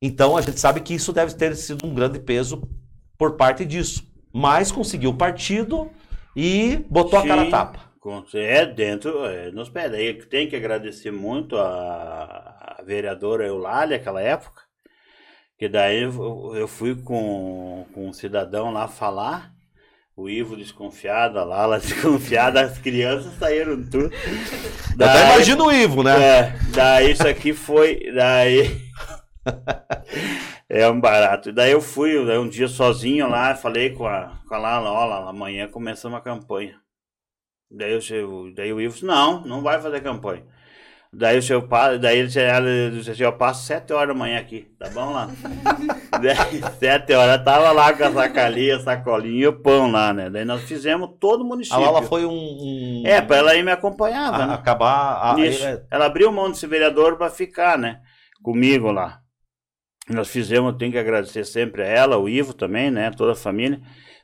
Então 0.02 0.36
a 0.36 0.40
gente 0.42 0.60
sabe 0.60 0.80
que 0.80 0.94
isso 0.94 1.12
deve 1.12 1.34
ter 1.34 1.54
sido 1.56 1.86
um 1.86 1.94
grande 1.94 2.18
peso 2.20 2.62
por 3.16 3.36
parte 3.36 3.64
disso. 3.64 4.06
Mas 4.32 4.70
conseguiu 4.70 5.10
o 5.10 5.16
partido 5.16 5.90
e 6.36 6.84
botou 6.88 7.18
a 7.18 7.26
cara 7.26 7.42
a 7.42 7.44
Sim. 7.46 7.50
tapa. 7.50 7.88
É 8.34 8.64
dentro, 8.64 9.24
é, 9.26 9.50
nos 9.50 9.68
pés. 9.68 9.90
Tem 10.30 10.48
que 10.48 10.56
agradecer 10.56 11.10
muito 11.10 11.56
a, 11.56 12.76
a 12.78 12.82
vereadora 12.82 13.46
Eulália, 13.46 13.96
aquela 13.96 14.22
época, 14.22 14.62
que 15.58 15.68
daí 15.68 16.02
eu, 16.04 16.54
eu 16.54 16.68
fui 16.68 16.94
com, 16.94 17.84
com 17.92 18.08
um 18.08 18.12
cidadão 18.12 18.70
lá 18.72 18.86
falar, 18.86 19.52
o 20.16 20.28
Ivo 20.28 20.56
desconfiado, 20.56 21.38
a 21.38 21.44
Lala 21.44 21.78
desconfiada, 21.80 22.60
as 22.60 22.78
crianças 22.78 23.32
saíram 23.38 23.82
tudo. 23.84 24.10
Eu 24.98 25.06
até 25.06 25.34
imagino 25.34 25.66
o 25.66 25.72
Ivo, 25.72 26.02
né? 26.02 26.22
É, 26.22 26.58
daí 26.72 27.10
isso 27.10 27.26
aqui 27.26 27.52
foi. 27.52 28.12
Daí. 28.14 28.80
é 30.68 30.88
um 30.88 31.00
barato. 31.00 31.52
Daí 31.52 31.72
eu 31.72 31.80
fui 31.80 32.24
daí 32.24 32.38
um 32.38 32.48
dia 32.48 32.68
sozinho 32.68 33.28
lá, 33.28 33.54
falei 33.54 33.90
com 33.90 34.06
a, 34.06 34.40
com 34.48 34.54
a 34.54 34.58
Lala, 34.58 34.90
ó, 34.90 35.04
Lala, 35.04 35.30
amanhã 35.30 35.68
começamos 35.68 36.18
a 36.18 36.22
campanha. 36.22 36.80
Daí, 37.70 37.92
eu, 37.92 38.00
chego- 38.00 38.50
daí 38.54 38.72
o 38.72 38.80
Ivo 38.80 38.94
disse, 38.94 39.04
não, 39.04 39.44
não 39.44 39.62
vai 39.62 39.80
fazer 39.80 40.00
campanha. 40.02 40.44
Daí 41.10 41.38
o 41.38 41.42
senhor 41.42 41.62
passa, 41.66 41.98
daí 41.98 42.18
ele 42.18 42.28
disse, 42.28 43.10
assim, 43.10 43.22
eu 43.22 43.32
passo 43.32 43.64
sete 43.64 43.94
horas 43.94 44.08
da 44.08 44.14
manhã 44.14 44.38
aqui, 44.38 44.66
tá 44.78 44.90
bom 44.90 45.10
lá? 45.10 45.28
daí, 46.20 46.60
sete 46.78 47.14
horas, 47.14 47.42
tava 47.42 47.72
lá 47.72 47.94
com 47.94 48.04
a 48.04 48.12
sacalinha, 48.12 48.76
a 48.76 48.80
sacolinha 48.80 49.44
e 49.44 49.46
o 49.46 49.58
pão 49.58 49.90
lá, 49.90 50.12
né? 50.12 50.28
Daí 50.28 50.44
nós 50.44 50.62
fizemos 50.64 51.08
todo 51.18 51.40
o 51.40 51.44
município. 51.46 51.78
A 51.78 51.80
Lala 51.80 52.02
foi 52.02 52.26
um. 52.26 52.30
um- 52.32 53.02
É, 53.06 53.22
pra 53.22 53.38
ela 53.38 53.56
ir 53.56 53.64
me 53.64 53.72
acompanhava, 53.72 54.36
a- 54.36 54.46
né? 54.48 54.54
acabar. 54.54 55.34
a- 55.34 55.40
Isso. 55.40 55.64
é- 55.64 55.82
Ela 55.90 56.04
abriu 56.06 56.30
mão 56.30 56.50
de 56.50 56.58
ser 56.58 56.66
vereador 56.66 57.16
para 57.16 57.30
ficar, 57.30 57.78
né? 57.78 58.00
Comigo 58.42 58.90
lá. 58.92 59.20
Nós 60.10 60.28
fizemos, 60.28 60.76
tenho 60.76 60.92
que 60.92 60.98
agradecer 60.98 61.44
sempre 61.44 61.82
a 61.82 61.86
ela, 61.86 62.18
o 62.18 62.28
Ivo 62.28 62.52
também, 62.52 62.90
né? 62.90 63.10
Toda 63.10 63.32
a 63.32 63.36
família, 63.36 63.80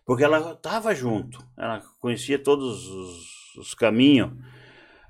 porque 0.06 0.22
ela 0.24 0.52
estava 0.52 0.94
junto. 0.94 1.38
Ela 1.58 1.80
conhecia 1.98 2.38
todos 2.38 2.86
os, 2.88 3.56
os 3.58 3.74
caminhos. 3.74 4.30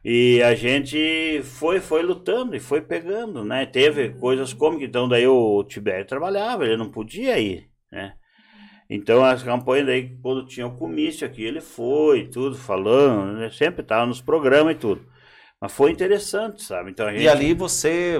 E 0.04 0.42
a 0.42 0.54
gente 0.54 1.40
foi, 1.44 1.80
foi 1.80 2.02
lutando 2.02 2.54
e 2.54 2.60
foi 2.60 2.82
pegando, 2.82 3.42
né? 3.44 3.64
Teve 3.64 4.10
coisas 4.10 4.52
como 4.52 4.78
que 4.78 4.84
então 4.84 5.08
daí 5.08 5.26
o 5.26 5.64
Tibério 5.64 6.04
trabalhava, 6.06 6.64
ele 6.64 6.76
não 6.76 6.90
podia 6.90 7.38
ir, 7.38 7.68
né? 7.90 8.12
Então 8.90 9.24
as 9.24 9.42
campanhas 9.42 9.86
daí, 9.86 10.14
quando 10.22 10.44
tinha 10.46 10.66
o 10.66 10.76
comício 10.76 11.26
aqui, 11.26 11.42
ele 11.42 11.60
foi, 11.62 12.26
tudo 12.26 12.54
falando, 12.54 13.38
né? 13.38 13.50
sempre 13.50 13.80
estava 13.80 14.04
nos 14.04 14.20
programas 14.20 14.74
e 14.74 14.78
tudo. 14.78 15.06
Mas 15.58 15.72
foi 15.72 15.90
interessante, 15.90 16.62
sabe? 16.62 16.90
Então 16.90 17.06
a 17.06 17.10
gente 17.12 17.22
E 17.22 17.28
ali 17.28 17.54
você 17.54 18.16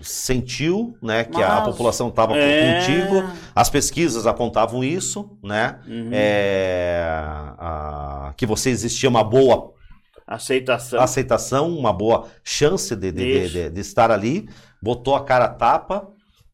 sentiu, 0.00 0.96
né, 1.02 1.24
que 1.24 1.42
a 1.42 1.56
Mas- 1.56 1.64
população 1.68 2.08
estava 2.08 2.34
É. 2.34 2.80
contigo, 2.80 3.22
as 3.54 3.68
pesquisas 3.68 4.26
apontavam 4.26 4.82
isso, 4.82 5.36
né, 5.44 5.78
Uhum. 5.86 6.08
é, 6.12 7.02
a- 7.58 8.32
que 8.38 8.46
você 8.46 8.70
existia 8.70 9.10
uma 9.10 9.22
boa 9.22 9.74
aceitação. 10.26 11.00
aceitação, 11.00 11.68
uma 11.76 11.92
boa 11.92 12.28
chance 12.42 12.94
de, 12.96 13.12
de, 13.12 13.48
de- 13.48 13.70
de- 13.70 13.80
estar 13.80 14.10
ali, 14.10 14.48
botou 14.82 15.14
a 15.14 15.24
cara 15.24 15.44
a 15.44 15.48
tapa, 15.48 16.08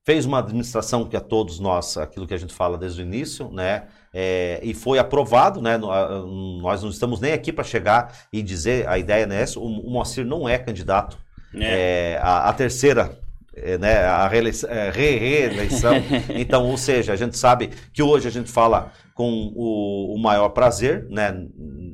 fez 0.04 0.26
uma 0.26 0.40
administração 0.40 1.04
que 1.08 1.16
a 1.16 1.20
todos 1.20 1.58
nós, 1.60 1.96
aquilo 1.96 2.26
que 2.26 2.34
a 2.34 2.38
gente 2.38 2.52
fala 2.52 2.76
desde 2.76 3.00
o 3.00 3.04
início, 3.04 3.50
né, 3.52 3.84
é, 4.12 4.60
e 4.62 4.74
foi 4.74 4.98
aprovado, 4.98 5.62
né, 5.62 5.78
nós 5.78 6.82
não 6.82 6.90
estamos 6.90 7.20
nem 7.20 7.32
aqui 7.32 7.52
para 7.52 7.64
chegar 7.64 8.12
e 8.32 8.42
dizer, 8.42 8.86
a 8.88 8.98
ideia 8.98 9.26
não 9.26 9.36
é 9.36 9.42
essa, 9.42 9.58
o, 9.58 9.64
o 9.64 9.90
Moacir 9.90 10.24
não 10.26 10.48
é 10.48 10.58
candidato, 10.58 11.16
né? 11.54 11.66
é, 12.14 12.18
a, 12.20 12.48
a 12.48 12.52
terceira, 12.52 13.02
é, 13.02 13.21
né, 13.78 14.04
a 14.04 14.26
reeleição, 14.28 14.70
é, 14.70 14.90
reeleição. 14.90 15.94
então, 16.34 16.66
ou 16.68 16.76
seja, 16.76 17.12
a 17.12 17.16
gente 17.16 17.36
sabe 17.36 17.70
que 17.92 18.02
hoje 18.02 18.28
a 18.28 18.30
gente 18.30 18.50
fala 18.50 18.92
com 19.14 19.52
o, 19.54 20.14
o 20.14 20.18
maior 20.18 20.48
prazer, 20.50 21.06
né, 21.10 21.46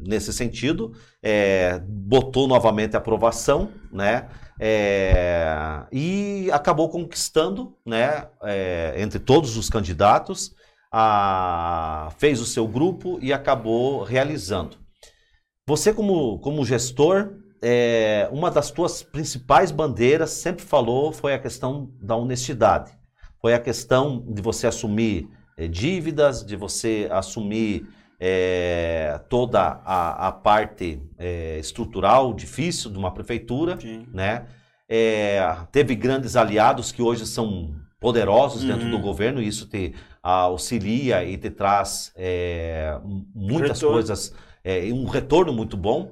nesse 0.06 0.32
sentido, 0.32 0.92
é, 1.22 1.80
botou 1.86 2.46
novamente 2.46 2.94
a 2.94 2.98
aprovação, 2.98 3.70
né, 3.92 4.28
é, 4.60 5.84
e 5.92 6.48
acabou 6.52 6.88
conquistando, 6.88 7.76
né, 7.84 8.26
é, 8.42 8.94
entre 8.98 9.18
todos 9.18 9.56
os 9.56 9.68
candidatos, 9.68 10.54
a- 10.90 12.10
fez 12.18 12.40
o 12.40 12.46
seu 12.46 12.66
grupo 12.66 13.18
e 13.20 13.32
acabou 13.32 14.02
realizando. 14.02 14.76
Você 15.66 15.92
como, 15.92 16.38
como 16.38 16.64
gestor, 16.64 17.34
é, 17.62 18.28
uma 18.32 18.50
das 18.50 18.70
tuas 18.70 19.02
principais 19.02 19.70
bandeiras 19.70 20.30
sempre 20.30 20.64
falou 20.64 21.12
foi 21.12 21.34
a 21.34 21.38
questão 21.38 21.90
da 22.00 22.14
honestidade. 22.16 22.92
Foi 23.40 23.54
a 23.54 23.58
questão 23.58 24.24
de 24.28 24.42
você 24.42 24.66
assumir 24.66 25.28
eh, 25.56 25.68
dívidas, 25.68 26.44
de 26.44 26.56
você 26.56 27.08
assumir 27.10 27.86
eh, 28.20 29.20
toda 29.28 29.80
a, 29.84 30.28
a 30.28 30.32
parte 30.32 31.00
estrutural 31.58 32.34
difícil 32.34 32.90
de 32.90 32.98
uma 32.98 33.12
prefeitura, 33.12 33.78
Sim. 33.80 34.06
né? 34.12 34.46
É, 34.88 35.38
teve 35.70 35.94
grandes 35.94 36.34
aliados 36.34 36.90
que 36.90 37.02
hoje 37.02 37.26
são 37.26 37.74
poderosos 38.00 38.64
dentro 38.64 38.86
Uhum. 38.86 38.90
do 38.92 38.98
governo, 38.98 39.42
e 39.42 39.46
isso 39.46 39.66
te 39.68 39.94
auxilia 40.22 41.24
e 41.24 41.36
te 41.36 41.50
traz 41.50 42.12
é, 42.16 42.98
muitas 43.34 43.78
Retorno. 43.78 43.94
coisas, 43.94 44.34
é, 44.64 44.84
um 44.92 45.04
retorno 45.04 45.52
muito 45.52 45.76
bom, 45.76 46.10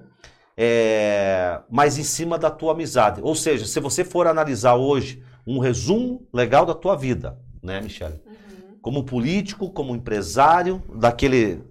é, 0.59 1.61
mas 1.71 1.99
em 1.99 2.03
cima 2.03 2.39
da 2.39 2.51
tua 2.51 2.73
amizade. 2.73 3.21
Ou 3.23 3.35
seja, 3.35 3.67
se 3.67 3.79
você 3.81 4.05
for 4.05 4.27
analisar 4.27 4.75
hoje 4.75 5.23
um 5.47 5.59
resumo 5.59 6.27
legal 6.33 6.65
da 6.67 6.75
tua 6.75 6.97
vida, 6.97 7.39
né, 7.63 7.81
Michele? 7.81 8.21
Como 8.81 9.05
político, 9.05 9.71
como 9.71 9.95
empresário, 9.95 10.83
daquele 10.95 11.63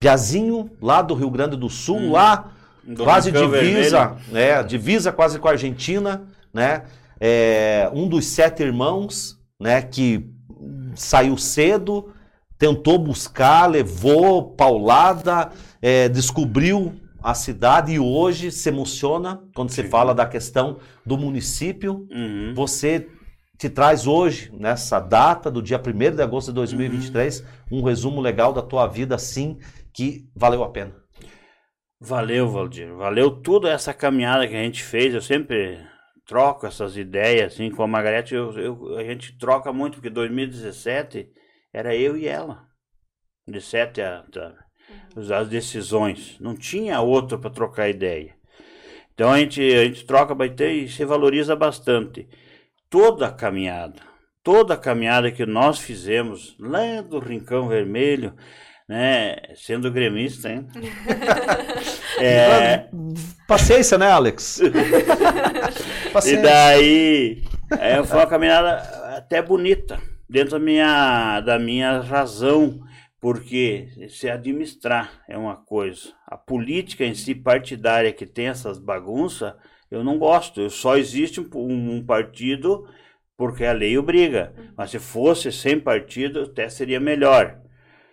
piazinho 0.00 0.70
lá 0.80 1.02
do 1.02 1.14
Rio 1.14 1.30
Grande 1.30 1.56
do 1.56 1.68
Sul, 1.68 1.96
Uhum. 1.96 2.12
lá 2.12 2.52
Do 2.82 3.04
quase 3.04 3.32
divisa, 3.32 4.06
Vermelho. 4.06 4.32
né? 4.32 4.62
Divisa 4.62 5.12
quase 5.12 5.38
com 5.38 5.48
a 5.48 5.52
Argentina, 5.52 6.26
né? 6.52 6.84
É, 7.18 7.90
um 7.94 8.06
dos 8.08 8.26
sete 8.26 8.62
irmãos, 8.62 9.38
né? 9.60 9.80
Que 9.82 10.28
saiu 10.94 11.36
cedo, 11.36 12.13
tentou 12.58 12.98
buscar, 12.98 13.66
levou 13.70 14.54
paulada, 14.54 15.50
é, 15.82 16.08
descobriu 16.08 16.94
a 17.22 17.34
cidade 17.34 17.92
e 17.92 17.98
hoje 17.98 18.50
se 18.50 18.68
emociona 18.68 19.42
quando 19.54 19.70
se 19.70 19.82
fala 19.84 20.14
da 20.14 20.26
questão 20.26 20.78
do 21.06 21.16
município. 21.16 22.06
Uhum. 22.10 22.52
Você 22.54 23.08
te 23.58 23.70
traz 23.70 24.06
hoje, 24.06 24.50
nessa 24.52 25.00
data 25.00 25.50
do 25.50 25.62
dia 25.62 25.78
1 25.80 26.16
de 26.16 26.22
agosto 26.22 26.48
de 26.48 26.54
2023, 26.54 27.44
um 27.70 27.82
resumo 27.82 28.20
legal 28.20 28.52
da 28.52 28.60
tua 28.60 28.86
vida, 28.86 29.14
assim, 29.14 29.58
que 29.92 30.28
valeu 30.36 30.62
a 30.62 30.70
pena. 30.70 30.92
Valeu, 32.00 32.48
Valdir. 32.48 32.92
Valeu 32.94 33.30
toda 33.30 33.70
essa 33.70 33.94
caminhada 33.94 34.46
que 34.46 34.54
a 34.54 34.62
gente 34.62 34.82
fez. 34.82 35.14
Eu 35.14 35.22
sempre 35.22 35.78
troco 36.26 36.66
essas 36.66 36.96
ideias, 36.96 37.54
assim, 37.54 37.70
com 37.70 37.82
a 37.82 37.86
Margarete. 37.86 38.34
Eu, 38.34 38.52
eu- 38.58 38.98
a 38.98 39.04
gente 39.04 39.38
troca 39.38 39.72
muito, 39.72 39.94
porque 39.94 40.10
2017 40.10 41.28
era 41.74 41.94
eu 41.94 42.16
e 42.16 42.26
ela. 42.26 42.62
De 43.46 43.60
sete 43.60 44.00
a, 44.00 44.20
a- 44.36 44.64
as 45.36 45.48
decisões. 45.48 46.38
Não 46.40 46.54
tinha 46.56 47.00
outro 47.00 47.38
para 47.38 47.50
trocar 47.50 47.88
ideia. 47.90 48.34
Então 49.12 49.30
a 49.30 49.38
gente, 49.38 49.60
a 49.60 49.84
gente 49.84 50.06
troca 50.06 50.34
bastante 50.34 50.84
e 50.84 50.88
se 50.88 51.04
valoriza 51.04 51.54
bastante. 51.54 52.28
Toda 52.90 53.26
a 53.28 53.32
caminhada, 53.32 54.00
toda 54.42 54.74
a 54.74 54.78
caminhada 54.78 55.30
que 55.30 55.44
nós 55.46 55.78
fizemos 55.78 56.56
lá 56.58 57.00
do 57.02 57.18
Rincão 57.18 57.68
Vermelho, 57.68 58.34
né, 58.88 59.36
sendo 59.56 59.90
gremista, 59.90 60.50
hein? 60.50 60.66
É, 62.20 62.88
Paciência, 63.48 63.98
né, 63.98 64.08
Alex? 64.10 64.60
e 66.06 66.10
Paciência. 66.12 66.42
daí 66.42 67.42
é, 67.78 68.02
foi 68.04 68.18
uma 68.18 68.26
caminhada 68.26 68.76
até 69.16 69.42
bonita, 69.42 70.00
dentro 70.28 70.52
da 70.52 70.58
minha, 70.58 71.40
da 71.40 71.58
minha 71.58 72.00
razão, 72.00 72.80
porque 73.20 73.88
se 74.08 74.28
administrar 74.28 75.22
é 75.28 75.36
uma 75.38 75.56
coisa, 75.56 76.12
a 76.26 76.36
política 76.36 77.04
em 77.04 77.14
si 77.14 77.34
partidária 77.34 78.12
que 78.12 78.26
tem 78.26 78.48
essas 78.48 78.78
bagunças, 78.78 79.54
eu 79.90 80.04
não 80.04 80.18
gosto. 80.18 80.68
Só 80.68 80.96
existe 80.96 81.40
um, 81.40 81.48
um 81.96 82.04
partido 82.04 82.86
porque 83.36 83.64
a 83.64 83.72
lei 83.72 83.96
obriga, 83.98 84.52
mas 84.76 84.90
se 84.90 84.98
fosse 84.98 85.50
sem 85.50 85.80
partido 85.80 86.42
até 86.42 86.68
seria 86.68 87.00
melhor, 87.00 87.60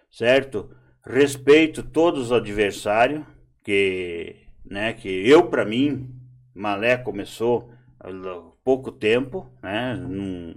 certo? 0.09 0.75
Respeito 1.05 1.83
todos 1.83 2.27
os 2.27 2.31
adversários, 2.31 3.23
que, 3.63 4.35
né, 4.65 4.93
que 4.93 5.09
eu 5.09 5.47
para 5.47 5.65
mim, 5.65 6.09
Malé 6.53 6.97
começou 6.97 7.71
há 7.99 8.09
pouco 8.63 8.91
tempo, 8.91 9.51
né? 9.61 9.95
Não, 9.95 10.55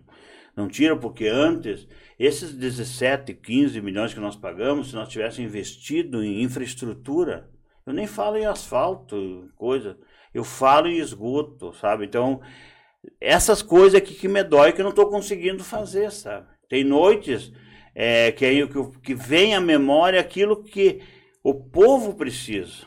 não 0.57 0.69
tira 0.69 0.97
porque 0.97 1.27
antes, 1.27 1.87
esses 2.19 2.53
17, 2.53 3.35
15 3.35 3.81
milhões 3.81 4.15
que 4.15 4.21
nós 4.21 4.37
pagamos, 4.37 4.91
se 4.91 4.95
nós 4.95 5.09
tivéssemos 5.09 5.51
investido 5.51 6.23
em 6.23 6.43
infraestrutura, 6.43 7.51
eu 7.87 7.93
nem 7.93 8.07
falo 8.07 8.37
em 8.37 8.47
asfalto, 8.47 9.51
coisa, 9.57 9.99
eu 10.33 10.45
falo 10.45 10.89
em 10.89 10.99
esgoto, 10.99 11.73
sabe? 11.75 12.05
Então, 12.05 12.41
essas 13.21 13.63
coisas 13.63 13.95
aqui 13.95 14.15
que 14.15 14.29
me 14.29 14.43
dói 14.43 14.73
que 14.73 14.81
eu 14.81 14.85
não 14.85 14.91
estou 14.91 15.09
conseguindo 15.09 15.63
fazer, 15.63 16.11
sabe? 16.11 16.47
Tem 16.69 16.83
noites 16.83 17.53
é, 17.95 18.33
que, 18.33 18.45
aí, 18.45 18.67
que, 18.67 19.01
que 19.01 19.15
vem 19.15 19.55
à 19.55 19.61
memória 19.61 20.21
aquilo 20.21 20.63
que 20.63 21.01
o 21.43 21.55
povo 21.55 22.15
precisa. 22.15 22.87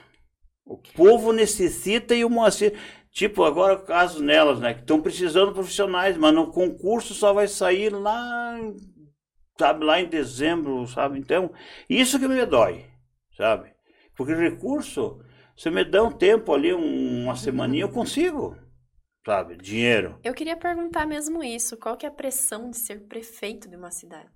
O 0.65 0.77
povo 0.77 1.31
necessita 1.31 2.14
e 2.14 2.26
o 2.26 2.30
Moacir. 2.30 2.73
Tipo, 3.18 3.44
agora 3.45 3.80
casos 3.80 4.22
nelas, 4.22 4.60
né? 4.60 4.76
Que 4.76 4.81
estão 4.81 5.02
precisando 5.02 5.48
de 5.48 5.56
profissionais, 5.56 6.15
mas 6.15 6.31
no 6.35 6.52
concurso 6.52 7.15
só 7.15 7.34
vai 7.34 7.48
sair 7.48 7.89
lá, 7.89 8.60
sabe, 9.60 9.84
lá 9.84 9.99
em 9.99 10.06
dezembro, 10.07 10.85
sabe? 10.85 11.18
Então, 11.18 11.52
isso 11.89 12.19
que 12.19 12.27
me 12.27 12.45
dói, 12.45 12.85
sabe? 13.35 13.73
Porque 14.15 14.35
recurso, 14.35 15.19
se 15.57 15.68
me 15.72 15.84
dá 15.84 16.03
um 16.03 16.11
tempo 16.11 16.53
ali, 16.53 16.72
um- 16.76 17.23
uma 17.23 17.35
semaninha, 17.35 17.85
eu 17.85 17.89
consigo, 17.89 18.56
sabe? 19.26 19.57
Dinheiro. 19.57 20.19
Eu 20.23 20.35
queria 20.35 20.56
perguntar 20.56 21.07
mesmo 21.07 21.44
isso. 21.44 21.76
Qual 21.76 21.98
que 21.98 22.06
é 22.06 22.10
a 22.10 22.11
pressão 22.11 22.69
de 22.69 22.77
ser 22.77 23.07
prefeito 23.07 23.68
de 23.68 23.76
uma 23.76 23.89
cidade? 23.89 24.30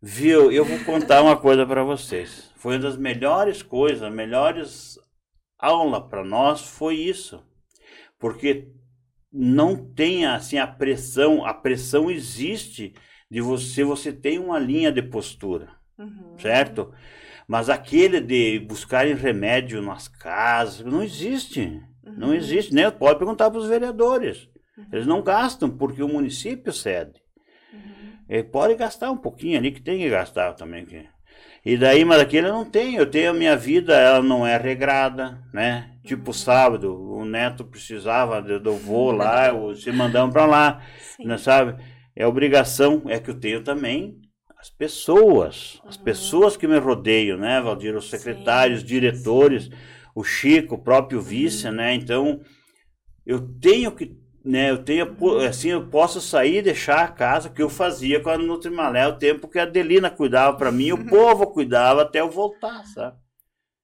Viu? 0.00 0.52
Eu 0.52 0.64
vou 0.64 0.78
contar 0.84 1.22
uma 1.22 1.36
coisa 1.36 1.66
para 1.66 1.82
vocês. 1.82 2.52
Foi 2.54 2.76
uma 2.76 2.82
das 2.82 2.96
melhores 2.96 3.64
coisas, 3.64 4.12
melhores 4.12 4.96
aula 5.64 6.00
para 6.08 6.24
nós 6.24 6.62
foi 6.62 6.96
isso. 6.96 7.42
Porque 8.18 8.68
não 9.32 9.76
tem 9.76 10.24
assim 10.26 10.58
a 10.58 10.66
pressão, 10.66 11.44
a 11.44 11.52
pressão 11.52 12.10
existe 12.10 12.94
de 13.30 13.40
você, 13.40 13.82
você 13.84 14.12
tem 14.12 14.38
uma 14.38 14.58
linha 14.58 14.92
de 14.92 15.02
postura, 15.02 15.68
Uhum. 15.98 16.38
certo? 16.38 16.92
Mas 17.48 17.68
aquele 17.68 18.20
de 18.20 18.58
buscarem 18.60 19.14
remédio 19.14 19.82
nas 19.82 20.08
casas, 20.08 20.84
não 20.86 21.02
existe. 21.02 21.80
Não 22.02 22.28
Uhum. 22.28 22.34
existe, 22.34 22.72
nem 22.74 22.90
pode 22.90 23.18
perguntar 23.18 23.50
para 23.50 23.58
os 23.58 23.66
vereadores. 23.68 24.48
Eles 24.92 25.06
não 25.06 25.22
gastam 25.22 25.70
porque 25.70 26.02
o 26.02 26.08
município 26.08 26.72
cede. 26.72 27.20
Uhum. 27.72 28.18
Ele 28.28 28.44
pode 28.44 28.74
gastar 28.76 29.10
um 29.10 29.16
pouquinho 29.16 29.58
ali, 29.58 29.72
que 29.72 29.80
tem 29.82 29.98
que 29.98 30.08
gastar 30.08 30.52
também. 30.54 30.84
que- 30.84 31.08
E 31.64 31.78
daí, 31.78 32.04
mas 32.04 32.20
aquele 32.20 32.48
eu 32.48 32.52
não 32.52 32.64
tenho. 32.64 33.00
Eu 33.00 33.06
tenho 33.10 33.30
a 33.30 33.34
minha 33.34 33.56
vida, 33.56 33.94
ela 33.94 34.22
não 34.22 34.46
é 34.46 34.56
regrada, 34.58 35.42
né? 35.52 35.92
Tipo 36.04 36.34
sábado, 36.34 36.94
o 36.94 37.24
neto 37.24 37.64
precisava 37.64 38.42
do 38.42 38.74
voo 38.74 39.10
lá, 39.10 39.50
ou 39.52 39.74
se 39.74 39.90
mandamos 39.90 40.34
para 40.34 40.44
lá, 40.44 40.82
Sim. 41.16 41.24
né, 41.24 41.38
sabe? 41.38 41.82
É 42.14 42.26
obrigação, 42.26 43.02
é 43.06 43.18
que 43.18 43.30
eu 43.30 43.40
tenho 43.40 43.62
também 43.62 44.20
as 44.58 44.68
pessoas, 44.68 45.80
as 45.86 45.96
pessoas 45.96 46.56
que 46.56 46.66
me 46.66 46.78
rodeiam, 46.78 47.38
né, 47.38 47.60
Valdir? 47.60 47.96
Os 47.96 48.10
secretários, 48.10 48.80
Sim, 48.80 48.86
diretores, 48.86 49.70
o 50.14 50.22
Chico, 50.22 50.74
o 50.74 50.82
próprio 50.82 51.20
vice, 51.20 51.70
né? 51.70 51.94
Então, 51.94 52.40
eu 53.26 53.40
tenho 53.58 53.92
que, 53.92 54.14
né, 54.44 54.70
eu 54.70 54.84
tenho, 54.84 55.06
assim, 55.48 55.70
eu 55.70 55.86
posso 55.88 56.20
sair 56.20 56.58
e 56.58 56.62
deixar 56.62 57.00
a 57.04 57.08
casa 57.08 57.48
que 57.48 57.62
eu 57.62 57.70
fazia 57.70 58.20
com 58.20 58.28
a 58.30 58.36
Nutrimalé, 58.38 59.06
o 59.08 59.16
tempo 59.18 59.48
que 59.48 59.58
a 59.58 59.62
Adelina 59.62 60.10
cuidava 60.10 60.56
para 60.56 60.70
mim, 60.70 60.92
o 60.92 61.04
povo 61.08 61.46
cuidava 61.46 62.02
até 62.02 62.20
eu 62.20 62.30
voltar, 62.30 62.84
sabe? 62.86 63.16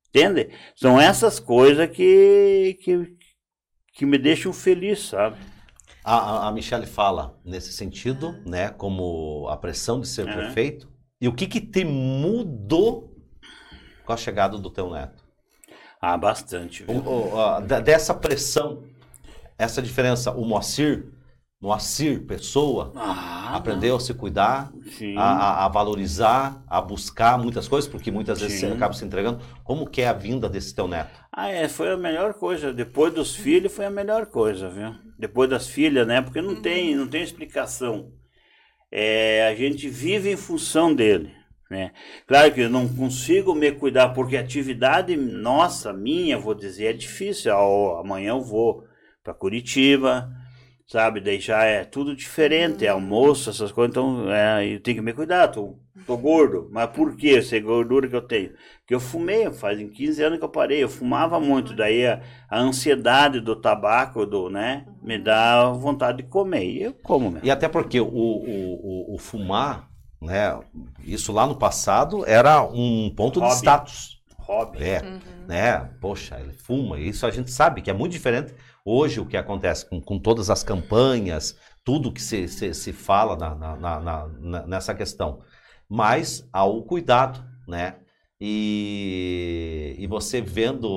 Entende? 0.09 0.51
São 0.77 1.01
essas 1.01 1.39
coisas 1.39 1.89
que, 1.89 2.79
que, 2.83 3.17
que 3.95 4.05
me 4.05 4.19
deixam 4.19 4.53
feliz, 4.53 5.01
sabe? 5.09 5.37
A, 6.05 6.17
a, 6.17 6.49
a 6.49 6.53
Michelle 6.53 6.87
fala 6.87 7.39
nesse 7.45 7.73
sentido, 7.73 8.35
né? 8.47 8.71
Como 8.71 9.47
a 9.49 9.57
pressão 9.57 10.01
de 10.01 10.09
ser 10.09 10.25
prefeito. 10.27 10.89
E 11.21 11.29
o 11.29 11.35
que 11.35 11.47
que 11.47 11.61
te 11.61 11.85
mudou 11.85 13.15
com 14.05 14.13
a 14.13 14.17
chegada 14.17 14.59
do 14.59 14.71
teu 14.71 14.91
neto? 14.91 15.23
Ah, 16.01 16.17
bastante, 16.17 16.83
O- 16.85 16.93
viu? 16.93 17.03
o- 17.05 17.39
a- 17.41 17.61
dessa 17.61 18.15
pressão, 18.15 18.83
essa 19.63 19.83
diferença, 19.83 20.33
o 20.33 20.45
Moacir, 20.45 21.07
Moacir, 21.61 22.27
pessoa, 22.27 22.93
Ah, 22.97 23.57
aprendeu 23.57 23.97
a 23.97 24.01
se 24.01 24.15
cuidar, 24.15 24.73
não. 24.73 24.81
A, 25.15 25.65
a- 25.67 25.69
valorizar, 25.69 26.63
a 26.69 26.81
buscar 26.81 27.39
muitas 27.39 27.69
coisas, 27.69 27.91
porque 27.91 28.11
muitas 28.11 28.41
vezes 28.41 28.59
Sim. 28.61 28.69
você 28.69 28.73
acaba 28.73 28.95
se 28.95 29.05
entregando. 29.05 29.41
Como 29.65 29.87
que 29.89 30.03
é 30.03 30.09
a 30.09 30.13
vinda 30.13 30.49
desse 30.49 30.75
teu 30.75 30.87
neto? 30.89 31.21
Ah, 31.33 31.49
é, 31.49 31.69
foi 31.69 31.91
a 31.91 31.97
melhor 31.97 32.35
coisa. 32.35 32.73
Depois 32.73 33.13
dos 33.15 33.35
filhos 33.35 33.73
foi 33.73 33.85
a 33.87 33.91
melhor 33.91 34.27
coisa, 34.27 34.69
viu? 34.69 34.95
Depois 35.19 35.49
das 35.49 35.69
filhas, 35.69 36.07
né? 36.07 36.21
Porque 36.21 36.41
não 36.41 36.61
tem, 36.61 36.95
não 36.97 37.07
tem 37.09 37.23
explicação. 37.23 38.13
É, 38.93 39.47
a 39.49 39.55
gente 39.55 39.89
vive 39.89 40.31
em 40.33 40.37
função 40.37 40.95
dele, 40.95 41.33
né? 41.71 41.93
Claro 42.27 42.53
que 42.53 42.63
eu 42.63 42.71
não 42.71 42.89
consigo 42.89 43.55
me 43.55 43.73
cuidar 43.73 44.11
porque 44.11 44.37
a 44.37 44.41
atividade 44.41 45.17
nossa, 45.17 45.93
minha, 45.93 46.39
vou 46.39 46.55
dizer, 46.55 46.87
é 46.87 46.93
difícil. 46.93 47.53
Ah, 47.53 48.01
amanhã 48.01 48.31
eu 48.31 48.43
vou 48.43 48.85
para 49.31 49.35
Curitiba, 49.35 50.31
sabe? 50.87 51.21
Daí 51.21 51.41
já 51.41 51.63
é 51.65 51.85
tudo 51.85 52.15
diferente, 52.15 52.85
é 52.85 52.89
almoço, 52.89 53.51
essas 53.51 53.71
coisas. 53.71 53.93
Então, 53.93 54.31
é, 54.31 54.67
eu 54.67 54.81
tenho 54.81 54.97
que 54.99 55.03
me 55.03 55.13
cuidar. 55.13 55.49
Tô, 55.49 55.77
tô 56.07 56.17
gordo. 56.17 56.69
Mas 56.71 56.91
por 56.91 57.17
que 57.17 57.37
essa 57.37 57.59
gordura 57.61 58.09
que 58.09 58.17
eu 58.17 58.23
tenho? 58.23 58.51
Porque 58.81 58.95
eu 58.95 59.01
fumei, 59.01 59.51
faz 59.53 59.79
15 59.79 60.23
anos 60.23 60.39
que 60.39 60.45
eu 60.45 60.49
parei. 60.49 60.83
Eu 60.83 60.89
fumava 60.89 61.39
muito. 61.39 61.75
Daí 61.75 62.07
a, 62.07 62.21
a 62.49 62.61
ansiedade 62.61 63.41
do 63.41 63.55
tabaco, 63.55 64.27
do, 64.27 64.51
né? 64.51 64.87
Me 65.03 65.19
dá 65.19 65.71
vontade 65.71 66.19
de 66.19 66.29
comer. 66.29 66.65
E 66.65 66.83
eu 66.83 66.95
como 67.03 67.31
mesmo. 67.31 67.47
E 67.47 67.51
até 67.51 67.69
porque 67.69 68.01
o, 68.01 68.07
o, 68.07 69.13
o, 69.13 69.15
o 69.15 69.19
fumar, 69.19 69.89
né? 70.21 70.59
Isso 71.05 71.33
lá 71.33 71.47
no 71.47 71.57
passado 71.57 72.25
era 72.27 72.63
um 72.63 73.13
ponto 73.15 73.41
de 73.41 73.47
Hobby. 73.47 73.57
status. 73.57 74.21
Hobby. 74.41 74.83
É, 74.83 75.03
né? 75.47 75.89
Poxa, 76.01 76.41
ele 76.41 76.53
fuma. 76.53 76.99
Isso 76.99 77.25
a 77.25 77.31
gente 77.31 77.53
sabe 77.53 77.81
que 77.83 77.91
é 77.91 77.93
muito 77.93 78.11
diferente 78.11 78.53
hoje 78.91 79.21
o 79.21 79.27
que 79.27 79.37
acontece 79.37 79.89
com, 79.89 80.01
com 80.01 80.19
todas 80.19 80.51
as 80.51 80.63
campanhas, 80.63 81.57
tudo 81.85 82.13
que 82.13 82.21
se, 82.23 82.49
se, 82.49 82.75
se 82.75 82.93
fala 82.93 83.37
na, 83.37 83.77
na- 83.77 84.01
na- 84.29 84.67
nessa 84.67 84.95
questão. 84.95 85.41
Mas 85.89 86.49
há 86.53 86.65
o 86.65 86.83
cuidado, 86.83 87.43
né? 87.67 87.97
E, 88.43 89.97
e 89.99 90.07
você 90.07 90.41
vendo. 90.41 90.89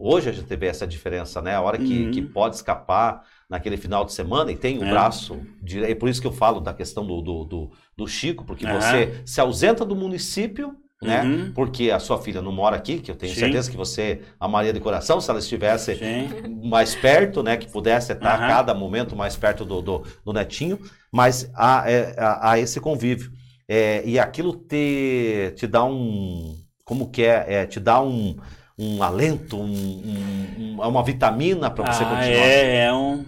Hoje 0.00 0.28
a 0.28 0.32
gente 0.32 0.54
vê 0.56 0.66
essa 0.66 0.86
diferença, 0.86 1.40
né? 1.40 1.54
A 1.54 1.60
hora 1.60 1.78
que, 1.78 2.04
Uhum. 2.04 2.10
que 2.10 2.20
pode 2.22 2.56
escapar 2.56 3.22
naquele 3.48 3.76
final 3.76 4.04
de 4.04 4.12
semana 4.12 4.50
e 4.52 4.56
tem 4.56 4.78
o 4.78 4.84
É. 4.84 4.90
braço. 4.90 5.40
direito. 5.62 5.92
É 5.92 5.94
por 5.94 6.08
isso 6.08 6.20
que 6.20 6.26
eu 6.26 6.32
falo 6.32 6.60
da 6.60 6.74
questão 6.74 7.06
do, 7.06 7.20
do, 7.22 7.44
do, 7.44 7.70
do 7.96 8.06
Chico, 8.06 8.44
porque 8.44 8.66
Aham. 8.66 8.80
você 8.80 9.22
se 9.24 9.40
ausenta 9.40 9.84
do 9.84 9.96
município, 9.96 10.74
né? 11.04 11.22
Uhum. 11.22 11.52
Porque 11.54 11.90
a 11.90 11.98
sua 11.98 12.18
filha 12.20 12.40
não 12.42 12.50
mora 12.52 12.76
aqui, 12.76 12.98
que 12.98 13.10
eu 13.10 13.14
tenho 13.16 13.32
Sim. 13.32 13.40
certeza 13.40 13.70
que 13.70 13.76
você 13.76 14.22
amaria 14.40 14.72
de 14.72 14.80
coração 14.80 15.20
se 15.20 15.30
ela 15.30 15.38
estivesse 15.38 15.96
Sim. 15.96 16.28
mais 16.64 16.94
perto, 16.94 17.42
né? 17.42 17.56
Que 17.56 17.68
pudesse 17.70 18.12
estar 18.12 18.34
Aham. 18.34 18.44
a 18.44 18.48
cada 18.48 18.74
momento 18.74 19.14
mais 19.14 19.36
perto 19.36 19.64
do, 19.64 19.80
do, 19.82 20.04
do 20.24 20.32
netinho, 20.32 20.78
mas 21.12 21.50
há, 21.54 21.88
é, 21.90 22.14
há, 22.18 22.50
há 22.52 22.58
esse 22.58 22.80
convívio. 22.80 23.30
É, 23.68 24.02
e 24.04 24.18
aquilo 24.18 24.52
te, 24.54 25.52
te 25.56 25.66
dá 25.66 25.84
um. 25.84 26.54
Como 26.84 27.10
que 27.10 27.22
é? 27.22 27.44
É, 27.62 27.66
te 27.66 27.80
dá 27.80 28.00
um, 28.02 28.36
um 28.78 29.02
alento, 29.02 29.56
um, 29.56 29.64
um- 29.64 30.76
um- 30.76 30.82
uma 30.88 31.02
vitamina 31.02 31.70
para 31.70 31.84
você 31.84 32.02
Ah, 32.02 32.06
continuar. 32.06 32.46
é, 32.46 32.84
é 32.84 32.92
um. 32.92 33.24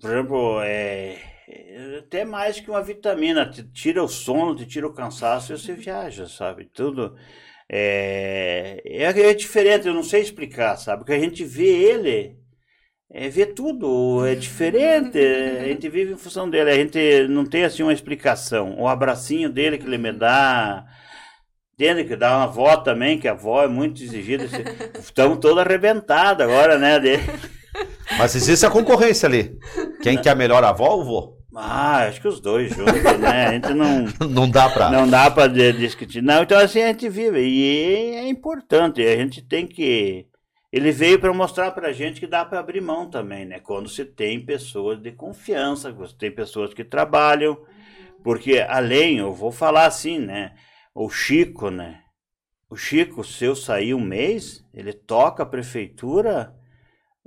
Por 0.00 0.10
exemplo, 0.10 0.60
é 0.62 1.16
até 1.98 2.24
mais 2.24 2.60
que 2.60 2.70
uma 2.70 2.82
vitamina. 2.82 3.48
Te 3.50 3.62
tira 3.62 4.02
o 4.02 4.08
sono, 4.08 4.54
te 4.54 4.66
tira 4.66 4.86
o 4.86 4.92
cansaço 4.92 5.52
e 5.52 5.58
você 5.58 5.74
viaja, 5.74 6.26
sabe? 6.26 6.64
Tudo. 6.66 7.16
É, 7.70 8.80
é, 8.84 9.04
é 9.04 9.34
diferente, 9.34 9.86
eu 9.86 9.94
não 9.94 10.02
sei 10.02 10.22
explicar, 10.22 10.76
sabe? 10.76 11.00
Porque 11.00 11.12
a 11.12 11.18
gente 11.18 11.44
vê 11.44 11.66
ele, 11.66 12.38
é, 13.10 13.28
vê 13.28 13.44
tudo, 13.44 14.26
é 14.26 14.34
diferente, 14.34 15.18
é, 15.18 15.60
a 15.60 15.68
gente 15.68 15.88
vive 15.88 16.12
em 16.14 16.16
função 16.16 16.48
dele, 16.48 16.70
a 16.70 16.74
gente 16.74 17.28
não 17.28 17.44
tem 17.44 17.64
assim 17.64 17.82
uma 17.82 17.92
explicação. 17.92 18.78
O 18.78 18.88
abracinho 18.88 19.50
dele 19.50 19.78
que 19.78 19.86
ele 19.86 19.98
me 19.98 20.12
dá. 20.12 20.84
Entende 21.74 22.04
que 22.04 22.16
dá 22.16 22.36
uma 22.36 22.44
avó 22.44 22.76
também, 22.78 23.20
que 23.20 23.28
a 23.28 23.32
avó 23.32 23.62
é 23.62 23.68
muito 23.68 24.02
exigida. 24.02 24.44
Estamos 24.98 25.38
todos 25.38 25.58
arrebentados 25.58 26.44
agora, 26.44 26.76
né? 26.76 26.98
Mas 28.18 28.34
existe 28.34 28.66
a 28.66 28.70
concorrência 28.70 29.28
ali. 29.28 29.56
Quem 30.02 30.20
quer 30.20 30.34
melhor 30.34 30.64
avó 30.64 30.96
ou 30.96 31.04
vô? 31.04 31.37
Ah, 31.60 32.06
acho 32.06 32.20
que 32.20 32.28
os 32.28 32.40
dois 32.40 32.70
juntos, 32.72 33.02
né? 33.18 33.46
A 33.46 33.52
gente 33.52 33.74
não, 33.74 34.04
Não 34.30 34.48
dá 34.48 34.70
pra. 34.70 34.90
não 34.90 35.08
dá 35.08 35.28
para 35.28 35.48
discutir. 35.48 36.22
Não, 36.22 36.42
então 36.44 36.56
assim 36.56 36.80
a 36.82 36.88
gente 36.88 37.08
vive. 37.08 37.40
E 37.40 38.14
é 38.14 38.28
importante, 38.28 39.02
a 39.02 39.16
gente 39.16 39.42
tem 39.42 39.66
que. 39.66 40.26
Ele 40.72 40.92
veio 40.92 41.18
para 41.18 41.32
mostrar 41.32 41.72
para 41.72 41.88
a 41.88 41.92
gente 41.92 42.20
que 42.20 42.26
dá 42.28 42.44
para 42.44 42.60
abrir 42.60 42.80
mão 42.80 43.10
também, 43.10 43.44
né? 43.44 43.58
Quando 43.58 43.88
você 43.88 44.04
tem 44.04 44.44
pessoas 44.44 45.00
de 45.00 45.10
confiança, 45.10 45.90
você 45.90 46.14
tem 46.16 46.30
pessoas 46.30 46.72
que 46.72 46.84
trabalham. 46.84 47.58
Porque 48.22 48.60
além, 48.60 49.18
eu 49.18 49.32
vou 49.32 49.50
falar 49.50 49.86
assim, 49.86 50.18
né? 50.18 50.52
O 50.94 51.08
Chico, 51.08 51.70
né? 51.70 52.02
O 52.70 52.76
Chico, 52.76 53.24
se 53.24 53.46
eu 53.46 53.56
sair 53.56 53.94
um 53.94 54.00
mês, 54.00 54.64
ele 54.72 54.92
toca 54.92 55.42
a 55.42 55.46
prefeitura 55.46 56.54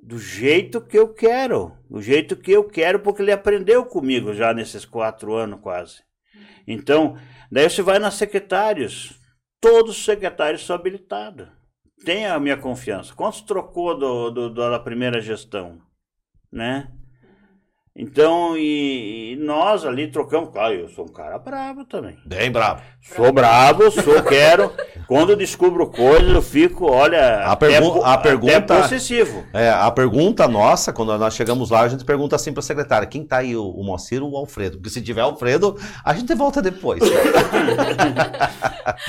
do 0.02 0.18
jeito 0.18 0.82
que 0.82 0.98
eu 0.98 1.14
quero. 1.14 1.78
Do 1.90 2.02
jeito 2.02 2.36
que 2.36 2.52
eu 2.52 2.64
quero, 2.64 2.99
porque 2.99 3.22
ele 3.22 3.32
aprendeu 3.32 3.86
comigo 3.86 4.34
já 4.34 4.53
nesses 4.53 4.86
quatro 4.86 5.34
anos 5.34 5.60
quase. 5.61 6.02
Então, 6.68 7.18
daí 7.52 7.69
você 7.69 7.82
vai 7.82 7.99
nas 7.99 8.15
secretários. 8.15 9.19
Todos 9.60 9.98
os 9.98 10.06
secretários 10.06 10.65
são 10.65 10.76
habilitados. 10.76 11.48
Tem 12.03 12.26
a 12.26 12.40
minha 12.40 12.57
confiança. 12.57 13.14
Quantos 13.14 13.41
trocou 13.41 13.98
do, 13.98 14.32
do- 14.32 14.49
da 14.53 14.80
primeira 14.80 15.22
gestão? 15.22 15.80
Né? 16.52 16.91
Então, 17.93 18.55
e, 18.57 19.34
e 19.34 19.35
nós 19.35 19.85
ali 19.85 20.09
trocamos. 20.09 20.49
Claro, 20.51 20.73
eu 20.73 20.88
sou 20.89 21.03
um 21.05 21.11
cara 21.11 21.38
bravo 21.38 21.84
também. 21.84 22.18
Bem 22.26 22.49
bravo. 22.49 22.81
Sou 23.01 23.34
bravo, 23.34 23.91
sou, 23.91 24.23
quero. 24.23 24.72
Quando 25.07 25.35
descubro 25.35 25.91
coisas, 25.91 26.31
eu 26.34 26.41
fico, 26.41 26.89
olha, 26.89 27.39
A 27.39 27.51
até, 27.51 27.68
pergu- 27.68 27.93
po- 27.95 28.03
a 28.05 28.13
até 28.13 28.30
pergunta- 28.30 28.81
possessivo. 28.81 29.43
É, 29.53 29.69
a 29.69 29.91
pergunta 29.91 30.47
nossa, 30.47 30.93
quando 30.93 31.18
nós 31.18 31.34
chegamos 31.35 31.69
lá, 31.69 31.81
a 31.81 31.89
gente 31.89 32.05
pergunta 32.05 32.34
assim 32.35 32.53
pra 32.53 32.61
secretária: 32.61 33.05
quem 33.07 33.26
tá 33.27 33.39
aí, 33.39 33.57
o, 33.57 33.65
o 33.69 33.84
Moacir 33.84 34.23
ou 34.23 34.31
o 34.31 34.38
Alfredo? 34.38 34.77
Porque 34.77 34.89
se 34.89 35.01
tiver 35.01 35.22
Alfredo, 35.22 35.77
a 36.05 36.13
gente 36.13 36.34
volta 36.34 36.61
depois. 36.61 37.01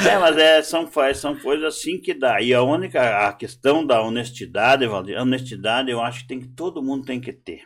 É, 0.07 0.19
mas 0.19 0.37
é, 0.37 0.63
são, 0.63 0.89
são 1.15 1.35
coisas 1.37 1.65
assim 1.77 1.99
que 1.99 2.15
dá. 2.15 2.41
E 2.41 2.53
a 2.53 2.63
única 2.63 3.27
a 3.29 3.33
questão 3.33 3.85
da 3.87 4.03
honestidade, 4.03 4.87
Valdir, 4.87 5.17
a 5.19 5.23
honestidade 5.23 5.91
eu 5.91 6.01
acho 6.01 6.21
que 6.23 6.29
tem 6.29 6.41
que 6.41 6.49
todo 6.49 6.83
mundo 6.83 7.05
tem 7.05 7.21
que 7.21 7.33
ter. 7.33 7.61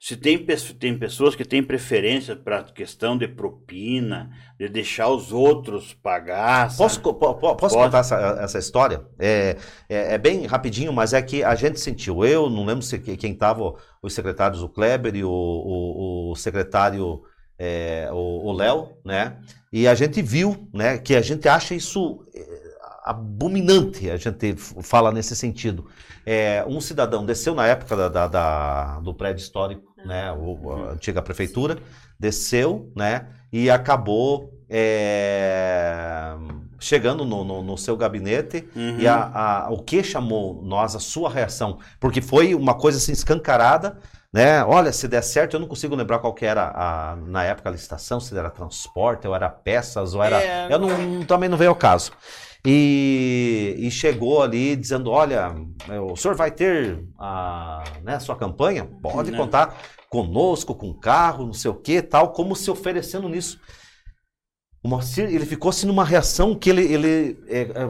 Se 0.00 0.16
tem, 0.16 0.38
tem 0.78 0.96
pessoas 0.96 1.34
que 1.34 1.44
têm 1.44 1.60
preferência 1.60 2.36
para 2.36 2.62
questão 2.62 3.18
de 3.18 3.26
propina, 3.26 4.30
de 4.56 4.68
deixar 4.68 5.08
os 5.08 5.32
outros 5.32 5.92
pagar. 5.92 6.74
Posso, 6.76 7.00
po- 7.00 7.14
po- 7.14 7.34
posso 7.34 7.74
Pode. 7.74 7.86
contar 7.86 7.98
essa, 7.98 8.16
essa 8.40 8.58
história? 8.60 9.02
É, 9.18 9.56
é, 9.88 10.14
é 10.14 10.18
bem 10.18 10.46
rapidinho, 10.46 10.92
mas 10.92 11.12
é 11.12 11.20
que 11.20 11.42
a 11.42 11.56
gente 11.56 11.80
sentiu. 11.80 12.24
Eu 12.24 12.48
não 12.48 12.64
lembro 12.64 12.82
se 12.82 12.96
que- 13.00 13.16
quem 13.16 13.32
estava, 13.32 13.74
os 14.00 14.14
secretários, 14.14 14.62
o 14.62 14.68
Kleber 14.68 15.16
e 15.16 15.24
o, 15.24 15.30
o- 15.30 16.30
o 16.30 16.36
secretário, 16.36 17.20
é, 17.58 18.08
o 18.12 18.52
Léo, 18.52 18.90
né? 19.04 19.36
E 19.72 19.88
a 19.88 19.94
gente 19.96 20.22
viu, 20.22 20.68
né, 20.72 20.96
que 20.96 21.14
a 21.16 21.20
gente 21.20 21.48
acha 21.48 21.74
isso 21.74 22.24
abominante, 23.10 24.10
a 24.10 24.16
gente 24.16 24.54
fala 24.82 25.10
nesse 25.12 25.34
sentido. 25.34 25.86
É, 26.26 26.64
um 26.68 26.80
cidadão 26.80 27.24
desceu 27.24 27.54
na 27.54 27.66
época 27.66 27.96
da, 27.96 28.08
da- 28.08 28.26
da- 28.28 29.00
do 29.00 29.14
prédio 29.14 29.40
histórico, 29.42 29.82
né, 30.04 30.30
o- 30.32 30.72
a 30.72 30.92
antiga 30.92 31.22
prefeitura, 31.22 31.78
desceu, 32.20 32.92
né, 32.94 33.26
e 33.52 33.70
acabou 33.70 34.54
é, 34.70 36.34
chegando 36.78 37.24
no, 37.24 37.42
no- 37.44 37.62
no 37.62 37.78
seu 37.78 37.96
gabinete 37.96 38.68
Uhum. 38.76 38.98
e 38.98 39.08
a- 39.08 39.30
a- 39.66 39.70
o 39.70 39.78
que 39.82 40.02
chamou 40.04 40.62
nós, 40.62 40.94
a 40.94 41.00
sua 41.00 41.30
reação, 41.30 41.78
porque 41.98 42.20
foi 42.20 42.54
uma 42.54 42.74
coisa 42.74 42.98
assim 42.98 43.12
escancarada, 43.12 43.98
né? 44.30 44.62
Olha, 44.64 44.92
se 44.92 45.08
der 45.08 45.22
certo, 45.22 45.54
eu 45.54 45.60
não 45.60 45.66
consigo 45.66 45.94
lembrar 45.96 46.18
qual 46.18 46.34
que 46.34 46.44
era 46.44 46.70
a, 46.74 47.16
na 47.16 47.44
época 47.44 47.70
a 47.70 47.72
licitação, 47.72 48.20
se 48.20 48.36
era 48.36 48.50
transporte, 48.50 49.26
ou 49.26 49.34
era 49.34 49.48
peças, 49.48 50.14
ou 50.14 50.22
era. 50.22 50.42
É. 50.42 50.68
Eu 50.70 50.78
não, 50.78 51.24
também 51.24 51.48
não 51.48 51.56
veio 51.56 51.70
ao 51.70 51.76
caso. 51.76 52.12
E, 52.66 53.76
e 53.78 53.90
chegou 53.90 54.42
ali 54.42 54.74
dizendo: 54.76 55.10
olha, 55.10 55.54
o 56.10 56.16
senhor 56.16 56.36
vai 56.36 56.50
ter 56.50 57.04
a 57.18 57.84
né, 58.02 58.18
sua 58.18 58.36
campanha? 58.36 58.84
Pode 59.00 59.30
Né. 59.30 59.36
contar 59.38 59.76
conosco, 60.10 60.74
com 60.74 60.92
carro, 60.92 61.46
não 61.46 61.52
sei 61.52 61.70
o 61.70 61.74
que, 61.74 62.02
tal, 62.02 62.32
como 62.32 62.56
se 62.56 62.70
oferecendo 62.70 63.28
nisso. 63.28 63.60
O 64.80 64.88
Moacir, 64.88 65.24
ele 65.24 65.44
ficou 65.44 65.70
assim 65.70 65.88
numa 65.88 66.04
reação 66.04 66.54
que 66.54 66.70
ele. 66.70 66.82
ele 66.82 67.36
é, 67.48 67.62
é, 67.62 67.88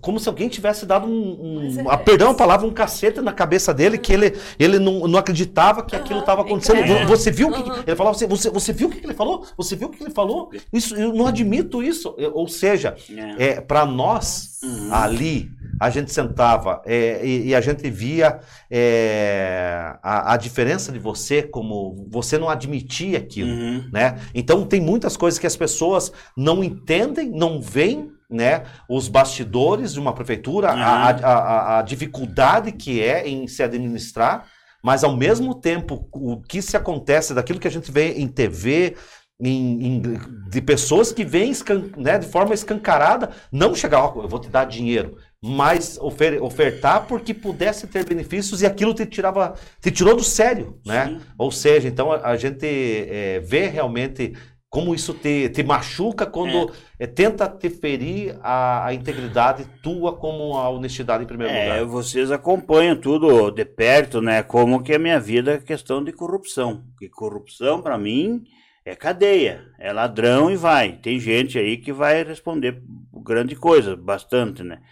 como 0.00 0.18
se 0.18 0.26
alguém 0.26 0.48
tivesse 0.48 0.86
dado 0.86 1.06
um. 1.06 1.68
Um 1.68 1.80
é- 1.90 1.92
a, 1.94 1.98
perdão 1.98 2.30
a 2.30 2.34
palavra, 2.34 2.66
um 2.66 2.72
cacete 2.72 3.20
na 3.20 3.30
cabeça 3.32 3.74
dele, 3.74 3.98
que 3.98 4.10
ele, 4.10 4.34
ele 4.58 4.78
não, 4.78 5.06
não 5.06 5.18
acreditava 5.18 5.82
que 5.84 5.94
aquilo 5.94 6.20
estava 6.20 6.40
acontecendo. 6.40 7.06
Você 7.06 7.30
viu 7.30 7.48
o 7.48 7.52
que. 7.52 7.70
Ele 7.86 7.94
falava 7.96 8.16
assim: 8.16 8.26
você, 8.26 8.48
você 8.48 8.72
viu 8.72 8.88
o 8.88 8.90
que 8.90 9.04
ele 9.04 9.12
falou? 9.12 9.44
Você 9.58 9.76
viu 9.76 9.88
o 9.88 9.90
que 9.90 10.02
ele 10.02 10.10
falou? 10.14 10.50
Isso, 10.72 10.96
eu 10.96 11.12
não 11.12 11.26
admito 11.26 11.82
isso. 11.82 12.14
Eu- 12.16 12.32
Ou 12.34 12.48
seja, 12.48 12.96
É. 13.38 13.48
é, 13.48 13.60
para 13.60 13.84
nós, 13.84 14.53
Uhum. 14.64 14.92
ali, 14.92 15.50
a 15.80 15.90
gente 15.90 16.12
sentava 16.12 16.80
é, 16.86 17.20
e, 17.26 17.48
e 17.48 17.54
a 17.54 17.60
gente 17.60 17.90
via 17.90 18.40
é, 18.70 19.94
a, 20.02 20.34
a 20.34 20.36
diferença 20.36 20.92
de 20.92 20.98
você, 20.98 21.42
como 21.42 22.06
você 22.10 22.38
não 22.38 22.48
admitia 22.48 23.18
aquilo 23.18 23.50
Uhum. 23.50 23.88
né? 23.92 24.18
Então 24.34 24.64
tem 24.66 24.80
muitas 24.80 25.16
coisas 25.16 25.38
que 25.38 25.46
as 25.46 25.56
pessoas 25.56 26.12
não 26.36 26.62
entendem, 26.62 27.30
não 27.30 27.60
veem, 27.60 28.10
né? 28.30 28.64
Os 28.88 29.08
bastidores 29.08 29.92
de 29.92 30.00
uma 30.00 30.12
prefeitura, 30.14 30.70
a, 30.70 31.10
a, 31.10 31.10
a- 31.10 31.78
a 31.78 31.82
dificuldade 31.82 32.72
que 32.72 33.00
é 33.02 33.28
em 33.28 33.46
se 33.46 33.62
administrar, 33.62 34.46
mas 34.82 35.02
ao 35.04 35.16
mesmo 35.16 35.54
tempo 35.54 36.08
o 36.12 36.40
que 36.42 36.60
se 36.62 36.76
acontece 36.76 37.32
daquilo 37.34 37.58
que 37.60 37.68
a 37.68 37.70
gente 37.70 37.90
vê 37.90 38.12
em 38.14 38.28
TV, 38.28 38.96
em- 39.40 39.86
em- 39.86 40.02
de 40.48 40.60
pessoas 40.62 41.12
que 41.12 41.24
vêm 41.24 41.52
né, 41.96 42.18
de 42.18 42.26
forma 42.26 42.54
escancarada, 42.54 43.30
não 43.50 43.74
chegar, 43.74 44.04
ó, 44.04 44.22
eu 44.22 44.28
vou 44.28 44.38
te 44.38 44.48
dar 44.48 44.64
dinheiro, 44.64 45.16
mas 45.42 45.98
ofer- 46.00 46.42
ofertar 46.42 47.06
porque 47.06 47.34
pudesse 47.34 47.86
ter 47.88 48.04
benefícios 48.06 48.62
e 48.62 48.66
aquilo 48.66 48.94
te 48.94 49.04
tirava, 49.06 49.54
te 49.80 49.90
tirou 49.90 50.16
do 50.16 50.22
sério, 50.24 50.78
né? 50.86 51.08
Sim. 51.08 51.20
Ou 51.36 51.50
seja, 51.50 51.88
então 51.88 52.12
a, 52.12 52.28
a 52.30 52.36
gente 52.36 52.64
é, 52.66 53.40
vê 53.40 53.66
realmente 53.66 54.32
como 54.70 54.92
isso 54.94 55.14
te, 55.14 55.48
te 55.50 55.62
machuca 55.62 56.26
quando 56.26 56.72
é, 56.98 57.06
tenta 57.06 57.48
te 57.48 57.70
ferir 57.70 58.36
a, 58.42 58.86
a 58.86 58.94
integridade 58.94 59.66
tua 59.82 60.16
como 60.16 60.56
a 60.56 60.68
honestidade 60.68 61.22
em 61.22 61.26
primeiro 61.28 61.52
É, 61.52 61.80
lugar. 61.80 61.84
vocês 61.86 62.32
acompanham 62.32 62.96
tudo 63.00 63.50
de 63.52 63.64
perto, 63.64 64.20
né? 64.20 64.42
Como 64.42 64.82
que 64.82 64.92
a 64.94 64.98
minha 64.98 65.20
vida 65.20 65.52
é 65.54 65.58
questão 65.58 66.02
de 66.02 66.12
corrupção. 66.12 66.82
Que 66.98 67.08
corrupção, 67.08 67.80
para 67.82 67.96
mim, 67.96 68.42
é 68.84 68.94
cadeia, 68.94 69.72
é 69.78 69.92
ladrão 69.92 70.50
e 70.50 70.56
vai. 70.56 70.92
Tem 70.92 71.18
gente 71.18 71.58
aí 71.58 71.76
que 71.76 71.92
vai 71.92 72.22
responder 72.22 72.82
grande 73.12 73.56
coisa, 73.56 73.96
bastante, 73.96 74.62
né? 74.62 74.82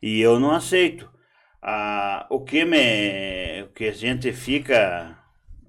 E 0.00 0.20
eu 0.20 0.38
não 0.38 0.52
aceito. 0.52 1.10
Ah, 1.60 2.26
o 2.30 2.40
que 2.40 2.64
me, 2.64 3.62
o 3.62 3.68
que 3.68 3.86
a 3.86 3.92
gente 3.92 4.32
fica 4.32 5.16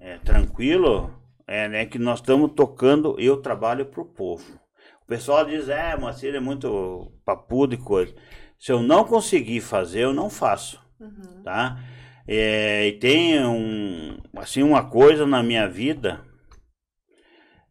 é, 0.00 0.18
tranquilo 0.18 1.12
é 1.46 1.68
né, 1.68 1.86
que 1.86 1.98
nós 1.98 2.20
estamos 2.20 2.52
tocando. 2.52 3.16
Eu 3.18 3.38
trabalho 3.38 3.86
para 3.86 4.00
o 4.02 4.06
povo. 4.06 4.58
O 5.02 5.06
pessoal 5.06 5.44
diz, 5.44 5.68
é, 5.68 5.96
Moacir 5.96 6.34
é 6.34 6.40
muito 6.40 7.12
papudo 7.24 7.74
e 7.74 7.78
coisa. 7.78 8.14
Se 8.58 8.72
eu 8.72 8.82
não 8.82 9.04
conseguir 9.04 9.60
fazer, 9.60 10.00
eu 10.04 10.14
não 10.14 10.30
faço, 10.30 10.82
Uhum. 10.98 11.42
tá? 11.42 11.78
É, 12.26 12.86
e 12.86 12.92
tem 12.92 13.44
um, 13.44 14.16
assim, 14.36 14.62
uma 14.62 14.88
coisa 14.88 15.26
na 15.26 15.42
minha 15.42 15.68
vida 15.68 16.24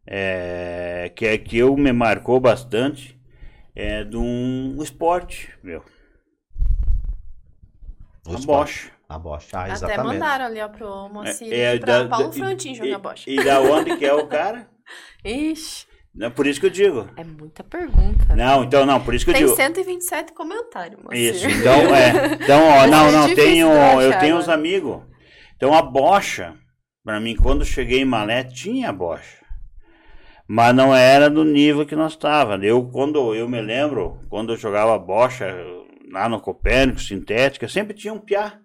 é, 0.06 1.12
que 1.16 1.26
é 1.26 1.38
que 1.38 1.58
eu 1.58 1.76
me 1.78 1.92
marcou 1.92 2.40
bastante, 2.40 3.18
é 3.76 4.04
de 4.04 4.18
um 4.18 4.78
esporte, 4.82 5.50
meu, 5.64 5.84
O 8.28 8.32
a 8.36 8.40
esporte. 8.40 8.46
Bosch. 8.46 8.92
A 9.10 9.20
Bosch, 9.20 9.48
ah, 9.54 9.64
Até 9.64 9.74
exatamente. 9.74 10.06
mandaram 10.14 10.46
ali, 10.46 10.60
ó, 10.62 10.68
pro 10.70 11.10
Moacir 11.10 11.52
É, 11.54 11.76
é, 11.76 11.80
pra 11.80 12.04
da- 12.04 12.10
Paulo 12.10 12.28
da- 12.30 12.34
Frontin 12.34 12.72
e- 12.72 12.76
jogar 12.76 12.98
bocha. 12.98 13.30
E 13.30 13.44
da 13.44 13.60
onde 13.60 13.96
que 13.98 14.06
é 14.06 14.14
o 14.14 14.26
cara? 14.28 14.68
Ixi, 15.24 15.86
É 16.20 16.30
por 16.30 16.48
isso 16.48 16.60
que 16.60 16.66
eu 16.66 16.70
digo. 16.72 17.10
é 17.16 17.24
muita 17.24 17.64
pergunta. 17.64 18.36
Não, 18.36 18.64
então 18.64 18.86
não, 18.86 19.04
por 19.04 19.14
isso 19.14 19.26
que 19.26 19.32
eu 19.32 19.36
Tem 19.36 19.44
digo. 19.44 19.56
127 19.56 20.32
comentários. 20.34 21.00
Isso, 21.12 21.48
então 21.48 21.74
é. 21.96 22.34
Então, 22.42 22.64
ó, 22.66 22.88
não, 22.88 23.06
ser 23.10 23.12
não, 23.18 23.36
tenho, 23.36 23.72
achar 23.72 24.02
eu 24.02 24.10
tenho 24.20 24.36
agora. 24.36 24.36
uns 24.38 24.50
amigos. 24.50 25.02
Então 25.58 25.74
a 25.74 25.82
bocha, 25.82 26.56
pra 27.04 27.20
mim, 27.20 27.36
quando 27.36 27.62
eu 27.62 27.66
cheguei 27.68 28.00
em 28.02 28.06
Malé, 28.06 28.44
tinha 28.44 28.92
bocha. 28.92 29.43
Mas 30.56 30.76
não 30.76 30.96
era 30.96 31.32
do 31.32 31.44
nível 31.44 31.84
que 31.84 31.96
nós 31.96 32.16
tava. 32.16 32.64
Eu, 32.64 32.84
quando 32.84 33.34
eu 33.34 33.50
me 33.50 33.60
lembro, 33.60 34.20
quando 34.30 34.54
eu 34.54 34.58
jogava 34.58 35.00
bocha 35.00 35.48
lá 36.12 36.30
no 36.30 36.40
Copérnico, 36.40 37.02
sintética, 37.02 37.68
sempre 37.68 37.96
tinha 37.96 38.14
um 38.14 38.20
piá 38.20 38.60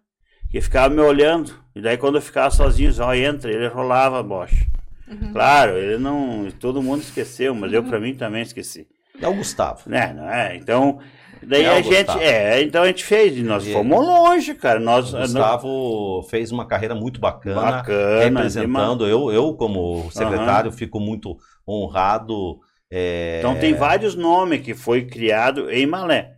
que 0.50 0.60
ficava 0.60 0.92
me 0.94 1.00
olhando. 1.00 1.50
E 1.74 1.80
daí 1.80 1.96
quando 1.96 2.16
eu 2.16 2.20
ficava 2.20 2.50
sozinho, 2.50 2.92
ó, 3.00 3.14
entra, 3.14 3.50
ele 3.50 3.66
rolava 3.68 4.20
a 4.20 4.22
bocha. 4.22 4.66
Uhum. 5.10 5.32
Claro, 5.32 5.78
ele 5.78 5.96
não. 5.96 6.48
Todo 6.60 6.82
mundo 6.82 7.00
esqueceu, 7.00 7.54
mas 7.54 7.72
eu 7.72 7.82
pra 7.82 7.98
mim 7.98 8.14
também 8.14 8.42
esqueci. 8.42 8.86
É 9.18 9.26
o 9.26 9.32
Gustavo. 9.34 9.80
Né, 9.86 10.12
não 10.14 10.28
é? 10.28 10.56
Então, 10.56 10.98
daí 11.42 11.64
É 11.64 11.70
o 11.70 11.72
a 11.72 11.80
gente, 11.80 11.94
Gustavo. 12.04 12.20
é, 12.20 12.62
então 12.64 12.82
a 12.82 12.86
gente 12.86 13.02
fez, 13.02 13.34
e 13.38 13.42
nós 13.42 13.66
E- 13.66 13.72
fomos 13.72 13.98
longe, 14.06 14.54
cara, 14.54 14.78
nós, 14.78 15.14
O 15.14 15.16
Gustavo 15.16 16.22
fez 16.28 16.52
uma 16.52 16.66
carreira 16.66 16.94
muito 16.94 17.18
bacana, 17.18 17.58
bacana, 17.62 18.24
representando. 18.24 19.06
Eu, 19.08 19.32
eu, 19.32 19.54
como 19.54 20.10
secretário, 20.10 20.70
fico 20.70 21.00
muito 21.00 21.34
honrado. 21.68 22.60
é, 22.90 23.36
então 23.38 23.58
tem 23.58 23.74
vários 23.74 24.14
nomes 24.14 24.62
que 24.62 24.74
foi 24.74 25.04
criado 25.06 25.70
em 25.70 25.86
Malé, 25.86 26.34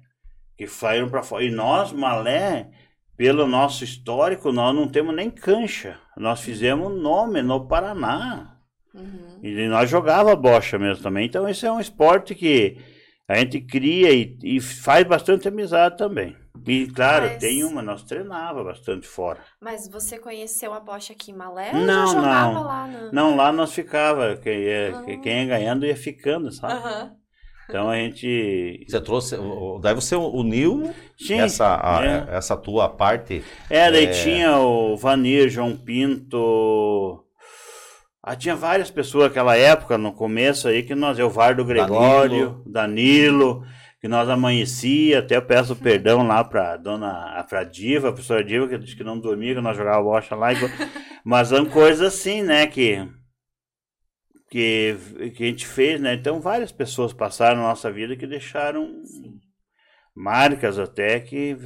que 0.56 0.66
saíram 0.66 1.08
para 1.08 1.22
fora, 1.22 1.44
e 1.44 1.50
nós, 1.50 1.92
Malé, 1.92 2.68
pelo 3.16 3.46
nosso 3.46 3.84
histórico, 3.84 4.50
nós 4.50 4.74
não 4.74 4.88
temos 4.88 5.14
nem 5.14 5.30
cancha, 5.30 5.96
nós 6.16 6.40
fizemos 6.40 6.92
nome 7.00 7.42
no 7.42 7.66
Paraná, 7.66 8.56
Uhum. 8.92 9.38
e 9.40 9.68
nós 9.68 9.88
jogava 9.88 10.34
bocha 10.34 10.76
mesmo 10.76 11.00
também, 11.02 11.26
então 11.26 11.48
esse 11.48 11.64
é 11.64 11.70
um 11.70 11.78
esporte 11.78 12.34
que 12.34 12.76
a 13.28 13.36
gente 13.38 13.60
cria 13.60 14.12
e, 14.12 14.36
e 14.42 14.60
faz 14.60 15.06
bastante 15.06 15.46
amizade 15.46 15.96
também. 15.96 16.36
E 16.66 16.86
claro, 16.88 17.26
Mas- 17.26 17.38
tem 17.38 17.64
uma, 17.64 17.80
nós 17.82 18.02
treinava 18.02 18.62
bastante 18.64 19.06
fora. 19.06 19.40
Mas 19.60 19.88
você 19.88 20.18
conheceu 20.18 20.72
a 20.74 20.80
bocha 20.80 21.12
aqui 21.12 21.30
em 21.30 21.34
Malé 21.36 21.72
Não, 21.72 22.00
ou 22.02 22.06
já 22.12 22.14
jogava 22.20 22.52
não. 22.54 22.62
lá 22.62 22.86
no... 22.86 23.12
Não, 23.12 23.36
lá 23.36 23.52
nós 23.52 23.72
ficava, 23.72 24.36
quem 24.36 24.58
ia, 24.60 24.94
Ah. 24.96 25.02
quem 25.22 25.40
ia 25.42 25.46
ganhando 25.46 25.86
ia 25.86 25.96
ficando, 25.96 26.50
sabe? 26.52 27.10
Então 27.68 27.88
a 27.88 27.94
gente. 27.96 28.84
Você 28.88 29.00
trouxe. 29.00 29.36
Daí 29.80 29.94
você 29.94 30.16
uniu 30.16 30.92
Tinha, 31.16 31.44
essa, 31.44 31.78
a- 31.80 32.04
é. 32.04 32.36
essa 32.36 32.56
tua 32.56 32.88
parte. 32.88 33.44
É, 33.70 33.90
daí 33.90 34.06
É. 34.06 34.10
tinha 34.10 34.58
o 34.58 34.96
Vanir, 34.96 35.48
João 35.48 35.76
Pinto. 35.76 37.24
Ah, 38.22 38.36
tinha 38.36 38.54
várias 38.54 38.90
pessoas 38.90 39.24
naquela 39.28 39.56
época, 39.56 39.96
no 39.96 40.12
começo 40.12 40.68
aí, 40.68 40.82
que 40.82 40.94
nós, 40.94 41.18
Evaldo 41.18 41.64
Gregório, 41.64 42.62
Danilo, 42.66 43.64
que 44.00 44.08
nós 44.08 44.28
amanhecia, 44.28 45.18
até 45.18 45.36
eu 45.36 45.42
peço 45.42 45.76
perdão 45.76 46.26
lá 46.26 46.42
pra 46.42 46.76
dona, 46.76 47.44
pra 47.48 47.64
Diva, 47.64 48.08
a 48.08 48.12
professora 48.12 48.42
Diva, 48.42 48.66
que 48.66 48.78
disse 48.78 48.96
que 48.96 49.04
não 49.04 49.18
dormia, 49.20 49.54
que 49.54 49.60
nós 49.60 49.76
jogávamos 49.76 50.10
bocha 50.10 50.34
lá, 50.34 50.52
e 50.52 50.56
mas 51.22 51.48
são 51.48 51.66
coisas 51.66 52.14
assim, 52.14 52.42
né, 52.42 52.66
que, 52.66 53.06
que, 54.50 54.96
que 55.36 55.44
a 55.44 55.46
gente 55.46 55.66
fez, 55.66 56.00
né, 56.00 56.14
então 56.14 56.40
várias 56.40 56.72
pessoas 56.72 57.12
passaram 57.12 57.60
na 57.60 57.68
nossa 57.68 57.92
vida 57.92 58.16
que 58.16 58.26
deixaram 58.26 59.02
marcas 60.14 60.78
até 60.78 61.20
que, 61.20 61.56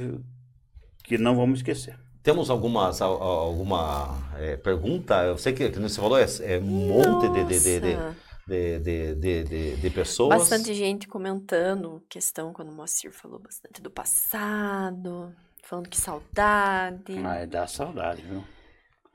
que 1.05 1.17
não 1.17 1.35
vamos 1.35 1.59
esquecer. 1.59 1.97
Temos 2.21 2.49
algumas, 2.49 3.01
al- 3.01 3.21
al- 3.21 3.39
alguma 3.39 4.17
é, 4.39 4.57
pergunta? 4.57 5.23
Eu 5.23 5.37
sei 5.37 5.53
que, 5.53 5.69
que 5.69 5.79
você 5.79 6.01
falou, 6.01 6.17
é, 6.17 6.25
é 6.41 6.57
um 6.57 6.63
monte 6.63 7.29
de, 7.29 7.43
de, 7.45 7.59
de, 7.59 7.79
de. 7.79 8.24
De, 8.47 8.79
de, 8.79 9.15
de, 9.15 9.43
de- 9.43 9.75
de 9.77 9.89
pessoas. 9.89 10.37
Bastante 10.37 10.73
gente 10.73 11.07
comentando 11.07 12.03
questão 12.09 12.53
quando 12.53 12.69
o 12.69 12.73
Moacir 12.73 13.11
falou 13.11 13.39
bastante 13.39 13.81
do 13.81 13.89
passado, 13.89 15.35
falando 15.63 15.89
que 15.89 15.97
saudade. 15.97 17.13
Mas 17.21 17.49
dá 17.49 17.65
saudade, 17.67 18.21
viu? 18.21 18.43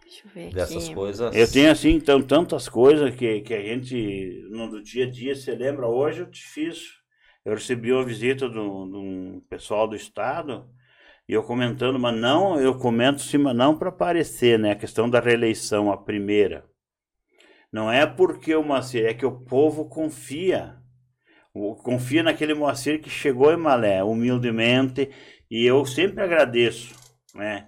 Deixa 0.02 0.26
eu 0.26 0.30
ver 0.32 0.48
aqui. 0.48 0.54
dessas 0.54 0.88
coisas. 0.88 1.34
Eu 1.36 1.50
tenho 1.50 1.70
assim, 1.70 1.90
então, 1.90 2.20
tantas 2.22 2.68
coisas 2.68 3.14
que, 3.14 3.40
que 3.42 3.54
a 3.54 3.62
gente, 3.62 4.46
no 4.50 4.68
do 4.70 4.82
dia 4.82 5.06
a 5.06 5.10
dia, 5.10 5.34
se 5.34 5.50
lembra. 5.54 5.86
Hoje 5.86 6.20
eu 6.20 6.30
te 6.30 6.42
fiz. 6.42 6.98
Eu 7.44 7.54
recebi 7.54 7.92
uma 7.92 8.04
visita 8.04 8.48
do- 8.48 8.86
de 8.86 8.96
um 8.96 9.40
pessoal 9.48 9.88
do 9.88 9.96
estado 9.96 10.68
e 11.28 11.34
eu 11.34 11.44
comentando, 11.44 11.98
mas 11.98 12.16
não, 12.20 12.60
eu 12.60 12.78
comento 12.78 13.22
sim, 13.22 13.38
mas 13.38 13.56
não 13.56 13.78
para 13.78 13.90
aparecer, 13.90 14.58
né? 14.58 14.72
A 14.72 14.76
questão 14.76 15.10
da 15.10 15.20
reeleição, 15.20 15.92
a 15.92 15.98
primeira. 15.98 16.64
Não 17.72 17.90
é 17.90 18.04
porque 18.04 18.54
o 18.54 18.62
Moacir, 18.64 19.06
é 19.06 19.14
que 19.14 19.24
o 19.24 19.40
povo 19.40 19.88
confia. 19.88 20.76
Confia 21.82 22.22
naquele 22.22 22.54
Moacir 22.54 23.00
que 23.00 23.10
chegou 23.10 23.52
em 23.52 23.56
Malé, 23.56 24.02
humildemente, 24.02 25.10
e 25.50 25.64
eu 25.66 25.84
sempre 25.84 26.22
agradeço, 26.22 26.94
né? 27.34 27.66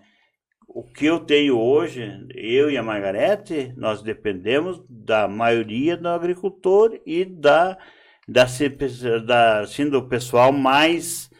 O 0.68 0.82
que 0.84 1.04
eu 1.04 1.20
tenho 1.20 1.58
hoje, 1.58 2.26
eu 2.34 2.70
e 2.70 2.78
a 2.78 2.82
Margarete, 2.82 3.74
nós 3.76 4.02
dependemos 4.02 4.82
da 4.88 5.28
maioria 5.28 5.96
do 5.96 6.08
agricultor 6.08 6.98
e 7.04 7.24
da, 7.24 7.76
da, 8.26 8.46
da 9.26 9.60
assim, 9.60 9.90
do 9.90 10.08
pessoal 10.08 10.50
mais 10.50 11.31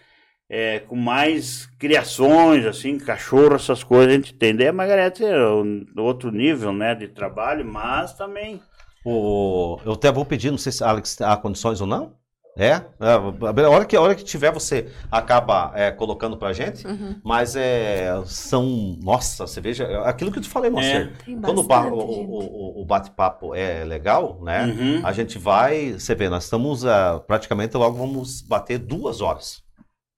é, 0.55 0.81
com 0.81 0.95
mais 0.97 1.67
criações, 1.79 2.67
assim, 2.67 2.99
cachorro, 2.99 3.55
essas 3.55 3.83
coisas 3.83 4.09
a 4.13 4.17
gente 4.17 4.35
tem. 4.35 4.55
Daí 4.55 4.69
a 4.69 4.73
Margarete 4.73 5.25
é 5.25 5.49
um 5.49 5.87
outro 5.97 6.31
nível, 6.31 6.75
né, 6.75 6.95
de 6.95 7.09
trabalho, 7.09 7.65
mas 7.65 8.13
também 8.13 8.61
O, 9.05 9.79
eu 9.85 9.93
até 9.95 10.13
vou 10.13 10.25
pedir, 10.27 10.51
não 10.51 10.59
sei 10.59 10.71
se 10.71 10.85
Alex 10.85 11.21
há 11.23 11.37
condições 11.39 11.81
ou 11.81 11.87
não. 11.87 12.13
É? 12.55 12.69
É, 13.01 13.63
a 13.65 13.71
hora 13.71 13.87
que, 13.87 13.97
a 13.97 14.01
hora 14.03 14.15
que 14.15 14.23
tiver, 14.23 14.53
você 14.53 14.89
acaba 15.11 15.73
é, 15.75 15.91
colocando 15.91 16.37
pra 16.37 16.53
gente. 16.53 16.87
Uhum. 16.87 17.19
Mas 17.25 17.57
é, 17.57 18.11
são. 18.27 18.99
Nossa, 19.03 19.47
você 19.47 19.59
veja. 19.59 19.85
é 19.85 20.07
Aquilo 20.07 20.31
que 20.31 20.39
eu 20.39 20.43
te 20.43 20.51
falei, 20.51 20.71
Moacir. 20.71 21.15
Tem 21.25 21.41
Quando 21.41 21.63
bastante, 21.63 21.95
o- 21.95 21.97
o- 21.97 22.83
o- 22.83 22.85
bate-papo 22.85 23.55
é 23.55 23.85
legal, 23.85 24.39
né? 24.43 24.67
Uhum. 24.67 25.01
A 25.03 25.13
gente 25.13 25.39
vai. 25.39 25.93
Você 25.95 26.15
vê, 26.15 26.29
nós 26.29 26.45
estamos 26.45 26.85
ah, 26.85 27.23
praticamente 27.27 27.75
logo 27.75 27.97
vamos 27.97 28.43
bater 28.43 28.77
duas 28.79 29.23
horas. 29.23 29.63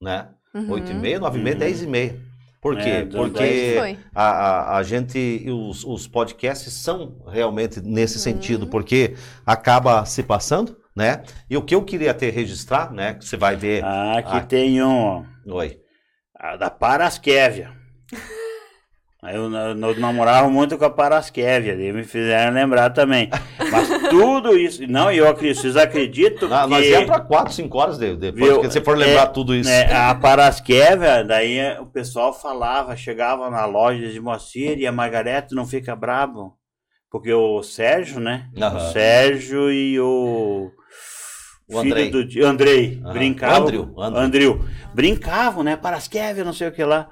Né? 0.01 0.27
Uhum. 0.53 0.71
Oito 0.71 0.91
e 0.91 0.95
meia, 0.95 1.19
nove 1.19 1.39
e 1.39 1.41
meia, 1.43 1.55
Uhum. 1.55 1.59
dez 1.59 1.81
e 1.81 1.87
meia. 1.87 2.19
Por 2.61 2.75
quê? 2.77 2.89
É, 2.89 3.05
Porque 3.05 3.75
a, 4.13 4.23
a, 4.23 4.77
a 4.77 4.83
gente, 4.83 5.19
e 5.19 5.51
os, 5.51 5.83
os 5.83 6.07
podcasts 6.07 6.73
são 6.73 7.21
realmente 7.27 7.79
nesse 7.79 8.17
sentido, 8.17 8.65
porque 8.65 9.15
acaba 9.45 10.03
se 10.05 10.23
passando, 10.23 10.75
né? 10.95 11.21
E 11.47 11.55
o 11.55 11.61
que 11.61 11.75
eu 11.75 11.83
queria 11.83 12.11
ter 12.13 12.31
registrar, 12.31 12.91
né? 12.91 13.13
Que 13.13 13.23
você 13.25 13.37
vai 13.37 13.55
ver. 13.55 13.83
Ah, 13.83 14.17
aqui 14.17 14.47
tem 14.47 14.81
um, 14.81 15.23
Oi. 15.45 15.77
a 16.39 16.55
da 16.55 16.69
Paraskévia. 16.71 17.71
Aí 19.25 19.35
eu, 19.35 19.51
eu, 19.51 19.99
namorava 19.99 20.47
muito 20.49 20.77
com 20.77 20.85
a 20.85 20.89
Paraskévia, 20.89 21.73
e 21.73 21.91
me 21.91 22.03
fizeram 22.03 22.53
lembrar 22.53 22.91
também. 22.91 23.27
Mas 23.71 23.89
tudo 24.09 24.55
isso, 24.55 24.85
não, 24.87 25.11
eu 25.11 25.27
acredito, 25.27 25.61
vocês 25.61 25.75
acreditam 25.75 26.47
Ah, 26.53 26.63
que... 26.63 26.69
nós 26.69 26.85
ia 26.85 27.05
para 27.07 27.19
quatro, 27.21 27.51
cinco 27.51 27.75
horas 27.79 27.97
de, 27.97 28.15
depois, 28.15 28.45
Viu? 28.51 28.61
que 28.61 28.69
se 28.69 28.81
for 28.81 28.95
lembrar 28.95 29.23
É, 29.23 29.25
tudo 29.27 29.55
isso. 29.55 29.67
né, 29.67 29.91
a 29.91 30.13
Paraskévia, 30.13 31.23
daí 31.23 31.59
o 31.79 31.87
pessoal 31.87 32.33
falava, 32.33 32.95
chegava 32.95 33.49
na 33.49 33.65
loja 33.65 34.07
de 34.09 34.19
Moacir 34.19 34.77
e 34.77 34.85
a 34.85 34.91
Margarete 34.91 35.55
não 35.55 35.65
fica 35.65 35.95
brabo. 35.95 36.55
Porque 37.09 37.31
o 37.33 37.63
Sérgio, 37.63 38.19
né? 38.19 38.49
Aham. 38.57 38.75
O 38.75 38.91
Sérgio 38.91 39.71
e 39.71 39.99
o. 39.99 40.69
O 41.67 41.79
Andrei. 41.79 42.05
filho 42.05 42.11
do 42.11 42.25
Di- 42.27 42.41
Andrei. 42.43 43.01
Aham. 43.03 43.13
Brincavam. 43.13 43.61
Andrew, 43.63 43.93
Andrew. 43.97 44.21
Andrew. 44.21 44.65
Brincavam, 44.93 45.63
né? 45.63 45.75
Paraskévia, 45.75 46.43
não 46.43 46.53
sei 46.53 46.67
o 46.67 46.71
que 46.71 46.83
lá. 46.83 47.09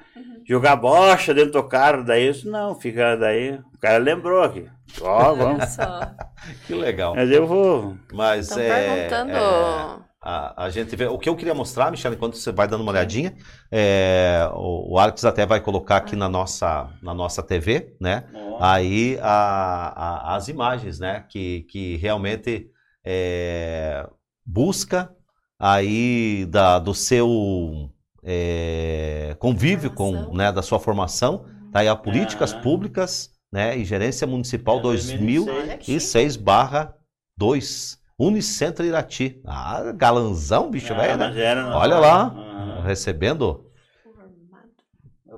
Jogar 0.47 0.75
bocha 0.75 1.33
dentro 1.33 1.53
do 1.53 1.63
carro, 1.63 2.03
daí 2.03 2.29
isso 2.29 2.49
não, 2.49 2.75
fica 2.79 3.15
daí. 3.15 3.53
O 3.73 3.79
cara 3.79 3.97
lembrou 3.97 4.43
aqui. 4.43 4.65
Ó, 5.01 5.33
vamos. 5.33 5.57
Olha 5.59 5.67
só. 5.67 5.99
Que 6.67 6.73
legal. 6.75 7.15
Mas 7.15 7.31
eu 7.31 7.47
vou. 7.47 7.95
Mas 8.11 8.49
Estão 8.49 8.61
é, 8.61 9.07
perguntando. 9.07 9.31
é, 9.31 10.03
a, 10.21 10.65
a 10.65 10.69
gente 10.69 10.93
vê. 10.93 11.05
O 11.07 11.17
que 11.17 11.29
eu 11.29 11.35
queria 11.37 11.53
mostrar, 11.53 11.89
Michelle, 11.89 12.15
enquanto 12.17 12.35
você 12.35 12.51
vai 12.51 12.67
dando 12.67 12.81
uma 12.81 12.91
olhadinha, 12.91 13.33
é, 13.71 14.45
o, 14.53 14.93
o 14.93 14.99
Alex 14.99 15.23
até 15.23 15.45
vai 15.45 15.61
colocar 15.61 15.95
aqui 15.97 16.17
na 16.17 16.27
nossa, 16.27 16.89
na 17.01 17.13
nossa 17.13 17.41
TV, 17.41 17.95
né? 17.99 18.25
Aí 18.59 19.17
a- 19.21 19.93
a- 19.95 20.35
as 20.35 20.49
imagens, 20.49 20.99
né? 20.99 21.23
Que, 21.29 21.61
que 21.69 21.95
realmente 21.95 22.67
é, 23.05 24.05
busca 24.45 25.13
aí 25.59 26.45
da, 26.49 26.79
do 26.79 26.93
seu 26.93 27.89
é, 28.23 29.35
convívio 29.39 29.91
com, 29.91 30.33
né, 30.35 30.51
da 30.51 30.61
sua 30.61 30.79
formação, 30.79 31.45
tá 31.71 31.79
aí 31.79 31.87
a 31.87 31.95
políticas 31.95 32.53
Ah. 32.53 32.59
públicas, 32.59 33.31
né? 33.51 33.77
E 33.77 33.85
gerência 33.85 34.25
municipal 34.27 34.79
É 34.79 34.81
2000 34.81 35.47
Olha 35.47 35.73
aqui. 35.75 35.95
e 35.95 35.99
6 35.99 36.35
barra 36.35 36.95
2. 37.37 38.01
Unicentro 38.17 38.85
Irati. 38.85 39.41
Ah, 39.45 39.91
galanzão, 39.95 40.69
bicho, 40.69 40.93
Ah, 40.93 40.97
velho, 40.97 41.17
né? 41.17 41.41
era 41.41 41.63
na- 41.63 41.77
Olha 41.77 41.97
lá, 41.99 42.33
Ah. 42.35 42.81
recebendo. 42.85 43.69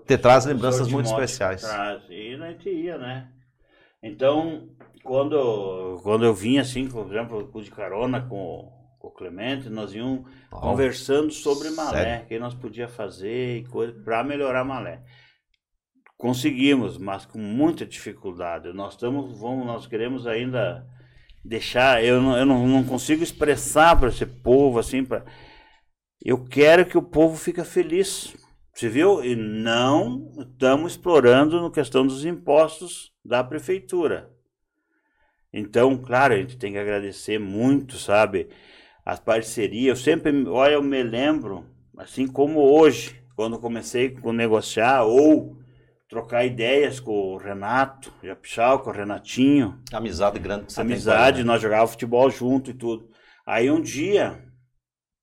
Te 0.06 0.18
traz 0.18 0.46
lembranças 0.46 0.88
muito 0.88 1.08
especiais. 1.08 1.62
Traz, 1.62 2.04
e 2.10 2.36
a 2.36 2.52
gente 2.52 2.70
ia, 2.70 2.98
né? 2.98 3.28
Então, 4.04 4.68
quando, 5.04 6.00
quando 6.04 6.26
eu 6.26 6.34
vinha 6.34 6.62
assim, 6.62 6.88
por 6.88 7.08
exemplo, 7.08 7.50
de 7.62 7.72
carona 7.72 8.22
com, 8.22 8.72
com 8.72 8.75
o 9.08 9.12
Clemente, 9.12 9.70
nós 9.70 9.94
íamos 9.94 10.30
conversando 10.50 11.32
sobre 11.32 11.70
Malé, 11.70 12.22
o 12.24 12.28
que 12.28 12.40
nós 12.40 12.54
podia 12.54 12.88
fazer 12.88 13.58
e 13.58 13.66
coisa 13.66 13.94
para 14.04 14.24
melhorar 14.24 14.64
Malé. 14.64 15.04
Conseguimos, 16.18 16.98
mas 16.98 17.26
com 17.26 17.38
muita 17.38 17.86
dificuldade. 17.86 18.72
Nós 18.74 18.94
estamos, 18.94 19.40
vamos, 19.40 19.66
nós 19.66 19.86
queremos 19.86 20.26
ainda 20.26 20.88
deixar, 21.44 22.04
eu 22.04 22.22
não, 22.22 22.38
eu 22.38 22.46
não, 22.46 22.68
não 22.68 22.84
consigo 22.84 23.22
expressar 23.22 24.00
para 24.00 24.10
esse 24.10 24.26
povo 24.26 24.80
assim, 24.80 25.04
para 25.04 25.26
eu 26.24 26.44
quero 26.44 26.86
que 26.88 26.98
o 26.98 27.04
povo 27.04 27.38
fique 27.38 27.64
feliz. 27.64 28.36
Você 28.74 28.90
viu? 28.90 29.24
E 29.24 29.36
não 29.36 30.32
estamos 30.40 30.94
explorando 30.94 31.62
no 31.62 31.72
questão 31.72 32.06
dos 32.06 32.26
impostos 32.26 33.12
da 33.24 33.44
prefeitura. 33.44 34.32
Então, 35.54 35.98
claro, 35.98 36.34
a 36.34 36.38
gente 36.38 36.58
tem 36.58 36.74
que 36.74 36.78
agradecer 36.78 37.40
muito, 37.40 37.98
sabe? 37.98 38.50
As 39.06 39.20
parcerias. 39.20 40.00
Eu 40.00 40.04
sempre, 40.04 40.48
olha, 40.48 40.74
eu 40.74 40.82
me 40.82 41.04
lembro, 41.04 41.66
assim 41.98 42.28
como 42.28 42.60
hoje, 42.60 43.22
quando 43.36 43.60
comecei 43.60 44.18
a 44.24 44.34
negociar 44.34 45.04
ou 45.04 45.58
trocar 46.10 46.46
ideias 46.46 47.00
com 47.00 47.12
o 47.12 47.38
Renato, 47.38 48.12
Japichal, 48.24 48.80
com 48.80 48.90
o 48.90 48.94
Renatinho, 48.94 49.82
Amizade 49.92 50.40
grande 50.40 50.66
que 50.66 50.74
você 50.74 50.82
amizade, 50.82 51.38
tem 51.38 51.46
com 51.46 51.48
nós 51.52 51.62
jogávamos 51.62 51.92
futebol 51.92 52.30
junto 52.30 52.72
e 52.72 52.74
tudo. 52.74 53.10
Aí 53.46 53.70
um 53.70 53.82
dia, 53.82 54.44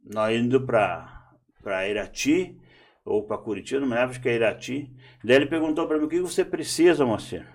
nós 0.04 0.38
indo 0.38 0.64
pra, 0.64 1.32
pra 1.62 1.88
Irati, 1.88 2.58
ou 3.04 3.26
pra 3.26 3.38
Curitiba, 3.38 3.80
não 3.80 3.88
me 3.88 3.94
lembro, 3.94 4.10
acho 4.10 4.20
que 4.20 4.28
é 4.28 4.34
Irati. 4.36 4.94
Daí 5.24 5.36
ele 5.36 5.46
perguntou 5.46 5.88
pra 5.88 5.98
mim, 5.98 6.04
o 6.04 6.08
que 6.08 6.20
você 6.20 6.44
precisa, 6.44 7.04
Moacir? 7.04 7.46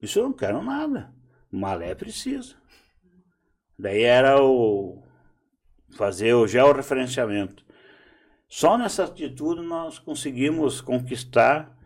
Isso 0.00 0.18
eu 0.18 0.24
não 0.24 0.32
quero 0.32 0.62
nada. 0.62 1.14
Malé 1.50 1.94
precisa. 1.94 2.54
Daí 3.78 4.02
era 4.02 4.42
o 4.42 5.02
fazer 5.96 6.34
o 6.34 6.46
georreferenciamento. 6.46 7.64
Só 8.48 8.78
nessa 8.78 9.04
atitude 9.04 9.62
nós 9.62 9.98
conseguimos 9.98 10.80
conquistar, 10.80 11.76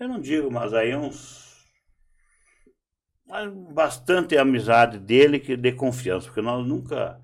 eu 0.00 0.08
não 0.08 0.20
digo, 0.20 0.50
mas 0.50 0.72
aí 0.72 0.94
uns 0.94 1.48
mas 3.28 3.52
bastante 3.74 4.38
amizade 4.38 4.98
dele 4.98 5.38
que 5.38 5.54
de 5.54 5.72
confiança, 5.72 6.26
porque 6.26 6.40
nós 6.40 6.66
nunca, 6.66 7.20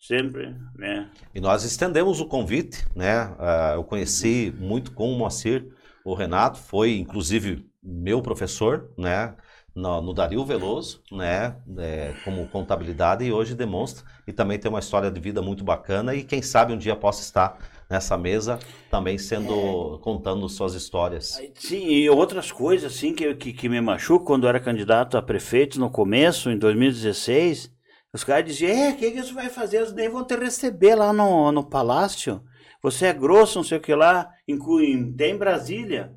sempre, 0.00 0.56
né? 0.74 1.10
E 1.34 1.40
nós 1.40 1.62
estendemos 1.62 2.20
o 2.20 2.26
convite, 2.26 2.86
né? 2.96 3.36
Ah, 3.38 3.72
eu 3.74 3.84
conheci 3.84 4.52
muito 4.58 4.92
com 4.92 5.12
o 5.12 5.18
Moacir, 5.18 5.68
o 6.06 6.14
Renato, 6.14 6.58
foi 6.58 6.96
inclusive 6.96 7.70
meu 7.82 8.22
professor, 8.22 8.90
né? 8.96 9.36
No, 9.74 10.02
no 10.02 10.12
Dario 10.12 10.44
Veloso, 10.44 11.02
né? 11.10 11.56
É, 11.78 12.12
como 12.24 12.46
contabilidade, 12.48 13.24
e 13.24 13.32
hoje 13.32 13.54
demonstra. 13.54 14.04
E 14.26 14.32
também 14.32 14.58
tem 14.58 14.68
uma 14.68 14.80
história 14.80 15.10
de 15.10 15.20
vida 15.20 15.40
muito 15.40 15.64
bacana. 15.64 16.14
E 16.14 16.22
quem 16.22 16.42
sabe 16.42 16.72
um 16.72 16.78
dia 16.78 16.94
possa 16.94 17.22
estar 17.22 17.58
nessa 17.92 18.16
mesa 18.16 18.58
também 18.90 19.18
sendo. 19.18 19.98
contando 20.02 20.48
suas 20.48 20.74
histórias. 20.74 21.40
Sim, 21.54 21.86
e 21.86 22.08
outras 22.08 22.50
coisas 22.50 22.92
assim 22.92 23.14
que, 23.14 23.34
que, 23.34 23.52
que 23.52 23.68
me 23.68 23.80
machucam 23.80 24.26
quando 24.26 24.44
eu 24.44 24.48
era 24.48 24.60
candidato 24.60 25.16
a 25.16 25.22
prefeito 25.22 25.78
no 25.78 25.90
começo, 25.90 26.50
em 26.50 26.58
2016, 26.58 27.70
os 28.12 28.24
caras 28.24 28.44
diziam, 28.46 28.70
é, 28.70 28.90
o 28.90 28.96
que, 28.96 29.10
que 29.10 29.22
você 29.22 29.32
vai 29.32 29.48
fazer? 29.48 29.78
Eles 29.78 29.92
nem 29.92 30.08
vão 30.08 30.24
te 30.24 30.36
receber 30.36 30.94
lá 30.94 31.12
no, 31.12 31.52
no 31.52 31.64
palácio. 31.64 32.42
Você 32.82 33.06
é 33.06 33.12
grosso, 33.12 33.58
não 33.58 33.64
sei 33.64 33.78
o 33.78 33.80
que 33.80 33.94
lá, 33.94 34.28
em, 34.48 34.56
em, 34.56 35.12
tem 35.12 35.34
em 35.34 35.38
Brasília. 35.38 36.14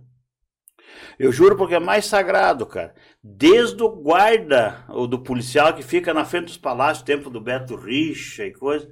Eu 1.18 1.32
juro 1.32 1.56
porque 1.56 1.76
é 1.76 1.80
mais 1.80 2.06
sagrado, 2.06 2.66
cara. 2.66 2.94
Desde 3.24 3.82
o 3.82 3.90
guarda, 3.90 4.84
ou 4.90 5.08
do 5.08 5.20
policial 5.20 5.74
que 5.74 5.82
fica 5.82 6.14
na 6.14 6.26
frente 6.26 6.46
dos 6.46 6.58
palácios, 6.58 7.06
tempo 7.06 7.30
do 7.30 7.40
Beto 7.42 7.76
Richa 7.76 8.46
e 8.46 8.52
coisa, 8.52 8.90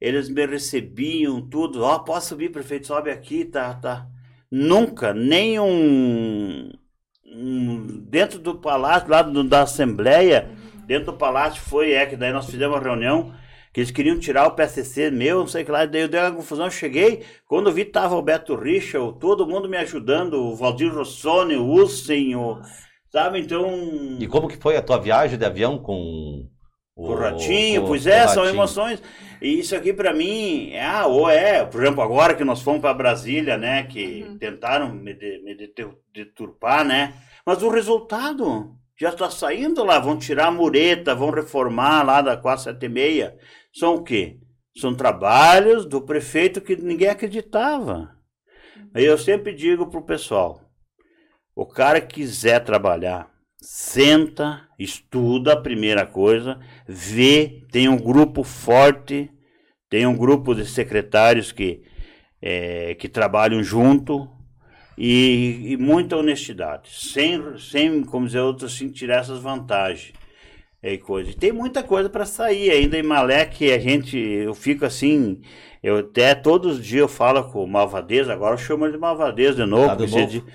eles 0.00 0.28
me 0.28 0.46
recebiam 0.46 1.40
tudo. 1.40 1.82
Ó, 1.82 1.96
oh, 1.96 2.00
posso 2.00 2.28
subir, 2.28 2.50
prefeito, 2.50 2.86
sobe 2.86 3.10
aqui, 3.10 3.44
tá, 3.44 3.74
tá. 3.74 4.06
Nunca, 4.50 5.12
nem 5.14 5.60
um, 5.60 6.70
dentro 8.08 8.38
do 8.38 8.56
palácio, 8.56 9.08
lá 9.08 9.22
da 9.22 9.62
Assembleia, 9.62 10.50
dentro 10.86 11.12
do 11.12 11.18
palácio 11.18 11.62
foi, 11.62 11.92
é, 11.92 12.06
que 12.06 12.16
daí 12.16 12.32
nós 12.32 12.46
fizemos 12.46 12.76
uma 12.76 12.82
reunião, 12.82 13.32
que 13.72 13.80
eles 13.80 13.90
queriam 13.90 14.18
tirar 14.18 14.46
o 14.46 14.52
PCC 14.52 15.10
meu, 15.10 15.40
não 15.40 15.46
sei 15.46 15.62
o 15.62 15.64
que 15.64 15.70
lá, 15.70 15.86
daí 15.86 16.02
eu 16.02 16.08
dei 16.08 16.20
uma 16.20 16.32
confusão, 16.32 16.66
eu 16.66 16.70
cheguei, 16.70 17.24
quando 17.46 17.68
eu 17.68 17.72
vi 17.72 17.84
tava 17.84 18.16
o 18.16 18.22
Beto 18.22 18.56
Richa, 18.56 18.98
todo 19.20 19.46
mundo 19.46 19.68
me 19.68 19.76
ajudando, 19.76 20.34
o 20.34 20.56
Valdir 20.56 20.92
Rossoni, 20.92 21.56
o 21.56 21.66
Ussen, 21.66 22.34
o, 22.34 22.60
sabe, 23.10 23.40
então... 23.40 23.68
E 24.18 24.26
como 24.26 24.48
que 24.48 24.56
foi 24.56 24.76
a 24.76 24.82
tua 24.82 24.98
viagem 24.98 25.38
de 25.38 25.44
avião 25.44 25.78
com... 25.78 26.48
O, 26.96 27.12
o 27.12 27.14
Ratinho, 27.14 27.86
pois 27.86 28.06
é, 28.06 28.28
são 28.28 28.44
emoções. 28.44 29.02
E 29.40 29.60
isso 29.60 29.74
aqui 29.74 29.90
para 29.90 30.12
mim, 30.12 30.70
é, 30.72 30.84
ah, 30.84 31.06
ou 31.06 31.30
é, 31.30 31.64
por 31.64 31.82
exemplo, 31.82 32.02
agora 32.02 32.34
que 32.34 32.44
nós 32.44 32.60
fomos 32.60 32.80
para 32.82 32.92
Brasília, 32.92 33.56
né, 33.56 33.84
que 33.84 34.24
uhum. 34.28 34.36
tentaram 34.36 34.92
me, 34.92 35.14
de, 35.14 35.38
me 35.42 35.56
deturpar, 36.12 36.84
né, 36.84 37.14
mas 37.46 37.62
o 37.62 37.70
resultado 37.70 38.76
já 39.00 39.08
está 39.08 39.30
saindo 39.30 39.82
lá, 39.82 39.98
vão 39.98 40.18
tirar 40.18 40.48
a 40.48 40.50
mureta, 40.50 41.14
vão 41.14 41.30
reformar 41.30 42.02
lá 42.02 42.20
da 42.20 42.36
476. 42.36 43.32
São 43.72 43.94
o 43.94 44.02
quê? 44.02 44.38
São 44.76 44.94
trabalhos 44.94 45.84
do 45.84 46.00
prefeito 46.00 46.60
que 46.60 46.76
ninguém 46.76 47.08
acreditava. 47.08 48.16
Aí 48.94 49.04
eu 49.04 49.18
sempre 49.18 49.52
digo 49.54 49.88
pro 49.88 50.02
pessoal, 50.02 50.60
o 51.54 51.66
cara 51.66 52.00
quiser 52.00 52.64
trabalhar, 52.64 53.30
senta, 53.60 54.66
estuda 54.78 55.52
a 55.52 55.60
primeira 55.60 56.06
coisa, 56.06 56.58
vê, 56.86 57.66
tem 57.70 57.88
um 57.88 57.98
grupo 57.98 58.42
forte, 58.42 59.30
tem 59.88 60.06
um 60.06 60.16
grupo 60.16 60.54
de 60.54 60.66
secretários 60.66 61.52
que, 61.52 61.82
é, 62.40 62.94
que 62.94 63.08
trabalham 63.08 63.62
junto, 63.62 64.28
e, 65.02 65.72
e, 65.72 65.76
muita 65.78 66.16
honestidade, 66.16 66.90
sem, 66.90 67.56
sem, 67.56 68.02
como 68.04 68.26
dizer, 68.26 68.40
outros, 68.40 68.74
assim, 68.74 68.90
tirar 68.90 69.20
essas 69.20 69.40
vantagens. 69.40 70.12
E 70.82 70.96
coisa. 70.96 71.30
E 71.30 71.34
tem 71.34 71.52
muita 71.52 71.82
coisa 71.82 72.08
para 72.08 72.24
sair 72.24 72.70
ainda 72.70 72.98
em 72.98 73.02
Malé 73.02 73.44
que 73.44 73.70
a 73.70 73.78
gente, 73.78 74.16
eu 74.16 74.54
fico 74.54 74.84
assim, 74.86 75.42
eu 75.82 75.98
até 75.98 76.34
todos 76.34 76.78
os 76.78 76.84
dias 76.84 77.02
eu 77.02 77.08
falo 77.08 77.44
com 77.44 77.62
o 77.62 77.68
Malvadez, 77.68 78.28
agora 78.30 78.54
eu 78.54 78.58
chamo 78.58 78.86
ele 78.86 78.92
de 78.92 78.98
Malvadez 78.98 79.56
de 79.56 79.66
novo. 79.66 79.88
Tá 79.88 79.94
de 79.94 80.06
novo. 80.06 80.46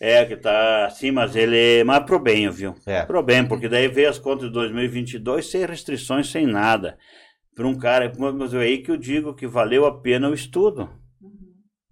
é, 0.00 0.24
que 0.24 0.36
tá 0.36 0.86
assim, 0.86 1.10
mas 1.10 1.36
ele, 1.36 1.84
mas 1.84 2.04
pro 2.04 2.18
bem, 2.18 2.48
viu? 2.48 2.74
É. 2.86 3.02
Pro 3.04 3.22
bem, 3.22 3.46
porque 3.46 3.68
daí 3.68 3.86
veio 3.88 4.08
as 4.08 4.18
contas 4.18 4.46
de 4.46 4.52
2022 4.52 5.50
sem 5.50 5.66
restrições, 5.66 6.30
sem 6.30 6.46
nada. 6.46 6.96
Para 7.54 7.66
um 7.66 7.76
cara, 7.76 8.10
mas 8.38 8.54
é 8.54 8.58
aí 8.58 8.78
que 8.78 8.90
eu 8.90 8.96
digo 8.96 9.34
que 9.34 9.46
valeu 9.46 9.84
a 9.84 10.00
pena 10.00 10.28
o 10.28 10.34
estudo 10.34 10.90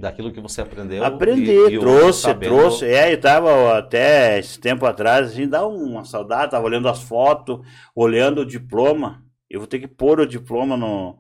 daquilo 0.04 0.30
que 0.30 0.40
você 0.40 0.60
aprendeu. 0.60 1.02
Aprendi, 1.02 1.50
e, 1.50 1.78
trouxe, 1.78 2.20
sabendo... 2.20 2.54
trouxe. 2.54 2.86
É, 2.86 3.12
e 3.12 3.16
tava 3.16 3.78
até 3.78 4.38
esse 4.38 4.60
tempo 4.60 4.84
atrás, 4.86 5.28
assim, 5.28 5.48
dá 5.48 5.66
uma 5.66 6.04
saudade, 6.04 6.50
tava 6.50 6.64
olhando 6.64 6.88
as 6.88 7.02
fotos, 7.02 7.60
olhando 7.94 8.42
o 8.42 8.46
diploma. 8.46 9.22
Eu 9.50 9.60
vou 9.60 9.66
ter 9.66 9.78
que 9.78 9.88
pôr 9.88 10.20
o 10.20 10.26
diploma 10.26 10.76
no. 10.76 11.16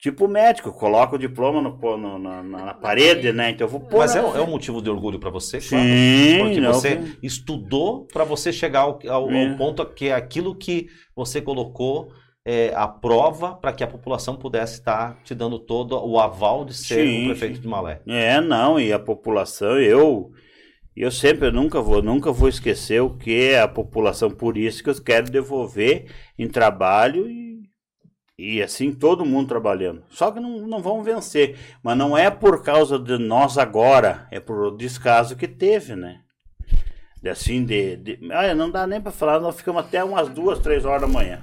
Tipo 0.00 0.28
médico, 0.28 0.72
coloca 0.72 1.16
o 1.16 1.18
diploma 1.18 1.60
no, 1.60 1.76
no 1.96 2.18
na, 2.20 2.42
na, 2.42 2.74
parede, 2.74 3.32
né? 3.32 3.50
Então 3.50 3.66
eu 3.66 3.70
vou 3.70 3.80
pôr. 3.80 3.98
Mas 3.98 4.14
é, 4.14 4.20
é 4.20 4.40
um 4.40 4.50
motivo 4.50 4.80
de 4.80 4.88
orgulho 4.88 5.18
para 5.18 5.30
você, 5.30 5.58
claro. 5.60 5.84
Sim, 5.84 6.38
porque 6.40 6.60
não, 6.60 6.72
você 6.72 6.96
que... 6.96 7.26
estudou 7.26 8.06
para 8.06 8.22
você 8.22 8.52
chegar 8.52 8.80
ao, 8.80 9.00
ao, 9.08 9.30
é. 9.30 9.50
ao 9.50 9.56
ponto 9.56 9.84
que 9.86 10.06
é 10.06 10.14
aquilo 10.14 10.54
que 10.54 10.88
você 11.16 11.40
colocou 11.40 12.12
é, 12.44 12.72
a 12.74 12.88
prova 12.88 13.54
para 13.54 13.72
que 13.72 13.84
a 13.84 13.86
população 13.86 14.36
pudesse 14.36 14.74
estar 14.74 15.22
te 15.22 15.34
dando 15.34 15.58
todo 15.58 15.94
o 16.02 16.18
aval 16.18 16.64
de 16.64 16.74
ser 16.74 17.06
sim, 17.06 17.24
o 17.24 17.26
prefeito 17.26 17.56
sim. 17.56 17.62
de 17.62 17.68
Malé. 17.68 18.00
É, 18.06 18.40
não, 18.40 18.80
e 18.80 18.92
a 18.92 18.98
população, 18.98 19.78
eu 19.78 20.32
eu 21.00 21.12
sempre 21.12 21.52
nunca 21.52 21.80
vou, 21.80 22.02
nunca 22.02 22.32
vou 22.32 22.48
esquecer 22.48 23.00
o 23.00 23.10
que 23.10 23.50
é 23.50 23.60
a 23.60 23.68
população, 23.68 24.28
por 24.30 24.58
isso 24.58 24.82
que 24.82 24.90
eu 24.90 25.00
quero 25.00 25.30
devolver 25.30 26.06
em 26.36 26.48
trabalho 26.48 27.30
e, 27.30 27.70
e 28.36 28.60
assim 28.60 28.92
todo 28.92 29.24
mundo 29.24 29.46
trabalhando. 29.46 30.02
Só 30.08 30.32
que 30.32 30.40
não, 30.40 30.66
não 30.66 30.80
vão 30.80 31.00
vencer, 31.00 31.56
mas 31.84 31.96
não 31.96 32.18
é 32.18 32.30
por 32.30 32.64
causa 32.64 32.98
de 32.98 33.16
nós 33.16 33.56
agora, 33.56 34.26
é 34.32 34.40
por 34.40 34.76
descaso 34.76 35.36
que 35.36 35.46
teve, 35.46 35.94
né? 35.94 36.20
De 37.22 37.28
assim, 37.28 37.64
de, 37.64 37.96
de. 37.96 38.18
Olha, 38.32 38.54
não 38.54 38.68
dá 38.68 38.84
nem 38.84 39.00
para 39.00 39.12
falar, 39.12 39.38
nós 39.38 39.56
ficamos 39.56 39.84
até 39.84 40.02
umas 40.02 40.28
duas, 40.28 40.58
três 40.58 40.84
horas 40.84 41.02
da 41.02 41.08
manhã. 41.08 41.38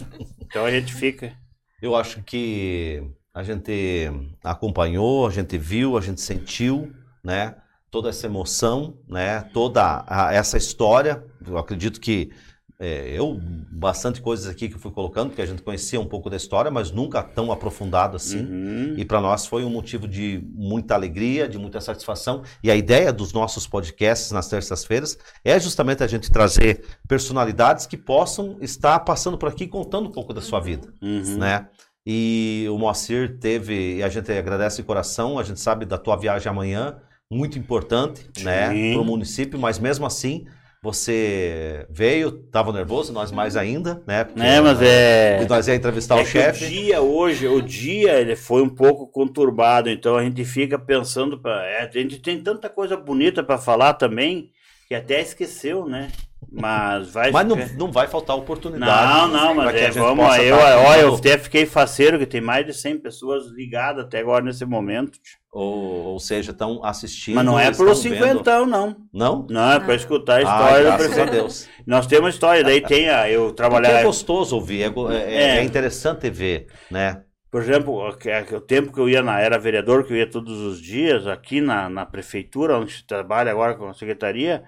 Então 0.56 0.66
a 0.66 0.72
gente 0.72 0.94
fica. 0.94 1.34
Eu 1.82 1.98
acho 1.98 2.24
que 2.24 3.04
a 3.34 3.44
gente 3.44 4.10
acompanhou, 4.42 5.28
a 5.28 5.30
gente 5.30 5.58
viu, 5.58 5.98
a 5.98 6.02
gente 6.02 6.22
sentiu, 6.22 6.96
né? 7.22 7.58
Toda 7.92 8.08
essa 8.08 8.28
emoção, 8.28 8.98
né? 9.06 9.42
Toda 9.52 10.06
a, 10.08 10.34
essa 10.34 10.58
história. 10.58 11.22
Eu 11.46 11.58
acredito 11.58 12.00
que 12.00 12.32
é, 12.78 13.10
eu, 13.10 13.40
bastante 13.72 14.22
coisas 14.22 14.48
aqui 14.48 14.68
que 14.68 14.76
eu 14.76 14.80
fui 14.80 14.92
colocando, 14.92 15.30
porque 15.30 15.42
a 15.42 15.46
gente 15.46 15.62
conhecia 15.62 16.00
um 16.00 16.06
pouco 16.06 16.30
da 16.30 16.36
história, 16.36 16.70
mas 16.70 16.92
nunca 16.92 17.24
tão 17.24 17.52
aprofundado 17.52 18.18
assim. 18.18 18.40
Uhum. 18.40 18.96
E 18.98 19.06
para 19.06 19.22
nós 19.22 19.46
foi 19.46 19.64
um 19.64 19.70
motivo 19.70 20.08
de 20.08 20.44
muita 20.54 20.94
alegria, 20.94 21.48
de 21.48 21.58
muita 21.58 21.80
satisfação. 21.80 22.44
E 22.62 22.70
a 22.70 22.76
ideia 22.76 23.14
dos 23.14 23.32
nossos 23.32 23.66
podcasts 23.66 24.32
nas 24.32 24.50
terças-feiras 24.50 25.18
é 25.44 25.58
justamente 25.58 26.04
a 26.04 26.08
gente 26.08 26.30
trazer 26.30 26.84
personalidades 27.08 27.86
que 27.86 27.96
possam 27.96 28.58
estar 28.60 29.00
passando 29.00 29.38
por 29.38 29.48
aqui 29.48 29.68
contando 29.68 30.10
um 30.10 30.12
pouco 30.12 30.34
da 30.34 30.42
sua 30.42 30.60
vida, 30.60 30.94
uhum. 31.02 31.38
né? 31.38 31.68
E 32.06 32.68
o 32.70 32.78
Moacir 32.78 33.40
teve, 33.40 33.96
e 33.98 34.04
a 34.04 34.10
gente 34.10 34.32
agradece 34.32 34.78
de 34.78 34.84
coração, 34.84 35.40
a 35.40 35.44
gente 35.44 35.60
sabe 35.60 35.86
da 35.86 35.98
tua 35.98 36.16
viagem 36.16 36.48
amanhã, 36.48 36.98
muito 37.32 37.58
importante, 37.58 38.30
né, 38.44 38.70
Sim. 38.70 38.74
né, 38.74 38.94
para 38.94 39.02
o 39.02 39.06
município, 39.06 39.58
mas 39.58 39.80
mesmo 39.80 40.06
assim 40.06 40.46
você 40.86 41.88
veio, 41.90 42.44
estava 42.46 42.72
nervoso, 42.72 43.12
nós 43.12 43.32
mais 43.32 43.58
ainda, 43.58 44.04
né? 44.06 44.24
Porque, 44.24 44.40
é, 44.40 44.62
mas 44.62 44.80
é. 44.84 45.44
Nós 45.50 45.68
ia 45.68 45.74
entrevistar 45.74 46.20
é 46.20 46.22
o 46.22 46.26
chefe. 46.28 46.66
O 46.66 46.70
dia 46.70 47.02
hoje, 47.02 47.48
o 47.48 47.60
dia 47.60 48.20
ele 48.20 48.36
foi 48.36 48.62
um 48.62 48.70
pouco 48.70 49.08
conturbado, 49.08 49.90
então 49.90 50.16
a 50.16 50.24
gente 50.24 50.46
fica 50.46 50.78
pensando, 50.78 51.40
pra, 51.40 51.66
é, 51.66 51.82
a 51.82 51.92
gente 51.92 52.20
tem 52.20 52.40
tanta 52.40 52.70
coisa 52.70 52.96
bonita 52.96 53.42
para 53.44 53.58
falar 53.58 53.96
também 53.96 54.52
que 54.88 54.94
até 54.94 55.22
esqueceu, 55.22 55.88
né? 55.88 56.12
Mas 56.52 57.10
vai. 57.10 57.32
Mas 57.32 57.48
não, 57.48 57.56
não 57.80 57.92
vai 57.92 58.08
faltar 58.08 58.38
oportunidade. 58.38 59.28
Não, 59.28 59.28
não, 59.28 59.56
mas 59.56 59.76
é, 59.76 59.90
vamos. 59.90 60.38
Eu, 60.38 60.56
olha, 60.56 61.02
eu 61.02 61.16
até 61.16 61.36
fiquei 61.40 61.66
faceiro 61.66 62.20
que 62.20 62.28
tem 62.28 62.42
mais 62.42 62.64
de 62.64 62.76
100 62.76 63.00
pessoas 63.00 63.48
ligadas 63.48 64.06
até 64.06 64.20
agora 64.20 64.46
nesse 64.46 64.64
momento. 64.66 65.18
Ou, 65.56 66.08
ou 66.08 66.20
seja, 66.20 66.52
estão 66.52 66.84
assistindo. 66.84 67.36
Mas 67.36 67.46
não 67.46 67.58
é 67.58 67.72
pelo 67.72 67.96
cinquentão, 67.96 68.66
não. 68.66 68.94
Não? 69.14 69.48
Não, 69.50 69.72
é 69.72 69.80
para 69.80 69.96
escutar 69.96 70.40
a 70.40 70.42
história 70.42 70.94
ah, 70.94 70.98
do 70.98 71.22
A 71.22 71.26
Deus. 71.32 71.70
Nós 71.88 72.06
temos 72.06 72.34
história, 72.34 72.62
daí 72.62 72.82
tem 72.84 73.08
a. 73.08 73.32
Eu 73.32 73.54
trabalhar. 73.54 74.02
É 74.02 74.04
gostoso 74.04 74.54
ouvir, 74.54 74.82
é, 74.82 74.88
é, 75.14 75.34
é, 75.34 75.58
é 75.60 75.64
interessante 75.64 76.30
ver, 76.30 76.68
né? 76.92 77.22
Por 77.50 77.62
exemplo, 77.62 78.06
o 78.06 78.60
tempo 78.60 78.92
que 78.92 79.00
eu 79.00 79.08
ia 79.08 79.24
na 79.24 79.40
era 79.40 79.58
vereador, 79.58 80.04
que 80.04 80.12
eu 80.12 80.18
ia 80.18 80.30
todos 80.30 80.60
os 80.60 80.82
dias 80.82 81.26
aqui 81.26 81.62
na, 81.62 81.88
na 81.88 82.06
prefeitura, 82.06 82.78
onde 82.78 82.92
se 82.92 83.08
trabalha 83.08 83.50
agora 83.50 83.76
com 83.76 83.88
a 83.88 83.94
secretaria, 83.94 84.62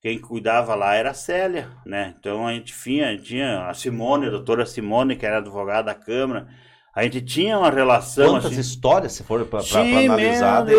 quem 0.00 0.18
cuidava 0.18 0.74
lá 0.74 0.94
era 0.94 1.10
a 1.10 1.14
Célia, 1.14 1.68
né? 1.84 2.14
Então 2.18 2.46
a 2.46 2.54
gente 2.54 2.72
tinha, 2.72 3.14
tinha 3.18 3.66
a 3.68 3.74
Simone, 3.74 4.28
a 4.28 4.30
doutora 4.30 4.64
Simone, 4.64 5.16
que 5.16 5.26
era 5.26 5.36
advogada 5.36 5.92
da 5.92 5.94
Câmara, 5.94 6.48
a 6.94 7.02
gente 7.04 7.20
tinha 7.20 7.58
uma 7.58 7.70
relação. 7.70 8.30
Quantas 8.30 8.52
assim... 8.52 8.60
histórias, 8.60 9.12
se 9.12 9.22
for 9.22 9.44
para 9.46 9.60
analisar, 9.60 10.64
de, 10.64 10.74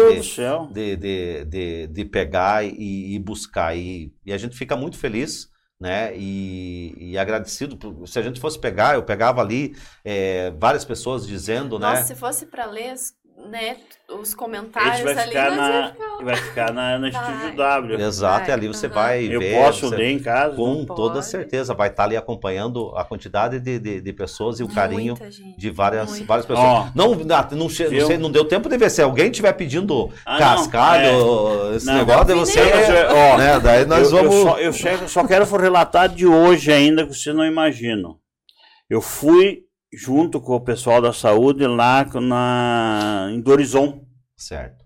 de, 0.74 0.96
de, 0.98 1.46
de, 1.46 1.88
de, 1.88 2.06
pegar 2.06 2.66
e, 2.66 3.16
e 3.16 3.20
buscar. 3.20 3.76
E, 3.78 4.14
e, 4.26 4.34
a 4.34 4.38
gente 4.38 4.56
fica 4.56 4.76
muito 4.76 4.98
feliz. 4.98 5.50
Né? 5.80 6.16
E, 6.16 6.94
e 6.96 7.18
agradecido. 7.18 7.76
Por, 7.76 8.08
se 8.08 8.20
a 8.20 8.22
gente 8.22 8.40
fosse 8.40 8.60
pegar, 8.60 8.94
eu 8.94 9.02
pegava 9.02 9.42
ali 9.42 9.76
é, 10.06 10.52
várias 10.52 10.86
pessoas 10.86 11.26
dizendo, 11.26 11.80
Nossa, 11.80 12.02
né? 12.02 12.04
se 12.04 12.14
fosse 12.14 12.46
para 12.46 12.68
ler 12.68 12.94
né, 13.49 13.77
os 14.19 14.34
comentários 14.34 15.01
vai 15.01 15.18
ali, 15.18 15.30
ficar 15.30 15.55
na, 15.55 15.91
ficar... 15.91 16.23
vai 16.23 16.35
ficar 16.35 16.73
na, 16.73 16.97
no 16.97 17.07
Estúdio 17.07 17.55
W. 17.55 18.01
Exato, 18.01 18.49
e 18.49 18.53
ali 18.53 18.68
você 18.68 18.88
uhum. 18.88 18.93
vai 18.93 19.23
Eu 19.23 19.39
ver. 19.39 19.53
Eu 19.53 19.63
posso 19.63 19.89
ler 19.89 20.11
em 20.11 20.19
casa? 20.19 20.55
Com 20.55 20.85
toda 20.85 21.22
certeza, 21.22 21.73
vai 21.73 21.89
estar 21.89 22.03
ali 22.03 22.18
acompanhando 22.18 22.93
a 22.95 23.03
quantidade 23.03 23.59
de, 23.59 23.80
de, 23.80 24.01
de 24.01 24.13
pessoas 24.13 24.59
e 24.59 24.63
o 24.63 24.68
carinho 24.68 25.15
de 25.57 25.69
várias, 25.69 26.19
várias 26.22 26.45
pessoas. 26.45 26.89
Oh, 26.89 26.91
não, 26.95 27.15
não, 27.15 27.47
não, 27.51 27.69
sei, 27.69 28.18
não 28.18 28.31
deu 28.31 28.45
tempo 28.45 28.68
de 28.69 28.77
ver 28.77 28.89
se 28.89 29.01
alguém 29.01 29.27
estiver 29.27 29.53
pedindo 29.53 30.11
ah, 30.26 30.38
cascalho, 30.38 31.72
é. 31.72 31.76
esse 31.76 31.85
não, 31.85 31.95
negócio, 31.95 32.26
de 32.26 32.34
você... 32.34 32.59
Ó, 32.61 33.38
né, 33.38 33.59
daí 33.59 33.85
nós 33.85 34.11
eu, 34.11 34.18
vamos... 34.18 34.59
Eu 34.59 34.73
só, 34.73 34.89
eu 34.89 35.07
só 35.07 35.27
quero 35.27 35.45
relatar 35.57 36.09
de 36.09 36.26
hoje 36.26 36.72
ainda, 36.72 37.05
que 37.05 37.13
vocês 37.13 37.35
não 37.35 37.45
imaginam. 37.45 38.18
Eu 38.89 39.01
fui 39.01 39.63
junto 39.93 40.39
com 40.41 40.55
o 40.55 40.61
pessoal 40.61 41.01
da 41.01 41.13
saúde 41.13 41.65
lá 41.68 42.05
na, 42.22 43.30
em 43.31 43.41
Dorizon. 43.41 44.05
Certo. 44.38 44.84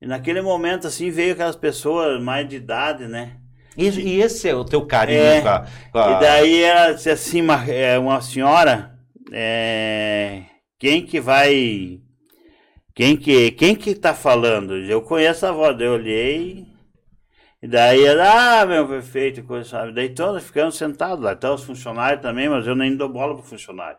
E 0.00 0.06
naquele 0.06 0.42
momento, 0.42 0.86
assim, 0.86 1.10
veio 1.10 1.32
aquelas 1.32 1.56
pessoas 1.56 2.20
mais 2.22 2.48
de 2.48 2.56
idade, 2.56 3.06
né? 3.06 3.38
E, 3.76 3.88
e 3.88 4.20
esse 4.20 4.48
é 4.48 4.54
o 4.54 4.64
teu 4.64 4.86
carinho 4.86 5.18
É, 5.20 5.40
com 5.40 5.48
a, 5.48 5.66
com 5.92 5.98
a- 5.98 6.10
E 6.10 6.20
daí 6.20 6.94
disse 6.94 7.10
assim, 7.10 7.40
uma, 7.40 7.64
é, 7.70 7.98
uma 7.98 8.20
senhora, 8.20 8.98
é, 9.32 10.42
quem 10.78 11.04
que 11.04 11.20
vai, 11.20 12.00
quem 12.94 13.16
que, 13.16 13.50
quem 13.52 13.74
que 13.74 13.94
tá 13.94 14.14
falando? 14.14 14.76
Eu 14.76 15.02
conheço 15.02 15.46
a 15.46 15.52
voz, 15.52 15.80
eu 15.80 15.92
olhei, 15.92 16.66
e 17.64 17.66
daí 17.66 18.06
ah, 18.06 18.66
meu 18.66 18.86
prefeito, 18.86 19.42
coisa, 19.42 19.66
sabe? 19.66 19.92
Daí 19.92 20.10
todos 20.10 20.44
ficamos 20.44 20.76
sentados 20.76 21.24
lá, 21.24 21.32
então 21.32 21.54
os 21.54 21.64
funcionários 21.64 22.20
também, 22.20 22.46
mas 22.46 22.66
eu 22.66 22.74
nem 22.74 22.94
dou 22.94 23.08
bola 23.08 23.34
pro 23.34 23.42
funcionário. 23.42 23.96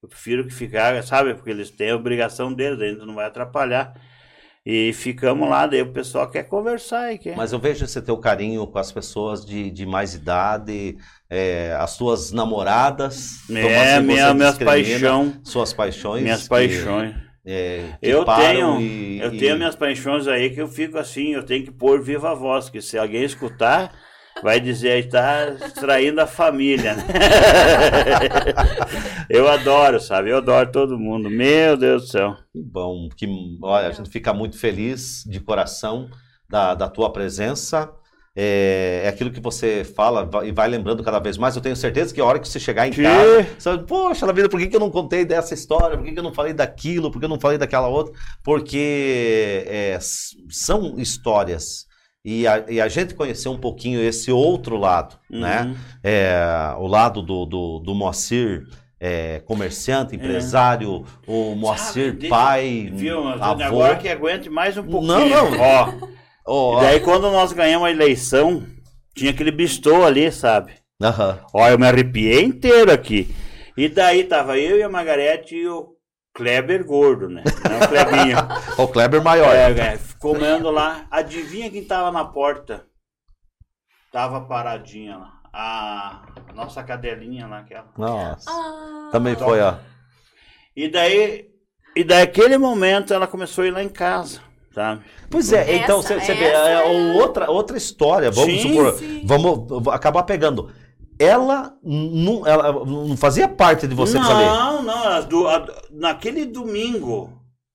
Eu 0.00 0.08
prefiro 0.08 0.46
que 0.46 0.54
ficar, 0.54 1.02
sabe? 1.02 1.34
Porque 1.34 1.50
eles 1.50 1.68
têm 1.68 1.90
a 1.90 1.96
obrigação 1.96 2.52
deles, 2.52 2.80
a 2.80 2.86
gente 2.86 3.04
não 3.04 3.16
vai 3.16 3.26
atrapalhar. 3.26 3.92
E 4.64 4.92
ficamos 4.92 5.50
lá, 5.50 5.66
daí 5.66 5.82
o 5.82 5.92
pessoal 5.92 6.30
quer 6.30 6.44
conversar 6.44 7.12
e 7.12 7.18
quer. 7.18 7.36
Mas 7.36 7.52
eu 7.52 7.58
vejo 7.58 7.84
esse 7.84 8.00
teu 8.00 8.16
carinho 8.18 8.64
com 8.68 8.78
as 8.78 8.92
pessoas 8.92 9.44
de, 9.44 9.68
de 9.68 9.84
mais 9.84 10.14
idade, 10.14 10.96
é, 11.28 11.76
as 11.76 11.96
tuas 11.96 12.30
namoradas. 12.30 13.48
é, 13.50 14.00
minha, 14.00 14.28
você 14.28 14.34
minhas 14.34 14.58
paixões. 14.58 15.40
Suas 15.42 15.72
paixões. 15.72 16.22
Minhas 16.22 16.42
que, 16.44 16.50
paixões. 16.50 17.16
É, 17.50 17.96
Eu 18.02 18.24
tenho, 18.26 18.78
e- 18.80 19.20
eu 19.20 19.32
e- 19.34 19.38
tenho 19.38 19.56
minhas 19.56 19.74
paixões 19.74 20.28
aí 20.28 20.50
que 20.50 20.60
eu 20.60 20.68
fico 20.68 20.98
assim, 20.98 21.32
eu 21.32 21.42
tenho 21.42 21.64
que 21.64 21.70
pôr 21.70 22.02
viva 22.02 22.34
voz, 22.34 22.68
que 22.68 22.82
se 22.82 22.98
alguém 22.98 23.24
escutar, 23.24 23.90
vai 24.42 24.60
dizer 24.60 24.90
aí 24.90 25.02
tá 25.04 25.56
traindo 25.74 26.20
a 26.20 26.26
família, 26.26 26.94
né? 26.94 27.04
eu 29.28 29.48
adoro, 29.48 30.00
sabe? 30.00 30.30
Eu 30.30 30.38
adoro 30.38 30.70
todo 30.70 30.98
mundo. 30.98 31.30
Meu 31.30 31.76
Deus 31.76 32.02
do 32.02 32.08
céu. 32.08 32.36
Que 32.52 32.62
bom, 32.62 33.08
que 33.16 33.26
olha, 33.62 33.88
a 33.88 33.92
gente 33.92 34.10
fica 34.10 34.32
muito 34.32 34.58
feliz 34.58 35.24
de 35.26 35.40
coração 35.40 36.08
da, 36.48 36.74
da 36.74 36.88
tua 36.88 37.12
presença. 37.12 37.90
É, 38.40 39.00
é 39.02 39.08
aquilo 39.08 39.32
que 39.32 39.40
você 39.40 39.82
fala 39.82 40.30
e 40.44 40.52
vai 40.52 40.68
lembrando 40.68 41.02
cada 41.02 41.18
vez 41.18 41.36
mais. 41.36 41.56
Eu 41.56 41.60
tenho 41.60 41.74
certeza 41.74 42.14
que 42.14 42.20
a 42.20 42.24
hora 42.24 42.38
que 42.38 42.46
você 42.46 42.60
chegar 42.60 42.86
em 42.86 42.92
Que? 42.92 43.02
casa, 43.02 43.46
você 43.58 43.68
vai, 43.70 43.78
poxa, 43.84 44.24
na 44.24 44.32
vida, 44.32 44.48
por 44.48 44.60
que, 44.60 44.68
que 44.68 44.76
eu 44.76 44.80
não 44.80 44.90
contei 44.90 45.24
dessa 45.24 45.54
história? 45.54 45.96
Por 45.96 46.06
que, 46.06 46.12
que 46.12 46.18
eu 46.20 46.22
não 46.22 46.32
falei 46.32 46.52
daquilo? 46.52 47.10
Por 47.10 47.18
que 47.18 47.24
eu 47.24 47.28
não 47.28 47.40
falei 47.40 47.58
daquela 47.58 47.88
outra? 47.88 48.14
Porque 48.44 49.64
é, 49.66 49.98
são 50.48 50.94
histórias. 50.98 51.88
E 52.24 52.46
a, 52.46 52.64
e 52.68 52.80
a 52.80 52.86
gente 52.86 53.12
conheceu 53.12 53.50
um 53.50 53.58
pouquinho 53.58 54.00
esse 54.00 54.30
outro 54.30 54.76
lado, 54.76 55.16
né? 55.28 55.62
Uhum. 55.62 55.74
É, 56.04 56.74
o 56.78 56.86
lado 56.86 57.22
do, 57.22 57.44
do, 57.44 57.78
do 57.80 57.92
Moacir, 57.92 58.68
é, 59.00 59.40
comerciante, 59.46 60.14
empresário, 60.14 61.04
o 61.26 61.56
Moacir, 61.56 62.12
Sabe, 62.12 62.28
pai, 62.28 62.90
Viu? 62.92 63.26
Avô. 63.26 63.62
Agora 63.64 63.96
que 63.96 64.08
aguente 64.08 64.48
mais 64.48 64.76
um 64.76 64.84
pouquinho. 64.84 65.28
Não, 65.28 65.50
não. 65.50 65.60
Ó, 65.60 65.92
Ó, 66.50 66.78
e 66.78 66.86
daí 66.86 67.00
quando 67.00 67.30
nós 67.30 67.52
ganhamos 67.52 67.86
a 67.86 67.90
eleição, 67.90 68.66
tinha 69.14 69.30
aquele 69.30 69.50
bistô 69.50 70.04
ali, 70.04 70.32
sabe? 70.32 70.72
aham. 71.02 71.38
Ó, 71.52 71.68
eu 71.68 71.78
me 71.78 71.86
arrepiei 71.86 72.42
inteiro 72.42 72.90
aqui. 72.90 73.34
E 73.76 73.88
daí 73.88 74.24
tava 74.24 74.58
eu 74.58 74.78
e 74.78 74.82
a 74.82 74.88
Margarete 74.88 75.54
e 75.54 75.68
o 75.68 75.94
Kleber 76.34 76.84
gordo, 76.84 77.28
né? 77.28 77.44
Não 77.68 77.78
o 77.80 77.88
Klebinho. 77.88 78.36
O 78.78 78.88
Kleber 78.88 79.22
maior. 79.22 79.54
É, 79.54 79.70
é, 79.72 79.98
comendo 80.18 80.70
lá. 80.70 81.06
Adivinha 81.10 81.70
quem 81.70 81.84
tava 81.84 82.10
na 82.10 82.24
porta? 82.24 82.86
Tava 84.10 84.40
paradinha 84.40 85.16
lá. 85.16 85.32
A 85.52 86.22
nossa 86.54 86.82
cadelinha 86.82 87.46
lá, 87.46 87.58
aquela. 87.58 87.86
Nossa. 87.96 88.48
Ah, 88.50 89.08
Também 89.12 89.34
foi, 89.36 89.60
ó. 89.60 89.76
E 90.76 90.88
daí, 90.88 91.46
e 91.96 92.04
daquele 92.04 92.56
momento 92.56 93.12
ela 93.12 93.26
começou 93.26 93.64
a 93.64 93.66
ir 93.66 93.70
lá 93.72 93.82
em 93.82 93.88
casa, 93.88 94.40
sabe? 94.78 95.00
Pois 95.30 95.52
é, 95.52 95.76
então 95.76 96.00
Essa- 96.00 96.18
você 96.20 96.34
vê, 96.34 96.44
essa 96.44 96.68
é 96.70 96.72
é- 96.74 97.20
outra, 97.20 97.50
outra 97.50 97.76
história, 97.76 98.30
vamos 98.30 98.60
Sim, 98.62 98.68
supor, 98.68 98.92
sim. 98.94 99.22
vamos 99.24 99.86
acabar 99.88 100.22
pegando. 100.22 100.70
Ela 101.18 101.74
não, 101.82 102.46
ela 102.46 102.72
não 102.84 103.16
fazia 103.16 103.48
parte 103.48 103.86
de 103.88 103.94
vocês 103.94 104.24
ali. 104.24 104.44
não, 104.44 104.82
não, 104.82 105.08
as 105.08 105.24
do- 105.24 105.48
a- 105.48 105.66
naquele 105.90 106.46
domingo 106.46 107.32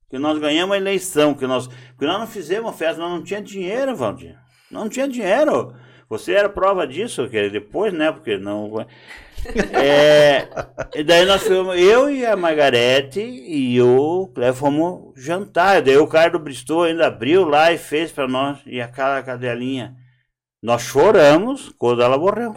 que 0.09 0.17
nós 0.17 0.37
ganhamos 0.39 0.73
a 0.75 0.77
eleição, 0.77 1.33
que 1.33 1.45
nós, 1.45 1.67
porque 1.89 2.05
nós 2.05 2.19
não 2.19 2.27
fizemos 2.27 2.75
festa, 2.75 3.01
nós 3.01 3.11
não 3.11 3.23
tinha 3.23 3.41
dinheiro, 3.41 3.95
Valdir. 3.95 4.35
Não 4.71 4.87
tinha 4.87 5.07
dinheiro. 5.07 5.73
Você 6.09 6.33
era 6.33 6.47
prova 6.47 6.85
disso, 6.87 7.27
que 7.27 7.49
depois, 7.49 7.91
né? 7.93 8.11
Porque 8.11 8.37
não. 8.37 8.85
É, 9.73 10.47
e 10.95 11.03
daí 11.03 11.25
nós 11.25 11.43
fomos, 11.43 11.77
eu 11.77 12.09
e 12.09 12.25
a 12.25 12.35
Margarete 12.35 13.19
e 13.21 13.81
o 13.81 14.27
Cleber 14.33 14.53
fomos 14.53 15.13
jantar. 15.15 15.81
Daí 15.81 15.97
o 15.97 16.07
cara 16.07 16.29
do 16.31 16.39
Bristol 16.39 16.83
ainda 16.83 17.07
abriu 17.07 17.45
lá 17.47 17.71
e 17.71 17.77
fez 17.77 18.11
pra 18.11 18.27
nós. 18.27 18.59
E 18.65 18.81
aquela 18.81 19.21
cadelinha. 19.21 19.95
Nós 20.61 20.81
choramos 20.81 21.69
quando 21.77 22.01
ela 22.01 22.17
morreu. 22.17 22.55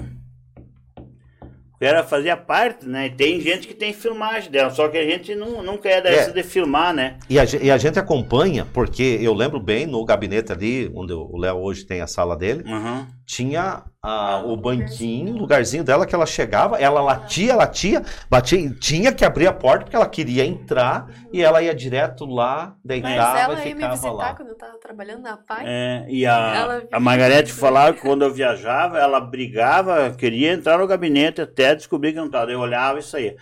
Porque 1.72 1.84
ela 1.84 2.02
fazia 2.02 2.36
parte, 2.38 2.86
né? 2.88 3.06
E 3.06 3.10
tem 3.10 3.38
gente 3.38 3.68
que 3.68 3.74
tem 3.74 3.92
filmagem 3.92 4.50
dela, 4.50 4.70
só 4.70 4.88
que 4.88 4.96
a 4.96 5.04
gente 5.04 5.34
não, 5.34 5.62
não 5.62 5.76
quer 5.76 6.00
dessa 6.00 6.30
É. 6.30 6.32
de 6.32 6.42
filmar, 6.42 6.94
né? 6.94 7.18
E 7.28 7.38
a, 7.38 7.44
e 7.60 7.70
a 7.70 7.76
gente 7.76 7.98
acompanha, 7.98 8.66
porque 8.72 9.18
eu 9.20 9.34
lembro 9.34 9.60
bem, 9.60 9.84
no 9.86 10.02
gabinete 10.02 10.50
ali, 10.50 10.90
onde 10.94 11.12
o 11.12 11.36
Léo 11.36 11.58
hoje 11.58 11.84
tem 11.84 12.00
a 12.00 12.06
sala 12.06 12.34
dele, 12.34 12.62
Uhum. 12.66 13.06
tinha 13.26 13.82
ah, 14.08 14.40
o 14.44 14.56
banquinho, 14.56 15.34
o 15.34 15.38
lugarzinho 15.38 15.82
dela 15.82 16.06
que 16.06 16.14
ela 16.14 16.26
chegava, 16.26 16.78
ela 16.78 17.00
latia, 17.00 17.56
latia, 17.56 18.04
batia, 18.30 18.70
tinha 18.70 19.12
que 19.12 19.24
abrir 19.24 19.48
a 19.48 19.52
porta 19.52 19.82
porque 19.82 19.96
ela 19.96 20.08
queria 20.08 20.46
entrar 20.46 21.10
e 21.32 21.42
ela 21.42 21.60
ia 21.60 21.74
direto 21.74 22.24
lá, 22.24 22.76
Mas 22.84 23.02
deitava 23.02 23.38
ela 23.40 23.54
e 23.54 23.68
ia 23.68 23.74
me 23.74 23.74
ficava 23.74 23.94
visitar 23.94 24.12
lá. 24.12 24.34
quando 24.34 24.48
eu 24.50 24.54
tava 24.54 24.78
trabalhando 24.78 25.22
na 25.22 25.36
PAI. 25.36 25.64
É, 25.66 26.06
e 26.08 26.24
a, 26.24 26.82
a 26.92 27.00
Margarete 27.00 27.52
falava 27.52 27.94
que 27.94 28.00
quando 28.00 28.22
eu 28.22 28.32
viajava, 28.32 28.96
ela 28.96 29.18
brigava, 29.18 30.12
queria 30.12 30.52
entrar 30.52 30.78
no 30.78 30.86
gabinete 30.86 31.40
até 31.40 31.74
descobrir 31.74 32.12
que 32.12 32.18
não 32.18 32.26
estava. 32.26 32.52
Eu 32.52 32.60
olhava 32.60 33.00
e 33.00 33.02
saía. 33.02 33.36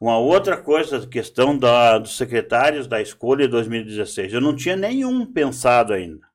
Uma 0.00 0.16
outra 0.16 0.56
coisa, 0.56 1.06
questão 1.06 1.58
da, 1.58 1.98
dos 1.98 2.16
secretários 2.16 2.86
da 2.86 3.02
escolha 3.02 3.44
de 3.44 3.50
2016. 3.50 4.32
Eu 4.32 4.40
não 4.40 4.56
tinha 4.56 4.76
nenhum 4.76 5.26
pensado 5.26 5.92
ainda. 5.92 6.26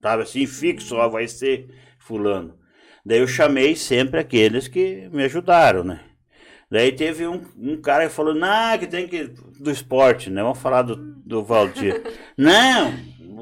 Tava 0.00 0.22
assim, 0.22 0.46
fixo, 0.46 0.96
ó, 0.96 1.06
vai 1.06 1.28
ser 1.28 1.68
fulano. 1.98 2.57
Daí 3.08 3.20
eu 3.20 3.26
chamei 3.26 3.74
sempre 3.74 4.20
aqueles 4.20 4.68
que 4.68 5.08
me 5.10 5.24
ajudaram, 5.24 5.82
né? 5.82 6.00
Daí 6.70 6.92
teve 6.92 7.26
um, 7.26 7.40
um 7.56 7.80
cara 7.80 8.06
que 8.06 8.12
falou, 8.12 8.34
não, 8.34 8.76
que 8.76 8.86
tem 8.86 9.08
que. 9.08 9.32
do 9.58 9.70
esporte, 9.70 10.28
né? 10.28 10.42
Vamos 10.42 10.58
falar 10.58 10.82
do, 10.82 10.94
do 11.24 11.42
Valdir. 11.42 12.02
não, 12.36 12.92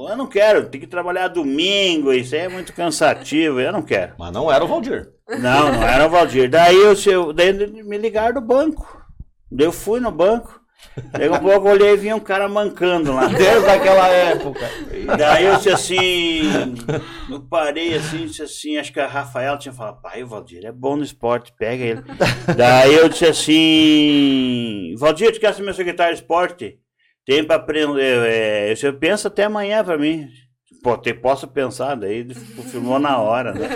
eu 0.09 0.17
não 0.17 0.29
quero, 0.29 0.69
tem 0.69 0.81
que 0.81 0.87
trabalhar 0.87 1.27
domingo, 1.27 2.13
isso 2.13 2.37
aí 2.37 2.43
é 2.43 2.49
muito 2.49 2.73
cansativo, 2.73 3.59
eu 3.59 3.73
não 3.73 3.83
quero. 3.83 4.15
Mas 4.17 4.33
não 4.33 4.53
era 4.53 4.65
o 4.65 4.69
Valdir. 4.69 5.11
Não, 5.29 5.73
não 5.73 5.83
era 5.83 6.07
o 6.07 6.11
Valdir. 6.11 6.49
Daí, 6.49 6.77
eu, 6.77 6.95
eu, 7.05 7.33
daí 7.33 7.53
me 7.53 7.99
ligaram 7.99 8.35
do 8.35 8.41
banco. 8.41 9.05
Daí 9.51 9.67
eu 9.67 9.73
fui 9.73 9.99
no 9.99 10.13
banco. 10.13 10.61
Daí 11.13 11.29
um 11.29 11.39
pouco 11.39 11.69
eu 11.69 11.73
olhei 11.73 11.93
e 11.93 11.97
vinha 11.97 12.17
um 12.17 12.21
cara 12.21 12.49
mancando 12.49 13.13
lá. 13.13 13.27
Desde 13.27 13.69
aquela 13.69 14.09
época. 14.09 14.69
Daí 15.17 15.45
eu 15.45 15.57
disse 15.57 15.69
assim, 15.71 16.75
eu 17.31 17.41
parei 17.41 17.95
assim, 17.95 18.27
disse 18.27 18.43
assim, 18.43 18.79
acho 18.79 18.93
que 18.93 19.01
a 19.01 19.07
Rafaela 19.07 19.59
tinha 19.59 19.73
falado, 19.73 20.01
pai, 20.01 20.23
o 20.23 20.27
Valdir 20.27 20.65
é 20.65 20.73
bom 20.73 20.97
no 20.97 21.05
esporte, 21.05 21.53
pega 21.59 21.85
ele. 21.85 22.03
Daí 22.57 22.95
eu 22.95 23.09
disse 23.09 23.27
assim, 23.27 24.95
Valdir, 24.99 25.33
tu 25.33 25.41
quer 25.41 25.55
ser 25.55 25.63
meu 25.63 25.75
secretário 25.75 26.15
de 26.15 26.21
esporte? 26.21 26.79
Tem 27.27 27.45
pra 27.45 27.57
aprender, 27.57 28.25
é, 28.27 28.75
você 28.75 28.93
pensa 28.93 29.29
até 29.29 29.45
amanhã 29.45 29.85
pra 29.85 29.99
mim. 29.99 30.29
Pô, 30.83 30.97
te, 30.97 31.13
posso 31.13 31.49
pensar, 31.49 31.97
daí 31.97 32.27
confirmou 32.55 32.99
na 32.99 33.19
hora, 33.19 33.53
né? 33.53 33.69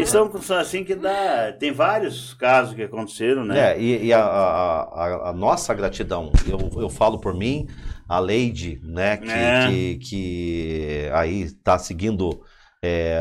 E 0.00 0.06
são 0.06 0.30
assim 0.58 0.82
que 0.82 0.94
dá, 0.94 1.52
tem 1.52 1.70
vários 1.72 2.34
casos 2.34 2.74
que 2.74 2.82
aconteceram, 2.82 3.44
né? 3.44 3.72
É, 3.72 3.80
e, 3.80 4.06
e 4.06 4.12
a, 4.12 4.20
a- 4.20 5.28
a- 5.30 5.32
nossa 5.32 5.72
gratidão, 5.74 6.32
eu, 6.48 6.80
eu 6.82 6.88
falo 6.90 7.18
por 7.20 7.34
mim, 7.34 7.66
a 8.08 8.18
Leide, 8.18 8.80
né, 8.82 9.16
que, 9.16 9.28
É. 9.28 9.66
que, 9.68 9.98
que 9.98 11.10
aí 11.12 11.42
está 11.42 11.78
seguindo 11.78 12.40
é, 12.82 13.20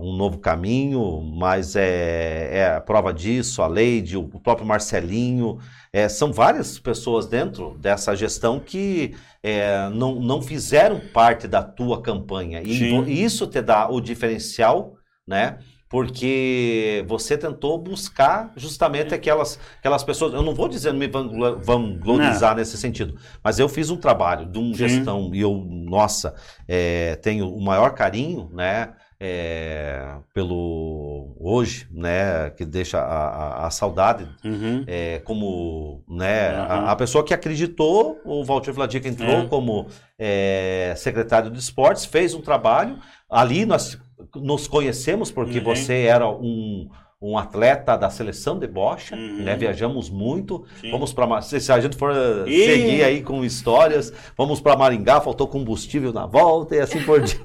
um 0.00 0.16
novo 0.16 0.38
caminho, 0.38 1.20
mas 1.22 1.76
é, 1.76 2.58
é 2.58 2.74
a 2.76 2.80
prova 2.80 3.12
disso, 3.12 3.62
a 3.62 3.66
Leide, 3.66 4.16
o 4.16 4.28
próprio 4.40 4.66
Marcelinho, 4.66 5.58
é, 5.98 6.08
são 6.08 6.32
várias 6.32 6.78
pessoas 6.78 7.26
dentro 7.26 7.76
dessa 7.78 8.14
gestão 8.14 8.60
que 8.60 9.14
é, 9.42 9.88
não, 9.90 10.14
não 10.20 10.40
fizeram 10.42 11.00
parte 11.12 11.46
da 11.48 11.62
tua 11.62 12.00
campanha. 12.02 12.60
E 12.62 12.74
vo- 12.90 13.08
isso 13.08 13.46
te 13.46 13.60
dá 13.62 13.88
o 13.90 14.00
diferencial, 14.00 14.94
né? 15.26 15.58
Porque 15.90 17.04
você 17.08 17.36
tentou 17.38 17.78
buscar 17.78 18.52
justamente 18.56 19.14
aquelas, 19.14 19.58
aquelas 19.78 20.04
pessoas. 20.04 20.34
Eu 20.34 20.42
não 20.42 20.54
vou 20.54 20.68
dizer 20.68 20.92
me 20.92 21.08
vanglo- 21.08 21.58
vanglorizar 21.60 22.54
nesse 22.56 22.76
sentido, 22.76 23.14
mas 23.42 23.58
eu 23.58 23.68
fiz 23.68 23.90
um 23.90 23.96
trabalho 23.96 24.44
de 24.46 24.58
uma 24.58 24.74
gestão 24.74 25.30
e 25.34 25.40
eu, 25.40 25.54
nossa, 25.54 26.34
é, 26.66 27.16
tenho 27.16 27.48
o 27.48 27.60
maior 27.60 27.94
carinho, 27.94 28.50
né? 28.52 28.92
É, 29.20 30.14
pelo 30.32 31.34
hoje, 31.40 31.86
né, 31.90 32.50
que 32.50 32.64
deixa 32.64 32.98
a, 33.00 33.28
a, 33.62 33.66
a 33.66 33.70
saudade 33.70 34.28
Uhum. 34.44 34.84
é, 34.86 35.18
como 35.20 36.02
né, 36.08 36.50
Aham. 36.50 36.86
a, 36.86 36.90
a 36.92 36.96
pessoa 36.96 37.24
que 37.24 37.34
acreditou, 37.34 38.20
o 38.24 38.44
Walter 38.44 38.72
Vladica 38.72 39.08
entrou 39.08 39.40
É. 39.42 39.46
como 39.46 39.86
é, 40.18 40.94
secretário 40.96 41.50
de 41.50 41.58
esportes, 41.58 42.04
fez 42.04 42.34
um 42.34 42.40
trabalho. 42.40 42.98
Ali 43.28 43.66
nós 43.66 43.98
nos 44.36 44.66
conhecemos 44.68 45.30
porque 45.30 45.58
Uhum. 45.58 45.64
você 45.64 46.02
era 46.02 46.28
um, 46.28 46.88
um 47.20 47.36
atleta 47.36 47.96
da 47.96 48.08
seleção 48.10 48.58
de 48.58 48.66
bocha, 48.68 49.16
Uhum. 49.16 49.42
né? 49.42 49.56
Viajamos 49.56 50.08
muito. 50.08 50.64
Sim. 50.80 50.90
Vamos 50.92 51.12
para 51.12 51.40
se, 51.42 51.58
se 51.60 51.72
a 51.72 51.80
gente 51.80 51.96
for 51.96 52.12
eh, 52.12 52.48
Ih! 52.48 52.64
seguir 52.66 53.02
aí 53.04 53.22
com 53.22 53.44
histórias, 53.44 54.12
vamos 54.36 54.60
para 54.60 54.76
Maringá, 54.76 55.20
faltou 55.20 55.48
combustível 55.48 56.12
na 56.12 56.26
volta 56.26 56.76
e 56.76 56.80
assim 56.80 57.02
por 57.02 57.18
diante. 57.20 57.40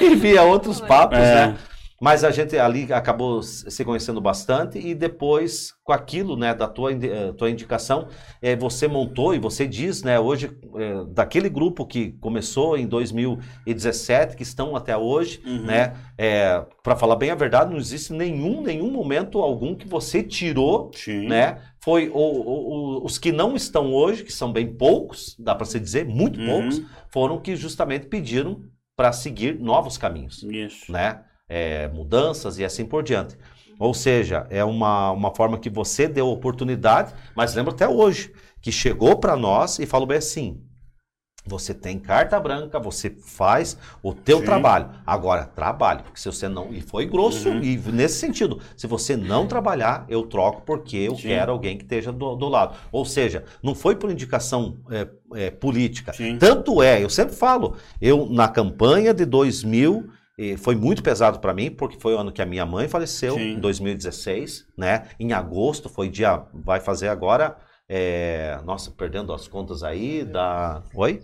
e 0.00 0.14
via 0.14 0.42
outros 0.44 0.80
papos, 0.80 1.18
É. 1.18 1.48
né? 1.48 1.56
Mas 2.00 2.22
a 2.22 2.30
gente 2.30 2.56
ali 2.56 2.92
acabou 2.92 3.42
se 3.42 3.84
conhecendo 3.84 4.20
bastante 4.20 4.78
e 4.78 4.94
depois, 4.94 5.72
com 5.82 5.92
aquilo, 5.92 6.36
né, 6.36 6.54
da 6.54 6.68
tua, 6.68 6.92
eh, 6.92 7.32
tua 7.36 7.50
indicação, 7.50 8.06
eh, 8.40 8.54
você 8.54 8.86
montou 8.86 9.34
e 9.34 9.38
você 9.40 9.66
diz, 9.66 10.04
né, 10.04 10.18
hoje, 10.20 10.56
eh, 10.76 11.04
daquele 11.08 11.48
grupo 11.48 11.84
que 11.84 12.12
começou 12.20 12.78
em 12.78 12.86
2017, 12.86 14.36
que 14.36 14.44
estão 14.44 14.76
até 14.76 14.96
hoje, 14.96 15.42
Uhum. 15.44 15.62
né, 15.64 15.94
para 16.84 16.94
falar 16.96 17.16
bem 17.16 17.30
a 17.30 17.34
verdade, 17.34 17.70
não 17.72 17.78
existe 17.78 18.12
nenhum, 18.12 18.62
nenhum 18.62 18.90
momento 18.92 19.40
algum 19.40 19.74
que 19.74 19.86
você 19.88 20.22
tirou, 20.22 20.92
Sim. 20.94 21.26
né, 21.26 21.58
foi 21.82 22.08
o- 22.10 22.14
o- 22.14 22.98
o- 23.00 23.04
os 23.04 23.18
que 23.18 23.32
não 23.32 23.56
estão 23.56 23.92
hoje, 23.92 24.22
que 24.22 24.32
são 24.32 24.52
bem 24.52 24.72
poucos, 24.72 25.34
dá 25.38 25.52
para 25.54 25.66
se 25.66 25.80
dizer, 25.80 26.06
muito 26.06 26.38
Uhum. 26.38 26.46
poucos, 26.46 26.82
foram 27.10 27.40
que 27.40 27.56
justamente 27.56 28.06
pediram 28.06 28.62
para 28.96 29.12
seguir 29.12 29.58
novos 29.58 29.96
caminhos 29.98 30.42
Isso. 30.44 30.90
né? 30.92 31.22
É, 31.48 31.88
mudanças 31.88 32.58
e 32.58 32.64
assim 32.64 32.84
por 32.84 33.02
diante. 33.02 33.36
Ou 33.78 33.94
seja, 33.94 34.46
é 34.50 34.64
uma, 34.64 35.12
uma 35.12 35.34
forma 35.34 35.58
que 35.58 35.70
você 35.70 36.08
deu 36.08 36.28
oportunidade, 36.28 37.14
mas 37.34 37.54
lembra 37.54 37.72
até 37.72 37.88
hoje, 37.88 38.32
que 38.60 38.72
chegou 38.72 39.16
para 39.18 39.36
nós 39.36 39.78
e 39.78 39.86
falou 39.86 40.06
bem 40.06 40.18
assim: 40.18 40.60
você 41.46 41.72
tem 41.72 41.98
carta 41.98 42.38
branca, 42.38 42.78
você 42.78 43.08
faz 43.08 43.78
o 44.02 44.12
teu 44.12 44.40
Sim. 44.40 44.44
trabalho. 44.44 44.90
Agora, 45.06 45.44
trabalhe, 45.46 46.02
porque 46.02 46.20
se 46.20 46.26
você 46.26 46.48
não. 46.48 46.72
E 46.72 46.80
foi 46.80 47.06
grosso, 47.06 47.48
Uhum. 47.48 47.62
e 47.62 47.76
nesse 47.76 48.18
sentido, 48.18 48.60
se 48.76 48.86
você 48.86 49.16
não 49.16 49.46
trabalhar, 49.46 50.04
eu 50.08 50.24
troco 50.24 50.62
porque 50.62 50.96
eu 50.96 51.14
Sim. 51.14 51.28
quero 51.28 51.52
alguém 51.52 51.76
que 51.78 51.84
esteja 51.84 52.12
do, 52.12 52.34
do 52.34 52.48
lado. 52.48 52.76
Ou 52.92 53.04
seja, 53.04 53.44
não 53.62 53.74
foi 53.74 53.96
por 53.96 54.10
indicação 54.10 54.76
é, 54.90 55.08
é, 55.34 55.50
política. 55.50 56.12
Sim. 56.12 56.36
Tanto 56.36 56.82
é, 56.82 57.02
eu 57.02 57.08
sempre 57.08 57.34
falo, 57.34 57.76
eu 58.00 58.26
na 58.28 58.48
campanha 58.48 59.14
de 59.14 59.24
2000 59.24 60.10
eh, 60.38 60.56
foi 60.56 60.74
muito 60.76 61.02
pesado 61.02 61.40
para 61.40 61.52
mim, 61.52 61.70
porque 61.70 61.98
foi 61.98 62.14
o 62.14 62.18
ano 62.18 62.32
que 62.32 62.40
a 62.40 62.46
minha 62.46 62.64
mãe 62.64 62.88
faleceu, 62.88 63.34
Sim. 63.34 63.54
em 63.54 63.60
2016, 63.60 64.66
né? 64.76 65.08
Em 65.18 65.32
agosto, 65.32 65.88
foi 65.88 66.08
dia, 66.08 66.42
vai 66.54 66.80
fazer 66.80 67.08
agora, 67.08 67.56
é, 67.88 68.58
nossa, 68.64 68.90
perdendo 68.90 69.32
as 69.32 69.48
contas 69.48 69.82
aí, 69.82 70.24
da, 70.24 70.82
oi? 70.94 71.22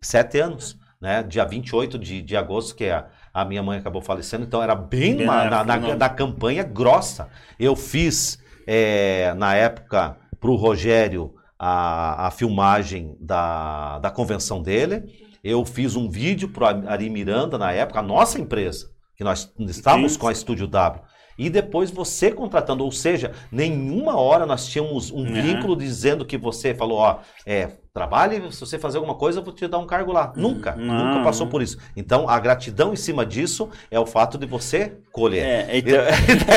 Sete 0.00 0.38
anos, 0.40 0.76
né? 1.00 1.22
Dia 1.22 1.44
28 1.44 1.98
de, 1.98 2.22
de 2.22 2.36
agosto, 2.36 2.74
que 2.74 2.88
a, 2.88 3.06
a 3.34 3.44
minha 3.44 3.62
mãe 3.62 3.78
acabou 3.78 4.00
falecendo, 4.00 4.44
então 4.44 4.62
era 4.62 4.74
bem 4.74 5.16
Bem 5.16 5.26
na, 5.26 5.44
na 5.50 5.64
na, 5.64 5.76
na- 5.76 5.96
na 5.96 6.08
campanha 6.08 6.62
grossa. 6.62 7.28
Eu 7.58 7.74
fiz, 7.76 8.38
é, 8.66 9.34
na 9.34 9.54
época, 9.54 10.16
pro 10.40 10.54
Rogério, 10.54 11.34
a, 11.58 12.28
a 12.28 12.30
filmagem 12.30 13.16
da, 13.20 13.98
da 13.98 14.10
convenção 14.10 14.62
dele, 14.62 15.02
eu 15.48 15.64
fiz 15.64 15.96
um 15.96 16.10
vídeo 16.10 16.48
pro 16.48 16.66
Ari 16.66 17.08
Miranda 17.08 17.56
na 17.56 17.72
época, 17.72 18.00
a 18.00 18.02
nossa 18.02 18.38
empresa, 18.38 18.90
que 19.16 19.24
nós 19.24 19.52
estávamos 19.58 20.12
Sim. 20.12 20.18
com 20.18 20.28
a 20.28 20.32
Estúdio 20.32 20.66
W. 20.66 21.02
E 21.38 21.48
depois 21.48 21.90
você 21.90 22.32
contratando, 22.32 22.84
ou 22.84 22.90
seja, 22.90 23.30
nenhuma 23.52 24.18
hora 24.18 24.44
nós 24.44 24.66
tínhamos 24.66 25.10
um 25.12 25.18
Uhum. 25.18 25.32
vínculo 25.32 25.76
dizendo 25.76 26.24
que 26.26 26.36
você 26.36 26.74
falou, 26.74 26.98
ó, 26.98 27.18
é, 27.46 27.68
trabalhe, 27.94 28.50
se 28.52 28.60
você 28.60 28.78
fazer 28.78 28.98
alguma 28.98 29.14
coisa, 29.14 29.38
eu 29.38 29.44
vou 29.44 29.52
te 29.54 29.66
dar 29.68 29.78
um 29.78 29.86
cargo 29.86 30.10
lá. 30.12 30.32
Nunca, 30.36 30.74
Uhum. 30.76 30.84
Não. 30.86 31.06
nunca 31.08 31.24
passou 31.24 31.46
por 31.46 31.62
isso. 31.62 31.78
Então, 31.96 32.28
a 32.28 32.38
gratidão 32.40 32.92
em 32.92 32.96
cima 32.96 33.24
disso 33.24 33.68
é 33.90 33.98
o 34.00 34.06
fato 34.06 34.36
de 34.36 34.46
você 34.46 34.94
colher. 35.12 35.44
É, 35.44 35.78
então, 35.78 35.94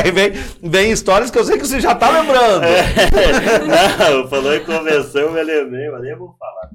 E 0.05 0.11
vem, 0.11 0.31
vem 0.63 0.91
histórias 0.91 1.29
que 1.31 1.37
eu 1.37 1.43
sei 1.45 1.57
que 1.59 1.65
você 1.67 1.79
já 1.79 1.93
tá 1.95 2.09
lembrando. 2.09 2.61
não, 3.67 4.27
falou 4.29 4.55
em 4.55 4.63
convenção, 4.65 5.21
eu 5.21 5.31
me 5.31 5.43
lembrei, 5.43 5.89
mas 5.91 6.01
nem 6.01 6.15
vou 6.15 6.35
falar. 6.39 6.69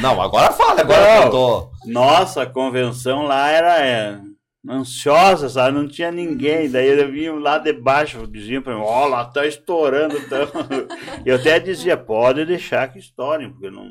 Não, 0.00 0.20
agora 0.20 0.52
fala, 0.52 0.80
agora 0.80 1.16
Não. 1.16 1.22
eu 1.24 1.30
tô. 1.30 1.70
Nossa, 1.86 2.42
a 2.42 2.46
convenção 2.46 3.22
lá 3.22 3.50
era 3.50 3.78
é, 3.84 4.16
ansiosa, 4.68 5.48
sabe? 5.48 5.76
Não 5.76 5.86
tinha 5.88 6.10
ninguém. 6.10 6.70
Daí 6.70 6.86
eles 6.86 7.10
vinham 7.12 7.38
lá 7.38 7.58
debaixo, 7.58 8.26
diziam 8.26 8.62
pra 8.62 8.74
mim, 8.74 8.82
ó, 8.82 9.06
lá 9.06 9.24
tá 9.24 9.46
estourando. 9.46 10.16
Então... 10.16 10.48
Eu 11.24 11.36
até 11.36 11.58
dizia, 11.60 11.96
pode 11.96 12.44
deixar 12.44 12.92
que 12.92 12.98
estourem, 12.98 13.50
porque 13.50 13.70
não 13.70 13.88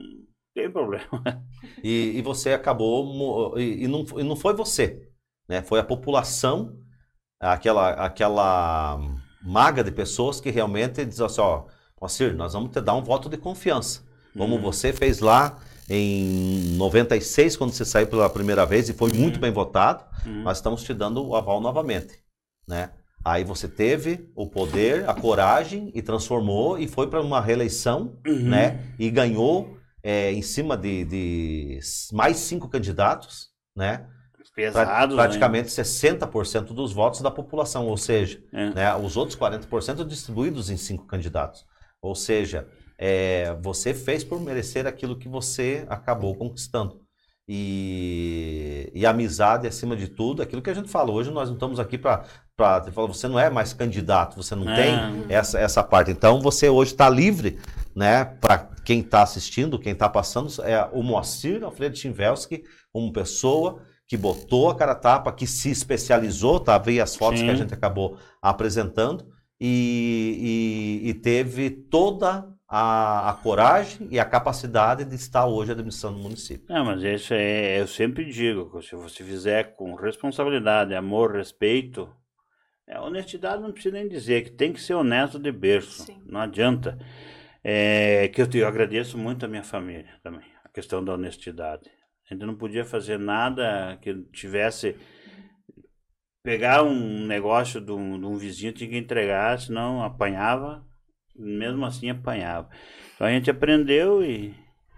tem 0.56 0.70
problema. 0.72 1.08
E, 1.84 2.14
e 2.18 2.22
você 2.22 2.54
acabou. 2.54 3.58
E, 3.58 3.84
e 3.84 3.88
não, 3.88 4.06
e 4.18 4.24
não 4.24 4.36
foi 4.36 4.54
você, 4.54 5.08
né? 5.48 5.62
Foi 5.62 5.80
a 5.80 5.84
população, 5.84 6.78
aquela, 7.40 7.90
aquela 7.92 9.00
maga 9.42 9.84
de 9.84 9.92
pessoas 9.92 10.40
que 10.40 10.50
realmente 10.50 11.04
diz 11.06 11.20
assim: 11.22 11.42
ó, 11.42 11.66
Moacir, 12.00 12.36
nós 12.36 12.54
vamos 12.54 12.72
te 12.72 12.82
dar 12.82 12.96
um 12.96 13.04
voto 13.04 13.30
de 13.30 13.38
confiança. 13.38 14.04
Como 14.38 14.56
Uhum. 14.56 14.62
você 14.62 14.92
fez 14.94 15.20
lá 15.20 15.60
em 15.90 16.76
96, 16.78 17.58
quando 17.58 17.72
você 17.74 17.84
saiu 17.86 18.08
pela 18.08 18.30
primeira 18.30 18.66
vez 18.66 18.90
e 18.90 18.94
foi 18.94 19.12
muito 19.14 19.40
bem 19.40 19.52
votado, 19.52 20.04
Uhum. 20.26 20.44
nós 20.44 20.58
estamos 20.58 20.84
te 20.84 20.94
dando 20.94 21.26
o 21.26 21.36
aval 21.36 21.60
novamente, 21.60 22.20
né? 22.68 22.92
Aí 23.26 23.44
você 23.44 23.68
teve 23.68 24.30
o 24.36 24.48
poder, 24.48 25.08
a 25.10 25.14
coragem 25.14 25.92
e 25.96 26.02
transformou 26.02 26.78
e 26.78 26.88
foi 26.88 27.08
para 27.08 27.22
uma 27.22 27.40
reeleição, 27.42 28.18
Uhum. 28.26 28.50
né? 28.50 28.86
E 29.00 29.10
ganhou 29.10 29.78
é, 30.02 30.32
em 30.34 30.42
cima 30.42 30.76
de, 30.78 31.06
de 31.06 31.80
mais 32.12 32.38
cinco 32.38 32.68
candidatos, 32.70 33.50
né? 33.76 34.06
Pesados, 34.56 35.16
praticamente 35.16 35.70
60% 35.70 36.74
dos 36.74 36.94
votos 36.94 37.22
da 37.22 37.32
população, 37.32 37.88
ou 37.88 37.98
seja, 37.98 38.40
né? 38.52 38.70
É. 38.72 38.74
né, 38.76 38.96
os 38.96 39.18
outros 39.18 39.36
40% 39.38 40.06
distribuídos 40.06 40.70
em 40.70 40.78
cinco 40.78 41.06
candidatos. 41.08 41.66
Ou 42.02 42.14
seja, 42.14 42.68
é, 42.98 43.56
você 43.62 43.94
fez 43.94 44.24
por 44.24 44.40
merecer 44.42 44.86
aquilo 44.88 45.18
que 45.18 45.28
você 45.28 45.86
acabou 45.90 46.36
conquistando. 46.36 47.02
E, 47.46 48.90
e 48.94 49.06
amizade 49.06 49.68
acima 49.68 49.96
de 49.96 50.08
tudo, 50.08 50.42
aquilo 50.42 50.62
que 50.62 50.70
a 50.70 50.74
gente 50.74 50.90
fala. 50.90 51.12
Hoje 51.12 51.30
nós 51.32 51.50
não 51.50 51.56
estamos 51.56 51.80
aqui 51.80 51.98
para 51.98 52.24
falar, 52.58 52.80
você 53.08 53.28
não 53.28 53.38
é 53.38 53.50
mais 53.50 53.74
candidato, 53.74 54.36
você 54.36 54.56
não 54.56 54.70
É. 54.70 54.76
tem 54.76 55.26
essa, 55.30 55.60
essa 55.60 55.84
parte. 55.84 56.12
Então 56.12 56.42
você 56.42 56.70
hoje 56.70 56.92
está 56.92 57.10
livre, 57.10 57.60
né? 57.96 58.24
Para 58.26 58.70
quem 58.86 59.00
está 59.02 59.24
assistindo, 59.24 59.78
quem 59.80 59.92
está 59.94 60.08
passando, 60.10 60.50
é 60.64 60.88
o 60.94 61.02
Moacir 61.04 61.64
Alfredo 61.64 61.98
Chinvelski, 61.98 62.64
como 62.92 63.12
pessoa 63.12 63.82
que 64.08 64.16
botou 64.18 64.70
a 64.70 64.76
cara 64.76 64.96
tapa, 64.96 65.32
que 65.32 65.48
se 65.48 65.70
especializou, 65.72 66.60
tá? 66.60 66.78
Vi 66.78 67.00
as 67.02 67.16
fotos 67.16 67.40
Sim. 67.40 67.46
que 67.46 67.52
a 67.52 67.56
gente 67.56 67.74
acabou 67.74 68.18
apresentando 68.42 69.26
e, 69.60 71.02
e- 71.04 71.10
e 71.10 71.14
teve 71.16 71.70
toda 71.70 72.46
a, 72.76 73.30
a 73.30 73.34
coragem 73.36 74.08
e 74.10 74.20
a 74.20 74.26
capacidade 74.26 75.06
de 75.06 75.14
estar 75.14 75.46
hoje 75.46 75.74
administrando 75.74 76.18
o 76.18 76.24
município. 76.24 76.66
Não, 76.74 76.86
mas 76.86 77.04
isso 77.04 77.32
é, 77.32 77.80
eu 77.80 77.86
sempre 77.86 78.26
digo, 78.26 78.68
que 78.72 78.82
se 78.84 78.96
você 78.96 79.24
fizer 79.24 79.76
com 79.76 79.94
responsabilidade, 79.94 80.96
amor, 80.96 81.36
respeito, 81.36 82.10
é, 82.88 83.00
honestidade 83.00 83.62
não 83.62 83.72
precisa 83.72 83.94
nem 83.94 84.08
dizer, 84.08 84.44
que 84.44 84.50
tem 84.50 84.74
que 84.74 84.82
ser 84.82 84.96
honesto 84.96 85.38
de 85.38 85.52
berço, 85.52 86.02
Sim. 86.02 86.20
não 86.26 86.42
adianta. 86.42 86.98
É, 87.64 88.28
que 88.30 88.42
eu, 88.42 88.48
te, 88.48 88.58
eu 88.58 88.68
agradeço 88.68 89.20
muito 89.20 89.46
a 89.46 89.48
minha 89.48 89.64
família 89.64 90.10
também, 90.24 90.50
a 90.66 90.70
questão 90.70 91.06
da 91.06 91.14
honestidade. 91.14 91.88
A 92.28 92.34
gente 92.34 92.44
não 92.44 92.56
podia 92.56 92.84
fazer 92.84 93.20
nada 93.20 94.00
que 94.02 94.16
tivesse... 94.34 94.96
Pegar 96.42 96.82
um 96.82 97.26
negócio 97.28 97.80
de 97.80 97.92
um, 97.92 98.20
de 98.20 98.26
um 98.26 98.36
vizinho, 98.36 98.74
tinha 98.74 98.90
que 98.90 98.98
entregar, 98.98 99.60
senão 99.60 100.04
apanhava, 100.04 100.84
mesmo 101.36 101.86
assim 101.86 102.10
apanhava. 102.10 102.70
Então 103.16 103.28
a 103.28 103.32
gente 103.32 103.50
aprendeu 103.50 104.24
e, 104.24 104.56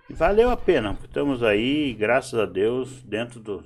e 0.09 0.13
valeu 0.13 0.49
a 0.49 0.57
pena. 0.57 0.97
Estamos 1.03 1.43
aí, 1.43 1.93
graças 1.93 2.39
a 2.39 2.45
Deus, 2.45 3.01
dentro 3.03 3.39
do, 3.39 3.63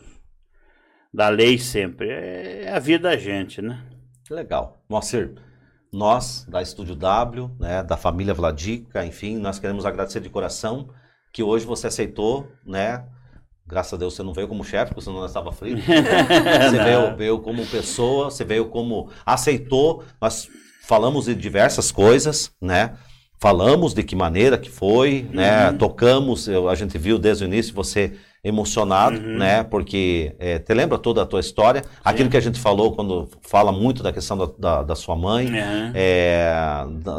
da 1.13 1.29
lei 1.29 1.57
sempre. 1.57 2.09
É 2.09 2.71
a 2.73 2.79
vida 2.79 3.09
da 3.09 3.17
gente, 3.17 3.61
né? 3.61 3.83
Que 4.25 4.33
legal. 4.33 4.83
Moacir, 4.87 5.35
nós 5.91 6.45
da 6.47 6.61
Estúdio 6.61 6.95
W, 6.95 7.51
né, 7.59 7.83
da 7.83 7.97
família 7.97 8.33
Vladica, 8.33 9.05
enfim, 9.05 9.37
nós 9.37 9.57
queremos 9.57 9.85
agradecer 9.85 10.19
de 10.19 10.29
coração 10.29 10.89
que 11.33 11.43
hoje 11.43 11.65
você 11.65 11.87
aceitou, 11.87 12.51
né? 12.65 13.05
Graças 13.65 13.93
a 13.93 13.97
Deus 13.97 14.15
você 14.15 14.23
não 14.23 14.33
veio 14.33 14.47
como 14.47 14.63
chefe, 14.63 14.87
porque 14.87 15.01
senão 15.01 15.19
nós 15.19 15.29
estava 15.29 15.51
frito. 15.51 15.79
Você 15.85 16.83
veio, 16.83 17.15
veio 17.15 17.39
como 17.39 17.63
pessoa, 17.67 18.31
você 18.31 18.43
veio 18.43 18.67
como 18.67 19.11
aceitou. 19.23 20.03
Nós 20.19 20.49
falamos 20.89 21.25
de 21.25 21.35
diversas 21.35 21.91
coisas, 21.91 22.51
né? 22.59 22.93
Falamos 23.39 23.93
de 23.93 24.01
que 24.03 24.15
maneira 24.15 24.57
que 24.57 24.71
foi, 24.71 25.25
né? 25.31 25.69
Uhum. 25.69 25.77
Tocamos, 25.77 26.47
eu- 26.47 26.67
a 26.67 26.73
gente 26.73 26.97
viu 26.97 27.19
desde 27.19 27.43
o 27.43 27.47
início 27.47 27.75
você 27.75 28.13
emocionado, 28.43 29.17
Uhum. 29.19 29.37
né? 29.37 29.63
Porque 29.63 30.35
é, 30.39 30.57
te 30.57 30.73
lembra 30.73 30.97
toda 30.97 31.21
a 31.21 31.25
tua 31.25 31.39
história, 31.41 31.83
aquilo 32.03 32.29
que 32.29 32.37
a 32.37 32.41
gente 32.41 32.59
falou 32.59 32.93
quando 32.95 33.29
fala 33.43 33.71
muito 33.71 34.01
da 34.01 34.11
questão 34.11 34.35
da, 34.37 34.47
da, 34.57 34.83
da 34.83 34.95
sua 34.95 35.15
mãe, 35.15 35.45
Aham. 35.47 35.91
é, 35.93 36.53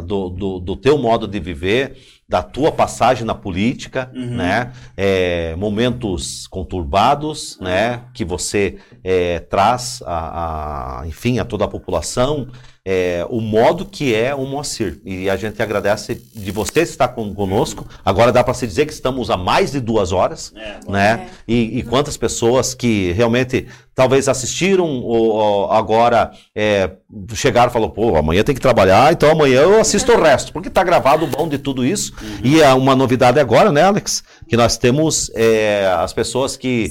do, 0.04 0.28
do, 0.30 0.58
do 0.60 0.76
teu 0.76 0.98
modo 0.98 1.28
de 1.28 1.38
viver, 1.38 1.96
da 2.28 2.42
tua 2.42 2.70
passagem 2.72 3.24
na 3.24 3.34
política, 3.34 4.10
Uhum. 4.14 4.36
né? 4.36 4.72
É, 4.96 5.54
momentos 5.56 6.46
conturbados, 6.48 7.58
né? 7.60 8.02
Que 8.14 8.24
você 8.24 8.78
é, 9.04 9.38
traz, 9.40 10.02
a, 10.06 11.00
a- 11.02 11.06
enfim, 11.06 11.38
a 11.38 11.44
toda 11.44 11.64
a 11.64 11.68
população, 11.68 12.46
é, 12.92 13.24
o 13.30 13.40
modo 13.40 13.84
que 13.84 14.14
é 14.14 14.34
o 14.34 14.44
Moacir. 14.44 15.00
E 15.04 15.30
a 15.30 15.36
gente 15.36 15.62
agradece 15.62 16.20
de 16.34 16.50
você 16.50 16.80
estar 16.80 17.08
con- 17.08 17.32
conosco. 17.34 17.86
Agora 18.04 18.32
dá 18.32 18.42
para 18.42 18.54
se 18.54 18.66
dizer 18.66 18.86
que 18.86 18.92
estamos 18.92 19.30
há 19.30 19.36
mais 19.36 19.70
de 19.70 19.78
duas 19.80 20.10
horas 20.12 20.52
É. 20.56 20.90
né? 20.90 21.28
E, 21.46 21.78
e 21.78 21.82
quantas 21.84 22.16
pessoas 22.16 22.74
que 22.74 23.12
realmente 23.12 23.66
talvez 23.94 24.28
assistiram 24.28 24.86
ou, 25.02 25.26
ou 25.34 25.72
agora 25.72 26.30
é, 26.54 26.90
chegaram 27.34 27.70
e 27.70 27.72
falaram, 27.72 27.92
pô, 27.92 28.16
amanhã 28.16 28.42
tem 28.42 28.54
que 28.54 28.60
trabalhar, 28.60 29.12
então 29.12 29.30
amanhã 29.30 29.60
eu 29.60 29.78
assisto 29.80 30.10
o 30.12 30.20
resto, 30.22 30.52
porque 30.52 30.70
tá 30.70 30.82
gravado 30.82 31.24
o 31.24 31.28
bom 31.28 31.46
de 31.48 31.58
tudo 31.58 31.84
isso. 31.84 32.12
E 32.42 32.60
é 32.62 32.72
uma 32.72 32.96
novidade 32.96 33.38
agora, 33.38 33.70
né, 33.70 33.82
Alex? 33.82 34.24
Que 34.48 34.56
nós 34.56 34.76
temos 34.78 35.30
é, 35.34 35.86
as 35.98 36.12
pessoas 36.12 36.56
que 36.56 36.90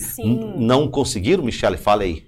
não 0.55 0.88
conseguiram, 0.88 1.43
Michele, 1.43 1.77
fala 1.77 2.03
aí. 2.03 2.23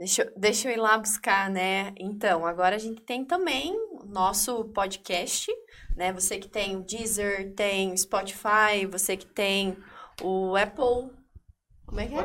Deixa, 0.00 0.22
eu- 0.22 0.32
deixa 0.34 0.66
eu 0.66 0.72
ir 0.72 0.78
lá 0.78 0.96
buscar, 0.96 1.50
né? 1.50 1.92
Então, 1.98 2.46
agora 2.46 2.74
a 2.74 2.78
gente 2.78 3.02
tem 3.02 3.22
também 3.22 3.76
o 3.90 4.06
nosso 4.06 4.64
podcast, 4.70 5.52
né? 5.94 6.10
Você 6.10 6.38
que 6.38 6.48
tem 6.48 6.74
o 6.74 6.82
Deezer, 6.82 7.52
tem 7.54 7.92
o 7.92 7.98
Spotify, 7.98 8.86
você 8.90 9.14
que 9.14 9.26
tem 9.26 9.76
o 10.22 10.56
Apple. 10.56 11.14
Como 11.84 12.00
é 12.00 12.06
que 12.06 12.14
é? 12.14 12.24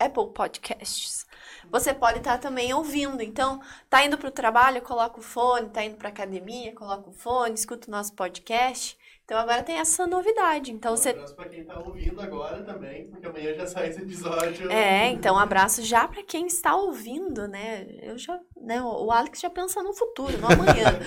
Apple 0.00 0.32
Podcasts. 0.34 1.24
Você 1.70 1.94
pode 1.94 2.18
estar 2.18 2.38
também 2.38 2.74
ouvindo. 2.74 3.22
Então, 3.22 3.60
tá 3.88 4.04
indo 4.04 4.18
para 4.18 4.28
o 4.28 4.32
trabalho, 4.32 4.82
coloca 4.82 5.20
o 5.20 5.22
fone, 5.22 5.70
tá 5.70 5.84
indo 5.84 5.96
para 5.96 6.08
academia, 6.08 6.74
coloca 6.74 7.08
o 7.08 7.12
fone, 7.12 7.54
escuta 7.54 7.86
o 7.86 7.92
nosso 7.92 8.12
podcast. 8.14 8.98
Então 9.24 9.38
agora 9.38 9.62
tem 9.62 9.78
essa 9.78 10.06
novidade. 10.06 10.70
Então 10.70 10.92
Um 10.92 10.96
você 10.96 11.10
abraço 11.10 11.34
pra 11.34 11.46
quem 11.48 11.64
tá 11.64 11.78
ouvindo 11.78 12.20
agora 12.20 12.62
também, 12.62 13.06
porque 13.06 13.26
amanhã 13.26 13.54
já 13.54 13.66
sai 13.66 13.88
esse 13.88 14.02
episódio. 14.02 14.70
É, 14.70 15.08
então 15.08 15.34
um 15.36 15.38
abraço 15.38 15.82
já 15.82 16.06
para 16.06 16.22
quem 16.22 16.46
está 16.46 16.76
ouvindo, 16.76 17.48
né? 17.48 17.86
Eu 18.02 18.18
já, 18.18 18.38
né, 18.60 18.82
o 18.82 19.10
Alex 19.10 19.40
já 19.40 19.48
pensa 19.48 19.82
no 19.82 19.94
futuro, 19.94 20.36
no 20.38 20.46
amanhã. 20.46 21.00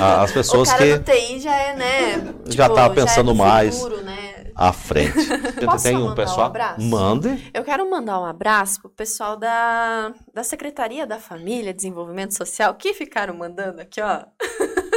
A- 0.00 0.22
As 0.22 0.30
o 0.30 0.34
pessoas 0.34 0.70
cara 0.70 0.84
que 0.84 0.98
do 0.98 1.04
TI 1.04 1.40
já 1.40 1.56
é, 1.56 1.74
né? 1.76 2.12
Já 2.46 2.64
tipo, 2.64 2.74
tá 2.76 2.84
é 2.84 2.90
pensando 2.90 3.32
do 3.32 3.34
mais. 3.34 3.76
Futuro, 3.78 4.02
né? 4.02 4.52
à 4.54 4.70
frente. 4.72 5.12
Posso 5.64 5.82
tem 5.82 5.96
um 5.96 6.00
mandar 6.00 6.12
um 6.12 6.14
pessoal. 6.14 6.46
abraço? 6.46 6.82
Mande. 6.82 7.50
Eu 7.54 7.64
quero 7.64 7.90
mandar 7.90 8.20
um 8.20 8.24
abraço 8.26 8.80
pro 8.82 8.90
pessoal 8.90 9.36
da, 9.36 10.12
da 10.32 10.44
Secretaria 10.44 11.06
da 11.06 11.18
Família, 11.18 11.72
Desenvolvimento 11.72 12.36
Social, 12.36 12.74
que 12.74 12.92
ficaram 12.92 13.34
mandando 13.34 13.80
aqui, 13.80 14.00
ó, 14.02 14.20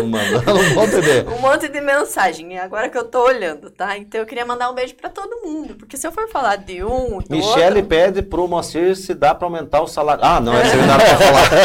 Mandando 0.08 0.60
um 0.60 0.74
bom 0.76 0.88
TV. 0.88 1.26
um 1.30 1.40
monte 1.40 1.68
de 1.68 1.82
mensagem. 1.82 2.54
E 2.54 2.58
agora 2.58 2.90
que 2.90 2.98
eu 2.98 3.04
tô 3.06 3.24
olhando, 3.26 3.70
tá? 3.70 3.98
Então 3.98 4.22
eu 4.22 4.26
queria 4.26 4.46
mandar 4.46 4.70
um 4.70 4.74
beijo 4.74 4.96
pra 4.96 5.10
todo 5.10 5.42
mundo, 5.44 5.76
porque 5.76 5.98
se 5.98 6.08
eu 6.08 6.12
for 6.12 6.28
falar 6.30 6.56
de 6.58 6.84
um, 6.84 7.20
do 7.20 7.26
Michele 7.36 7.66
outro, 7.78 7.86
pede 7.86 8.22
pro 8.22 8.48
Moacir 8.48 8.96
se 8.96 9.14
dá 9.14 9.34
para 9.36 9.46
aumentar 9.48 9.82
o 9.82 9.88
salário. 9.88 10.24
Ah, 10.24 10.40
não, 10.40 10.60
esse 10.62 10.76
não 10.76 10.88
dá 10.88 10.98
pra 10.98 11.18
falar. 11.18 11.50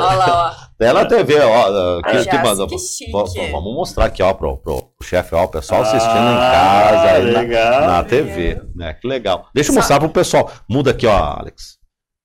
Olha 0.00 0.16
lá, 0.16 0.56
ó. 0.62 0.66
Tela 0.78 1.06
TV, 1.06 1.40
ó, 1.40 2.02
que, 2.02 2.28
que 2.28 2.38
manda. 2.38 2.66
que 2.66 2.78
chique. 2.78 3.10
Vamos 3.12 3.74
mostrar 3.74 4.06
aqui, 4.06 4.22
ó, 4.22 4.32
pro, 4.34 4.56
pro 4.58 4.90
chefe, 5.02 5.34
ó, 5.34 5.44
o 5.44 5.48
pessoal 5.48 5.82
assistindo 5.82 6.12
em 6.14 6.36
Ah, 6.36 6.50
casa, 6.52 7.10
aí 7.12 7.32
na- 7.32 7.40
legal. 7.40 7.80
na, 7.86 8.04
TV, 8.04 8.60
né? 8.74 8.92
Que 8.94 9.08
legal. 9.08 9.46
Deixa 9.54 9.70
eu 9.70 9.74
Só- 9.74 9.80
mostrar 9.80 9.98
pro 10.00 10.08
pessoal. 10.10 10.50
Muda 10.68 10.90
aqui, 10.90 11.06
ó, 11.06 11.16
Alex. 11.38 11.76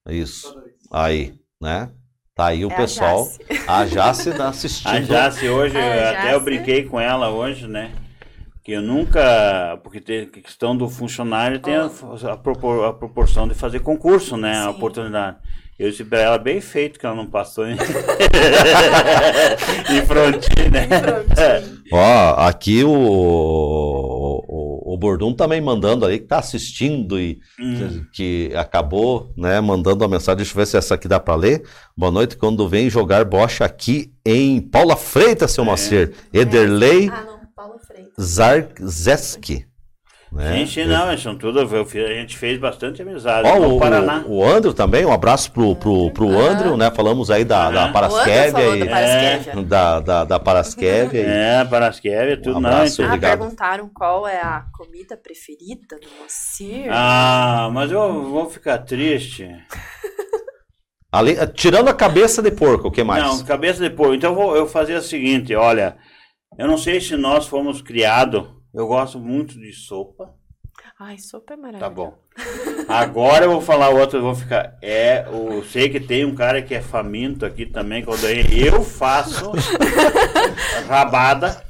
Isso. 0.10 0.54
Aí, 0.92 1.34
né? 1.62 1.90
Tá 2.42 2.48
aí 2.48 2.66
o 2.66 2.72
É 2.72 2.74
a 2.74 2.78
pessoal. 2.78 3.28
A 3.68 3.86
Jace 3.86 4.32
tá 4.32 4.50
assistindo. 4.50 4.90
A 4.90 5.00
Jace 5.00 5.48
hoje, 5.48 5.78
A 5.78 5.86
eu- 5.86 6.10
até 6.10 6.28
eu 6.30 6.40
Jace. 6.40 6.46
brinquei 6.46 6.84
com 6.86 7.00
ela 7.00 7.30
hoje, 7.30 7.68
né? 7.68 7.92
Que 8.64 8.72
eu 8.72 8.82
nunca. 8.82 9.80
Porque 9.84 10.02
tem 10.02 10.24
a 10.24 10.26
questão 10.26 10.76
do 10.76 10.90
funcionário 10.90 11.60
tem 11.60 11.76
a, 11.76 11.88
a 12.32 12.38
propor- 12.38 12.86
a 12.86 12.94
proporção 12.94 13.48
de 13.48 13.54
fazer 13.54 13.82
concurso, 13.82 14.38
né? 14.38 14.58
A 14.58 14.64
Sim. 14.64 14.70
oportunidade. 14.70 15.38
Eu 15.78 15.92
disse 15.92 16.04
pra 16.04 16.20
ela, 16.20 16.38
bem 16.40 16.60
feito 16.62 17.00
que 17.00 17.06
ela 17.06 17.16
não 17.16 17.28
passou 17.28 17.68
em, 17.68 17.74
em 19.90 20.02
frontinho, 20.06 20.72
né? 20.72 20.88
Ó, 21.92 22.36
aqui 22.48 22.84
o 22.84 22.90
Bordum 25.02 25.34
também 25.34 25.60
mandando 25.60 26.06
aí, 26.06 26.19
que 26.19 26.28
tá 26.28 26.38
assistindo 26.38 27.19
e 27.19 27.40
Hum. 27.60 28.06
que 28.14 28.52
acabou, 28.56 29.34
né, 29.36 29.60
mandando 29.60 30.03
uma 30.03 30.10
mensagem. 30.11 30.38
Deixa 30.38 30.52
eu 30.52 30.57
ver 30.57 30.68
se 30.68 30.78
essa 30.78 30.94
aqui 30.94 31.07
dá 31.07 31.19
para 31.19 31.34
ler. 31.34 31.64
Boa 31.98 32.11
noite, 32.11 32.38
quando 32.38 32.69
vem 32.69 32.88
jogar 32.88 33.26
bocha 33.26 33.65
aqui 33.65 34.14
em 34.23 34.61
Paula 34.61 34.95
Freitas, 34.95 35.49
seu 35.52 35.64
É. 35.64 35.68
Macer. 35.68 36.14
Ederley 36.32 37.10
Ah, 37.10 37.23
não, 37.26 37.40
Paulo 37.56 37.80
Freitas. 37.80 38.14
Zarzeski. 38.23 39.65
Né? 40.32 40.60
Gente, 40.66 40.86
não, 40.86 41.18
são 41.18 41.36
tudo. 41.38 41.60
A 41.60 41.66
gente 42.14 42.38
fez 42.38 42.58
bastante 42.58 43.02
amizade 43.02 43.45
Ó, 43.49 43.68
o, 43.76 43.78
Paraná. 43.80 44.24
o 44.26 44.41
Andrew 44.41 44.74
também, 44.74 45.06
um 45.06 45.12
abraço 45.12 45.52
pro, 45.52 45.76
pro, 45.76 46.10
pro 46.12 46.30
Aham. 46.30 46.49
Andrew, 46.52 46.78
né? 46.78 46.90
Falamos 46.90 47.30
aí 47.30 47.44
da, 47.44 47.70
da. 47.70 47.80
O 47.82 47.82
André 47.90 47.91
Parasquevia 47.94 48.76
e 48.76 48.80
da 48.80 48.86
Parasquevia. 48.86 49.64
da, 49.64 49.99
da, 49.99 50.24
da 50.24 50.40
Parasquevia. 50.40 51.20
e- 51.22 51.26
É, 51.26 51.66
Parasquevia, 51.66 52.38
tudo 52.41 52.58
Um 52.58 52.62
não. 52.62 52.70
abraço. 52.70 52.94
então- 52.94 53.06
Ah, 53.06 53.08
Obrigado. 53.10 53.40
perguntaram 53.40 53.90
qual 53.94 54.26
é 54.26 54.40
a 54.41 54.64
comida 54.74 55.18
preferida 55.18 55.98
do 55.99 56.08
Moacir. 56.20 56.88
Ah, 56.90 57.70
mas 57.74 57.91
eu 57.91 58.24
vou 58.30 58.49
ficar 58.49 58.78
triste. 58.78 59.49
Ali, 61.12 61.36
tirando 61.56 61.90
a 61.90 61.94
cabeça 61.94 62.41
de 62.41 62.52
porco, 62.52 62.88
o 62.88 62.91
que 62.91 63.03
mais? 63.03 63.22
Não, 63.22 63.44
cabeça 63.44 63.84
de 63.84 63.90
porco. 63.94 64.14
Então 64.14 64.32
eu 64.32 64.36
vou 64.36 64.56
eu 64.56 64.66
fazer 64.66 64.95
o 64.95 65.02
seguinte, 65.02 65.53
olha, 65.53 65.98
eu 66.58 66.68
não 66.70 66.78
sei 66.78 67.02
se 67.02 67.18
nós 67.18 67.45
fomos 67.48 67.82
criados, 67.82 68.45
eu 68.73 68.88
gosto 68.88 69.19
muito 69.19 69.60
de 69.60 69.72
sopa, 69.73 70.34
Ai, 70.99 71.18
sopa 71.18 71.53
é 71.53 71.57
maravilhosa. 71.57 71.89
tá 71.89 71.89
bom. 71.89 72.18
Agora 72.88 73.45
eu 73.45 73.52
vou 73.52 73.61
falar 73.61 73.89
outro, 73.89 74.19
eu 74.19 74.23
vou 74.23 74.35
ficar, 74.35 74.77
é, 74.81 75.26
eu 75.27 75.64
sei 75.65 75.89
que 75.89 75.99
tem 75.99 76.26
um 76.26 76.35
cara 76.35 76.61
que 76.61 76.73
é 76.76 76.81
faminto 76.81 77.45
aqui 77.45 77.65
também, 77.65 78.03
quando 78.03 78.23
eu 78.26 78.84
faço 78.84 79.52
rabada, 80.88 81.64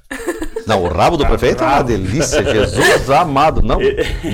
Não, 0.67 0.83
o 0.83 0.87
rabo 0.87 1.17
do 1.17 1.25
prefeito 1.25 1.63
é 1.63 1.67
uma 1.67 1.83
delícia, 1.83 2.43
Jesus 2.43 3.09
amado. 3.09 3.61
Não, 3.61 3.79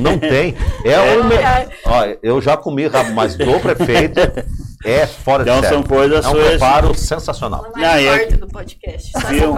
não 0.02 0.18
tem. 0.18 0.56
É 0.84 1.18
o 1.18 1.24
me... 1.24 1.36
ai. 1.36 1.68
Ó, 1.86 2.18
eu 2.22 2.42
já 2.42 2.58
comi 2.58 2.88
rabo, 2.88 3.14
mas 3.14 3.36
do 3.36 3.60
prefeito 3.60 4.20
é 4.86 5.08
fora 5.08 5.44
de 5.44 5.50
então 5.50 5.64
são 5.70 5.84
coisas 5.84 6.24
É 6.26 6.28
um 6.28 6.32
suas. 6.32 6.48
preparo 6.50 6.94
sensacional. 6.96 7.64
Não, 7.76 7.82
mais 7.82 8.02
e 8.04 8.08
é- 8.08 8.18
parte 8.20 8.38
do 8.38 8.48
podcast. 8.48 9.12
Só 9.12 9.28
Viu? 9.28 9.56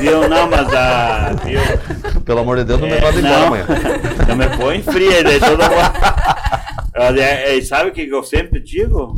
Viu? 0.00 0.28
Não, 0.28 0.48
mas 0.48 0.72
a. 0.74 1.32
Viu? 1.44 1.60
Pelo 2.24 2.40
amor 2.40 2.58
de 2.58 2.64
Deus, 2.64 2.80
não 2.80 2.88
me 2.88 2.94
É, 2.94 3.00
manda 3.00 3.18
embora 3.18 3.38
não. 3.38 3.46
amanhã. 3.46 3.66
Não 4.28 4.36
me 4.36 4.48
põe 4.56 4.82
fria, 4.82 5.24
daí 5.24 5.40
toda 5.40 5.64
Olha, 6.96 7.20
é, 7.22 7.56
é, 7.58 7.62
sabe 7.62 7.90
o 7.90 7.92
que 7.92 8.06
eu 8.08 8.22
sempre 8.22 8.60
digo? 8.60 9.14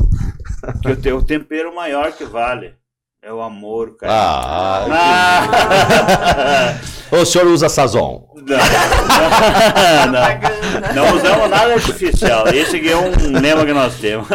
Que 0.81 0.89
eu 0.91 0.97
tenho 1.01 1.17
o 1.17 1.23
tempero 1.25 1.75
maior 1.75 2.13
que 2.13 2.25
vale. 2.25 2.75
É 3.23 3.33
o 3.33 3.41
amor, 3.43 3.97
cara. 3.97 4.13
Ah, 4.13 4.87
Ah. 4.91 6.79
O 7.21 7.27
senhor 7.27 7.47
usa 7.49 7.69
Sazon. 7.69 8.27
Não, 8.37 10.13
não, 10.13 10.95
não 10.95 11.17
usamos 11.17 11.51
nada 11.51 11.75
artificial. 11.75 12.49
Esse 12.49 12.77
aqui 12.77 12.91
é 12.91 12.97
um 12.97 13.39
lema 13.41 13.65
que 13.65 13.73
nós 13.73 13.95
temos. 13.97 14.27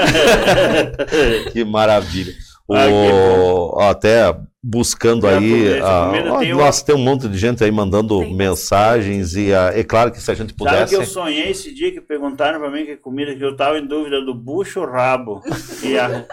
Que 1.52 1.66
maravilha. 1.66 2.34
Ah, 2.70 2.88
O, 2.90 3.80
até 3.80 4.36
buscando 4.62 5.26
aí. 5.26 5.76
essa 5.76 5.88
ah, 5.88 6.12
ó, 6.34 6.44
nossa, 6.44 6.86
tem 6.86 6.94
um 6.94 7.00
monte 7.00 7.30
de 7.30 7.38
gente 7.38 7.64
aí 7.64 7.72
mandando 7.72 8.20
Tem 8.20 8.34
mensagens. 8.36 9.36
E 9.36 9.54
ah, 9.54 9.72
é 9.74 9.84
claro 9.84 10.12
que 10.12 10.20
se 10.22 10.30
a 10.30 10.34
gente 10.36 10.50
Sabe 10.50 10.58
pudesse. 10.58 10.96
que 10.96 11.02
eu 11.02 11.06
sonhei 11.06 11.50
esse 11.50 11.74
dia 11.74 11.92
que 11.92 12.02
perguntaram 12.02 12.60
pra 12.60 12.70
mim 12.70 12.86
que 12.86 12.98
comida 12.98 13.34
que 13.36 13.44
eu 13.44 13.56
tava 13.56 13.80
em 13.80 13.88
dúvida 13.88 14.22
do 14.22 14.34
bucho 14.36 14.82
ou 14.82 14.88
rabo. 14.88 15.42
E 15.82 15.98
a... 15.98 16.26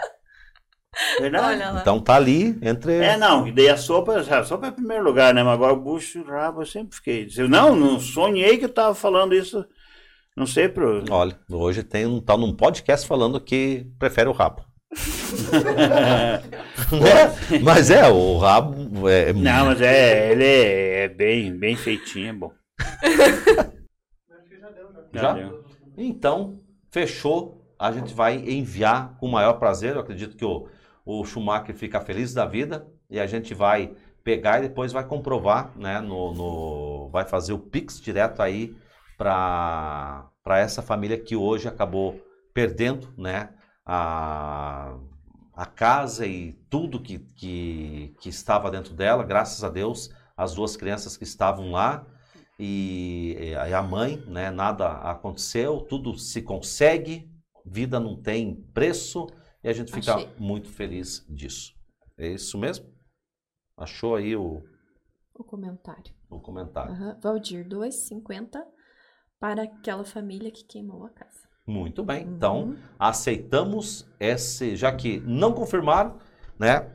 Verdade? 1.19 1.61
Olha 1.61 1.71
lá. 1.71 1.81
Então 1.81 1.99
tá 1.99 2.15
ali 2.15 2.57
entre. 2.61 2.93
É, 2.93 3.17
não, 3.17 3.47
e 3.47 3.51
daí 3.51 3.69
a 3.69 3.77
sopa, 3.77 4.17
a 4.17 4.43
sopa 4.43 4.67
é 4.67 4.71
primeiro 4.71 5.03
lugar, 5.03 5.33
né? 5.33 5.43
Mas 5.43 5.53
agora 5.53 5.73
o 5.73 5.79
bucho 5.79 6.19
e 6.19 6.21
o 6.21 6.25
rabo 6.25 6.61
eu 6.61 6.65
sempre 6.65 6.95
fiquei. 6.95 7.27
Eu, 7.37 7.49
não, 7.49 7.75
não 7.75 7.99
sonhei 7.99 8.57
que 8.57 8.65
eu 8.65 8.73
tava 8.73 8.95
falando 8.95 9.33
isso. 9.33 9.65
Não 10.35 10.45
sei 10.45 10.67
pro. 10.67 11.03
Olha, 11.09 11.37
hoje 11.49 11.83
tem 11.83 12.05
um 12.05 12.19
tá 12.19 12.35
num 12.37 12.53
podcast 12.53 13.07
falando 13.07 13.39
que 13.39 13.87
prefere 13.97 14.29
o 14.29 14.33
rabo. 14.33 14.63
Né? 16.91 17.59
Mas 17.63 17.89
é, 17.89 18.07
o 18.07 18.37
rabo 18.37 19.09
é. 19.09 19.33
Não, 19.33 19.65
mas 19.65 19.81
é, 19.81 20.31
ele 20.31 20.43
é, 20.43 21.03
é 21.05 21.09
bem, 21.09 21.57
bem 21.57 21.75
feitinho, 21.75 22.29
é 22.29 22.33
bom. 22.33 22.51
Acho 22.79 24.49
que 24.49 24.59
já 24.59 24.69
deu, 24.69 24.89
já. 25.13 25.21
Já? 25.21 25.33
deu. 25.33 25.65
Então, 25.97 26.59
fechou. 26.91 27.61
A 27.77 27.91
gente 27.91 28.13
vai 28.13 28.37
enviar 28.37 29.17
com 29.17 29.25
o 29.27 29.31
maior 29.31 29.53
prazer. 29.53 29.95
Eu 29.95 30.01
acredito 30.01 30.37
que 30.37 30.45
o, 30.45 30.67
o 31.05 31.23
Schumacher 31.25 31.75
fica 31.75 32.01
feliz 32.01 32.33
da 32.33 32.45
vida. 32.45 32.87
E 33.09 33.19
a 33.19 33.27
gente 33.27 33.53
vai 33.53 33.95
pegar 34.23 34.59
e 34.59 34.67
depois 34.67 34.91
vai 34.91 35.05
comprovar, 35.05 35.71
né? 35.77 36.01
No, 36.01 36.33
no- 36.33 37.09
vai 37.09 37.25
fazer 37.25 37.53
o 37.53 37.59
Pix 37.59 38.01
direto 38.01 38.41
aí 38.41 38.75
para 39.17 40.29
essa 40.47 40.81
família 40.81 41.17
que 41.17 41.35
hoje 41.35 41.67
acabou 41.67 42.19
perdendo, 42.53 43.13
né? 43.17 43.49
A, 43.85 44.97
a 45.53 45.65
casa 45.65 46.25
e 46.25 46.53
tudo 46.69 46.99
que, 46.99 47.19
que, 47.35 48.15
que 48.19 48.29
estava 48.29 48.71
dentro 48.71 48.93
dela, 48.93 49.23
graças 49.23 49.63
a 49.63 49.69
Deus, 49.69 50.09
as 50.35 50.55
duas 50.55 50.75
crianças 50.75 51.15
que 51.15 51.23
estavam 51.23 51.71
lá 51.71 52.05
e, 52.59 53.35
e 53.69 53.73
a 53.73 53.81
mãe, 53.81 54.17
né? 54.27 54.49
Nada 54.51 54.87
aconteceu, 54.87 55.81
tudo 55.81 56.17
se 56.17 56.41
consegue, 56.41 57.29
vida 57.65 57.99
não 57.99 58.15
tem 58.15 58.55
preço 58.73 59.27
e 59.65 59.69
a 59.69 59.73
gente 59.73 59.91
fica 59.91 60.15
Achei. 60.15 60.29
muito 60.37 60.69
feliz 60.69 61.25
disso. 61.27 61.73
É 62.17 62.27
isso 62.29 62.57
mesmo? 62.57 62.85
Achou 63.77 64.15
aí 64.15 64.35
o, 64.35 64.61
O 65.33 65.43
comentário. 65.43 66.13
o 66.29 66.39
comentário. 66.39 66.91
Aham. 66.93 67.19
Valdir, 67.21 67.67
2,50 67.67 68.61
para 69.39 69.63
aquela 69.63 70.05
família 70.05 70.51
que 70.51 70.63
queimou 70.63 71.03
a 71.05 71.09
casa. 71.09 71.49
Muito 71.67 72.03
bem. 72.03 72.23
Então, 72.27 72.65
Uhum. 72.65 72.77
aceitamos 72.99 74.07
esse, 74.19 74.75
já 74.75 74.91
que 74.95 75.19
não 75.21 75.51
confirmaram, 75.51 76.17
né? 76.59 76.91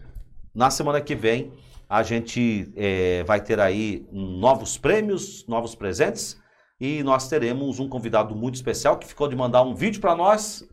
Na 0.55 0.70
semana 0.70 1.01
que 1.01 1.14
vem 1.14 1.52
a 1.88 2.05
gente 2.05 2.72
eh, 2.76 3.24
vai 3.24 3.42
ter 3.42 3.59
aí 3.59 4.06
novos 4.12 4.78
prêmios, 4.78 5.44
novos 5.48 5.74
presentes 5.74 6.40
e 6.80 7.02
nós 7.02 7.28
teremos 7.28 7.80
um 7.80 7.88
convidado 7.88 8.34
muito 8.34 8.55
especial 8.55 8.97
que 8.97 9.09
ficou 9.09 9.26
de 9.28 9.34
mandar 9.34 9.62
um 9.62 9.74
vídeo 9.74 10.01
para 10.01 10.14
nós 10.14 10.64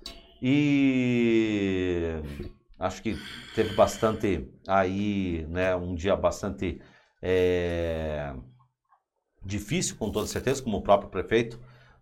e 0.41 2.21
acho 2.79 3.01
que 3.01 3.17
teve 3.55 3.75
bastante 3.75 4.49
aí, 4.67 5.45
né? 5.49 5.75
Um 5.75 5.95
dia 5.95 6.15
bastante 6.15 6.81
eh, 7.21 8.33
difícil, 9.43 9.95
com 9.97 10.11
toda 10.11 10.27
certeza, 10.27 10.61
como 10.61 10.77
o 10.77 10.81
próprio 10.81 11.09
prefeito 11.09 11.59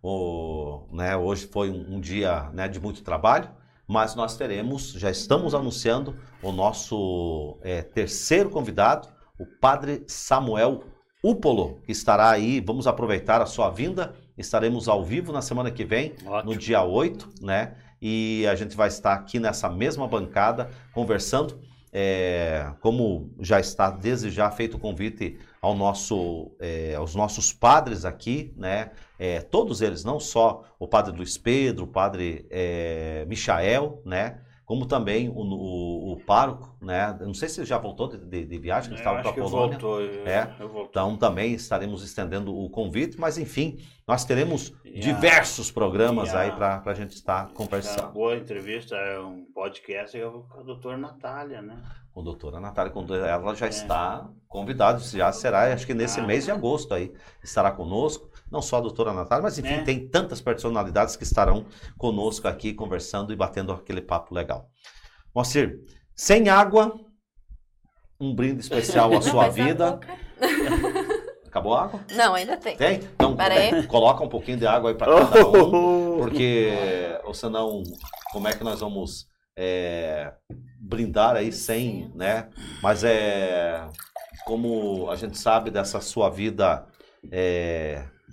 o, 0.08 0.86
né, 0.92 1.16
hoje 1.16 1.48
foi 1.48 1.68
um, 1.68 1.96
um 1.96 2.00
dia 2.00 2.48
né, 2.52 2.68
de 2.68 2.78
muito 2.78 3.02
trabalho, 3.02 3.50
mas 3.88 4.14
nós 4.14 4.36
teremos, 4.36 4.92
já 4.92 5.10
estamos 5.10 5.52
anunciando 5.52 6.16
o 6.40 6.52
nosso 6.52 7.58
é, 7.62 7.82
terceiro 7.82 8.48
convidado, 8.48 9.08
o 9.36 9.44
Padre 9.44 10.04
Samuel 10.06 10.84
Upolo, 11.24 11.80
que 11.84 11.90
estará 11.90 12.30
aí. 12.30 12.60
Vamos 12.60 12.86
aproveitar 12.86 13.42
a 13.42 13.46
sua 13.46 13.68
vinda. 13.68 14.14
Estaremos 14.38 14.88
ao 14.88 15.04
vivo 15.04 15.32
na 15.32 15.42
semana 15.42 15.72
que 15.72 15.84
vem, 15.84 16.14
Ótimo. 16.24 16.52
no 16.52 16.56
dia 16.56 16.82
8, 16.84 17.28
né? 17.40 17.74
E 18.08 18.46
a 18.46 18.54
gente 18.54 18.76
vai 18.76 18.86
estar 18.86 19.14
aqui 19.14 19.40
nessa 19.40 19.68
mesma 19.68 20.06
bancada 20.06 20.70
conversando. 20.92 21.58
é, 21.98 22.72
como 22.80 23.32
já 23.40 23.58
está 23.58 23.90
desde 23.90 24.30
já 24.30 24.50
feito 24.50 24.76
o 24.76 24.78
convite 24.80 25.38
ao 25.62 25.74
nosso, 25.74 26.52
é, 26.60 26.94
aos 26.94 27.14
nossos 27.14 27.52
padres 27.54 28.04
aqui, 28.04 28.52
né? 28.56 28.90
É, 29.18 29.40
todos 29.40 29.80
eles, 29.80 30.04
não 30.04 30.20
só 30.20 30.62
o 30.78 30.86
padre 30.86 31.16
Luiz 31.16 31.38
Pedro, 31.38 31.84
o 31.84 31.88
padre 31.88 32.46
é, 32.50 33.24
Michael, 33.26 34.02
né? 34.04 34.40
Como 34.66 34.84
também 34.84 35.28
o, 35.30 35.38
o, 35.38 36.12
o 36.12 36.16
pároco, 36.26 36.76
né? 36.82 37.16
Eu 37.20 37.26
não 37.28 37.34
sei 37.34 37.48
se 37.48 37.60
ele 37.60 37.66
já 37.66 37.78
voltou 37.78 38.08
de, 38.08 38.18
de- 38.18 38.44
de 38.44 38.58
viagem, 38.58 38.90
ele 38.90 38.96
Eu 38.96 38.98
estava 38.98 39.20
para 39.22 39.30
a 39.30 39.32
que 39.32 39.40
Polônia. 39.40 39.78
voltou. 39.78 40.00
eu- 40.02 40.26
É. 40.26 40.54
eu 40.60 40.68
voltou. 40.68 40.88
Então 40.90 41.16
também 41.16 41.54
estaremos 41.54 42.02
estendendo 42.04 42.54
o 42.54 42.68
convite, 42.68 43.18
mas 43.18 43.38
enfim, 43.38 43.78
nós 44.06 44.24
teremos 44.24 44.72
E 44.84 44.98
a- 44.98 45.00
diversos 45.00 45.70
programas 45.70 46.32
a- 46.34 46.40
aí 46.40 46.52
para 46.52 46.82
a 46.84 46.94
gente 46.94 47.14
estar 47.14 47.48
conversando 47.52 48.12
boa 48.12 48.36
entrevista, 48.36 48.94
é 48.94 49.18
um 49.18 49.44
podcast 49.52 50.16
é 50.16 50.20
com 50.24 50.46
a 50.60 50.62
doutora 50.62 50.96
Natália, 50.96 51.60
né? 51.60 51.82
com 52.12 52.20
a 52.20 52.24
doutora 52.24 52.58
Natália, 52.60 52.92
ela 53.26 53.54
já 53.54 53.66
está 53.68 54.26
convidada, 54.48 54.98
já 55.00 55.30
será, 55.32 55.70
acho 55.72 55.84
que 55.86 55.92
nesse 55.92 56.18
Ah. 56.20 56.22
mês 56.26 56.44
de 56.46 56.50
agosto 56.50 56.94
aí, 56.94 57.12
estará 57.44 57.70
conosco, 57.70 58.30
não 58.50 58.62
só 58.62 58.78
a 58.78 58.80
doutora 58.80 59.12
Natália, 59.12 59.42
mas 59.42 59.58
enfim, 59.58 59.74
É. 59.74 59.82
tem 59.82 60.08
tantas 60.08 60.40
personalidades 60.40 61.14
que 61.14 61.24
estarão 61.24 61.66
conosco 61.98 62.48
aqui 62.48 62.72
conversando 62.72 63.32
e 63.32 63.36
batendo 63.36 63.70
aquele 63.72 64.00
papo 64.00 64.34
legal. 64.34 64.70
Moacir, 65.34 65.78
sem 66.14 66.48
água, 66.48 66.98
um 68.18 68.34
brinde 68.34 68.60
especial 68.60 69.12
à 69.12 69.20
sua 69.20 69.48
vida. 69.48 70.00
Acabou 71.56 71.74
a 71.74 71.84
água? 71.84 72.00
Não, 72.14 72.34
ainda 72.34 72.54
tem. 72.58 72.76
Tem? 72.76 72.96
Então, 72.96 73.34
Pera 73.34 73.54
aí. 73.54 73.82
coloca 73.88 74.22
um 74.22 74.28
pouquinho 74.28 74.58
de 74.58 74.66
água 74.66 74.90
aí 74.90 74.94
para 74.94 75.26
cada 75.26 75.46
um. 75.46 76.18
Porque, 76.20 76.70
ou 77.24 77.32
senão, 77.32 77.82
como 78.30 78.46
é 78.46 78.52
que 78.52 78.62
nós 78.62 78.80
vamos 78.80 79.26
é, 79.56 80.34
brindar 80.78 81.34
aí 81.34 81.50
sem, 81.50 82.12
né? 82.14 82.50
Mas 82.82 83.04
é 83.04 83.88
como 84.44 85.10
a 85.10 85.16
gente 85.16 85.38
sabe 85.38 85.70
dessa 85.70 85.98
sua 86.02 86.28
vida 86.28 86.86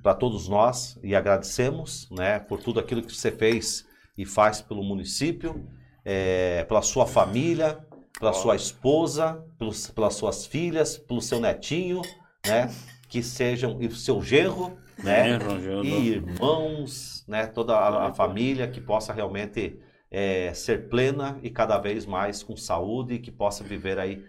para 0.04 0.14
todos 0.14 0.50
nós 0.50 1.00
e 1.02 1.16
agradecemos, 1.16 2.10
né? 2.12 2.40
Por 2.40 2.60
tudo 2.60 2.78
aquilo 2.78 3.02
que 3.02 3.16
você 3.16 3.32
fez 3.32 3.86
e 4.18 4.26
faz 4.26 4.60
pelo 4.60 4.84
município, 4.84 5.66
é, 6.04 6.66
pela 6.66 6.82
sua 6.82 7.08
família, 7.08 7.80
pela 8.20 8.34
sua 8.34 8.58
esposa, 8.58 9.42
pelos, 9.58 9.90
pelas 9.92 10.14
suas 10.16 10.46
filhas, 10.46 10.98
pelo 10.98 11.22
seu 11.22 11.40
netinho, 11.40 12.02
né? 12.46 12.70
Que 13.14 13.22
sejam 13.22 13.80
e 13.80 13.86
o 13.86 13.92
seu 13.92 14.24
genro, 14.24 14.76
né? 14.98 15.34
É, 15.34 15.86
e 15.86 16.14
irmãos, 16.14 17.24
né, 17.28 17.46
toda 17.46 17.76
a, 17.76 18.08
a 18.08 18.12
família 18.12 18.68
que 18.68 18.82
possa 18.82 19.14
realmente 19.14 19.80
é, 20.10 20.52
ser 20.56 20.90
plena 20.90 21.38
e 21.44 21.52
cada 21.52 21.78
vez 21.78 22.08
mais 22.08 22.42
com 22.42 22.58
saúde, 22.58 23.20
que 23.20 23.32
possa 23.32 23.64
viver 23.64 24.00
aí 24.00 24.26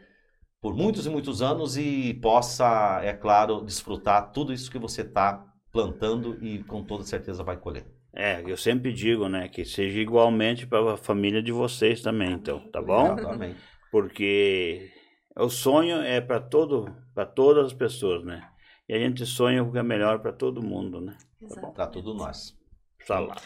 por 0.60 0.76
muitos 0.76 1.06
e 1.06 1.08
muitos 1.08 1.40
anos 1.40 1.78
e 1.78 2.12
possa, 2.20 3.00
é 3.02 3.14
claro, 3.14 3.62
desfrutar 3.62 4.30
tudo 4.32 4.52
isso 4.52 4.70
que 4.70 4.78
você 4.78 5.00
está 5.00 5.42
plantando 5.72 6.36
e 6.44 6.62
com 6.64 6.84
toda 6.84 7.04
certeza 7.04 7.42
vai 7.42 7.56
colher. 7.56 7.86
É, 8.12 8.42
eu 8.46 8.56
sempre 8.58 8.92
digo, 8.92 9.30
né, 9.30 9.48
que 9.48 9.64
seja 9.64 9.98
igualmente 9.98 10.66
para 10.66 10.92
a 10.92 10.96
família 10.98 11.42
de 11.42 11.52
vocês 11.52 12.02
também, 12.02 12.32
então, 12.32 12.60
tá 12.70 12.82
bom? 12.82 13.16
Amém. 13.30 13.56
Porque 13.90 14.90
o 15.34 15.48
sonho 15.48 16.02
é 16.02 16.20
para 16.20 16.38
todo, 16.38 16.94
para 17.14 17.24
todas 17.24 17.68
as 17.68 17.72
pessoas, 17.72 18.22
né? 18.22 18.46
E 18.88 18.94
a 18.94 18.98
gente 18.98 19.24
sonha 19.24 19.62
o 19.62 19.72
que 19.72 19.78
é 19.78 19.82
melhor 19.82 20.18
para 20.18 20.32
todo 20.32 20.62
mundo, 20.62 21.00
né? 21.00 21.16
Exato. 21.40 21.72
Para 21.72 21.86
todos 21.86 22.14
nós. 22.16 22.54
Salário. 23.06 23.42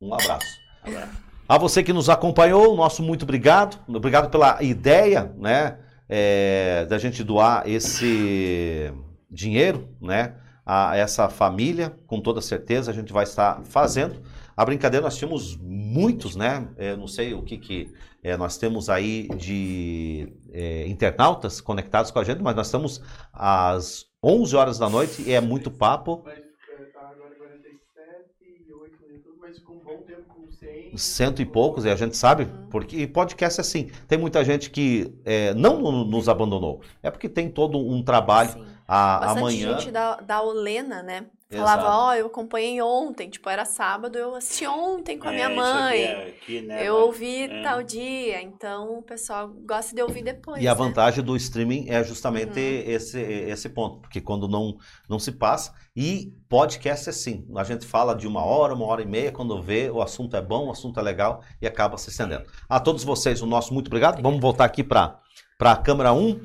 Um 0.00 0.14
abraço. 0.14 0.60
Abraço. 0.82 1.26
A 1.48 1.58
você 1.58 1.82
que 1.82 1.92
nos 1.92 2.08
acompanhou, 2.08 2.76
nosso 2.76 3.02
muito 3.02 3.22
obrigado. 3.22 3.78
Obrigado 3.88 4.30
pela 4.30 4.60
ideia, 4.62 5.32
né, 5.36 5.78
é, 6.08 6.84
da 6.86 6.98
gente 6.98 7.22
doar 7.22 7.68
esse 7.68 8.92
dinheiro, 9.30 9.88
né, 10.00 10.34
a 10.64 10.96
essa 10.96 11.28
família. 11.28 11.96
Com 12.06 12.20
toda 12.20 12.40
certeza 12.40 12.90
a 12.90 12.94
gente 12.94 13.12
vai 13.12 13.22
estar 13.22 13.62
fazendo. 13.64 14.22
A 14.56 14.64
brincadeira 14.64 15.04
nós 15.04 15.16
tínhamos 15.16 15.56
muitos, 15.56 16.34
né? 16.34 16.66
é, 16.76 16.96
não 16.96 17.06
sei 17.06 17.34
o 17.34 17.42
que 17.42 17.58
que 17.58 17.92
é, 18.22 18.36
nós 18.36 18.56
temos 18.56 18.88
aí 18.88 19.28
de 19.36 20.32
é, 20.52 20.88
internautas 20.88 21.60
conectados 21.60 22.10
com 22.10 22.18
a 22.18 22.24
gente, 22.24 22.42
mas 22.42 22.56
nós 22.56 22.66
estamos 22.66 23.00
às 23.32 24.06
11 24.26 24.56
horas 24.56 24.78
da 24.78 24.90
noite 24.90 25.22
e 25.22 25.32
é 25.32 25.40
muito 25.40 25.70
papo. 25.70 26.22
Vai 26.24 26.34
estar 26.34 27.00
agora 27.10 27.34
47 27.36 28.68
e 28.68 28.72
8 28.72 28.96
minutos, 29.06 29.32
mas 29.40 29.58
com 29.60 29.74
um 29.74 29.78
bom 29.78 30.02
tempo, 30.02 30.22
com 30.28 30.50
100. 30.50 30.96
cento 30.98 31.40
e 31.42 31.46
poucos, 31.46 31.84
e 31.84 31.90
a 31.90 31.94
gente 31.96 32.16
sabe, 32.16 32.46
porque 32.70 33.06
podcast 33.06 33.60
é 33.60 33.62
assim, 33.62 33.90
tem 34.08 34.18
muita 34.18 34.44
gente 34.44 34.70
que 34.70 35.14
é, 35.24 35.54
não 35.54 35.80
no- 35.80 36.04
nos 36.04 36.28
abandonou, 36.28 36.80
é 37.02 37.10
porque 37.10 37.28
tem 37.28 37.48
todo 37.48 37.78
um 37.78 38.02
trabalho 38.02 38.50
Sim. 38.52 38.64
a, 38.88 39.18
Bastante 39.20 39.38
amanhã. 39.38 39.78
gente 39.78 39.90
da, 39.92 40.16
da 40.16 40.42
Olena, 40.42 41.02
né? 41.02 41.26
Falava, 41.48 41.88
ó, 41.96 42.14
eu 42.14 42.26
acompanhei 42.26 42.82
ontem, 42.82 43.30
tipo, 43.30 43.48
era 43.48 43.64
sábado, 43.64 44.18
eu 44.18 44.34
assisti 44.34 44.66
ontem 44.66 45.16
com 45.16 45.28
a 45.28 45.30
minha 45.30 45.46
É, 45.46 45.52
isso 45.52 45.56
mãe. 45.60 46.04
aqui 46.04 46.12
é- 46.12 46.28
aqui, 46.28 46.60
né, 46.62 46.88
Eu 46.88 46.96
ouvi 46.96 47.42
é. 47.44 47.62
tal 47.62 47.84
dia, 47.84 48.42
então 48.42 48.98
o 48.98 49.02
pessoal 49.02 49.48
gosta 49.64 49.94
de 49.94 50.02
ouvir 50.02 50.22
depois. 50.24 50.60
E 50.60 50.66
a 50.66 50.72
né? 50.72 50.76
vantagem 50.76 51.22
do 51.22 51.36
streaming 51.36 51.88
é 51.88 52.02
justamente 52.02 52.58
Uhum. 52.58 52.90
esse, 52.90 53.20
esse 53.20 53.68
ponto, 53.68 54.00
porque 54.00 54.20
quando 54.20 54.48
não, 54.48 54.76
não 55.08 55.20
se 55.20 55.30
passa. 55.30 55.72
E 55.94 56.32
podcast 56.48 57.08
é 57.08 57.10
assim: 57.10 57.46
a 57.56 57.62
gente 57.62 57.86
fala 57.86 58.16
de 58.16 58.26
uma 58.26 58.44
hora, 58.44 58.74
uma 58.74 58.84
hora 58.86 59.02
e 59.02 59.06
meia, 59.06 59.30
quando 59.30 59.62
vê 59.62 59.88
o 59.88 60.02
assunto 60.02 60.36
é 60.36 60.42
bom, 60.42 60.66
o 60.66 60.72
assunto 60.72 60.98
é 60.98 61.02
legal 61.02 61.44
e 61.62 61.66
acaba 61.66 61.96
se 61.96 62.10
estendendo. 62.10 62.44
A 62.68 62.80
todos 62.80 63.04
vocês, 63.04 63.40
o 63.40 63.46
nosso 63.46 63.72
muito 63.72 63.86
obrigado. 63.86 64.20
Vamos 64.20 64.40
voltar 64.40 64.64
aqui 64.64 64.82
para 64.82 65.20
a 65.60 65.76
câmera 65.76 66.12
1. 66.12 66.40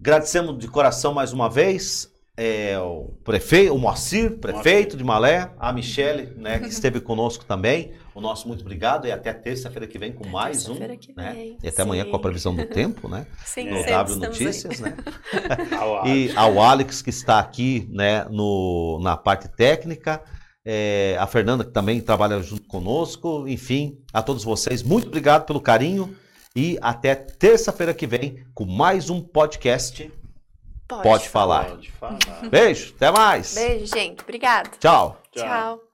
Agradecemos 0.00 0.56
de 0.58 0.68
coração 0.68 1.12
mais 1.12 1.34
uma 1.34 1.50
vez. 1.50 2.09
É, 2.42 2.78
o 2.78 3.10
prefeito, 3.22 3.74
o 3.74 3.78
Moacir, 3.78 4.38
prefeito 4.38 4.96
de 4.96 5.04
Malé, 5.04 5.50
a 5.58 5.70
Michele, 5.74 6.32
né, 6.38 6.58
que 6.58 6.68
esteve 6.72 6.98
conosco 6.98 7.44
também. 7.44 7.92
O 8.14 8.20
nosso 8.20 8.48
muito 8.48 8.62
obrigado 8.62 9.06
e 9.06 9.12
até 9.12 9.30
terça-feira 9.30 9.86
que 9.86 9.98
vem 9.98 10.10
com 10.10 10.26
mais 10.26 10.66
um. 10.66 10.74
Que 10.74 11.12
né? 11.14 11.32
vem, 11.34 11.58
E 11.62 11.68
até 11.68 11.82
amanhã 11.82 12.04
sim. 12.04 12.10
com 12.10 12.16
a 12.16 12.18
previsão 12.18 12.56
do 12.56 12.64
tempo, 12.64 13.10
né? 13.10 13.26
Sim, 13.44 13.68
No 13.68 13.84
W 13.84 14.14
estamos 14.14 14.22
aí. 14.22 14.44
Notícias, 14.44 14.80
né? 14.80 14.96
Ao. 15.78 16.06
E 16.06 16.32
ao 16.34 16.58
Alex 16.62 17.02
que 17.02 17.10
está 17.10 17.38
aqui, 17.38 17.86
né, 17.92 18.24
no, 18.30 18.98
na 19.02 19.18
parte 19.18 19.46
técnica, 19.46 20.22
é, 20.64 21.18
a 21.20 21.26
Fernanda 21.26 21.62
que 21.62 21.72
também 21.72 22.00
trabalha 22.00 22.42
junto 22.42 22.66
conosco, 22.66 23.46
enfim, 23.48 23.98
a 24.14 24.22
todos 24.22 24.44
vocês, 24.44 24.82
muito 24.82 25.08
obrigado 25.08 25.44
pelo 25.44 25.60
carinho 25.60 26.16
e 26.56 26.78
até 26.80 27.14
terça-feira 27.14 27.92
que 27.92 28.06
vem 28.06 28.46
com 28.54 28.64
mais 28.64 29.10
um 29.10 29.20
podcast 29.20 30.10
Pode 30.98 31.28
falar. 31.28 31.64
Pode 31.66 31.90
falar. 31.92 32.18
Beijo, 32.50 32.92
até 32.96 33.10
mais. 33.10 33.54
Beijo, 33.54 33.86
gente. 33.86 34.20
Obrigada. 34.22 34.70
Tchau. 34.78 35.20
Tchau. 35.32 35.44
Tchau. 35.44 35.89